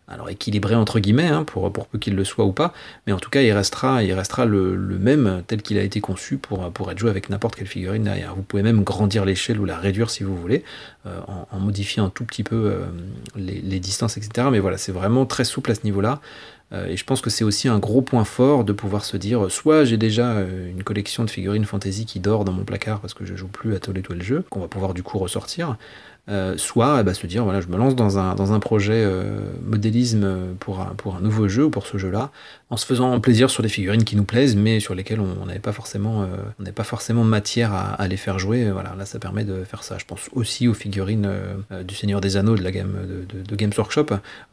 alors 0.08 0.28
équilibré 0.28 0.74
entre 0.74 1.00
guillemets, 1.00 1.28
hein, 1.28 1.44
pour, 1.44 1.70
peu 1.72 1.98
qu'il 1.98 2.14
le 2.14 2.24
soit 2.24 2.44
ou 2.44 2.52
pas, 2.52 2.74
mais 3.06 3.12
en 3.12 3.18
tout 3.18 3.30
cas 3.30 3.40
il 3.42 3.52
restera, 3.52 4.02
il 4.02 4.12
restera 4.12 4.44
le, 4.44 4.76
même 4.76 5.42
tel 5.46 5.62
qu'il 5.62 5.78
a 5.78 5.82
été 5.82 6.00
conçu 6.00 6.36
pour, 6.36 6.70
pour 6.72 6.90
être 6.90 6.98
joué 6.98 7.10
avec 7.10 7.30
n'importe 7.30 7.54
quelle 7.54 7.68
figurine 7.68 8.02
derrière. 8.02 8.34
Vous 8.34 8.42
pouvez 8.42 8.62
même 8.62 8.82
grandir 8.82 9.24
l'échelle 9.24 9.58
ou 9.60 9.64
la 9.64 9.78
réduire 9.78 10.10
si 10.10 10.24
vous 10.24 10.36
voulez, 10.36 10.64
euh, 11.06 11.20
en, 11.50 11.60
modifiant 11.60 12.06
un 12.06 12.10
tout 12.10 12.24
petit 12.24 12.42
peu 12.42 12.56
euh, 12.56 12.86
les, 13.36 13.60
les, 13.60 13.80
distances, 13.80 14.16
etc. 14.16 14.48
Mais 14.50 14.58
voilà, 14.58 14.78
c'est 14.78 14.92
vraiment 14.92 15.26
très 15.26 15.44
souple 15.44 15.70
à 15.70 15.74
ce 15.74 15.84
niveau-là. 15.84 16.20
Euh, 16.72 16.86
et 16.86 16.96
je 16.96 17.04
pense 17.04 17.20
que 17.20 17.30
c'est 17.30 17.44
aussi 17.44 17.68
un 17.68 17.78
gros 17.78 18.02
point 18.02 18.24
fort 18.24 18.64
de 18.64 18.72
pouvoir 18.72 19.04
se 19.04 19.16
dire 19.16 19.50
soit 19.50 19.84
j'ai 19.84 19.96
déjà 19.96 20.40
une 20.40 20.82
collection 20.84 21.24
de 21.24 21.30
figurines 21.30 21.64
fantasy 21.64 22.06
qui 22.06 22.20
dort 22.20 22.44
dans 22.44 22.52
mon 22.52 22.64
placard 22.64 23.00
parce 23.00 23.14
que 23.14 23.24
je 23.24 23.34
joue 23.34 23.48
plus 23.48 23.74
à 23.74 23.80
tous 23.80 23.92
les 23.92 24.02
le 24.08 24.22
jeu, 24.22 24.44
qu'on 24.50 24.60
va 24.60 24.68
pouvoir 24.68 24.94
du 24.94 25.02
coup 25.02 25.18
ressortir, 25.18 25.76
euh, 26.28 26.56
soit 26.56 26.98
eh 27.00 27.02
ben, 27.02 27.14
se 27.14 27.26
dire 27.26 27.44
voilà 27.44 27.60
je 27.60 27.68
me 27.68 27.76
lance 27.76 27.96
dans 27.96 28.18
un, 28.18 28.60
projet 28.60 29.02
euh, 29.04 29.40
modélisme 29.64 30.54
pour 30.58 30.84
pour 30.96 31.16
un 31.16 31.20
nouveau 31.20 31.48
jeu 31.48 31.64
ou 31.64 31.70
pour 31.70 31.86
ce 31.86 31.98
jeu-là, 31.98 32.30
en 32.70 32.76
se 32.76 32.86
faisant 32.86 33.18
plaisir 33.20 33.50
sur 33.50 33.62
des 33.62 33.68
figurines 33.68 34.04
qui 34.04 34.16
nous 34.16 34.24
plaisent 34.24 34.56
mais 34.56 34.80
sur 34.80 34.94
lesquelles 34.94 35.20
on 35.20 35.46
n'avait 35.46 35.58
pas 35.58 35.72
forcément 35.72 36.22
euh, 36.22 37.24
matière 37.24 37.72
à, 37.74 38.08
les 38.08 38.16
faire 38.16 38.38
jouer. 38.38 38.70
Voilà, 38.70 38.94
là 38.96 39.04
ça 39.04 39.18
permet 39.18 39.44
de 39.44 39.64
faire 39.64 39.82
ça. 39.82 39.98
Je 39.98 40.04
pense 40.04 40.28
aussi 40.32 40.68
aux 40.68 40.74
figurines 40.74 41.28
du 41.84 41.94
Seigneur 41.94 42.20
des 42.20 42.36
Anneaux 42.36 42.56
de 42.56 42.62
la 42.62 42.70
gamme 42.70 42.94
de, 43.28 43.56
Games 43.56 43.72
Workshop. 43.76 44.06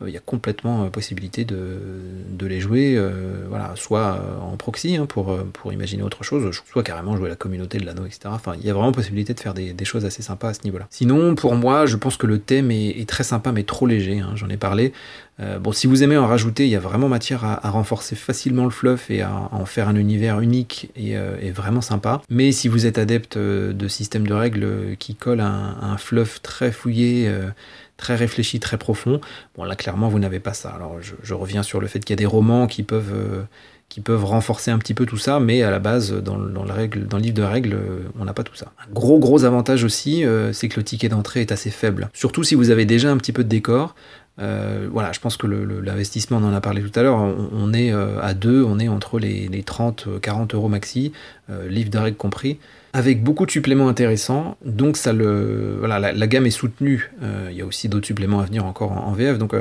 Il 0.05 0.09
y 0.09 0.18
a 0.18 0.20
complètement 0.20 0.89
possibilité 0.89 1.45
de, 1.45 2.45
les 2.45 2.59
jouer, 2.59 2.99
voilà, 3.47 3.74
soit 3.76 4.20
en 4.41 4.57
proxy 4.57 4.97
hein, 4.97 5.05
pour, 5.05 5.38
imaginer 5.72 6.03
autre 6.03 6.24
chose, 6.24 6.49
soit 6.70 6.84
carrément 6.84 7.15
jouer 7.15 7.30
la 7.30 7.36
communauté 7.36 7.78
de 7.78 7.86
l'anneau, 7.86 8.05
etc. 8.05 8.22
Enfin, 8.26 8.53
il 8.59 8.65
y 8.65 8.70
a 8.70 8.74
vraiment 8.74 8.91
possibilité 8.91 9.34
de 9.34 9.39
faire 9.39 9.53
des, 9.53 9.74
des 9.74 9.86
choses 9.86 10.05
assez 10.05 10.22
sympas 10.22 10.49
à 10.49 10.53
ce 10.53 10.63
niveau-là. 10.63 10.88
Sinon, 10.89 11.36
pour 11.36 11.55
moi 11.55 11.78
je 11.86 11.95
pense 11.95 12.18
que 12.18 12.28
le 12.28 12.39
thème 12.39 12.72
est, 12.72 13.07
très 13.07 13.24
sympa, 13.24 13.51
mais 13.51 13.63
trop 13.63 13.86
léger. 13.86 14.20
Hein, 14.20 14.32
j'en 14.36 14.49
ai 14.49 14.57
parlé. 14.57 14.93
Euh, 15.39 15.59
bon, 15.59 15.71
si 15.71 15.88
vous 15.88 16.03
aimez 16.03 16.17
en 16.17 16.27
rajouter, 16.27 16.65
il 16.65 16.69
y 16.69 16.75
a 16.75 16.79
vraiment 16.79 17.09
matière 17.09 17.43
à, 17.45 17.69
renforcer 17.69 18.15
facilement 18.15 18.65
le 18.65 18.71
fluff 18.71 19.11
et 19.11 19.21
à, 19.21 19.49
en 19.51 19.65
faire 19.65 19.88
un 19.88 19.95
univers 19.95 20.39
unique 20.39 20.91
euh, 20.97 21.38
et, 21.41 21.51
vraiment 21.51 21.81
sympa. 21.81 22.21
Mais 22.29 22.51
si 22.51 22.67
vous 22.67 22.85
êtes 22.85 22.97
adepte 22.97 23.38
euh, 23.38 23.73
de 23.73 23.88
systèmes 23.88 24.25
de 24.25 24.33
règles 24.33 24.95
qui 24.97 25.15
collent 25.15 25.41
un, 25.41 25.97
fluff 25.97 26.41
très 26.41 26.71
fouillé, 26.71 27.31
très 27.97 28.15
réfléchi, 28.15 28.59
très 28.59 28.77
profond, 28.77 29.19
bon 29.55 29.63
là 29.63 29.75
clairement 29.75 30.09
vous 30.09 30.19
n'avez 30.19 30.39
pas 30.39 30.53
ça. 30.53 30.69
Alors 30.69 30.97
je, 31.01 31.33
reviens 31.33 31.63
sur 31.63 31.79
le 31.79 31.88
fait 31.88 31.99
qu'il 31.99 32.11
y 32.11 32.17
a 32.17 32.21
des 32.21 32.25
romans 32.25 32.67
qui 32.67 32.83
peuvent 32.83 33.47
renforcer 34.23 34.69
un 34.69 34.77
petit 34.77 34.93
peu 34.93 35.05
tout 35.05 35.17
ça, 35.17 35.39
mais 35.39 35.63
à 35.63 35.71
la 35.71 35.79
base, 35.79 36.13
dans, 36.13 36.38
le, 36.38 36.71
règle, 36.71 37.07
livre 37.17 37.35
de 37.35 37.41
règles, 37.41 37.77
on 38.19 38.25
n'a 38.25 38.33
pas 38.33 38.43
tout 38.43 38.55
ça. 38.55 38.71
Un 38.88 38.93
gros 38.93 39.17
gros 39.17 39.43
avantage 39.43 39.83
aussi, 39.83 40.23
c'est 40.51 40.69
que 40.69 40.79
le 40.79 40.83
ticket 40.83 41.09
d'entrée 41.09 41.41
est 41.41 41.51
assez 41.51 41.71
faible. 41.71 42.09
Surtout 42.13 42.43
si 42.43 42.53
vous 42.53 42.69
avez 42.69 42.85
déjà 42.85 43.11
un 43.11 43.17
petit 43.17 43.33
peu 43.33 43.43
de 43.43 43.49
décor. 43.49 43.95
Euh, 44.39 44.88
voilà, 44.91 45.11
je 45.11 45.19
pense 45.19 45.38
que 45.38 45.47
l'investissement, 45.47 46.38
on 46.38 46.43
en 46.43 46.53
a 46.53 46.61
parlé 46.61 46.81
tout 46.81 46.99
à 46.99 47.03
l'heure, 47.03 47.17
on, 47.17 47.73
est 47.73 47.91
à 47.91 48.33
deux, 48.33 48.63
on 48.63 48.79
est 48.79 48.88
entre 48.88 49.19
les, 49.19 49.47
les 49.47 49.63
30-40 49.63 50.55
euros 50.55 50.69
maxi, 50.69 51.11
livre 51.67 51.89
de 51.89 51.97
règles 51.97 52.17
compris, 52.17 52.59
avec 52.93 53.23
beaucoup 53.23 53.45
de 53.45 53.51
suppléments 53.51 53.88
intéressants. 53.88 54.57
Donc 54.65 54.97
ça 54.97 55.13
le, 55.13 55.77
voilà, 55.79 55.99
la, 55.99 56.27
gamme 56.27 56.45
est 56.45 56.51
soutenue. 56.51 57.11
Il 57.49 57.55
y 57.55 57.61
a 57.61 57.65
aussi 57.65 57.89
d'autres 57.89 58.05
suppléments 58.05 58.39
à 58.39 58.45
venir 58.45 58.65
encore 58.65 58.91
en, 58.91 59.07
en 59.07 59.13
VF. 59.13 59.38
Donc 59.38 59.55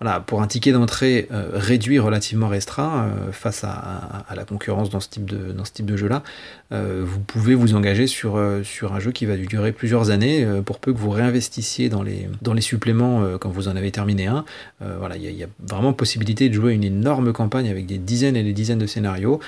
voilà, 0.00 0.20
pour 0.20 0.42
un 0.42 0.46
ticket 0.46 0.70
d'entrée 0.70 1.26
euh, 1.32 1.50
réduit, 1.54 1.98
relativement 1.98 2.46
restreint, 2.46 3.08
euh, 3.08 3.32
face 3.32 3.64
à, 3.64 4.24
la 4.34 4.44
concurrence 4.44 4.90
dans 4.90 5.00
ce 5.00 5.08
type 5.08 5.24
de, 5.24 5.50
dans 5.50 5.64
ce 5.64 5.72
type 5.72 5.86
de 5.86 5.96
jeu-là, 5.96 6.22
euh, 6.70 7.02
vous 7.04 7.18
pouvez 7.18 7.56
vous 7.56 7.74
engager 7.74 8.06
sur, 8.06 8.40
sur 8.62 8.94
un 8.94 9.00
jeu 9.00 9.10
qui 9.10 9.26
va 9.26 9.36
durer 9.36 9.72
plusieurs 9.72 10.10
années, 10.10 10.46
pour 10.64 10.78
peu 10.78 10.92
que 10.92 10.98
vous 10.98 11.10
réinvestissiez 11.10 11.88
dans 11.88 12.02
les, 12.02 12.28
dans 12.42 12.52
les 12.52 12.60
suppléments 12.60 13.38
quand 13.40 13.50
vous 13.50 13.66
en 13.66 13.74
avez 13.74 13.90
terminé 13.90 14.26
un. 14.26 14.44
voilà, 14.80 15.16
il 15.16 15.24
y, 15.24 15.42
a 15.42 15.48
vraiment 15.66 15.92
possibilité 15.92 16.48
de 16.48 16.54
jouer 16.54 16.74
une 16.74 16.84
énorme 16.84 17.32
campagne 17.32 17.68
avec 17.68 17.86
des 17.86 17.98
dizaines 17.98 18.36
et 18.36 18.44
des 18.44 18.52
dizaines 18.52 18.78
de 18.78 18.86
scénarios, 18.86 19.40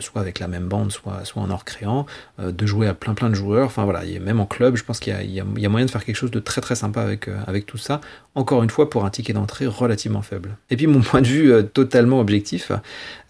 soit 0.00 0.20
avec 0.20 0.38
la 0.38 0.48
même 0.48 0.68
bande, 0.68 0.92
soit, 0.92 1.24
soit 1.24 1.42
en 1.42 1.50
hors 1.50 1.64
créant, 1.64 2.06
de 2.38 2.66
jouer 2.66 2.86
à 2.86 2.94
plein 2.94 3.14
plein 3.14 3.28
de 3.28 3.34
joueurs. 3.34 3.66
Enfin 3.66 3.84
voilà, 3.84 4.02
même 4.20 4.40
en 4.40 4.46
club, 4.46 4.76
je 4.76 4.84
pense 4.84 5.00
qu'il 5.00 5.14
y, 5.30 5.34
y, 5.34 5.66
a 5.66 5.68
moyen 5.68 5.86
de 5.86 5.90
faire 5.90 6.04
quelque 6.04 6.16
chose 6.16 6.30
de 6.30 6.40
très 6.40 6.60
très 6.60 6.76
sympa 6.76 7.02
avec, 7.02 7.28
avec 7.46 7.66
tout 7.66 7.78
ça. 7.78 8.00
Encore 8.34 8.62
une 8.62 8.70
fois, 8.70 8.88
pour 8.88 9.04
un 9.04 9.10
ticket 9.10 9.32
d'entrée 9.32 9.66
relativement 9.66 9.97
faible. 10.22 10.56
Et 10.70 10.76
puis 10.76 10.86
mon 10.86 11.00
point 11.00 11.20
de 11.20 11.26
vue 11.26 11.52
euh, 11.52 11.62
totalement 11.62 12.20
objectif, 12.20 12.72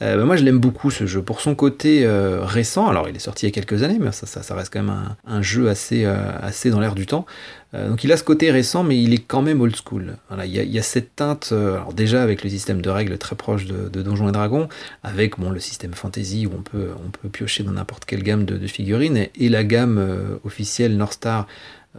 euh, 0.03 0.17
bah, 0.17 0.25
moi 0.25 0.37
je 0.37 0.45
l'aime 0.45 0.59
beaucoup 0.59 0.91
ce 0.91 1.07
jeu 1.07 1.23
pour 1.23 1.41
son 1.41 1.55
côté 1.55 2.05
euh, 2.05 2.41
récent. 2.43 2.89
Alors 2.89 3.09
il 3.09 3.17
est 3.17 3.21
sorti 3.21 3.47
il 3.47 3.49
y 3.49 3.53
a 3.53 3.55
quelques 3.55 3.83
années, 3.83 3.99
mais 4.01 4.13
ça, 4.13 4.27
ça, 4.27 4.55
reste 4.55 4.73
quand 4.73 4.83
même 4.83 4.95
un, 5.27 5.43
jeu 5.43 5.69
assez, 5.69 6.05
assez 6.05 6.71
dans 6.71 6.81
l'air 6.81 6.95
du 6.95 7.07
temps. 7.07 7.27
donc 7.73 8.05
il 8.05 8.13
a 8.13 8.17
ce 8.17 8.25
côté 8.25 8.51
récent, 8.51 8.83
mais 8.83 9.01
il 9.01 9.15
est 9.15 9.25
quand 9.27 9.43
même 9.43 9.61
old 9.61 9.75
school. 9.77 10.17
Voilà, 10.29 10.47
il, 10.47 10.53
y 10.53 10.79
a, 10.79 10.83
cette 10.83 11.17
teinte, 11.17 11.53
alors 11.53 11.93
déjà 11.93 12.23
avec 12.23 12.43
le 12.43 12.51
système 12.51 12.83
de 12.83 12.91
règles 12.91 13.19
très 13.19 13.37
proche 13.37 13.67
de, 13.67 14.03
Donjons 14.03 14.29
et 14.29 14.33
Dragons, 14.33 14.69
avec 15.03 15.39
bon, 15.39 15.51
le 15.51 15.61
système 15.61 15.95
fantasy 15.95 16.47
où 16.47 16.53
on 16.57 16.63
peut, 16.63 16.89
on 17.05 17.11
peut 17.11 17.29
piocher 17.29 17.63
dans 17.63 17.73
n'importe 17.73 18.05
quelle 18.05 18.23
gamme 18.23 18.45
de, 18.45 18.67
figurines, 18.67 19.27
et 19.35 19.49
la 19.49 19.65
gamme 19.65 20.05
officielle 20.45 20.97
North 20.97 21.15
Star 21.15 21.47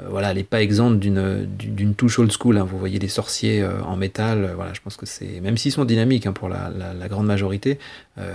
voilà, 0.09 0.31
elle 0.31 0.37
n'est 0.37 0.43
pas 0.43 0.61
exempte 0.61 0.99
d'une 0.99 1.95
touche 1.95 2.19
old 2.19 2.31
school. 2.31 2.57
Hein. 2.57 2.63
Vous 2.63 2.77
voyez 2.77 2.99
des 2.99 3.07
sorciers 3.07 3.61
euh, 3.61 3.81
en 3.83 3.95
métal. 3.95 4.43
Euh, 4.43 4.53
voilà, 4.55 4.73
je 4.73 4.81
pense 4.81 4.97
que 4.97 5.05
c'est 5.05 5.41
même 5.41 5.57
s'ils 5.57 5.71
sont 5.71 5.85
dynamiques 5.85 6.25
hein, 6.25 6.33
pour 6.33 6.49
la, 6.49 6.69
grande 7.09 7.25
majorité, 7.25 7.79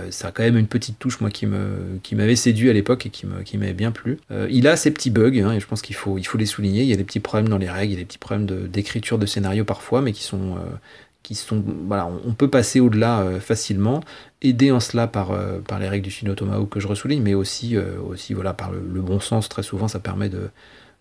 ça 0.09 0.29
a 0.29 0.31
quand 0.31 0.43
même 0.43 0.57
une 0.57 0.67
petite 0.67 0.99
touche 0.99 1.21
moi 1.21 1.29
qui 1.29 1.45
me 1.45 1.99
qui 2.03 2.15
m'avait 2.15 2.35
séduit 2.35 2.69
à 2.69 2.73
l'époque 2.73 3.05
et 3.05 3.09
qui 3.09 3.25
me 3.25 3.43
qui 3.43 3.57
m'avait 3.57 3.73
bien 3.73 3.91
plu. 3.91 4.17
il 4.49 4.67
a 4.67 4.75
ses 4.75 4.91
petits 4.91 5.11
bugs 5.11 5.39
hein, 5.39 5.53
et 5.53 5.59
je 5.61 5.67
pense 5.67 5.81
qu'il 5.81 5.95
faut 5.95 6.17
il 6.17 6.25
faut 6.25 6.37
les 6.37 6.45
souligner. 6.45 6.81
Il 6.81 6.89
y 6.89 6.93
a 6.93 6.97
des 6.97 7.05
petits 7.05 7.21
problèmes 7.21 7.47
dans 7.47 7.57
les 7.57 7.69
règles, 7.69 7.93
il 7.93 7.95
y 7.95 7.97
a 7.97 7.99
des 7.99 8.05
petits 8.05 8.17
problèmes 8.17 8.45
d'écriture 8.67 9.17
de, 9.17 9.25
scénario 9.25 9.63
parfois, 9.63 10.01
mais 10.01 10.11
qui 10.11 10.23
sont 10.23 10.57
qui 11.23 11.35
sont 11.35 11.63
voilà, 11.87 12.09
on, 12.27 12.33
peut 12.33 12.49
passer 12.49 12.79
au-delà 12.79 13.23
facilement, 13.39 14.01
aidé 14.41 14.71
en 14.71 14.79
cela 14.79 15.07
par, 15.07 15.31
par 15.67 15.79
les 15.79 15.87
règles 15.87 16.03
du 16.03 16.11
Shin 16.11 16.31
Tomahawk 16.33 16.69
que 16.69 16.79
je 16.79 16.87
ressouligne, 16.87 17.21
mais 17.21 17.33
aussi 17.33 17.77
aussi 17.77 18.33
voilà 18.33 18.53
par 18.53 18.71
le 18.71 19.01
bon 19.01 19.19
sens 19.19 19.47
très 19.47 19.63
souvent 19.63 19.87
ça 19.87 19.99
permet 19.99 20.29
de 20.29 20.49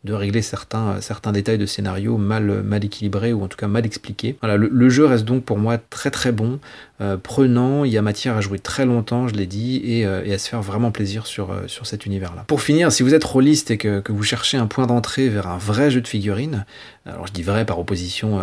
de 0.05 0.13
régler 0.13 0.43
certains, 0.43 1.01
certains 1.01 1.33
détails 1.33 1.59
de 1.59 1.67
scénario 1.67 2.19
mal, 2.19 2.63
mal 2.63 2.85
équilibrés 2.85 3.33
ou 3.33 3.43
en 3.43 3.49
tout 3.49 3.57
cas 3.57 3.69
mal 3.69 3.87
expliqués. 3.87 4.37
Voilà, 4.41 4.57
le, 4.57 4.89
jeu 4.91 5.07
reste 5.07 5.25
donc 5.25 5.45
pour 5.45 5.59
moi 5.59 5.79
très 5.79 6.11
très 6.11 6.31
bon, 6.31 6.61
euh, 7.01 7.17
prenant, 7.17 7.85
il 7.85 7.93
y 7.93 7.99
a 7.99 8.03
matière 8.03 8.37
à 8.37 8.41
jouer 8.41 8.59
très 8.59 8.87
longtemps, 8.87 9.29
je 9.29 9.35
l'ai 9.35 9.47
dit, 9.47 9.81
et, 9.85 10.07
euh, 10.07 10.23
et, 10.25 10.33
à 10.33 10.39
se 10.39 10.49
faire 10.49 10.63
vraiment 10.63 10.91
plaisir 10.91 11.27
sur, 11.27 11.51
euh, 11.51 11.67
sur 11.67 11.87
cet 11.87 12.07
univers-là. 12.07 12.45
Pour 12.47 12.63
finir, 12.63 12.93
si 12.93 13.03
vous 13.03 13.15
êtes 13.15 13.25
rôliste 13.25 13.71
et 13.71 13.79
que, 13.79 14.01
que 14.01 14.13
vous 14.13 14.23
cherchez 14.23 14.57
un 14.57 14.67
point 14.67 14.87
d'entrée 14.87 15.29
vers 15.29 15.49
un 15.49 15.59
vrai 15.59 15.91
jeu 15.91 16.01
de 16.01 16.09
figurines, 16.09 16.65
alors 17.07 17.27
je 17.27 17.33
dis 17.33 17.43
vrai 17.43 17.67
par 17.67 17.79
opposition 17.79 18.41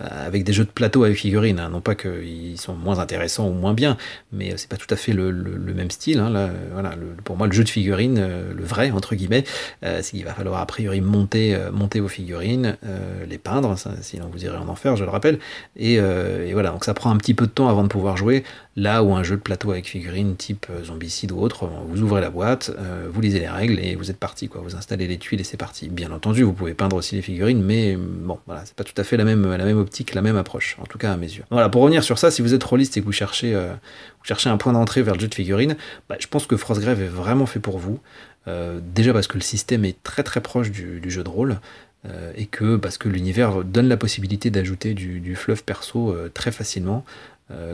avec 0.00 0.42
des 0.42 0.54
jeux 0.54 0.64
de 0.64 0.70
plateau 0.70 1.04
avec 1.04 1.18
figurines, 1.18 1.58
hein, 1.58 1.68
non 1.68 1.82
pas 1.82 1.94
qu'ils 1.94 2.58
sont 2.58 2.74
moins 2.74 2.98
intéressants 2.98 3.46
ou 3.46 3.52
moins 3.52 3.74
bien, 3.74 3.98
mais 4.32 4.54
c'est 4.56 4.70
pas 4.70 4.78
tout 4.78 4.86
à 4.88 4.96
fait 4.96 5.12
le, 5.12 5.30
le, 5.30 5.74
même 5.74 5.90
style. 5.90 6.18
Hein, 6.18 6.30
là, 6.30 6.48
voilà, 6.72 6.94
pour 7.24 7.36
moi, 7.36 7.46
le 7.46 7.52
jeu 7.52 7.62
de 7.62 7.68
figurines, 7.68 8.26
le 8.56 8.64
vrai 8.64 8.90
entre 8.90 9.14
guillemets, 9.14 9.44
c'est 9.82 10.12
qu'il 10.12 10.24
va 10.24 10.32
falloir 10.32 10.62
a 10.62 10.66
priori 10.66 11.00
monter, 11.00 11.54
euh, 11.54 11.70
monter 11.70 12.00
vos 12.00 12.08
figurines, 12.08 12.76
euh, 12.84 13.24
les 13.26 13.38
peindre, 13.38 13.74
sinon 14.00 14.28
vous 14.32 14.44
irez 14.44 14.56
en 14.56 14.68
enfer, 14.68 14.96
je 14.96 15.04
le 15.04 15.10
rappelle. 15.10 15.38
Euh, 15.80 16.46
et, 16.46 16.52
voilà, 16.52 16.70
donc 16.70 16.84
ça 16.84 16.94
prend 16.94 17.10
un 17.10 17.16
petit 17.16 17.34
peu 17.34 17.46
de 17.46 17.50
temps 17.50 17.68
avant 17.68 17.79
de 17.82 17.88
pouvoir 17.88 18.16
jouer. 18.16 18.44
Là 18.76 19.02
où 19.02 19.14
un 19.14 19.22
jeu 19.22 19.36
de 19.36 19.40
plateau 19.40 19.70
avec 19.72 19.86
figurines 19.86 20.36
type 20.36 20.66
Zombicide 20.84 21.32
ou 21.32 21.40
autre, 21.40 21.68
vous 21.88 22.02
ouvrez 22.02 22.20
la 22.20 22.30
boîte, 22.30 22.70
vous 23.12 23.20
lisez 23.20 23.40
les 23.40 23.48
règles 23.48 23.78
et 23.78 23.94
vous 23.94 24.10
êtes 24.10 24.18
parti. 24.18 24.48
Quoi. 24.48 24.62
Vous 24.62 24.76
installez 24.76 25.06
les 25.06 25.18
tuiles 25.18 25.40
et 25.40 25.44
c'est 25.44 25.56
parti. 25.56 25.88
Bien 25.88 26.12
entendu, 26.12 26.44
vous 26.44 26.52
pouvez 26.52 26.72
peindre 26.72 26.96
aussi 26.96 27.16
les 27.16 27.22
figurines, 27.22 27.62
mais 27.62 27.96
bon, 27.96 28.38
voilà, 28.46 28.62
c'est 28.64 28.74
pas 28.74 28.84
tout 28.84 28.94
à 28.96 29.04
fait 29.04 29.16
la 29.16 29.24
même, 29.24 29.50
la 29.50 29.64
même 29.64 29.78
optique, 29.78 30.14
la 30.14 30.22
même 30.22 30.36
approche, 30.36 30.76
en 30.80 30.86
tout 30.86 30.98
cas 30.98 31.12
à 31.12 31.16
mes 31.16 31.26
yeux. 31.26 31.44
Voilà, 31.50 31.68
pour 31.68 31.82
revenir 31.82 32.02
sur 32.02 32.18
ça, 32.18 32.30
si 32.30 32.40
vous 32.40 32.54
êtes 32.54 32.64
rôliste 32.64 32.96
et 32.96 33.00
que 33.00 33.06
vous 33.06 33.12
cherchez, 33.12 33.52
vous 33.54 34.24
cherchez 34.24 34.48
un 34.48 34.56
point 34.56 34.72
d'entrée 34.72 35.02
vers 35.02 35.14
le 35.14 35.20
jeu 35.20 35.28
de 35.28 35.34
figurines, 35.34 35.76
bah, 36.08 36.16
je 36.18 36.26
pense 36.26 36.46
que 36.46 36.56
Frostgrave 36.56 37.02
est 37.02 37.08
vraiment 37.08 37.46
fait 37.46 37.60
pour 37.60 37.78
vous. 37.78 38.00
Euh, 38.48 38.80
déjà 38.82 39.12
parce 39.12 39.26
que 39.26 39.36
le 39.36 39.42
système 39.42 39.84
est 39.84 40.02
très 40.02 40.22
très 40.22 40.40
proche 40.40 40.70
du, 40.70 41.10
jeu 41.10 41.22
de 41.22 41.28
rôle. 41.28 41.60
Euh, 42.06 42.32
et 42.34 42.46
que 42.46 42.76
parce 42.76 42.96
que 42.96 43.10
l'univers 43.10 43.62
donne 43.62 43.86
la 43.86 43.98
possibilité 43.98 44.50
d'ajouter 44.50 44.94
du, 44.94 45.20
du, 45.20 45.36
fluff 45.36 45.62
perso 45.62 46.12
euh, 46.12 46.30
très 46.32 46.50
facilement, 46.50 47.04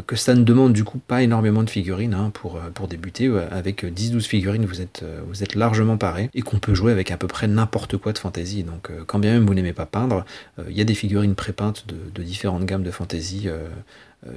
que 0.07 0.17
ça 0.17 0.35
ne 0.35 0.43
demande 0.43 0.73
du 0.73 0.85
coup 0.85 0.99
pas 0.99 1.23
énormément 1.23 1.63
de 1.63 1.71
figurines 1.71 2.15
hein, 2.15 2.31
pour, 2.33 2.59
pour 2.75 2.89
débuter. 2.89 3.31
Avec 3.51 3.85
10-12 3.85 4.21
figurines, 4.23 4.65
vous 4.65 4.81
êtes, 4.81 5.05
vous 5.29 5.43
êtes 5.43 5.55
largement 5.55 5.99
paré 5.99 6.31
et 6.35 6.43
qu'on 6.43 6.59
peut 6.59 6.75
jouer 6.75 6.93
avec 6.93 7.11
à 7.11 7.17
peu 7.17 7.27
près 7.27 7.47
n'importe 7.47 7.97
quoi 7.97 8.13
de 8.13 8.19
fantasy. 8.19 8.63
Donc, 8.65 8.91
quand 9.07 9.19
bien 9.19 9.33
même 9.33 9.47
vous 9.47 9.55
n'aimez 9.55 9.73
pas 9.73 9.87
peindre, 9.87 10.25
il 10.69 10.77
y 10.77 10.81
a 10.81 10.85
des 10.85 10.95
figurines 10.95 11.35
prépeintes 11.35 11.87
de, 11.87 11.97
de 12.15 12.23
différentes 12.23 12.65
gammes 12.65 12.83
de 12.83 12.91
fantasy 12.91 13.45
euh, 13.47 13.69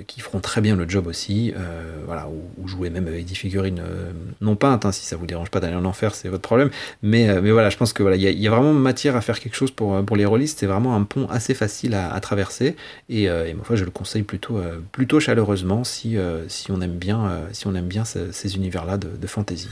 qui 0.08 0.20
feront 0.20 0.40
très 0.40 0.62
bien 0.62 0.76
le 0.76 0.88
job 0.88 1.08
aussi, 1.08 1.54
euh, 1.56 2.02
voilà, 2.06 2.28
ou, 2.30 2.68
jouer 2.68 2.90
même 2.90 3.08
avec 3.08 3.26
des 3.26 3.36
figurines 3.36 3.80
euh, 3.80 4.12
non 4.42 4.56
peintes, 4.56 4.86
hein, 4.86 4.92
si 4.92 5.06
ça 5.06 5.16
vous 5.16 5.26
dérange 5.26 5.50
pas 5.50 5.60
d'aller 5.60 5.76
en 5.76 5.86
enfer, 5.86 6.14
c'est 6.16 6.30
votre 6.30 6.44
problème. 6.44 6.70
Mais, 7.02 7.42
mais 7.42 7.52
voilà, 7.52 7.70
je 7.70 7.78
pense 7.78 7.94
que 7.94 8.04
voilà, 8.04 8.18
il 8.18 8.22
y, 8.22 8.48
a 8.48 8.52
vraiment 8.52 8.74
matière 8.74 9.16
à 9.16 9.22
faire 9.22 9.40
quelque 9.40 9.56
chose 9.56 9.72
pour, 9.72 10.04
pour 10.06 10.16
les 10.16 10.26
rôlistes. 10.26 10.60
C'est 10.60 10.68
vraiment 10.68 10.96
un 10.96 11.04
pont 11.04 11.28
assez 11.30 11.54
facile 11.54 11.94
à, 11.96 12.20
traverser, 12.20 12.76
et, 13.10 13.24
et 13.24 13.56
je 13.74 13.84
le 13.84 13.92
conseille 13.92 14.24
plutôt, 14.24 14.60
plutôt 14.92 15.20
chaleureusement 15.20 15.84
si, 15.84 16.18
si 16.48 16.72
on 16.72 16.82
aime 16.82 16.98
bien, 16.98 17.42
si 17.52 17.68
on 17.68 17.76
aime 17.76 17.88
bien 17.88 18.04
ces, 18.06 18.56
univers-là 18.56 18.98
de 18.98 19.28
fantasy. 19.28 19.70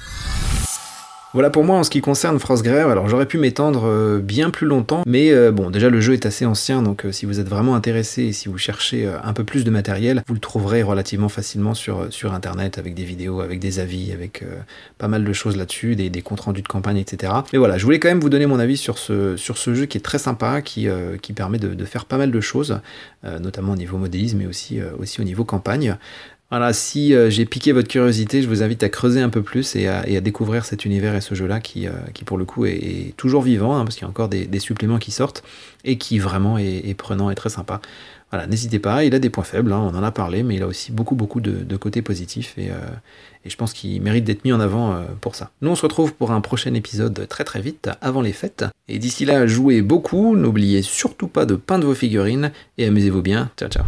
Voilà 1.33 1.49
pour 1.49 1.65
moi 1.65 1.77
en 1.77 1.83
ce 1.83 1.89
qui 1.89 1.99
concerne 1.99 2.39
Frostgrave. 2.39 2.89
Alors 2.89 3.09
j'aurais 3.09 3.25
pu 3.25 3.37
m'étendre 3.37 3.85
euh, 3.85 4.19
bien 4.19 4.49
plus 4.49 4.65
longtemps, 4.65 5.03
mais 5.05 5.31
euh, 5.31 5.51
bon, 5.51 5.69
déjà 5.69 5.89
le 5.89 5.99
jeu 5.99 6.13
est 6.13 6.25
assez 6.25 6.45
ancien, 6.45 6.81
donc 6.81 7.05
euh, 7.05 7.11
si 7.11 7.25
vous 7.25 7.41
êtes 7.41 7.49
vraiment 7.49 7.75
intéressé 7.75 8.23
et 8.23 8.31
si 8.31 8.47
vous 8.47 8.57
cherchez 8.57 9.05
un 9.23 9.33
peu 9.33 9.43
plus 9.43 9.65
de 9.65 9.69
matériel, 9.69 10.23
vous 10.27 10.33
le 10.33 10.39
trouverez 10.39 10.83
relativement 10.83 11.27
facilement 11.27 11.73
sur, 11.73 12.07
internet 12.33 12.77
avec 12.77 12.93
des 12.93 13.03
vidéos, 13.03 13.41
avec 13.41 13.59
des 13.59 13.79
avis, 13.79 14.11
avec 14.13 14.43
pas 14.97 15.07
mal 15.07 15.23
de 15.23 15.33
choses 15.33 15.55
là-dessus, 15.57 15.95
des, 15.95 16.21
comptes 16.21 16.41
rendus 16.41 16.61
de 16.61 16.67
campagne, 16.67 16.97
etc. 16.97 17.33
Mais 17.51 17.59
voilà, 17.59 17.77
je 17.77 17.83
voulais 17.83 17.99
quand 17.99 18.09
même 18.09 18.19
vous 18.19 18.29
donner 18.29 18.45
mon 18.45 18.59
avis 18.59 18.77
sur 18.77 18.97
ce, 18.97 19.35
jeu 19.37 19.85
qui 19.85 19.97
est 19.97 20.01
très 20.01 20.19
sympa, 20.19 20.61
qui, 20.61 20.89
permet 21.35 21.57
de, 21.57 21.85
faire 21.85 22.05
pas 22.05 22.17
mal 22.17 22.31
de 22.31 22.41
choses, 22.41 22.79
notamment 23.23 23.73
au 23.73 23.77
niveau 23.77 23.97
modélisme, 23.97 24.39
mais 24.39 24.45
aussi 24.45 24.81
au 25.19 25.23
niveau 25.23 25.45
campagne. 25.45 25.97
Voilà, 26.49 26.71
si 26.71 27.13
euh, 27.13 27.29
j'ai 27.29 27.45
piqué 27.45 27.73
votre 27.73 27.89
curiosité, 27.89 28.41
je 28.41 28.47
vous 28.47 28.63
invite 28.63 28.81
à 28.81 28.87
creuser 28.87 29.21
un 29.21 29.27
peu 29.27 29.41
plus 29.41 29.75
et 29.75 29.87
à, 29.87 30.21
découvrir 30.21 30.63
cet 30.63 30.85
univers 30.85 31.13
et 31.13 31.19
ce 31.19 31.35
jeu-là 31.35 31.59
qui, 31.59 31.87
euh, 31.87 31.91
pour 32.25 32.37
le 32.37 32.45
coup, 32.45 32.65
est, 32.65 33.13
toujours 33.17 33.41
vivant, 33.41 33.75
hein, 33.75 33.83
parce 33.83 33.95
qu'il 33.95 34.03
y 34.03 34.05
a 34.05 34.09
encore 34.09 34.29
des, 34.29 34.59
suppléments 34.59 34.97
qui 34.97 35.11
sortent 35.11 35.43
et 35.83 35.97
qui 35.97 36.19
vraiment 36.19 36.57
est, 36.57 36.93
prenant 36.97 37.29
et 37.29 37.35
très 37.35 37.49
sympa. 37.49 37.81
Voilà, 38.31 38.47
n'hésitez 38.47 38.79
pas, 38.79 39.03
il 39.03 39.13
a 39.13 39.19
des 39.19 39.29
points 39.29 39.43
faibles, 39.43 39.73
hein, 39.73 39.79
on 39.79 39.95
en 39.95 40.03
a 40.03 40.11
parlé, 40.11 40.41
mais 40.43 40.55
il 40.55 40.63
a 40.63 40.67
aussi 40.67 40.93
beaucoup, 40.93 41.15
beaucoup 41.15 41.41
de, 41.41 41.75
côtés 41.75 42.01
positifs 42.01 42.57
et, 42.57 42.71
euh, 42.71 42.75
et 43.43 43.49
je 43.49 43.57
pense 43.57 43.73
qu'il 43.73 44.01
mérite 44.01 44.23
d'être 44.23 44.45
mis 44.45 44.53
en 44.53 44.61
avant 44.61 45.03
pour 45.19 45.35
ça. 45.35 45.51
Nous, 45.61 45.69
on 45.69 45.75
se 45.75 45.81
retrouve 45.81 46.13
pour 46.13 46.31
un 46.31 46.39
prochain 46.39 46.73
épisode 46.73 47.27
très 47.27 47.43
très 47.43 47.61
vite, 47.61 47.89
avant 48.01 48.21
les 48.21 48.33
fêtes. 48.33 48.65
Et 48.87 48.99
d'ici 48.99 49.25
là, 49.25 49.47
jouez 49.47 49.81
beaucoup, 49.81 50.37
n'oubliez 50.37 50.81
surtout 50.81 51.27
pas 51.27 51.45
de 51.45 51.55
peindre 51.55 51.87
vos 51.87 51.95
figurines 51.95 52.51
et 52.77 52.85
amusez-vous 52.85 53.21
bien. 53.21 53.49
Ciao, 53.57 53.69
ciao. 53.69 53.83